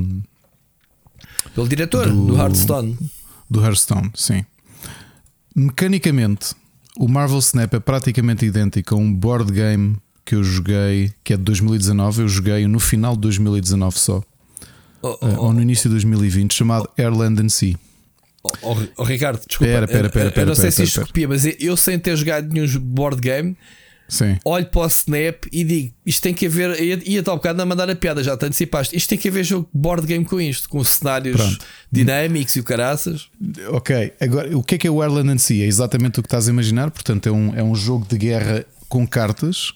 [1.55, 2.99] pelo diretor do, do Hearthstone.
[3.49, 4.45] do Hearthstone sim.
[5.55, 6.55] Mecanicamente
[6.97, 11.37] o Marvel Snap é praticamente idêntico a um board game que eu joguei que é
[11.37, 14.23] de 2019 eu joguei no final de 2019 só.
[15.03, 17.75] Oh, oh, ou no início de 2020 chamado Airland and Sea
[18.43, 19.73] Oh, oh, Ricardo, desculpa.
[19.73, 22.67] Pera, pera, pera, eu não sei se isto copia, mas eu sem ter jogado nenhum
[22.81, 23.55] board game,
[24.09, 24.39] Sim.
[24.47, 26.81] olho para o Snap e digo: isto tem que haver.
[27.07, 28.97] Ia tal bocado a mandar a piada, já te antecipaste.
[28.97, 31.65] Isto tem que haver jogo board game com isto, com cenários Pronto.
[31.93, 33.29] dinâmicos e o caraças.
[33.69, 35.65] Ok, agora o que é que é o Airland and Sea?
[35.65, 36.91] É exatamente o que estás a imaginar.
[36.91, 39.75] Portanto, é um, é um jogo de guerra com cartas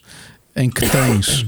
[0.56, 1.44] em que tens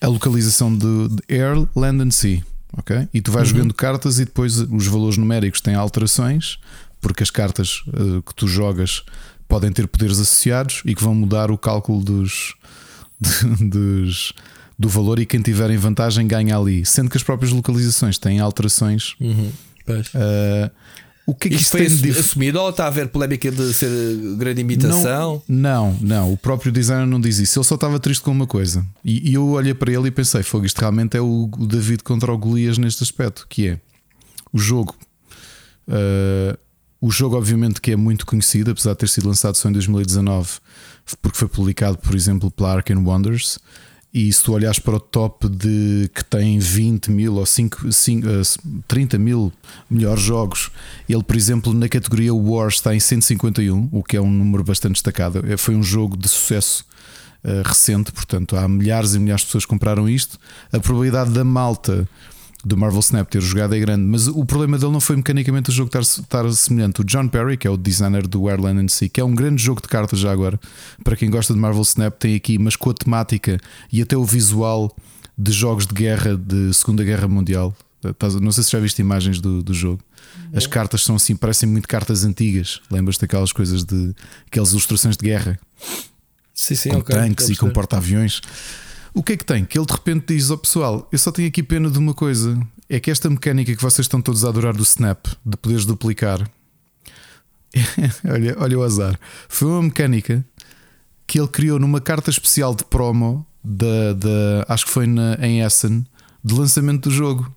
[0.00, 2.42] a localização de, de Air, Land and Sea
[2.76, 3.08] ok?
[3.12, 3.56] E tu vais uhum.
[3.56, 6.58] jogando cartas e depois os valores numéricos têm alterações,
[7.00, 9.04] porque as cartas uh, que tu jogas
[9.48, 12.54] podem ter poderes associados e que vão mudar o cálculo dos,
[13.20, 14.34] de, dos
[14.78, 18.38] do valor e quem tiver em vantagem ganha ali, sendo que as próprias localizações têm
[18.38, 19.16] alterações.
[19.20, 19.50] Uhum.
[19.88, 20.70] Uh,
[21.28, 22.10] o que é que Isto foi tem de...
[22.18, 23.90] assumido ou está a haver polémica de ser
[24.38, 25.42] grande imitação?
[25.46, 27.58] Não, não, não, O próprio designer não diz isso.
[27.58, 28.82] Ele só estava triste com uma coisa.
[29.04, 32.02] E, e eu olhei para ele e pensei: Fogo, isto realmente é o, o David
[32.02, 33.80] contra o Golias neste aspecto, que é
[34.50, 34.96] o jogo.
[35.86, 36.56] Uh,
[36.98, 40.48] o jogo, obviamente, que é muito conhecido, apesar de ter sido lançado só em 2019,
[41.20, 43.58] porque foi publicado, por exemplo, pela Arkane Wonders.
[44.12, 48.26] E se tu olhares para o top de que tem 20 mil ou 5, 5,
[48.86, 49.52] 30 mil
[49.88, 50.70] melhores jogos,
[51.06, 54.94] ele, por exemplo, na categoria Wars está em 151, o que é um número bastante
[54.94, 55.44] destacado.
[55.46, 56.86] É, foi um jogo de sucesso
[57.44, 60.38] uh, recente, portanto, há milhares e milhares de pessoas que compraram isto.
[60.72, 62.08] A probabilidade da malta
[62.64, 65.72] do Marvel Snap ter jogado é grande, mas o problema dele não foi mecanicamente o
[65.72, 67.00] jogo estar, estar semelhante.
[67.00, 69.62] O John Perry, que é o designer do Airland and Sea, que é um grande
[69.62, 70.58] jogo de cartas já agora,
[71.04, 73.58] para quem gosta de Marvel Snap, tem aqui, mas com a temática
[73.92, 74.94] e até o visual
[75.36, 77.74] de jogos de guerra de Segunda Guerra Mundial.
[78.40, 80.02] Não sei se já viste imagens do, do jogo.
[80.52, 82.80] As cartas são assim, parecem muito cartas antigas.
[82.90, 84.14] Lembras-te daquelas coisas de
[84.46, 85.58] aquelas ilustrações de guerra
[86.58, 88.40] sim, sim, com okay, tanques e com porta-aviões.
[89.18, 89.64] O que é que tem?
[89.64, 92.14] Que ele de repente diz: Ó oh, pessoal, eu só tenho aqui pena de uma
[92.14, 92.56] coisa.
[92.88, 96.48] É que esta mecânica que vocês estão todos a adorar do Snap, de poderes duplicar,
[98.24, 99.18] olha, olha o azar.
[99.48, 100.46] Foi uma mecânica
[101.26, 105.62] que ele criou numa carta especial de promo da, da acho que foi na, em
[105.62, 106.06] Essen,
[106.44, 107.52] de lançamento do jogo.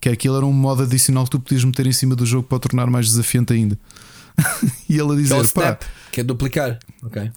[0.00, 2.56] Que aquilo era um modo adicional que tu podias meter em cima do jogo para
[2.56, 3.78] o tornar mais desafiante ainda.
[4.90, 6.80] e ele a dizer: que é o Snap, que é duplicar.
[7.00, 7.30] Ok.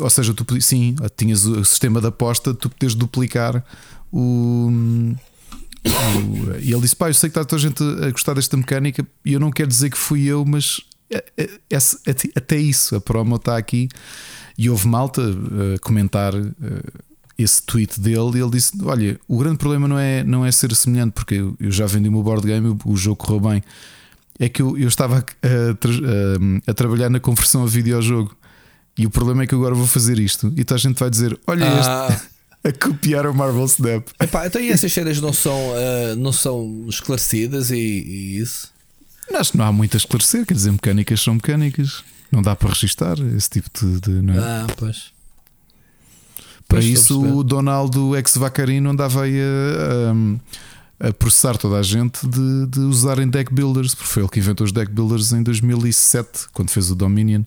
[0.00, 3.64] Ou seja, tu sim, tinhas o sistema de aposta, tu podes duplicar
[4.12, 4.70] o,
[6.60, 9.06] e ele disse: Pá, eu sei que está toda a gente a gostar desta mecânica
[9.24, 10.80] e eu não quero dizer que fui eu, mas
[11.10, 11.78] é, é,
[12.36, 13.88] até isso, a promo está aqui.
[14.56, 16.32] E houve malta a comentar
[17.38, 20.74] esse tweet dele e ele disse: Olha, o grande problema não é, não é ser
[20.74, 23.62] semelhante, porque eu, já vendi o meu board game, o, o jogo correu bem.
[24.40, 28.36] É que eu, eu estava a, a, a, trabalhar na conversão a videojogo
[28.98, 30.52] e o problema é que agora vou fazer isto.
[30.56, 32.08] E então a gente vai dizer: Olha ah.
[32.10, 32.38] este.
[32.64, 34.08] A copiar o Marvel Snap.
[34.20, 38.72] Epá, então e essas cenas não são, uh, não são esclarecidas e, e isso?
[39.32, 42.02] Acho que não há muito a esclarecer, quer dizer, mecânicas são mecânicas.
[42.32, 44.00] Não dá para registar esse tipo de.
[44.00, 44.38] de não é?
[44.38, 45.12] Ah, pois.
[46.66, 52.66] Para pois isso o Donaldo ex-Vacarino andava aí a, a processar toda a gente de,
[52.66, 56.70] de usarem deck builders, porque foi ele que inventou os deck builders em 2007, quando
[56.70, 57.44] fez o Dominion,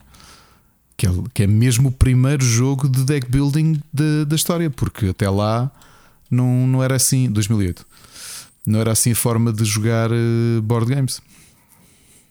[1.02, 5.06] que é, que é mesmo o primeiro jogo de deck building de, da história, porque
[5.06, 5.68] até lá
[6.30, 7.84] não, não era assim, 2008,
[8.64, 11.20] não era assim a forma de jogar uh, board games.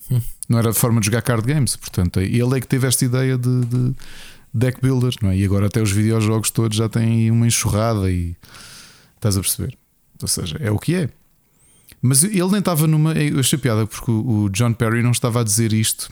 [0.09, 0.21] Hum.
[0.47, 3.37] Não era a forma de jogar card games, portanto, ele é que teve esta ideia
[3.37, 3.93] de, de
[4.53, 5.37] deck builders, não é?
[5.37, 8.37] E agora até os videojogos todos já têm uma enxurrada e
[9.15, 9.77] estás a perceber.
[10.21, 11.09] Ou seja, é o que é.
[12.01, 13.13] Mas ele nem estava numa.
[13.13, 16.09] Eu achei piada porque o John Perry não estava a dizer isto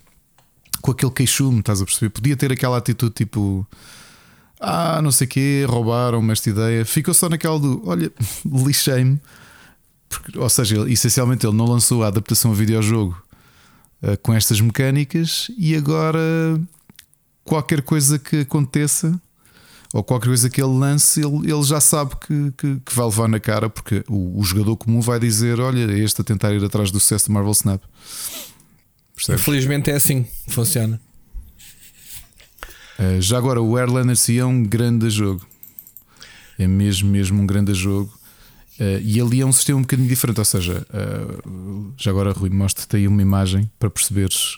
[0.81, 2.09] com aquele queixume, estás a perceber?
[2.09, 3.65] Podia ter aquela atitude tipo.
[4.59, 6.85] Ah, não sei quê, roubaram-me esta ideia.
[6.85, 7.81] Ficou só naquela do.
[7.85, 8.11] Olha,
[8.45, 9.19] lixei-me.
[10.35, 13.21] Ou seja, ele, essencialmente ele não lançou a adaptação a videojogo
[14.01, 16.19] uh, com estas mecânicas e agora
[17.43, 19.19] qualquer coisa que aconteça
[19.93, 23.27] ou qualquer coisa que ele lance, ele, ele já sabe que, que, que vai levar
[23.27, 26.91] na cara, porque o, o, jogador comum vai dizer: Olha, este a tentar ir atrás
[26.91, 27.81] do sucesso de Marvel Snap.
[29.19, 29.41] Percebes?
[29.41, 30.99] Infelizmente é assim que funciona.
[32.97, 35.45] Uh, já agora, o Airlander é um grande jogo.
[36.57, 38.13] É mesmo, mesmo um grande jogo.
[38.79, 40.39] Uh, e ali é um sistema um bocadinho diferente.
[40.39, 44.57] Ou seja, uh, já agora, Rui, mostra-te aí uma imagem para perceberes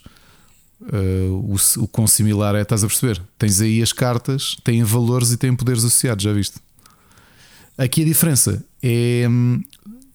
[1.30, 3.22] o, o quão similar é, estás a perceber?
[3.38, 6.56] Tens aí as cartas, têm valores e têm poderes associados, já viste?
[7.78, 9.28] Aqui a diferença é,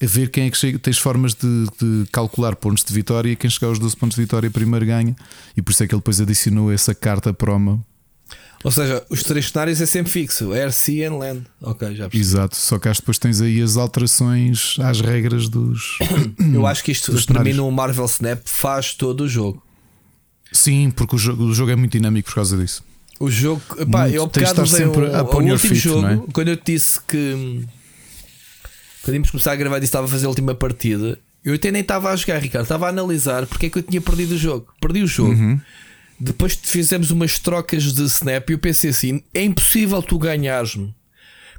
[0.00, 0.78] é ver quem é que chega.
[0.78, 4.22] Tens formas de, de, calcular pontos de vitória e quem chegar aos 12 pontos de
[4.22, 5.16] vitória primeiro ganha.
[5.56, 7.84] E por isso é que ele depois adicionou essa carta promo.
[8.64, 11.42] Ou seja, os três cenários é sempre fixo: Air, Sea and Land.
[11.62, 12.18] Ok, já percebi.
[12.18, 15.98] Exato, só que depois tens aí as alterações às regras dos.
[16.52, 19.62] Eu acho que isto, para mim, no Marvel Snap faz todo o jogo.
[20.52, 22.82] Sim, porque o jogo, o jogo é muito dinâmico por causa disso.
[23.18, 26.20] O jogo, pá, eu bocado usei sempre um, o último feet, jogo, é?
[26.32, 27.66] quando eu te disse que
[29.06, 31.16] quando íamos começar a gravar, que estava a fazer a última partida.
[31.44, 34.00] Eu até nem estava a jogar, Ricardo, estava a analisar porque é que eu tinha
[34.00, 34.74] perdido o jogo.
[34.80, 35.30] Perdi o jogo.
[35.30, 35.60] Uhum.
[36.18, 40.92] Depois fizemos umas trocas de snap e eu pensei assim: é impossível tu ganhares-me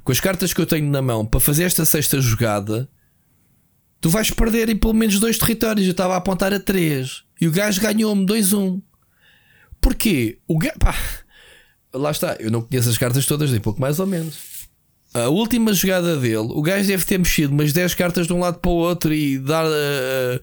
[0.04, 2.86] com as cartas que eu tenho na mão para fazer esta sexta jogada.
[3.98, 5.86] Tu vais perder em pelo menos dois territórios.
[5.86, 8.82] Eu estava a apontar a três e o gajo ganhou-me 2-1.
[9.80, 10.38] Porquê?
[10.46, 10.74] O gajo.
[11.94, 14.57] Lá está, eu não conheço as cartas todas, nem pouco mais ou menos.
[15.14, 18.58] A última jogada dele, o gajo deve ter mexido umas 10 cartas de um lado
[18.58, 19.64] para o outro e dar.
[19.64, 20.40] Uh,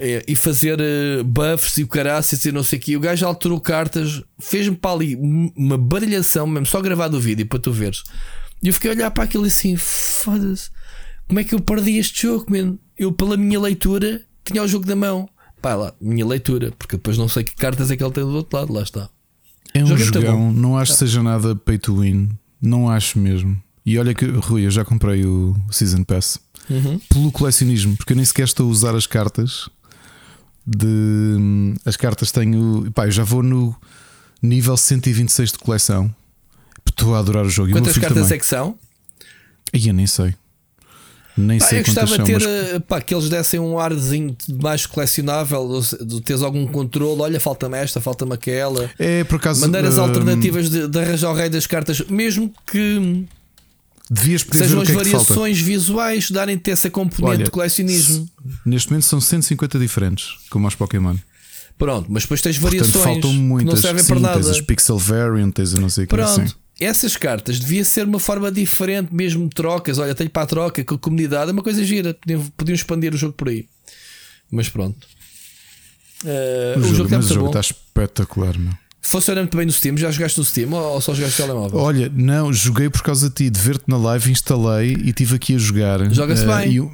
[0.00, 2.96] uh, e fazer uh, buffs e o caraças e não sei o que.
[2.96, 5.16] O gajo alterou cartas, fez-me para ali
[5.56, 8.02] uma baralhação mesmo, só gravado o vídeo para tu veres.
[8.62, 10.70] E eu fiquei a olhar para aquilo assim: foda-se,
[11.28, 12.78] como é que eu perdi este jogo, man?
[12.98, 15.28] Eu, pela minha leitura, tinha o jogo na mão.
[15.62, 18.30] Pá, lá, minha leitura, porque depois não sei que cartas é que ele tem do
[18.30, 19.10] outro lado, lá está.
[19.74, 22.30] É um jogão, não acho que seja nada pay to win,
[22.60, 23.62] não acho mesmo.
[23.84, 26.38] E olha que, Rui, eu já comprei o Season Pass
[26.68, 27.00] uhum.
[27.08, 29.68] pelo colecionismo, porque eu nem sequer estou a usar as cartas.
[30.66, 33.74] De as cartas tenho, pá, eu já vou no
[34.42, 36.14] nível 126 de coleção.
[36.86, 37.72] Estou a adorar o jogo.
[37.72, 38.36] Quantas cartas também.
[38.36, 38.78] é que são?
[39.72, 40.34] Aí eu nem sei.
[41.36, 42.82] Nem pá, sei eu gostava de ter mas...
[42.86, 47.22] Pá, que eles dessem um arzinho mais colecionável, de teres algum controle.
[47.22, 48.90] Olha, falta-me esta, falta-me aquela.
[48.98, 49.62] É por acaso.
[49.62, 50.02] Maneiras uh...
[50.02, 53.26] alternativas de, de, arranjar o rei das cartas, mesmo que.
[54.10, 58.28] Devias poder sejam as é variações visuais, darem-te essa componente Olha, de colecionismo.
[58.66, 61.16] Neste momento são 150 diferentes, como aos Pokémon.
[61.78, 64.34] Pronto, mas depois tens variações Portanto, faltam muitas, que não servem sim, para nada.
[64.34, 66.40] Tens as Pixel Variant, tens não sei o que Pronto.
[66.40, 69.98] Assim essas cartas devia ser uma forma diferente, mesmo de trocas.
[69.98, 72.14] Olha, tenho para a troca com a comunidade, é uma coisa gira.
[72.14, 73.68] Podiam, podiam expandir o jogo por aí.
[74.50, 75.06] Mas pronto.
[76.24, 78.72] Uh, o, o, jogo, mas o jogo está espetacular, meu.
[79.02, 79.96] Funciona muito bem no Steam.
[79.96, 81.78] Já jogaste no Steam ou só jogaste no telemóvel?
[81.78, 85.54] Olha, não, joguei por causa de ti, de ver-te na live, instalei e estive aqui
[85.54, 86.12] a jogar.
[86.12, 86.90] Joga-se uh, bem.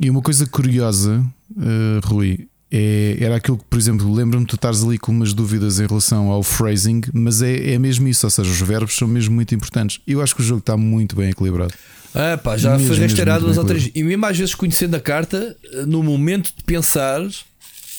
[0.00, 4.48] E, e, uma coisa curiosa, uh, Rui, é, era aquilo que, por exemplo, lembro-me de
[4.48, 8.26] tu estares ali com umas dúvidas em relação ao phrasing, mas é, é mesmo isso,
[8.26, 10.00] ou seja, os verbos são mesmo muito importantes.
[10.06, 11.74] Eu acho que o jogo está muito bem equilibrado.
[12.14, 13.90] Ah, pá, já mesmo, foi restaurado duas ou três.
[13.94, 15.56] E mesmo às vezes conhecendo a carta,
[15.86, 17.20] no momento de pensar.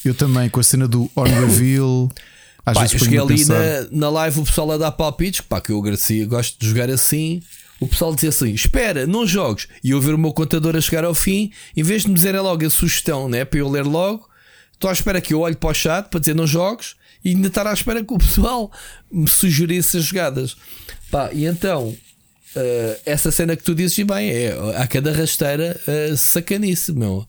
[0.04, 2.12] Eu também, com a cena do on reveal.
[2.66, 5.60] Às pá, vezes eu cheguei ali na, na live o pessoal a dar palpites, pá,
[5.60, 7.42] que eu agradecia, gosto de jogar assim.
[7.80, 9.68] O pessoal dizia assim: Espera, não jogues.
[9.84, 12.42] E eu ver o meu contador a chegar ao fim, em vez de me dizerem
[12.42, 14.30] logo a sugestão, né, para eu ler logo,
[14.82, 17.50] Estou à espera que eu olhe para o chat para dizer não jogos e ainda
[17.50, 18.72] estar à espera que o pessoal
[19.12, 20.58] me sugerisse as jogadas.
[21.12, 25.80] Pá, e então, uh, essa cena que tu dizes, e bem, é a cada rasteira
[25.88, 27.28] uh, sacanice, meu.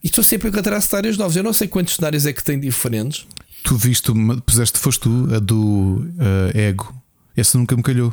[0.00, 1.34] E estou sempre a encontrar cenários novos.
[1.34, 3.26] Eu não sei quantos cenários é que tem diferentes.
[3.64, 4.10] Tu viste,
[4.44, 6.94] puseste, foste tu, a do uh, Ego.
[7.36, 8.12] Essa nunca me calhou.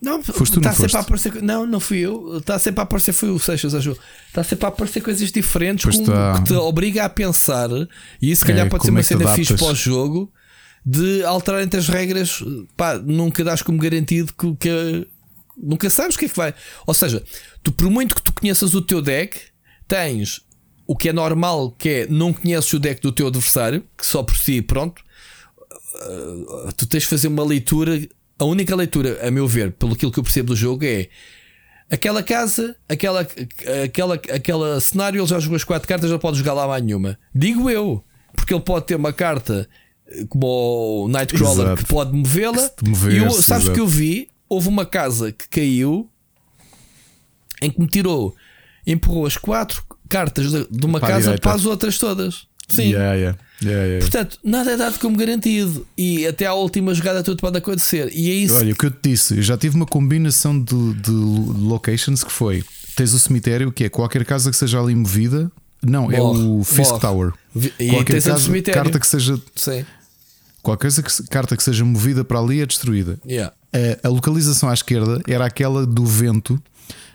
[0.00, 0.96] Não, Foste tu, não está sempre foste?
[0.96, 1.42] a aparecer.
[1.42, 2.38] Não, não fui eu.
[2.38, 3.96] Está sempre a aparecer, foi o Seixas, acho.
[4.26, 6.34] Está sempre a aparecer coisas diferentes com- está.
[6.38, 7.70] que te obriga a pensar.
[8.20, 9.60] E isso, se calhar, É, pode ser uma é cena fixe adaptas?
[9.60, 10.32] para o jogo
[10.84, 12.42] de alterar entre as regras.
[12.76, 15.06] Pá, nunca dás como garantido que, que
[15.56, 16.52] nunca sabes o que é que vai.
[16.84, 17.22] Ou seja,
[17.62, 19.38] tu, por muito que tu conheças o teu deck,
[19.86, 20.40] tens
[20.92, 24.22] o que é normal, que é não conheces o deck do teu adversário, que só
[24.22, 25.02] por si, pronto.
[25.94, 27.98] Uh, tu tens de fazer uma leitura.
[28.38, 31.08] A única leitura, a meu ver, pelo aquilo que eu percebo do jogo, é
[31.90, 33.26] aquela casa, aquela,
[33.82, 35.18] aquela, aquela cenário.
[35.18, 37.18] Ele já jogou as quatro cartas, não pode jogar lá mais nenhuma.
[37.34, 38.04] Digo eu,
[38.34, 39.66] porque ele pode ter uma carta
[40.08, 41.82] eh, como o Nightcrawler Exato.
[41.82, 42.70] que pode movê-la.
[43.10, 43.72] E eu, sabes o exato.
[43.72, 44.28] que eu vi?
[44.46, 46.10] Houve uma casa que caiu
[47.62, 48.36] em que me tirou,
[48.86, 49.82] empurrou as quatro
[50.12, 51.42] cartas de, de uma Para casa direita.
[51.42, 52.46] para as outras todas.
[52.68, 52.90] Sim.
[52.90, 53.38] Yeah, yeah.
[53.62, 53.98] Yeah.
[54.00, 55.86] Portanto, nada é dado como garantido.
[55.96, 58.10] E até à última jogada tudo pode acontecer.
[58.14, 58.56] E é isso.
[58.56, 62.32] Olha, o que eu te disse, eu já tive uma combinação de, de locations que
[62.32, 62.64] foi:
[62.96, 65.50] tens o cemitério, que é qualquer casa que seja ali movida.
[65.84, 67.00] Não, é Morre, o Fisk morre.
[67.00, 67.32] Tower.
[67.78, 68.80] E Qualquer casa, cemitério.
[68.82, 69.84] carta que seja Sim.
[70.62, 73.18] qualquer que carta que seja movida para ali é destruída.
[74.02, 76.60] A, a localização à esquerda era aquela do vento,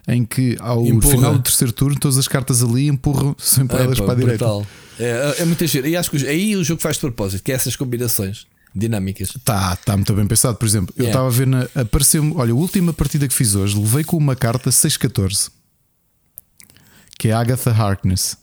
[0.07, 1.13] em que ao Empurra.
[1.15, 4.15] final do terceiro turno todas as cartas ali empurram, são empurradas É, pá, para a
[4.17, 4.45] direita.
[4.45, 4.67] brutal.
[4.99, 5.87] É, é muito giro.
[5.87, 9.35] E acho que aí o jogo faz de propósito, que é essas combinações dinâmicas.
[9.43, 10.57] Tá, tá muito bem pensado.
[10.57, 11.11] Por exemplo, eu Yeah.
[11.11, 11.67] estava a ver na.
[11.81, 12.33] Apareceu-me.
[12.35, 15.49] Olha, a última partida que fiz hoje, levei com uma carta 6-14
[17.19, 18.37] que é a Agatha Harkness.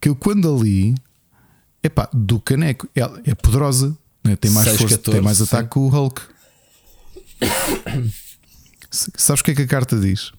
[0.00, 0.94] Que eu quando ali,
[1.82, 4.34] epá, do caneco, ela é poderosa, né?
[4.36, 5.44] tem mais 6, força, 14, tem mais sim.
[5.44, 6.20] ataque que o Hulk.
[8.90, 10.32] Sabes o que é que a carta diz?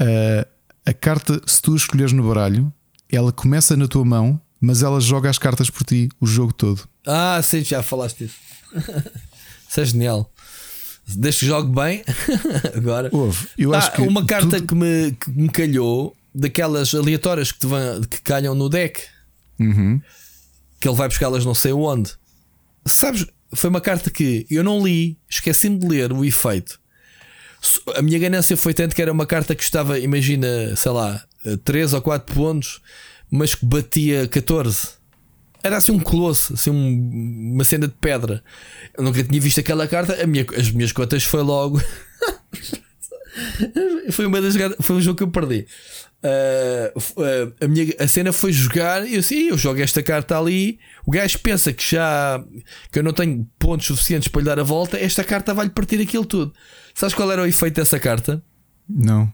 [0.00, 0.46] A-
[0.86, 2.72] a carta, se tu a escolheres no baralho,
[3.10, 6.88] ela começa na tua mão, mas ela joga as cartas por ti o jogo todo.
[7.06, 8.36] Ah, sim, já falaste disso.
[9.68, 10.32] Isso é genial.
[11.06, 12.02] Desde que jogue bem,
[12.76, 13.08] agora.
[13.12, 13.48] Houve.
[13.56, 17.58] Eu Ah, acho que uma carta tudo- que, me, que me calhou, daquelas aleatórias que,
[17.60, 19.00] te vão, que calham no deck,
[19.58, 20.00] Uhum.
[20.80, 22.12] que ele vai buscá-las não sei onde.
[22.86, 26.78] Sabes, foi uma carta que eu não li, esqueci-me de ler o efeito.
[27.96, 31.22] A minha ganância foi tanto que era uma carta que estava, imagina, sei lá,
[31.64, 32.80] 3 ou 4 pontos,
[33.30, 34.96] mas que batia 14.
[35.62, 38.42] Era assim um colosso, assim um- uma cena de pedra.
[38.96, 41.82] Eu nunca tinha visto aquela carta, minha- as minhas cotas foi logo.
[44.12, 45.66] foi uma das foi um jogo que eu perdi.
[46.22, 46.92] Ah,
[47.60, 50.78] a, minha, a cena foi jogar e eu assim, eu jogo esta carta ali.
[51.06, 52.42] O gajo pensa que já
[52.92, 54.98] que eu não tenho pontos suficientes para lhe dar a volta.
[54.98, 56.52] Esta carta vai-lhe partir aquilo tudo.
[56.98, 58.42] Sabes qual era o efeito dessa carta?
[58.88, 59.32] Não.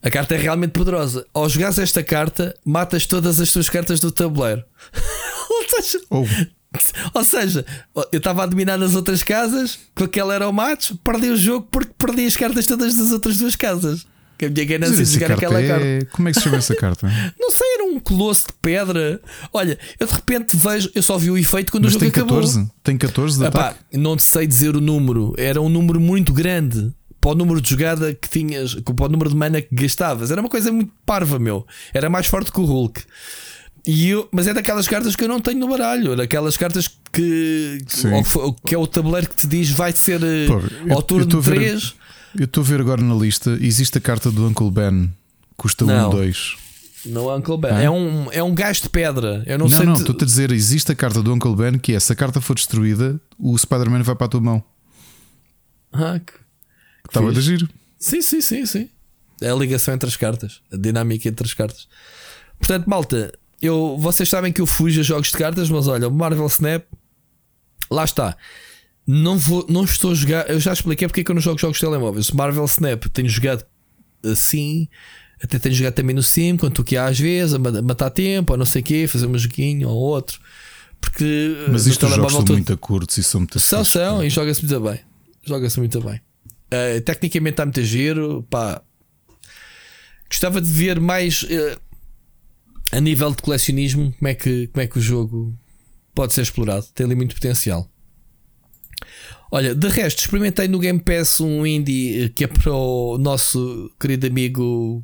[0.00, 1.26] A carta é realmente poderosa.
[1.34, 4.62] Ao jogares esta carta, matas todas as tuas cartas do tabuleiro.
[5.50, 6.24] Ou seja, Ou
[7.14, 7.64] ou seja,
[8.12, 11.68] eu estava a dominar as outras casas, com aquela era o matos, perdi o jogo
[11.70, 14.06] porque perdi as cartas todas das outras duas casas.
[14.52, 15.66] Que a minha ganância de jogar carta aquela é...
[15.68, 16.08] carta.
[16.12, 17.06] Como é que se chama essa carta?
[17.38, 19.20] Não sei, era um colosso de pedra.
[19.52, 22.22] Olha, eu de repente vejo, eu só vi o efeito quando Mas o jogo tem
[22.22, 22.40] acabou.
[22.40, 22.70] 14?
[22.82, 23.78] Tem 14 de Epá, ataque?
[23.92, 27.70] não te sei dizer o número, era um número muito grande para o número de
[27.70, 30.30] jogada que tinhas, para o número de mana que gastavas.
[30.30, 31.66] Era uma coisa muito parva, meu.
[31.94, 33.02] Era mais forte que o Hulk.
[33.86, 36.88] E eu, mas é daquelas cartas que eu não tenho no baralho, era aquelas cartas
[37.12, 41.24] que, que que é o tabuleiro que te diz vai ser eh, Pô, ao turno
[41.24, 41.94] eu tô a de ver- 3.
[42.38, 43.50] Eu estou a ver agora na lista.
[43.60, 45.12] Existe a carta do Uncle Ben,
[45.56, 46.08] custa Não.
[46.08, 46.56] 1, 2.
[47.06, 47.70] No Uncle Ben.
[47.72, 47.82] Ah?
[47.82, 49.42] É um, é um gajo de pedra.
[49.46, 49.86] Eu não, Não, sei.
[49.86, 52.16] não, te- estou-te a dizer, existe a carta do Uncle Ben que é se a
[52.16, 54.64] carta for destruída, o Spider-Man vai para a tua mão.
[55.92, 56.32] Ah, que-
[57.08, 57.68] Estava a giro.
[57.98, 58.88] Sim, sim, sim, sim.
[59.40, 61.86] É a ligação entre as cartas, a dinâmica entre as cartas.
[62.58, 66.10] Portanto, malta, eu, vocês sabem que eu fujo a jogos de cartas, mas olha, o
[66.10, 66.84] Marvel Snap,
[67.90, 68.36] lá está.
[69.06, 70.48] Não, vou, não estou a jogar.
[70.48, 72.30] Eu já expliquei porque é que eu não jogo jogos de telemóveis.
[72.30, 73.64] Marvel Snap tenho jogado
[74.24, 74.88] assim,
[75.42, 78.08] até tenho jogado também no Sim, quando tu que há às vezes, a ma- matar
[78.10, 80.40] tempo, ou não sei o quê, fazer um joguinho ou outro.
[81.00, 84.24] Porque Mas no isto os jogos são todo- muito curtos e são muito são, são,
[84.24, 85.00] e joga-se muito bem.
[85.46, 86.18] Joga-se muito bem.
[86.70, 88.42] Eh, tecnicamente está muito giro.
[88.48, 88.80] Pá.
[90.30, 91.76] Gostava de ver mais eh,
[92.92, 95.54] a nível de colecionismo como é, que, como é que o jogo
[96.14, 96.86] pode ser explorado.
[96.94, 97.86] Tem ali muito potencial.
[99.54, 103.88] Olha, de resto, experimentei no Game Pass um indie eh, que é para o nosso
[104.00, 105.00] querido amigo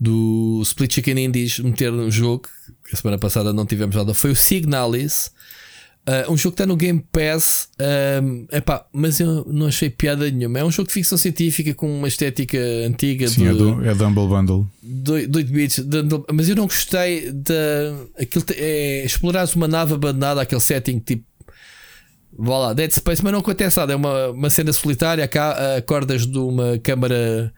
[0.00, 2.48] do Split Chicken Indies meter no jogo.
[2.88, 4.14] Que a semana passada não tivemos nada.
[4.14, 5.30] Foi o Signalis.
[6.08, 7.68] Uh, um jogo que está no Game Pass,
[8.24, 10.58] um, epá, mas eu não achei piada nenhuma.
[10.58, 13.94] É um jogo de ficção científica com uma estética antiga Sim, de, é, do, é
[13.94, 14.66] Dumble Bundle.
[14.82, 17.52] de, de 8 bits, de- de- mas eu não gostei da
[18.18, 21.22] aquilo é, explorares uma nave abandonada, aquele setting tipo
[22.36, 23.92] Vá lá, Dead Space, mas não acontece nada.
[23.92, 25.26] É uma, uma cena solitária.
[25.28, 27.52] Cá acordas de uma câmara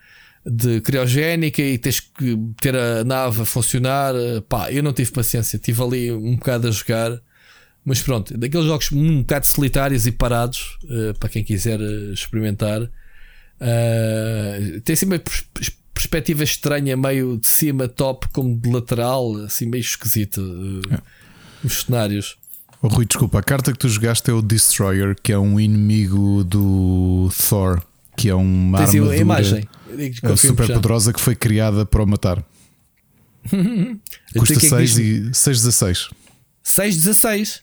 [0.44, 4.14] de criogénica e tens que ter a nave a funcionar.
[4.48, 5.56] Pá, eu não tive paciência.
[5.56, 7.20] Estive ali um bocado a jogar.
[7.84, 12.82] Mas pronto, daqueles jogos um bocado solitários e parados, uh, para quem quiser uh, experimentar.
[12.82, 15.44] Uh, tem assim uma pers
[15.92, 20.40] perspectiva estranha, meio de cima, top, como de lateral, assim meio esquisito.
[20.90, 20.98] É.
[21.64, 22.36] Os cenários.
[22.84, 26.42] Oh, Rui, desculpa, a carta que tu jogaste é o Destroyer, que é um inimigo
[26.42, 27.80] do Thor,
[28.16, 29.68] que é uma Tens armadura a imagem.
[30.36, 32.44] super poderosa que foi criada para o matar.
[34.36, 36.10] Custa 6 é e 6,16.
[36.64, 37.60] 6,16?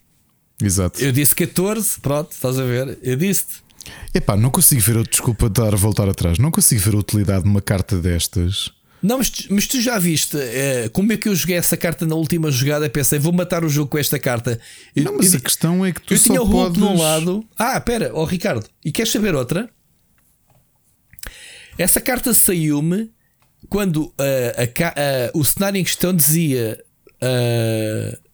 [0.64, 1.04] Exato.
[1.04, 2.98] Eu disse 14, pronto, estás a ver?
[3.04, 3.62] Eu disse-te.
[4.14, 7.50] Epá, não consigo ver, desculpa estar a voltar atrás, não consigo ver a utilidade de
[7.50, 11.56] uma carta destas não, mas, mas tu já viste é, como é que eu joguei
[11.56, 12.90] essa carta na última jogada?
[12.90, 14.60] Pensei, vou matar o jogo com esta carta.
[14.96, 16.82] não, mas eu, a questão é que tu eu só tinha o Hulk podes...
[16.82, 17.46] num lado.
[17.58, 19.70] Ah, pera, ó oh, Ricardo, e queres saber outra?
[21.78, 23.10] Essa carta saiu-me
[23.70, 24.14] quando uh,
[24.58, 26.84] a, uh, o cenário em questão dizia
[27.24, 28.30] uh,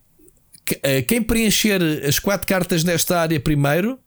[1.08, 4.00] quem preencher as quatro cartas nesta área primeiro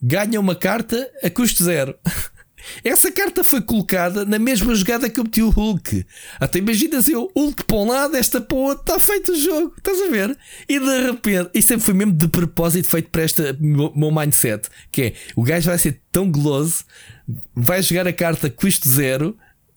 [0.00, 1.98] ganha uma carta a custo zero.
[2.84, 6.04] Essa carta foi colocada na mesma jogada que eu meti o Hulk.
[6.40, 9.74] Até imaginas eu, Hulk para um lado, esta para o outro, está feito o jogo,
[9.76, 10.36] estás a ver?
[10.68, 15.02] E de repente, isso sempre foi mesmo de propósito feito para este meu, mindset: que
[15.02, 16.84] é o gajo vai ser tão guloso,
[17.54, 19.36] vai jogar a carta custo zero,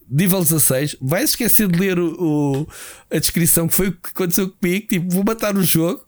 [0.09, 2.67] nível 16, vai esquecer de ler o, o,
[3.09, 6.05] a descrição que foi o que aconteceu comigo, tipo, vou matar o jogo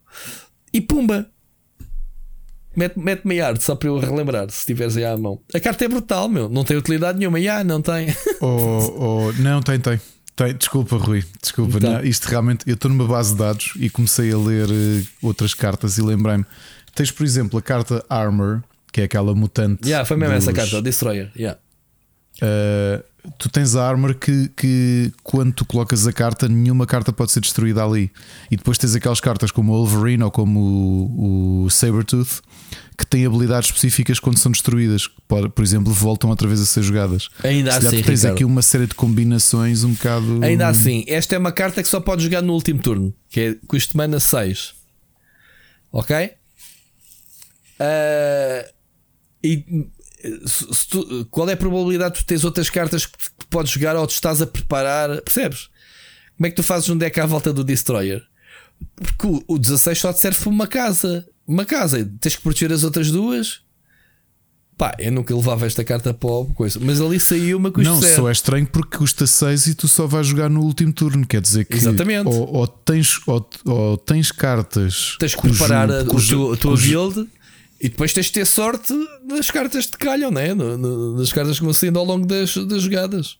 [0.74, 1.30] e pumba,
[2.76, 5.40] Mete, mete meia arte só para eu relembrar, se tiveres aí à mão.
[5.54, 6.50] A carta é brutal, meu.
[6.50, 7.40] Não tem utilidade nenhuma.
[7.40, 8.16] Já, não tem.
[8.42, 10.00] Oh, oh, não, tem, tem.
[10.36, 10.56] tem.
[10.56, 11.24] Desculpa, Rui.
[11.42, 11.78] Desculpa.
[11.78, 11.94] Então.
[11.94, 12.68] Não, isto realmente.
[12.68, 16.46] Eu estou numa base de dados e comecei a ler uh, outras cartas e lembrei-me.
[16.96, 19.88] Tens, por exemplo, a carta Armor, que é aquela mutante.
[19.88, 20.48] Yeah, foi mesmo dos...
[20.48, 21.32] essa carta, Destroyer.
[21.36, 21.60] Yeah.
[22.42, 23.04] Uh,
[23.38, 27.40] tu tens a armor que, que quando tu colocas a carta, nenhuma carta pode ser
[27.40, 28.12] destruída ali.
[28.52, 32.42] E depois tens aquelas cartas como o Wolverine ou como o, o Sabertooth
[32.98, 35.08] que têm habilidades específicas quando são destruídas.
[35.28, 37.30] Por, por exemplo, voltam outra vez a ser jogadas.
[37.44, 38.36] Ainda Se assim, tens Ricardo.
[38.36, 40.44] aqui uma série de combinações um bocado.
[40.44, 43.56] Ainda assim, esta é uma carta que só pode jogar no último turno, que é
[43.68, 44.74] custo mana 6.
[45.92, 46.32] Ok?
[47.80, 48.74] Uh,
[49.44, 49.88] e
[50.46, 53.18] se tu, qual é a probabilidade de tu teres outras cartas que
[53.50, 55.22] podes jogar ou te estás a preparar?
[55.22, 55.70] Percebes?
[56.38, 58.24] Como é que tu fazes um deck à volta do Destroyer?
[58.96, 61.28] Porque o, o 16 só te serve para uma casa.
[61.46, 63.62] Uma casa, tens que proteger as outras duas.
[64.78, 67.92] Pá, eu nunca levava esta carta para a coisa, mas ali saiu uma coisa.
[67.92, 71.28] Não, só é estranho porque custa 6 e tu só vais jogar no último turno.
[71.28, 72.28] Quer dizer que Exatamente.
[72.28, 75.16] Ou, ou tens, ou, ou, tens cartas.
[75.20, 77.30] Tens que cujo, preparar a, cujo, a tua build
[77.84, 78.94] e depois tens de ter sorte
[79.28, 80.54] das cartas que te calham, né?
[80.54, 83.38] nas cartas que vão saindo ao longo das, das jogadas.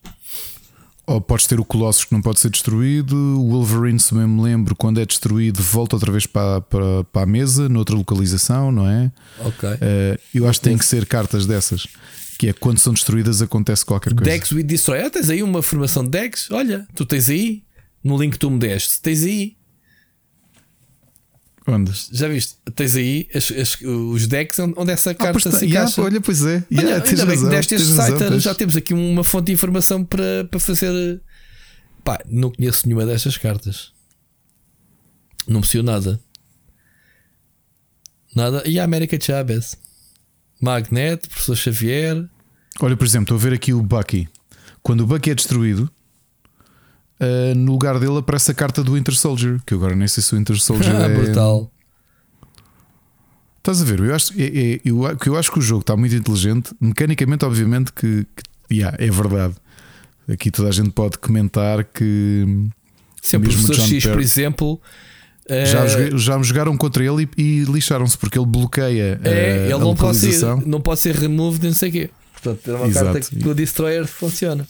[1.06, 3.16] Ou podes ter o Colossus que não pode ser destruído.
[3.16, 7.22] O Wolverine, se bem me lembro, quando é destruído, volta outra vez para, para, para
[7.22, 9.10] a mesa, noutra localização, não é?
[9.40, 9.66] Ok.
[9.66, 11.86] Uh, eu acho que tem que ser cartas dessas.
[12.38, 14.30] Que é quando são destruídas acontece qualquer coisa.
[14.30, 15.00] Dex with Destroy.
[15.00, 16.50] Ah, tens aí uma formação de Dex.
[16.50, 17.62] Olha, tu tens aí,
[18.02, 19.56] no link que tu me deste, tens aí
[21.66, 21.92] Onde?
[22.12, 22.56] Já viste?
[22.74, 26.02] Tens aí as, as, os decks onde essa ah, carta se yeah, encaixa.
[26.02, 26.62] Olha, pois é.
[26.70, 30.04] Yeah, olha, bem que deste este site, razão, já temos aqui uma fonte de informação
[30.04, 31.22] para, para fazer.
[32.02, 33.92] Pá, não conheço nenhuma destas cartas.
[35.48, 36.20] Não percebo nada.
[38.36, 38.62] Nada.
[38.66, 39.76] E a América Chavez?
[40.60, 42.28] Magnet, Professor Xavier.
[42.80, 44.28] Olha, por exemplo, estou a ver aqui o Bucky.
[44.82, 45.90] Quando o Bucky é destruído,
[47.24, 50.22] uh, no lugar dele aparece a carta do Winter Soldier, que eu agora nem sei
[50.22, 51.08] se o Winter Soldier é.
[51.08, 51.70] Brutal.
[53.58, 54.00] Estás a ver?
[54.00, 56.74] Eu acho, é, é, eu, eu acho que o jogo está muito inteligente.
[56.78, 59.54] Mecanicamente, obviamente, que, que yeah, é verdade.
[60.28, 62.68] Aqui toda a gente pode comentar que.
[63.22, 64.12] Se o professor John X, per...
[64.12, 64.80] por exemplo.
[65.48, 66.18] Já, uh...
[66.18, 69.78] já me jogaram contra ele e, e lixaram-se porque ele bloqueia é, a, ele a
[69.78, 72.10] não pode, ser, não pode ser removed, não sei o quê.
[72.32, 73.12] Portanto, é uma Exato.
[73.12, 74.66] carta que o Destroyer funciona.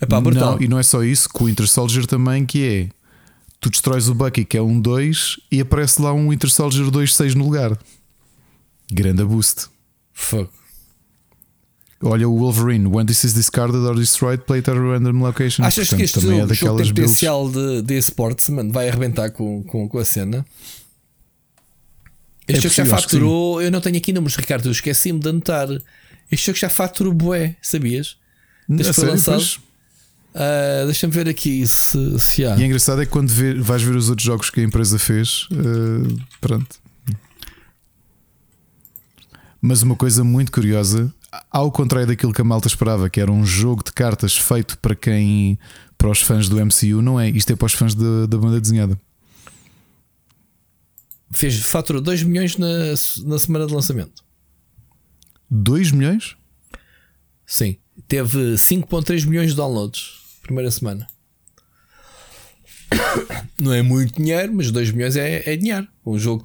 [0.00, 2.88] Epá, não, e não é só isso, com o Winter Soldier também, que é
[3.60, 7.34] tu destróis o Bucky, que é um 2, e aparece lá um Winter Soldier 2-6
[7.34, 7.78] no lugar.
[8.90, 9.68] Grande boost.
[10.12, 10.50] Fuck.
[12.02, 15.62] Olha o Wolverine, when this is discarded or destroyed, play at a random location.
[15.62, 19.30] Achas Portanto, que este também é jogo tem potencial de, de esportes, mano, vai arrebentar
[19.30, 20.44] com, com, com a cena?
[22.48, 25.68] Este é jogo já faturou, eu não tenho aqui números, Ricardo, eu esqueci-me de anotar.
[26.28, 28.16] Este jogo já faturou bué, sabias?
[28.68, 29.36] Desde que foi lançado.
[29.36, 29.60] Pois?
[30.34, 32.56] Uh, Deixa-me ver aqui se, se há.
[32.56, 34.98] E é engraçado é que quando ver, vais ver os outros jogos que a empresa
[34.98, 36.80] fez, uh, pronto.
[39.60, 41.12] Mas uma coisa muito curiosa,
[41.50, 44.94] ao contrário daquilo que a malta esperava, que era um jogo de cartas feito para
[44.94, 45.58] quem.
[45.96, 47.28] para os fãs do MCU, não é.
[47.30, 48.98] Isto é para os fãs da, da banda desenhada.
[51.30, 52.68] Fez, faturou 2 milhões na,
[53.24, 54.24] na semana de lançamento.
[55.50, 56.36] 2 milhões?
[57.46, 57.76] Sim.
[58.08, 60.21] Teve 5,3 milhões de downloads.
[60.42, 61.06] Primeira semana.
[63.60, 65.86] Não é muito dinheiro, mas 2 milhões é, é dinheiro.
[66.04, 66.44] Um jogo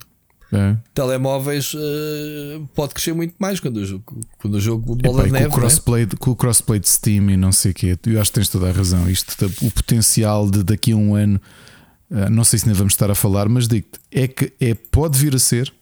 [0.52, 0.78] de É.
[0.94, 5.32] telemóveis uh, pode crescer muito mais quando o jogo, quando o jogo bola Epá, de
[5.34, 5.46] neve.
[5.50, 5.60] com, o é?
[5.62, 8.50] crossplay, com o crossplay de Steam e não sei o quê, eu acho que tens
[8.50, 9.10] toda a razão.
[9.10, 11.42] Isto, o potencial de daqui a um ano,
[12.10, 15.18] ah, não sei se ainda vamos estar a falar, mas digo-te, é que é, pode
[15.20, 15.74] vir a ser.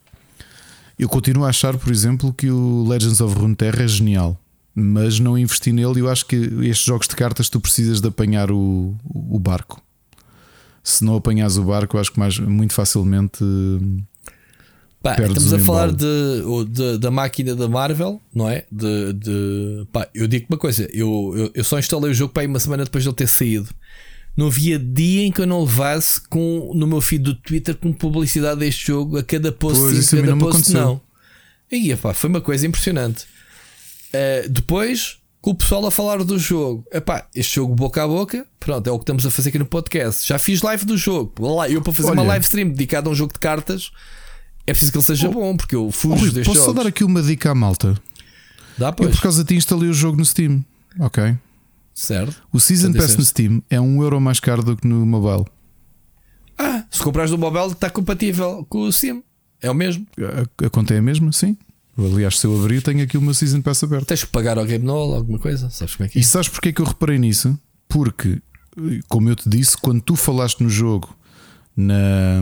[0.97, 4.39] Eu continuo a achar, por exemplo, que o Legends of Runeterra é genial,
[4.75, 6.01] mas não investi nele.
[6.01, 9.81] Eu acho que estes jogos de cartas tu precisas de apanhar o, o barco.
[10.83, 13.43] Se não apanhas o barco, eu acho que mais, muito facilmente.
[15.01, 18.65] Pá, estamos a falar de, de- da máquina da Marvel, não é?
[18.71, 22.41] De, de- pá, eu digo uma coisa: eu, eu, eu só instalei o jogo para
[22.41, 23.69] aí uma semana depois de ele ter saído.
[24.35, 27.93] Não havia dia em que eu não levasse com, no meu feed do Twitter com
[27.93, 31.01] publicidade deste jogo a cada post Pois, sim, a cada post não.
[31.71, 33.25] E pá, foi uma coisa impressionante.
[34.15, 38.45] Uh, depois, com o pessoal a falar do jogo, epá, este jogo boca a boca,
[38.59, 40.27] pronto, é o que estamos a fazer aqui no podcast.
[40.27, 41.33] Já fiz live do jogo.
[41.55, 42.29] Lá, eu para fazer uma Olha.
[42.29, 43.91] live stream dedicada a um jogo de cartas,
[44.65, 45.31] é preciso que ele seja Oh.
[45.33, 47.95] bom, porque eu Oh, fujo Rui, destes posso só dar aqui uma dica à malta?
[48.77, 49.15] Dá, Eu, pois.
[49.15, 50.63] por causa de ti, instalei o jogo no Steam.
[50.99, 51.35] Ok.
[51.93, 52.35] Certo.
[52.51, 53.25] O Season Pass no disseste.
[53.29, 55.45] Steam é um euro mais caro do que no mobile.
[56.57, 59.23] Ah, se comprares no mobile, está compatível com o Sim.
[59.61, 60.05] É o mesmo.
[60.61, 61.31] A, a conta é a mesma?
[61.31, 61.57] Sim.
[61.97, 64.05] Aliás, se eu abrir, tenho aqui uma Season Pass aberta.
[64.07, 65.69] Tens que pagar ao Game Null, alguma coisa.
[65.69, 66.21] Sabes como é que é?
[66.21, 67.57] E sabes porque é que eu reparei nisso?
[67.87, 68.41] Porque,
[69.07, 71.15] como eu te disse, quando tu falaste no jogo
[71.77, 72.41] na,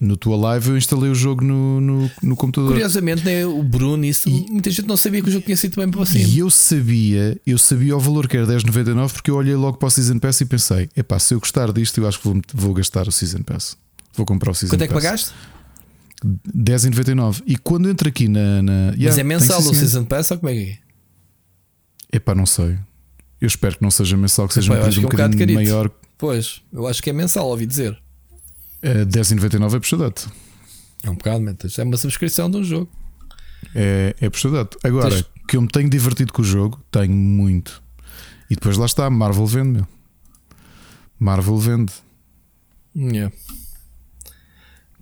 [0.00, 2.70] no tua live, eu instalei o jogo no, no, no computador.
[2.70, 5.88] Curiosamente, né, o Bruno, isso, muita gente não sabia que o jogo tinha sido bem
[5.88, 6.24] para o Sim.
[6.24, 9.86] E eu sabia, eu sabia o valor que era 10,99 porque eu olhei logo para
[9.86, 12.74] o Season Pass e pensei: epá, se eu gostar disto, eu acho que vou, vou
[12.74, 13.76] gastar o Season Pass.
[14.14, 15.02] Vou comprar o Season Quanto é que Pass.
[15.02, 15.32] pagaste?
[16.26, 17.42] 10,99.
[17.46, 18.62] E quando entro aqui na.
[18.62, 19.74] na Mas Yeah, é mensal o senhor.
[19.74, 22.16] Season Pass ou como é que é?
[22.16, 22.78] Epá, não sei.
[23.40, 25.32] Eu espero que não seja mensal, que seja Epá, um um que é um bocado
[25.34, 25.72] bocadinho carito.
[25.72, 25.90] maior.
[26.18, 27.98] Pois, eu acho que é mensal, ouvi dizer.
[28.82, 30.30] Eh, 10,99 é puxadato.
[31.02, 31.76] É um bocado, mentas.
[31.78, 32.88] É uma subscrição de um jogo.
[33.74, 34.78] É, é puxadato.
[34.84, 37.82] Agora, Tens- que eu me tenho divertido com o jogo, tenho muito.
[38.48, 39.88] E depois lá está, Marvel vende, meu.
[41.18, 41.92] Marvel vende.
[42.94, 43.34] Yeah.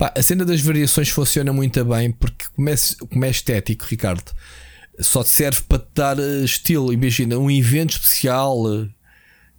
[0.00, 2.74] Pá, a cena das variações funciona muito bem porque, como é,
[3.10, 4.32] como é estético, Ricardo,
[4.98, 6.90] só te serve para te dar eh, estilo.
[6.90, 8.56] Imagina um evento especial.
[8.72, 8.88] eh,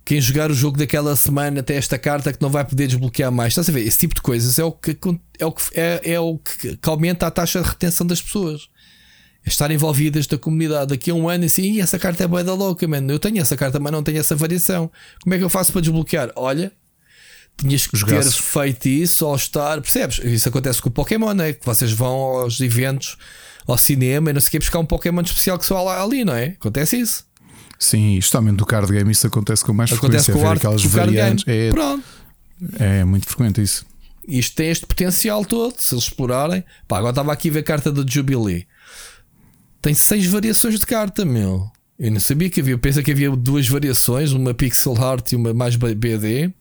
[0.03, 3.53] Quem jogar o jogo daquela semana tem esta carta que não vai poder desbloquear mais.
[3.53, 3.85] Estás a ver?
[3.85, 4.97] Esse tipo de coisas é o que,
[5.37, 8.67] é o que, é, é o que, que aumenta a taxa de retenção das pessoas.
[9.45, 10.87] É estar envolvidas da comunidade.
[10.87, 13.11] Daqui a um ano, assim, "Ih, essa carta é boa da louca, mano.
[13.11, 14.91] Eu tenho essa carta, mas não tenho essa variação.
[15.21, 16.31] Como é que eu faço para desbloquear?
[16.35, 16.71] Olha,
[17.57, 19.79] tinhas que ter feito isso ou estar.
[19.81, 20.19] Percebes?
[20.23, 21.53] Isso acontece com o Pokémon, é?
[21.53, 23.17] Que vocês vão aos eventos,
[23.67, 26.25] ao cinema e não sei o buscar um Pokémon especial que só há lá- ali,
[26.25, 26.45] não é?
[26.59, 27.25] Acontece isso.
[27.79, 30.33] Sim, justamente do card game isso acontece com mais Acontece frequência.
[30.33, 31.45] com o ver aquelas com variantes.
[31.47, 32.03] É, Pronto.
[32.79, 33.85] é muito frequente isso.
[34.27, 36.63] Isto tem este potencial todo, se eles explorarem.
[36.87, 38.67] Pá, agora estava aqui a ver a carta do Jubilee.
[39.81, 41.67] Tem seis variações de carta, meu.
[41.97, 42.73] Eu não sabia que havia.
[42.75, 46.51] Eu pensei que havia duas variações, uma pixel art e uma mais BD.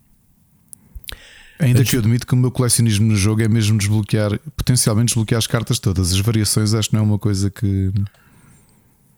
[1.61, 5.39] Ainda que eu admito que o meu colecionismo no jogo é mesmo desbloquear, potencialmente desbloquear
[5.39, 6.13] as cartas todas.
[6.13, 7.93] As variações acho que não é uma coisa que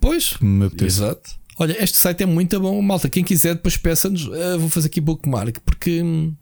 [0.01, 0.99] Pois, me apetece.
[0.99, 1.31] Exato.
[1.59, 3.09] Olha, este site é muito bom, malta.
[3.09, 4.29] Quem quiser, depois peça-nos.
[4.33, 6.35] Ah, vou fazer aqui bookmark porque hum,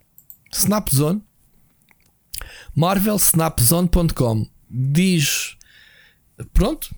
[0.52, 1.20] Snapzone,
[2.74, 5.56] marvelsnapzone.com diz
[6.52, 6.94] pronto.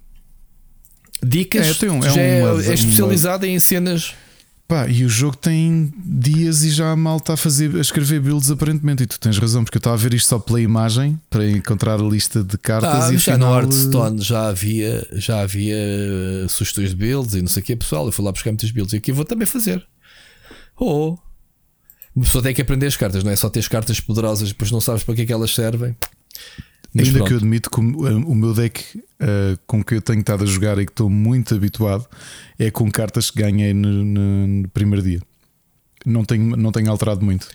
[1.24, 1.66] Dicas.
[1.68, 4.14] É, tem um- é já é, é especializado em cenas.
[4.72, 8.50] Pá, e o jogo tem dias e já a malta a fazer a escrever builds
[8.50, 9.02] aparentemente.
[9.02, 12.00] E tu tens razão, porque eu estava a ver isto só pela imagem para encontrar
[12.00, 16.46] a lista de cartas Ah, e já afinal, no Hearthstone já havia, já havia eh,
[16.48, 18.06] sugestões de builds e não sei o que, pessoal.
[18.06, 19.86] Eu fui lá buscar muitas builds e aqui eu vou também fazer.
[20.80, 21.18] Oh,
[22.16, 24.70] uma pessoa tem que aprender as cartas, não é só ter as cartas poderosas depois
[24.70, 25.94] não sabes para que é que elas servem.
[26.94, 27.28] Mas Ainda pronto.
[27.28, 28.82] que eu admito que o, o meu deck
[29.22, 32.06] uh, com que eu tenho estado a jogar e que estou muito habituado
[32.58, 35.20] é com cartas que ganhei no, no- no primeiro dia.
[36.04, 37.48] Não tenho, não tenho alterado muito.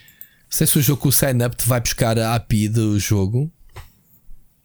[0.49, 3.51] sei se o jogo com o sign-up te vai buscar a API do jogo.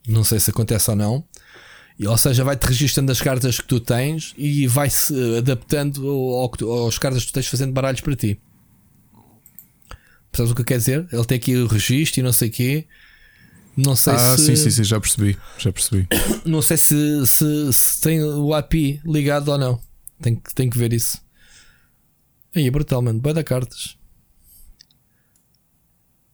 [0.06, 1.24] Não sei se acontece ou não.
[2.06, 6.50] Ou seja, vai-te registrando as cartas que tu tens e vai-se adaptando ao,
[6.84, 8.40] aos cartas que tu tens fazendo baralhos para ti.
[10.30, 11.06] Percebes o que eu quero dizer?
[11.12, 12.86] Ele tem aqui o registro e não sei o quê.
[13.76, 14.46] Não sei ah, se.
[14.46, 15.38] sim, sim, sim, já percebi.
[15.58, 16.06] Já percebi.
[16.44, 19.80] Não sei se, se, se tem o API ligado ou não.
[20.20, 21.18] Tem, que- tem que ver isso.
[22.54, 23.20] Aí é brutal, mano.
[23.22, 23.96] Vai dar cartas.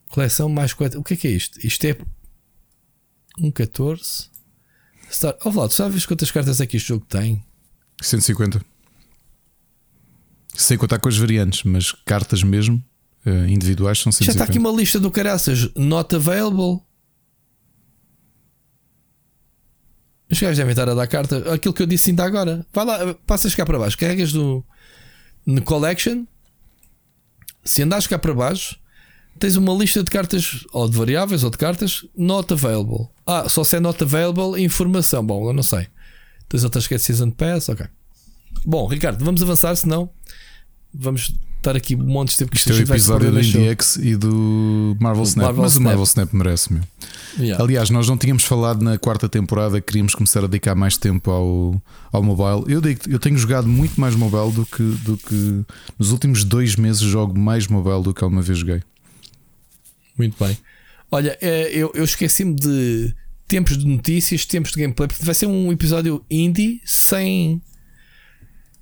[0.09, 0.99] Coleção mais quatro.
[0.99, 1.65] O que é que é isto?
[1.65, 1.97] Isto é
[3.39, 4.29] um 14.
[5.11, 5.35] Star...
[5.45, 7.43] Oh, Vlad, sabes quantas cartas é que este jogo tem?
[8.01, 8.61] 150.
[10.55, 12.83] Sem contar com as variantes, mas cartas mesmo,
[13.25, 14.51] eh, individuais, são Já está 150.
[14.51, 15.73] aqui uma lista do caraças.
[15.75, 16.81] Not available.
[20.31, 21.53] Os gajos devem estar a dar carta.
[21.53, 22.65] Aquilo que eu disse ainda agora.
[22.71, 23.97] Vai lá, passas cá para baixo.
[23.97, 24.63] Carregas no,
[25.45, 26.25] no Collection.
[27.63, 28.79] Se andares cá para baixo,
[29.39, 33.07] tens uma lista de cartas, ou de variáveis, ou de cartas, not available.
[33.25, 35.25] Ah, só se é not available, informação.
[35.25, 35.87] Bom, eu não sei.
[36.47, 37.85] Tens outras que é Season Pass, ok.
[38.65, 40.09] Bom, Ricardo, vamos avançar, senão
[40.93, 43.39] vamos estar aqui um monte de tempo que Isto é o episódio do.
[43.39, 45.45] IndieX e do Marvel Snap.
[45.45, 45.81] Marvel mas Snap.
[45.81, 46.83] o Marvel Snap merece, meu.
[47.37, 47.63] Yeah.
[47.63, 51.81] Aliás, nós não tínhamos falado na quarta temporada, queríamos começar a dedicar mais tempo ao,
[52.11, 52.71] ao mobile.
[52.73, 55.63] Eu, digo, eu tenho jogado muito mais mobile do que, do que
[55.97, 58.81] nos últimos dois meses jogo mais mobile do que alguma vez joguei.
[60.17, 60.57] Muito bem.
[61.11, 63.13] Olha, eh, eu, eu esqueci-me de
[63.47, 67.61] tempos de notícias, tempos de gameplay, porque vai ser um episódio indie sem,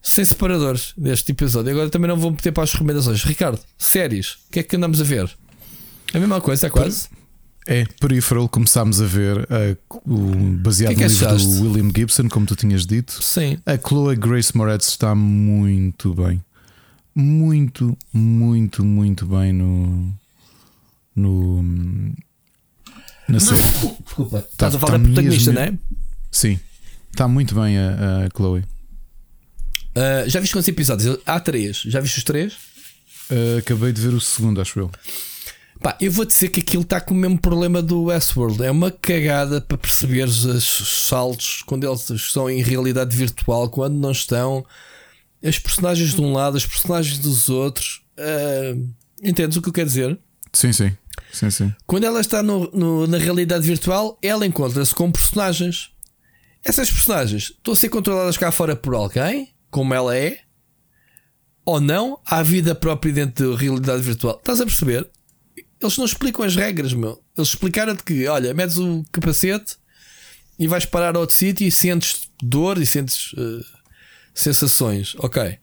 [0.08, 1.72] sem separadores deste episódio.
[1.72, 3.24] Agora também não vou meter para as recomendações.
[3.24, 5.30] Ricardo, séries, o que é que andamos a ver?
[6.14, 7.10] A mesma coisa, é quase.
[7.68, 10.18] É, Peripheral começámos a ver eh, o,
[10.62, 11.48] baseado que é no que livro achaste?
[11.60, 13.22] do William Gibson, como tu tinhas dito.
[13.22, 13.58] Sim.
[13.66, 16.42] A Chloe Grace Moretz está muito bem.
[17.14, 20.14] Muito, muito, muito bem no.
[21.14, 21.62] no
[23.28, 23.62] na série.
[24.06, 24.42] Desculpa.
[24.42, 25.78] Tá- Estás a falar tá da protagonista, mesmo- não é?
[26.32, 26.60] Sim,
[27.12, 28.64] está muito bem a, a Chloe.
[29.98, 31.18] Ah, já viste quantos episódios?
[31.26, 31.78] Há três.
[31.86, 32.54] Já viste os três?
[33.32, 34.92] Uh, acabei de ver o segundo, acho eu.
[35.82, 38.64] Pá, eu vou dizer que aquilo está com o mesmo problema do Westworld.
[38.64, 44.12] É uma cagada para perceberes os saltos quando eles estão em realidade virtual, quando não
[44.12, 44.66] estão.
[45.44, 48.02] As personagens de um lado, as personagens dos outros.
[48.18, 48.76] Ah,
[49.22, 50.18] entendes o que eu quero dizer?
[50.54, 50.92] Sim, sim.
[51.32, 51.74] Sim, sim.
[51.86, 55.90] Quando ela está no- no- na realidade virtual, ela encontra-se com personagens.
[56.64, 60.40] Essas personagens estão a ser controladas cá fora por alguém, como ela é,
[61.66, 64.38] ou não, há vida própria dentro da realidade virtual.
[64.38, 65.10] Estás a perceber?
[65.80, 67.22] Eles não explicam as regras, meu.
[67.38, 69.76] Eles explicaram-te que, olha, metes o capacete
[70.58, 73.64] e vais parar a outro sítio e sentes dor e sentes eh,
[74.34, 75.16] sensações.
[75.20, 75.58] Ok.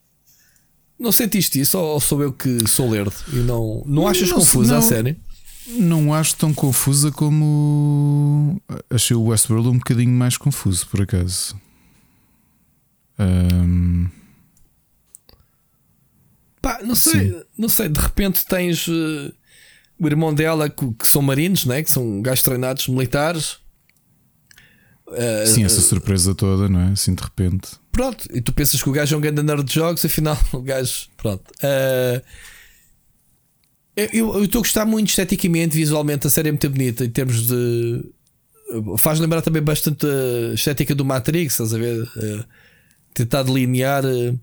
[0.98, 4.72] Não sentiste isso ou sou eu que sou lerdo e não, não achas Não, confuso,
[4.72, 4.82] a não.
[4.82, 5.16] sério?
[5.66, 8.60] Não acho tão confusa como.
[8.90, 11.58] Achei o Westworld um bocadinho mais confuso, por acaso.
[13.18, 14.08] Ahm,
[16.64, 19.30] Pá, não sei, não sei, de repente tens eh,
[20.00, 21.82] o irmão dela que, que são marinos, né?
[21.82, 23.58] que são gajos treinados militares.
[25.12, 26.92] Eh, sim, essa surpresa toda, não é?
[26.92, 27.68] Assim de repente.
[27.92, 30.62] Pronto, e tu pensas que o gajo é um grande nerd de jogos, afinal o
[30.62, 31.08] gajo.
[31.18, 31.44] Pronto.
[31.62, 32.22] Eh,
[34.14, 38.06] eu estou a gostar muito esteticamente, visualmente, a série é muito bonita em termos de.
[38.96, 42.08] Faz lembrar também bastante a estética do Matrix, estás a ver?
[43.14, 44.34] Tentar delinear eh,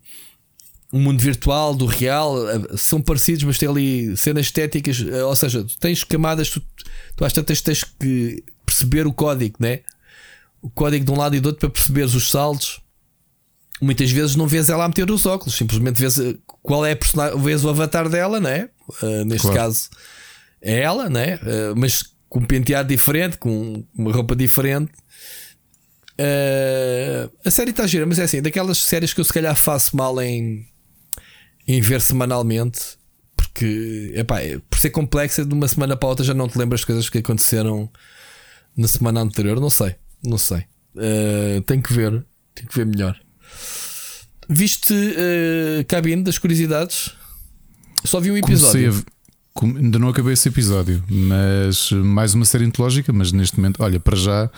[0.91, 2.49] o mundo virtual do real.
[2.49, 6.61] eh, são parecidos, mas tem ali cenas estéticas, eh, ou seja, tu tens camadas, tu,
[7.15, 9.81] tu às tantas tens que perceber o código, né?
[10.61, 12.79] O código de um lado e do outro para perceberes os saltos
[13.81, 16.15] muitas vezes não vês ela a meter os óculos, simplesmente vês
[16.61, 18.69] qual é a personagem, vês o avatar dela, né?
[19.01, 19.57] Uh, neste Claro.
[19.57, 19.89] caso
[20.61, 21.37] é ela, né?
[21.37, 24.91] Uh, mas com um penteado diferente, com uma roupa diferente.
[26.19, 29.95] Uh, a série está gira, mas é assim, daquelas séries que eu se calhar faço
[29.95, 30.67] mal em,
[31.67, 32.79] em ver semanalmente,
[33.35, 36.81] porque epá, é- por ser complexa, de uma semana para outra já não te lembras
[36.81, 37.89] das coisas que aconteceram
[38.75, 39.59] na semana anterior.
[39.59, 40.65] Não sei, não sei.
[40.95, 42.23] Uh, tenho que ver,
[42.53, 43.17] tenho que ver melhor.
[44.49, 47.11] Viste uh, Cabine das Curiosidades?
[48.03, 49.05] Só vi um Comecei episódio.
[49.17, 49.21] a.
[49.63, 53.11] Ainda não acabei esse episódio, mas mais uma série antológica.
[53.13, 54.49] Mas neste momento, olha, para já,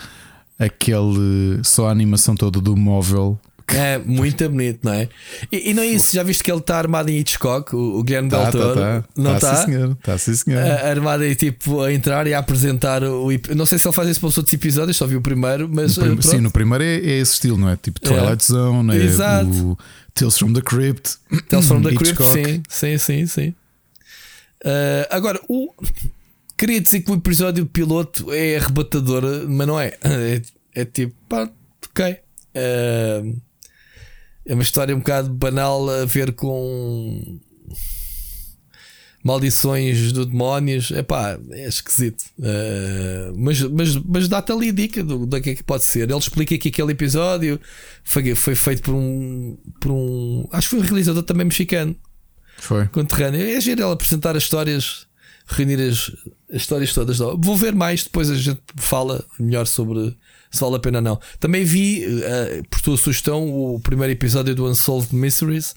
[0.59, 1.61] aquele.
[1.64, 3.40] Só a animação toda do móvel.
[3.65, 5.07] É muito bonito, não é?
[5.49, 8.03] E, e não é isso, já viste que ele está armado em Hitchcock, o, o
[8.03, 8.75] Guilherme Tá, Del Toro?
[8.80, 9.07] tá, tá.
[9.15, 9.56] Não Tá, está?
[9.56, 9.95] sim, senhor.
[10.03, 10.61] Tá, sim, senhor.
[10.61, 13.30] A- Armado aí tipo a entrar e a apresentar o.
[13.56, 15.95] Não sei se ele faz isso para os outros episódios, só vi o primeiro, mas.
[15.95, 17.77] No prim- eh, sim, no primeiro é, é esse estilo, não é?
[17.77, 19.48] Tipo Twilight Zone, é Exato.
[19.49, 19.77] o
[20.14, 21.15] Tales from the Crypt,
[21.48, 22.33] Tales from the Crypt, Hitchcock.
[22.43, 23.56] sim, sim, sim, sim.
[24.64, 25.73] Ah, agora, o.
[26.64, 29.98] Queria dizer que o episódio piloto é arrebatador, mas não é.
[30.01, 30.42] É,
[30.74, 31.50] é tipo, pá,
[31.90, 32.17] ok.
[32.56, 33.22] Ah,
[34.45, 37.38] é uma história um bocado banal a ver com.
[39.22, 40.90] maldições do demónios.
[40.92, 42.24] Epá, é esquisito.
[42.40, 46.09] Uh, mas mas, mas dá-te ali a dica do, do que é que pode ser.
[46.09, 47.59] Ele explica que aquele episódio
[48.06, 50.48] foi, foi feito por um, por um.
[50.50, 51.93] Acho que foi um realizador também mexicano.
[52.58, 52.88] Foi.
[52.88, 53.42] Conterrâneo.
[53.42, 55.06] É giro ele apresentar as histórias,
[55.45, 56.09] reunir as,
[56.53, 57.17] as histórias todas.
[57.17, 60.15] Vou ver mais, depois a gente fala melhor sobre
[60.51, 61.19] se vale a pena ou não.
[61.40, 65.73] Também vi, uh, por tua sugestão, o primeiro episódio do Unsolved Mysteries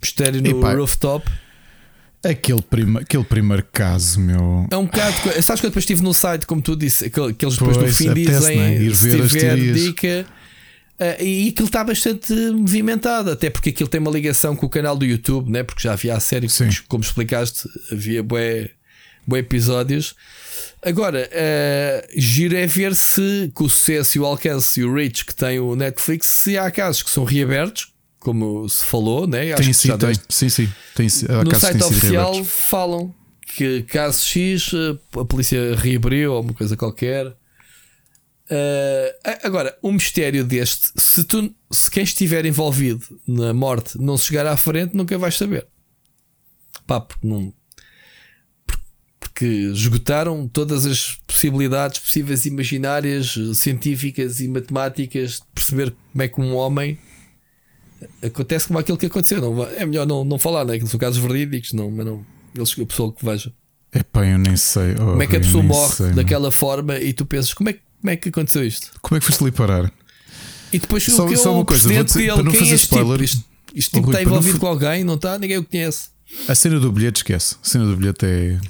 [0.00, 1.30] Mistério no Epá, Rooftop.
[2.22, 4.66] Aquele, prima, aquele primeiro caso, meu.
[4.70, 5.16] É um bocado.
[5.42, 7.94] Sabes que eu depois estive no site, como tu disse, que eles depois pois, no
[7.94, 8.76] fim dizem né?
[8.76, 10.26] Ir se ver tiver dica.
[11.00, 14.94] Uh, e aquilo está bastante movimentado, até porque aquilo tem uma ligação com o canal
[14.98, 15.62] do YouTube, né?
[15.62, 16.68] porque já havia a série, Sim.
[16.88, 18.68] como explicaste, havia bué,
[19.36, 20.14] episódios.
[20.82, 25.24] Agora, uh, giro é ver se com o sucesso e o alcance e o reach
[25.24, 29.52] que tem o Netflix, se há casos que são reabertos, como se falou, né?
[29.52, 31.06] Acho tem, sim, tem, sim, sim, tem,
[31.44, 33.14] No site oficial falam
[33.56, 34.72] que caso X
[35.18, 37.26] a polícia reabriu ou uma coisa qualquer.
[37.26, 37.36] Uh,
[39.42, 44.56] agora, um mistério deste, se, tu, se quem estiver envolvido na morte não chegar à
[44.56, 45.66] frente, nunca vais saber.
[46.86, 47.52] Pá, porque, não,
[49.40, 56.38] porque esgotaram todas as possibilidades possíveis, imaginárias, científicas e matemáticas de perceber como é que
[56.38, 56.98] um homem
[58.22, 59.40] acontece como aquilo que aconteceu.
[59.40, 60.78] Não, é melhor não, não falar, né?
[60.80, 62.24] São casos verídicos, não, mas não.
[62.54, 63.50] Eles, a pessoa que veja.
[63.94, 64.92] Epá, eu nem sei.
[64.92, 67.72] Oh, como é que a pessoa morre sei, daquela forma e tu pensas, como é,
[67.72, 68.90] como é que aconteceu isto?
[69.00, 69.90] Como é que foste ali parar?
[70.70, 73.12] E depois só, o que só uma coisa, dizer, dele, para não fazer é spoiler,
[73.12, 73.24] tipo?
[73.24, 73.44] Isto,
[73.74, 75.38] isto tipo está envolvido com alguém, não está?
[75.38, 76.10] Ninguém o conhece.
[76.46, 77.56] A cena do bilhete, esquece.
[77.62, 78.60] A cena do bilhete é.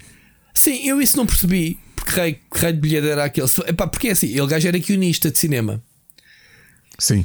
[0.61, 1.79] Sim, eu isso não percebi.
[1.97, 3.47] Porque raio, raio de bilhete era aquele.
[3.67, 5.83] Epá, porque é assim, ele gajo era guionista de cinema.
[6.99, 7.25] Sim.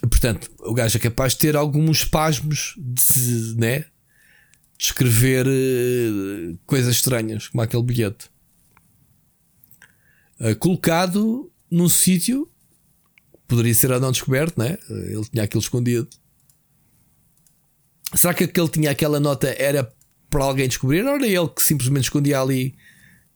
[0.00, 3.84] Portanto, o gajo é capaz de ter alguns espasmos de, né?
[4.76, 8.28] de escrever uh, coisas estranhas, como aquele bilhete.
[10.40, 12.50] Uh, colocado num sítio,
[13.46, 14.76] poderia ser ou não descoberto, né?
[14.90, 16.08] ele tinha aquilo escondido.
[18.12, 19.90] Será que aquele tinha aquela nota era
[20.34, 22.74] para alguém descobrir ou era ele que simplesmente escondia ali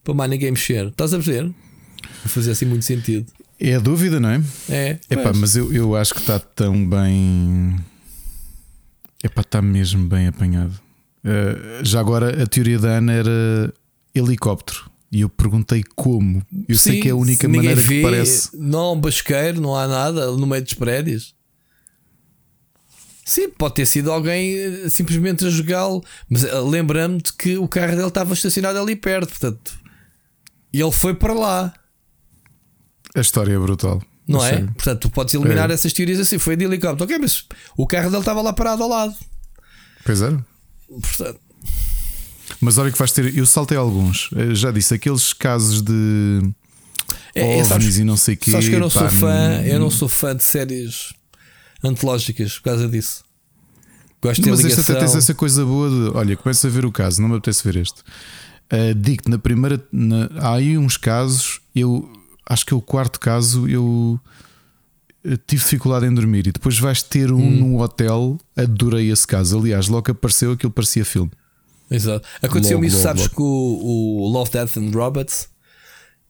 [0.03, 0.89] para mais ninguém mexer?
[0.89, 1.45] Estás a ver?
[1.45, 1.55] Não
[2.25, 3.33] fazia assim muito sentido.
[3.61, 4.43] É a dúvida, não é?
[4.69, 4.99] É.
[5.09, 7.77] Epá, mas eu, eu acho que está tão bem.
[9.23, 10.73] Epá, está mesmo bem apanhado.
[11.25, 13.73] Uh, já agora a teoria da Ana era
[14.13, 14.91] helicóptero.
[15.13, 16.45] E eu perguntei como.
[16.69, 18.51] Eu Sim, sei que é a única maneira vê, que parece.
[18.59, 21.33] Não há um basqueiro, não há nada no meio dos prédios.
[23.29, 26.03] Sim, pode ter sido alguém eh, simplesmente a jogá-lo.
[26.31, 29.29] Mas uh, lembrando-me que o carro dele estava estacionado ali perto.
[29.29, 29.79] Portanto,
[30.73, 31.75] e ele foi para lá.
[33.15, 34.03] A história é brutal.
[34.27, 34.63] Não é?
[34.63, 35.75] Portanto, tu podes eliminar é.
[35.75, 36.39] essas teorias assim.
[36.39, 37.05] Foi de helicóptero.
[37.05, 37.45] Ok, mas
[37.77, 39.15] o carro dele estava lá parado ao lado.
[40.07, 40.43] Pois era.
[40.89, 41.39] Portanto.
[42.63, 43.37] Mas olha que vais ter.
[43.37, 44.31] Eu saltei alguns.
[44.33, 46.51] Eu já disse, aqueles casos de.
[47.35, 48.53] É, é sabes, e não sei o quê.
[48.53, 51.18] Sabes que eu não pá, sou fã, eu não sou fã de séries
[51.83, 53.25] antológicas por causa disso.
[54.21, 56.85] Gosto não, de mas este até tens essa coisa boa de olha, começa a ver
[56.85, 58.01] o caso, não me apetece ver este.
[58.73, 59.83] Uh, Digo-te, na primeira.
[59.93, 62.11] Na, há aí uns casos, eu
[62.49, 64.21] acho que é o quarto caso, eu
[65.47, 67.51] tive dificuldade em dormir e depois vais ter um hum.
[67.51, 68.39] num hotel.
[68.57, 69.59] Adorei esse caso.
[69.59, 71.31] Aliás, logo que apareceu aquilo parecia filme.
[71.91, 72.27] Exato.
[72.43, 73.35] Aconteceu-me isso, sabes, logo.
[73.35, 75.49] com o, o, Love, Death and Robots.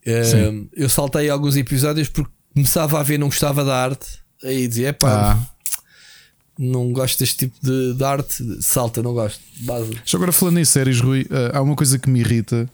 [0.07, 4.21] Uh, eu saltei alguns episódios porque começava a ver, não gostava da arte.
[4.43, 5.47] Aí dizia: é pá, ah.
[6.59, 9.41] não gosto deste tipo de, de, arte, salta, não gosto.
[9.61, 9.97] Base.
[10.15, 12.69] agora falando em séries, Rui, uh, há uma coisa que me irrita: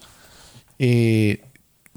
[0.78, 1.38] é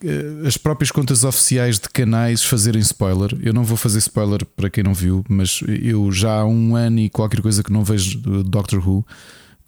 [0.03, 3.35] eh, as próprias contas oficiais de canais fazerem spoiler.
[3.41, 6.99] Eu não vou fazer spoiler para quem não viu, mas eu já há um ano
[6.99, 9.05] e qualquer coisa que não vejo Doctor Who,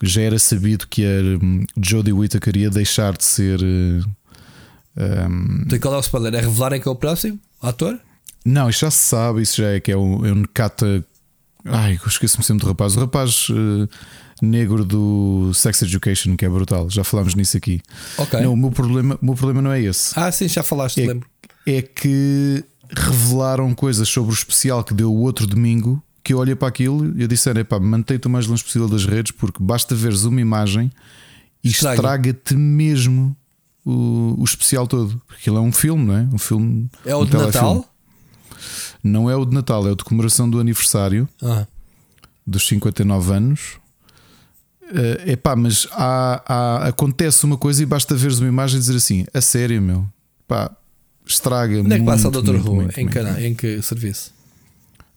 [0.02, 3.60] já era sabido que a um, Jodie Whittaker ia deixar de ser.
[3.62, 4.04] Um...
[5.66, 6.36] Então qual é o spoiler?
[6.36, 8.00] É revelarem que é o próximo ator?
[8.50, 11.06] Não, isso já se sabe, isso já é que é um, é um Nakata.
[11.66, 12.96] Ai, esqueço-me sempre do rapaz.
[12.96, 13.50] O rapaz.
[13.50, 13.88] Uh
[14.42, 16.90] negro do Sex Education, que é brutal.
[16.90, 17.82] Já falámos nisso aqui.
[18.18, 18.42] Okay.
[18.42, 20.18] Não, o meu problema, o meu problema não é esse.
[20.18, 21.28] Ah, sim, já falaste, é, lembro.
[21.66, 26.56] É que revelaram coisas sobre o especial que deu o outro domingo que eu olhei
[26.56, 29.94] para aquilo e eu disse: pá, mantém-te o mais longe possível das redes, porque basta
[29.94, 30.92] veres uma imagem
[31.64, 33.36] e estraga-te mesmo
[33.86, 35.22] o, o especial todo.
[35.28, 36.22] Porque aquilo é um filme, não é?
[36.34, 36.90] Um filme.
[37.06, 37.86] É o um de Natal?
[39.04, 41.66] Não é o de Natal, é o de comemoração do aniversário ah.
[42.46, 43.78] dos 59 anos.
[45.26, 48.80] É uh, pá, mas há, há, acontece uma coisa e basta veres uma imagem e
[48.80, 50.06] dizer assim: a sério, meu,
[50.48, 50.72] pá,
[51.28, 51.80] estraga.
[51.80, 52.56] Onde é que passa o Dr.
[52.56, 52.90] Who?
[52.98, 54.34] Em, em que serviço?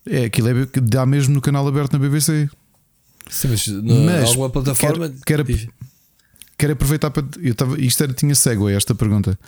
[0.04, 2.50] É, aquilo é, dá mesmo no canal aberto na BBC.
[3.30, 5.08] Sim, mas, no, mas alguma plataforma.
[5.24, 5.68] Quer, quer,
[6.58, 7.24] quero aproveitar para.
[7.40, 9.38] Eu tava, isto era, tinha cego a esta pergunta.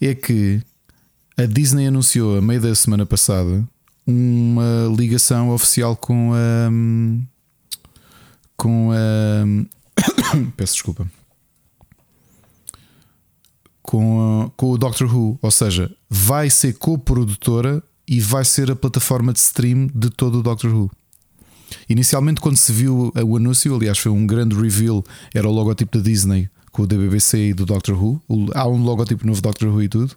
[0.00, 0.60] É que
[1.42, 3.66] a Disney anunciou a meio da semana passada
[4.06, 6.70] uma ligação oficial com a.
[8.56, 10.46] Com a.
[10.56, 11.10] Peço desculpa.
[13.82, 18.76] Com, a, com o Doctor Who, ou seja, vai ser co-produtora e vai ser a
[18.76, 20.90] plataforma de stream de todo o Doctor Who.
[21.88, 25.04] Inicialmente, quando se viu o anúncio, aliás, foi um grande reveal,
[25.34, 28.20] era o logotipo da Disney com o da BBC e do Doctor Who.
[28.54, 30.16] Há um logotipo novo Doctor Who e tudo.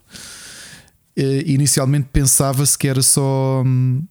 [1.16, 3.64] Eh, inicialmente pensava-se que era só.
[3.66, 4.04] Hum,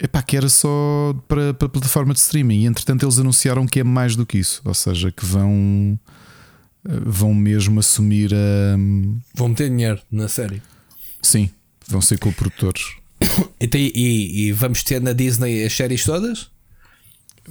[0.00, 2.62] epá, que era só para, para a plataforma de streaming.
[2.62, 4.60] E entretanto, eles anunciaram que é mais do que isso.
[4.64, 5.98] Ou seja, que vão.
[6.88, 8.76] Eh, vão mesmo assumir a.
[8.76, 10.62] Hum, vão meter dinheiro na série.
[11.22, 11.50] Sim,
[11.88, 12.82] vão ser co-produtores.
[13.64, 16.50] Então, e, e, vamos ter na Disney as séries todas?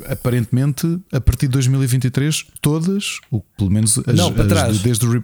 [0.07, 4.79] aparentemente, a partir de 2023, todas, ou pelo menos as, Não, para trás.
[4.79, 5.23] desde o.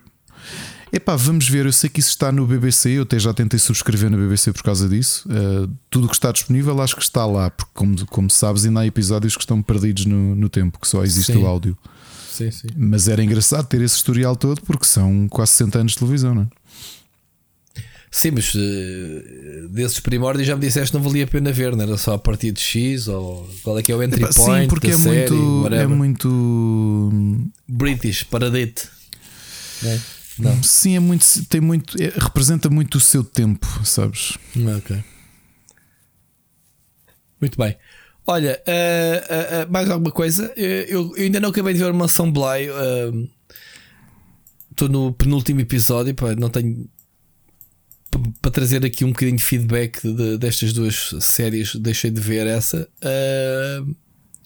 [0.91, 1.65] Epá, vamos ver.
[1.65, 2.91] Eu sei que isso está no BBC.
[2.91, 5.27] Eu até já tentei subscrever no BBC por causa disso.
[5.27, 8.85] Uh, tudo que está disponível, acho que está lá, porque, como, como sabes, ainda há
[8.85, 11.43] episódios que estão perdidos no, no tempo, que só existe sim.
[11.43, 11.77] o áudio.
[12.31, 12.67] Sim, sim.
[12.75, 16.43] Mas era engraçado ter esse historial todo, porque são quase 60 anos de televisão, não
[16.43, 16.47] é?
[18.09, 21.83] Sim, mas uh, desses primórdios já me disseste que não valia a pena ver, não
[21.83, 24.61] era só a partir de X ou qual é que é o entry Epa, point?
[24.61, 28.87] Sim, porque é, série, muito, é muito British, paradete.
[29.83, 29.99] É?
[30.39, 30.63] Não.
[30.63, 34.37] Sim, é muito, tem muito, é, representa muito o seu tempo, sabes?
[34.77, 35.03] Ok.
[37.39, 37.77] Muito bem.
[38.25, 40.51] Olha, uh, uh, mais alguma coisa?
[40.55, 42.67] Eu, eu, ainda não acabei de ver uma Bly.
[44.71, 46.89] Estou no penúltimo episódio, pá, não tenho
[48.41, 52.87] para trazer aqui um bocadinho de feedback de, destas duas séries, deixei de ver essa.
[53.01, 53.95] Uh,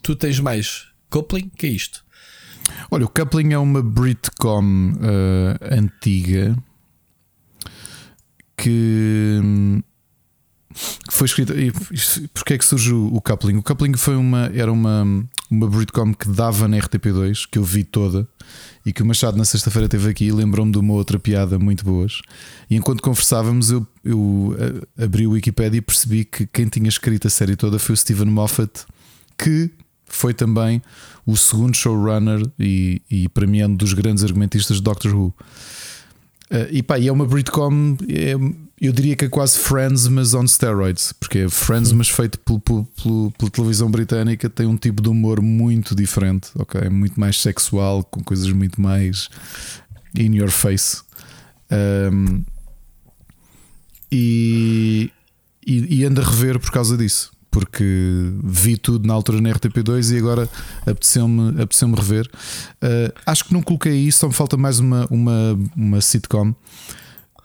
[0.01, 1.49] tu tens mais coupling?
[1.49, 2.03] que é isto?
[2.89, 6.55] Olha, o coupling é uma Britcom uh, antiga
[8.57, 9.39] que,
[11.09, 11.53] foi escrita.
[12.33, 13.57] Porquê é que surge o, o coupling?
[13.57, 15.03] O coupling foi uma, era uma,
[15.49, 18.27] uma Britcom que dava na RTP2, que eu vi toda
[18.85, 21.83] e que o Machado na sexta-feira teve aqui e lembrou-me de uma outra piada muito
[21.83, 22.21] boas.
[22.69, 24.55] E enquanto conversávamos, eu, eu
[24.97, 27.97] eh, abri o Wikipedia e percebi que quem tinha escrito a série toda foi o
[27.97, 28.85] Steven Moffat,
[29.37, 29.69] que
[30.15, 30.81] foi também
[31.25, 35.27] o segundo showrunner e, e para mim é um dos grandes argumentistas de Doctor Who.
[36.49, 38.33] Uh, e pá, e é uma Britcom, é,
[38.81, 42.59] eu diria que é quase Friends, mas on steroids, porque é Friends, mas feito pelo,
[42.59, 46.81] pelo, pela televisão britânica, tem um tipo de humor muito diferente, ok?
[46.81, 49.29] É muito mais sexual, com coisas muito mais
[50.17, 51.01] in your face.
[51.71, 52.43] Um,
[54.11, 55.09] e,
[55.65, 57.83] e, e ando a rever por causa disso porque
[58.43, 60.49] vi tudo na altura na RTP2 e agora
[60.85, 62.27] apeteceu-me apeteceu rever.
[62.81, 66.55] Uh, acho que não coloquei isso, só me falta mais uma, uma, uma sitcom.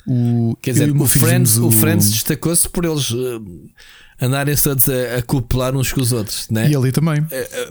[0.06, 1.66] O, Quer dizer, o Friends, o...
[1.66, 3.10] o Friends destacou-se por eles.
[3.10, 3.42] Uh,
[4.20, 6.70] andarem-se a, a copular uns com os outros, né?
[6.70, 7.20] E ali também.
[7.20, 7.26] Uh,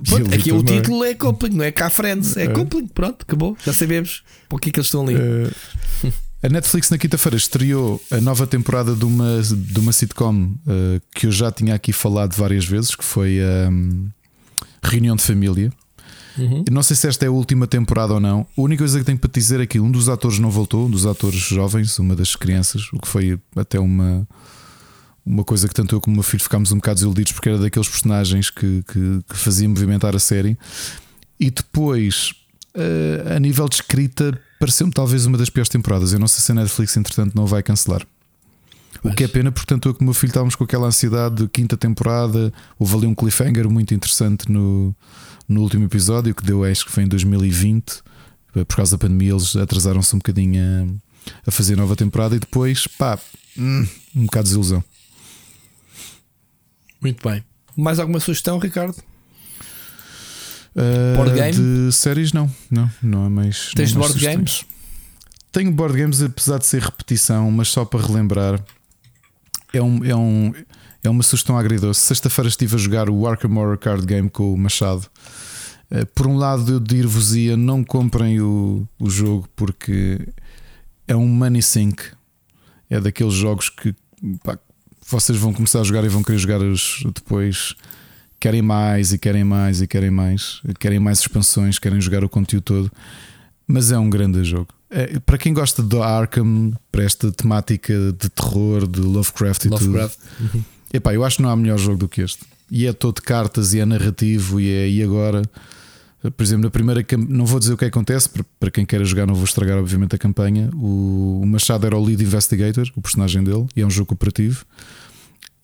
[0.08, 0.60] pronto, aqui também.
[0.60, 4.24] o título é coupling, não é cá Friends, é, é coupling, pronto, acabou, já sabemos
[4.50, 5.16] por que é que eles estão ali.
[5.16, 5.52] Uh,
[6.46, 11.26] a Netflix na quinta-feira estreou a nova temporada de uma, de uma sitcom uh, que
[11.26, 14.08] eu já tinha aqui falado várias vezes, que foi a um,
[14.84, 15.72] Reunião de Família.
[16.38, 16.64] Uhum.
[16.70, 18.46] Não sei se esta é a última temporada ou não.
[18.56, 20.86] A única coisa que tenho para te dizer é que um dos atores não voltou,
[20.86, 24.28] um dos atores jovens, uma das crianças, o que foi até uma,
[25.26, 27.58] uma coisa que tanto eu como o meu filho ficámos um bocado desiludidos porque era
[27.58, 30.56] daqueles personagens que, que, que fazia movimentar a série.
[31.40, 32.36] E depois,
[32.76, 36.14] uh, a nível de escrita, pareceu-me talvez uma das piores temporadas.
[36.14, 38.06] Eu não sei se a Netflix, entretanto, não vai cancelar.
[39.04, 41.48] O que é pena, portanto, eu com o meu filho estávamos com aquela ansiedade de
[41.48, 42.52] quinta temporada.
[42.80, 44.96] Houve ali um cliffhanger muito interessante no,
[45.48, 48.02] no último episódio, que deu, acho que foi em 2020.
[48.52, 52.88] Por causa da pandemia, eles atrasaram-se um bocadinho a, a, fazer nova temporada e depois,
[52.88, 53.20] pá,
[53.58, 53.86] hum,
[54.16, 54.84] um bocado de desilusão.
[57.02, 57.44] Muito bem.
[57.76, 58.96] Mais alguma sugestão, Ricardo?
[60.76, 61.54] Uh, board game?
[61.54, 62.52] De séries, não.
[62.70, 63.72] Não, não é mais.
[63.74, 64.66] Tens não é board games?
[65.52, 68.62] Tenho board games, apesar de ser repetição, mas só para relembrar.
[69.74, 70.54] É, um, é, um,
[71.02, 72.02] é uma sugestão agridoce.
[72.02, 75.08] Sexta-feira estive a jogar o Arkham Horror Card Game com o Machado.
[75.90, 80.28] Uh, por um lado, eu dir-vos-ia não comprem o, o jogo porque
[81.08, 82.04] é um money sink.
[82.90, 83.96] É daqueles jogos que
[84.44, 84.60] pá,
[85.08, 86.60] vocês vão começar a jogar e vão querer jogar
[87.14, 87.76] depois
[88.40, 92.64] querem mais e querem mais e querem mais, querem mais expansões, querem jogar o conteúdo
[92.64, 92.92] todo.
[93.68, 94.68] Mas é um grande jogo.
[94.90, 100.18] É, para quem gosta do Arkham, para esta temática de terror, de Lovecraft e Lovecraft.
[100.38, 100.64] tudo, uhum.
[100.94, 102.46] epá, eu acho que não há melhor jogo do que este.
[102.70, 105.42] E é todo de cartas, e é narrativo, e é e agora.
[106.36, 109.36] Por exemplo, na primeira não vou dizer o que acontece, para quem queira jogar, não
[109.36, 110.70] vou estragar, obviamente, a campanha.
[110.74, 114.66] O, Machado era o lead investigator, o personagem dele, e é um jogo cooperativo.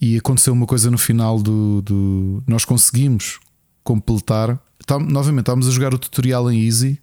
[0.01, 1.83] E aconteceu uma coisa no final do.
[1.83, 3.39] do nós conseguimos
[3.83, 4.59] completar.
[4.87, 6.99] Tá, novamente, estávamos a jogar o tutorial em Easy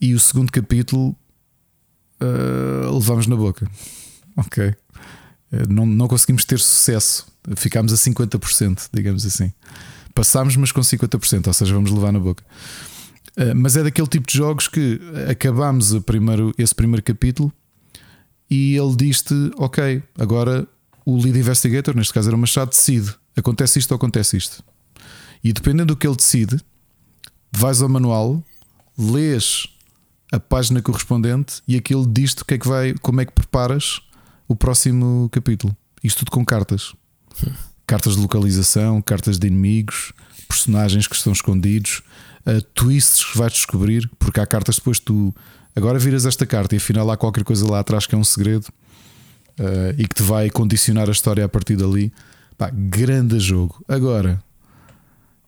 [0.00, 1.14] e o segundo capítulo
[2.20, 3.70] uh, levamos na boca.
[4.36, 4.68] Ok.
[4.68, 4.74] Uh,
[5.68, 7.26] não, não conseguimos ter sucesso.
[7.56, 9.52] Ficámos a 50%, digamos assim.
[10.14, 12.42] Passámos, mas com 50%, ou seja, vamos levar na boca.
[13.36, 14.98] Uh, mas é daquele tipo de jogos que
[15.30, 17.52] acabámos primeiro, esse primeiro capítulo
[18.50, 20.66] e ele diz-te: Ok, agora
[21.08, 24.62] o lead investigator, neste caso era o Machado, decide: acontece isto ou acontece isto.
[25.42, 26.60] E dependendo do que ele decide,
[27.50, 28.44] vais ao manual,
[28.98, 29.66] lês
[30.30, 34.02] a página correspondente e aquilo diz-te que é que vai, como é que preparas
[34.46, 35.74] o próximo capítulo.
[36.04, 36.94] Isto tudo com cartas.
[37.86, 40.12] Cartas de localização, cartas de inimigos,
[40.46, 42.02] personagens que estão escondidos,
[42.46, 45.34] uh, twists que vais descobrir, porque há cartas depois tu
[45.74, 48.66] agora viras esta carta e afinal há qualquer coisa lá atrás que é um segredo
[49.58, 52.12] uh, e que te vai condicionar a história a partir dali.
[52.56, 53.84] Pá, grande jogo.
[53.86, 54.42] Agora,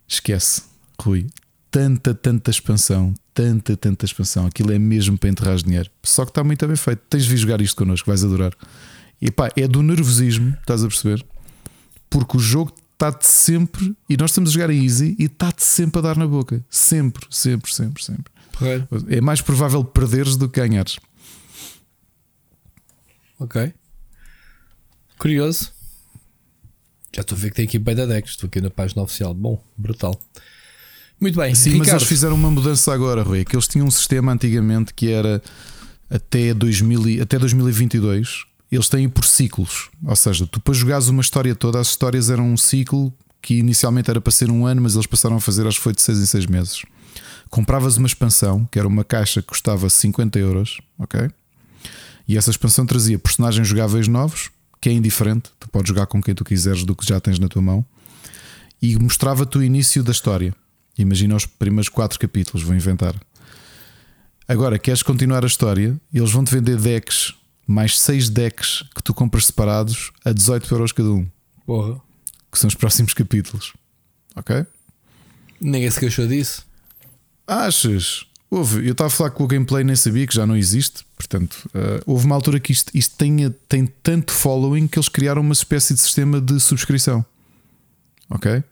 [0.07, 0.63] esquece,
[1.01, 1.27] Rui.
[1.71, 4.47] Tanta, tanta expansão, tanta, tanta expansão.
[4.47, 5.91] Aquilo é mesmo para enterrar dinheiro.
[6.03, 7.01] Só que está muito bem feito.
[7.09, 8.53] Tens de vir jogar isto connosco, vais adorar.
[9.23, 11.25] E pá, é do nervosismo, estás a perceber?
[12.09, 16.01] Porque o jogo está-te sempre, e nós estamos a jogar em easy e está-te sempre
[16.01, 16.63] a dar na boca.
[16.69, 18.33] Sempre, sempre, sempre, sempre.
[19.09, 20.99] É mais provável perderes do que ganhares.
[23.39, 23.73] Ok.
[25.21, 25.71] Curioso.
[27.15, 28.33] Já estou a ver que tem aqui bem da decks.
[28.33, 29.35] Estou aqui na página oficial.
[29.35, 30.19] Bom, brutal.
[31.21, 31.89] Muito bem, Sim, Ricardo.
[31.89, 33.45] mas eles fizeram uma mudança agora, Rui.
[33.45, 35.43] Que eles tinham um sistema antigamente que era
[36.09, 38.47] até, 2000, até 2022.
[38.73, 39.91] Eles têm por ciclos.
[40.03, 44.11] Ou seja, tu para jogares uma história toda, as histórias eram um ciclo que inicialmente
[44.11, 46.19] era para ser um ano, mas eles passaram a fazer, acho que foi de 6
[46.19, 46.83] em 6 meses.
[47.51, 51.29] Compravas uma expansão, que era uma caixa que custava 50 euros, ok?
[52.27, 54.51] E essa expansão trazia personagens jogáveis novos,
[54.81, 57.49] que é indiferente, tu podes jogar com quem tu quiseres do que já tens na
[57.49, 57.85] tua mão,
[58.81, 60.55] e mostrava-te o início da história.
[60.97, 63.15] Imagina os primeiros quatro capítulos, vou inventar.
[64.49, 66.01] Agora, queres continuar a história?
[66.13, 67.35] Eles vão-te vender decks,
[67.67, 71.27] mais seis decks que tu compras separados a 18 euros cada um.
[71.65, 72.01] Porra.
[72.51, 73.73] Que são os próximos capítulos.
[74.35, 74.67] Ok?
[75.61, 76.67] Ninguém se queixou disso.
[77.47, 78.27] Achas?
[78.51, 81.05] Houve, eu estava a falar que o gameplay nem sabia que já não existe.
[81.17, 85.41] Portanto, uh, houve uma altura que isto, isto tem, tem tanto following que eles criaram
[85.41, 87.25] uma espécie de sistema de subscrição.
[88.29, 88.63] Ok?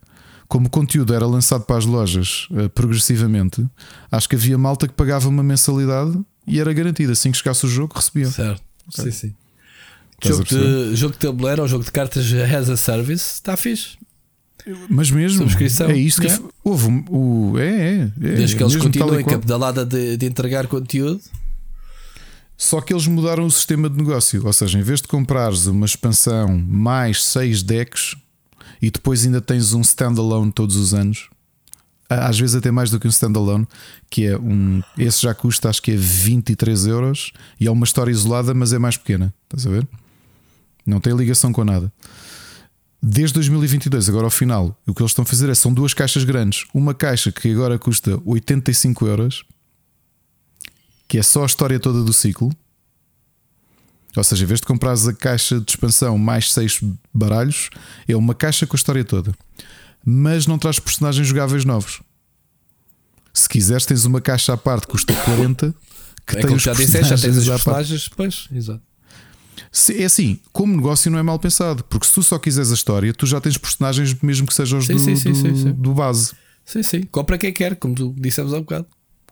[0.49, 3.65] como o conteúdo era lançado para as lojas uh, progressivamente,
[4.11, 7.13] acho que havia malta que pagava uma mensalidade e era garantida.
[7.13, 8.31] Assim que chegasse o jogo, recebia.
[8.31, 8.63] Certo.
[8.91, 9.13] Okay.
[9.13, 9.35] Sim, sim.
[10.25, 13.99] Jogo de, jogo de tabuleiro ou jogo de cartas as a service está fixe.
[14.89, 15.89] Mas mesmo Subscrição.
[15.89, 16.29] é isto que
[16.63, 20.67] houve o, é, é, é, Desde que eles continuem com a pedalada de, de entregar
[20.67, 21.21] conteúdo.
[22.57, 25.87] Só que eles mudaram o sistema de negócio, ou seja, em vez de comprares uma
[25.87, 28.17] expansão mais 6 decks,
[28.83, 31.29] e depois ainda tens um standalone todos os anos.
[32.09, 33.67] Às vezes até mais do que um standalone,
[34.11, 34.83] que é um.
[34.97, 38.79] Esse já custa acho que é 23 euros e é uma história isolada, mas é
[38.79, 39.33] mais pequena.
[39.45, 39.87] Estás a ver?
[40.87, 41.93] Não tem ligação com nada.
[43.01, 46.25] Desde 2022, agora ao final, o que eles estão a fazer é são duas caixas
[46.25, 46.65] grandes.
[46.75, 49.45] Uma caixa que agora custa 85 euros,
[51.07, 52.51] que é só a história toda do ciclo,
[54.17, 56.81] ou seja, em vez de comprares a caixa de expansão mais 6
[57.15, 57.71] baralhos,
[58.09, 59.33] é uma caixa com a história toda.
[60.05, 62.03] Mas não traz personagens jogáveis novos.
[63.33, 65.73] Se quiseres, tens uma caixa à parte que custa 40.
[66.27, 68.83] Que é tem os já disseste, já tens os personagens, pois, exato.
[69.97, 73.13] É assim, como negócio não é mal pensado, porque se tu só quiseres a história,
[73.13, 76.33] tu já tens personagens, mesmo que sejam os sim, do, sim, sim, do, do, base.
[76.65, 77.03] Sim, sim.
[77.11, 78.87] Compra quem quer, como tu dissemos há um bocado.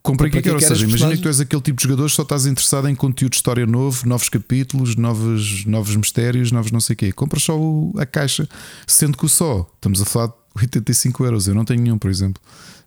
[0.06, 2.46] Comprei que quer, ou seja, imagina que tu és aquele tipo de jogador só estás
[2.46, 6.96] interessado em conteúdo de história novo, novos capítulos, novos, novos mistérios, novos não sei o
[6.96, 7.12] quê.
[7.12, 8.48] Compras só o, a caixa,
[8.86, 11.48] sendo que o só, estamos a falar de 85 euros.
[11.48, 12.40] Eu não tenho nenhum, por exemplo.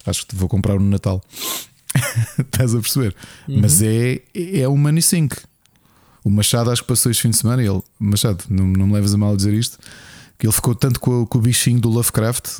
[0.06, 1.22] Acho que vou comprar um no Natal.
[2.40, 3.14] estás a perceber?
[3.48, 3.60] Uhum.
[3.62, 5.36] Mas é, é o Money Sync.
[6.24, 7.64] O Machado acho que passou este fim de semana.
[7.64, 9.78] Ele, Machado, não, não me leves a mal a dizer isto,
[10.38, 12.60] que ele ficou tanto com, com o bichinho do Lovecraft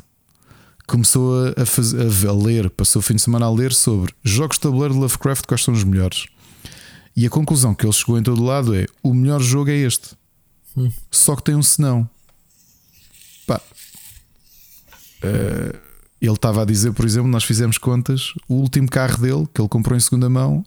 [0.90, 4.62] começou a, fazer, a, ler, passou o fim de semana a ler sobre jogos de
[4.62, 6.26] tabuleiro de Lovecraft, quais são os melhores.
[7.14, 10.16] E a conclusão que ele chegou em todo lado é: o melhor jogo é este.
[10.76, 10.90] Hum.
[11.10, 12.08] Só que tem um senão.
[13.46, 13.60] Pá.
[15.22, 15.78] Uh,
[16.20, 19.68] ele estava a dizer, por exemplo, nós fizemos contas, o último carro dele, que ele
[19.68, 20.64] comprou em segunda mão,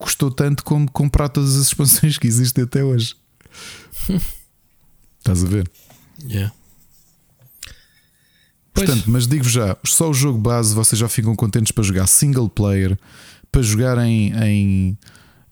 [0.00, 3.14] custou tanto como comprar todas as expansões que existem até hoje.
[5.18, 5.70] Estás a ver?
[6.24, 6.52] Yeah.
[8.72, 12.48] Portanto, mas digo já, só o jogo base vocês já ficam contentes para jogar single
[12.48, 12.98] player,
[13.52, 14.98] para jogar em, em,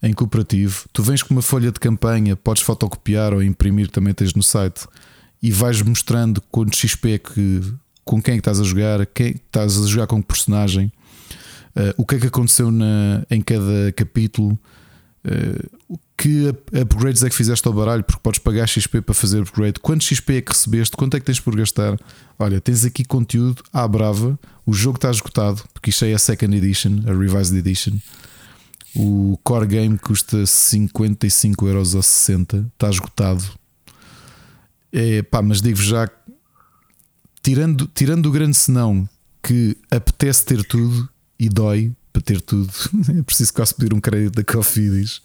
[0.02, 0.86] em cooperativo.
[0.92, 4.86] Tu vens com uma folha de campanha, podes fotocopiar ou imprimir, também tens no site,
[5.42, 9.32] e vais mostrando quanto XP é que, com quem é que estás a jogar, quem
[9.32, 10.90] estás a jogar com que personagem,
[11.78, 14.58] uh, o que é que aconteceu na, em cada capítulo.
[15.24, 18.02] Uh, que upgrades é que fizeste ao baralho?
[18.02, 19.78] Porque podes pagar XP para fazer upgrade.
[19.80, 20.96] Quanto XP é que recebeste?
[20.96, 21.96] Quanto é que tens por gastar?
[22.36, 24.38] Olha, tens aqui conteúdo à brava.
[24.66, 27.98] O jogo está esgotado, porque isto é a Second Edition, a Revised Edition.
[28.96, 33.44] O core game custa 55 euros ou 60, está esgotado.
[34.92, 36.10] É, pá, mas digo já,
[37.42, 39.08] tirando, tirando o grande senão
[39.40, 41.08] que apetece ter tudo
[41.38, 42.72] e dói para ter tudo,
[43.16, 45.18] é preciso quase pedir um crédito da Cofidis.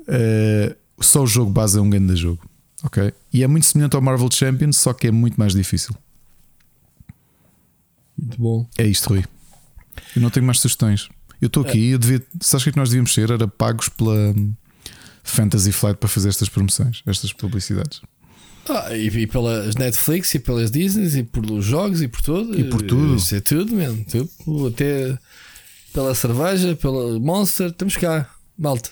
[0.00, 2.44] Uh, só o jogo base é um grande jogo.
[2.82, 3.12] Ok?
[3.32, 5.94] E é muito semelhante ao Marvel Champions, só que é muito mais difícil.
[8.16, 8.68] Muito bom.
[8.76, 9.24] É isto, Rui.
[10.14, 11.08] Eu não tenho mais sugestões.
[11.40, 12.22] Eu estou aqui, eu devia.
[12.40, 13.30] Sabes o que, é que nós devíamos ser?
[13.30, 14.34] Era pagos pela
[15.22, 18.02] Fantasy Flight para fazer estas promoções, estas publicidades.
[18.68, 22.58] Ah, e, e, pelas Netflix e pelas Disney e pelos jogos e por tudo.
[22.58, 23.16] E por tudo.
[23.16, 24.04] Isso é tudo mesmo.
[24.04, 25.18] Tipo, até
[25.92, 28.28] pela cerveja, pela Monster, estamos cá.
[28.56, 28.88] Malta.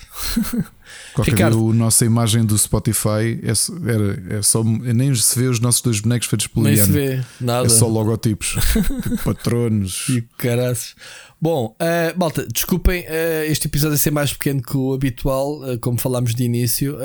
[1.15, 1.59] Qualquer Ricardo.
[1.59, 4.63] dia, a nossa imagem do Spotify é, era, é só.
[4.65, 7.67] Nem se vê os nossos dois bonecos feitos pelo Nem se vê, nada.
[7.67, 8.57] É só logotipos,
[9.03, 10.09] tipo patronos.
[10.09, 10.95] E caraças.
[11.41, 15.99] Bom, uh, malta, desculpem uh, este episódio ser mais pequeno que o habitual, uh, como
[15.99, 16.97] falámos de início.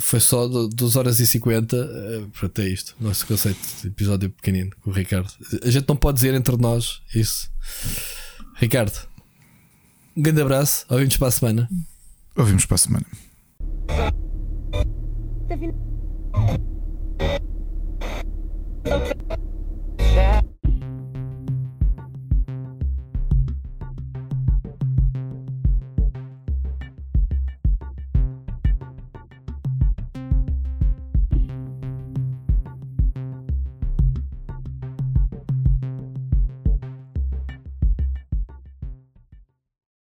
[0.00, 1.76] Foi só 2 horas e 50.
[1.76, 2.94] Uh, pronto, é isto.
[3.00, 5.32] Nosso conceito de episódio pequenino com o Ricardo.
[5.62, 7.50] A gente não pode dizer entre nós isso.
[8.56, 9.08] Ricardo.
[10.16, 11.68] Um grande abraço, ouvimos para a semana.
[12.36, 13.06] Ouvimos para a semana.
[18.84, 20.44] Tá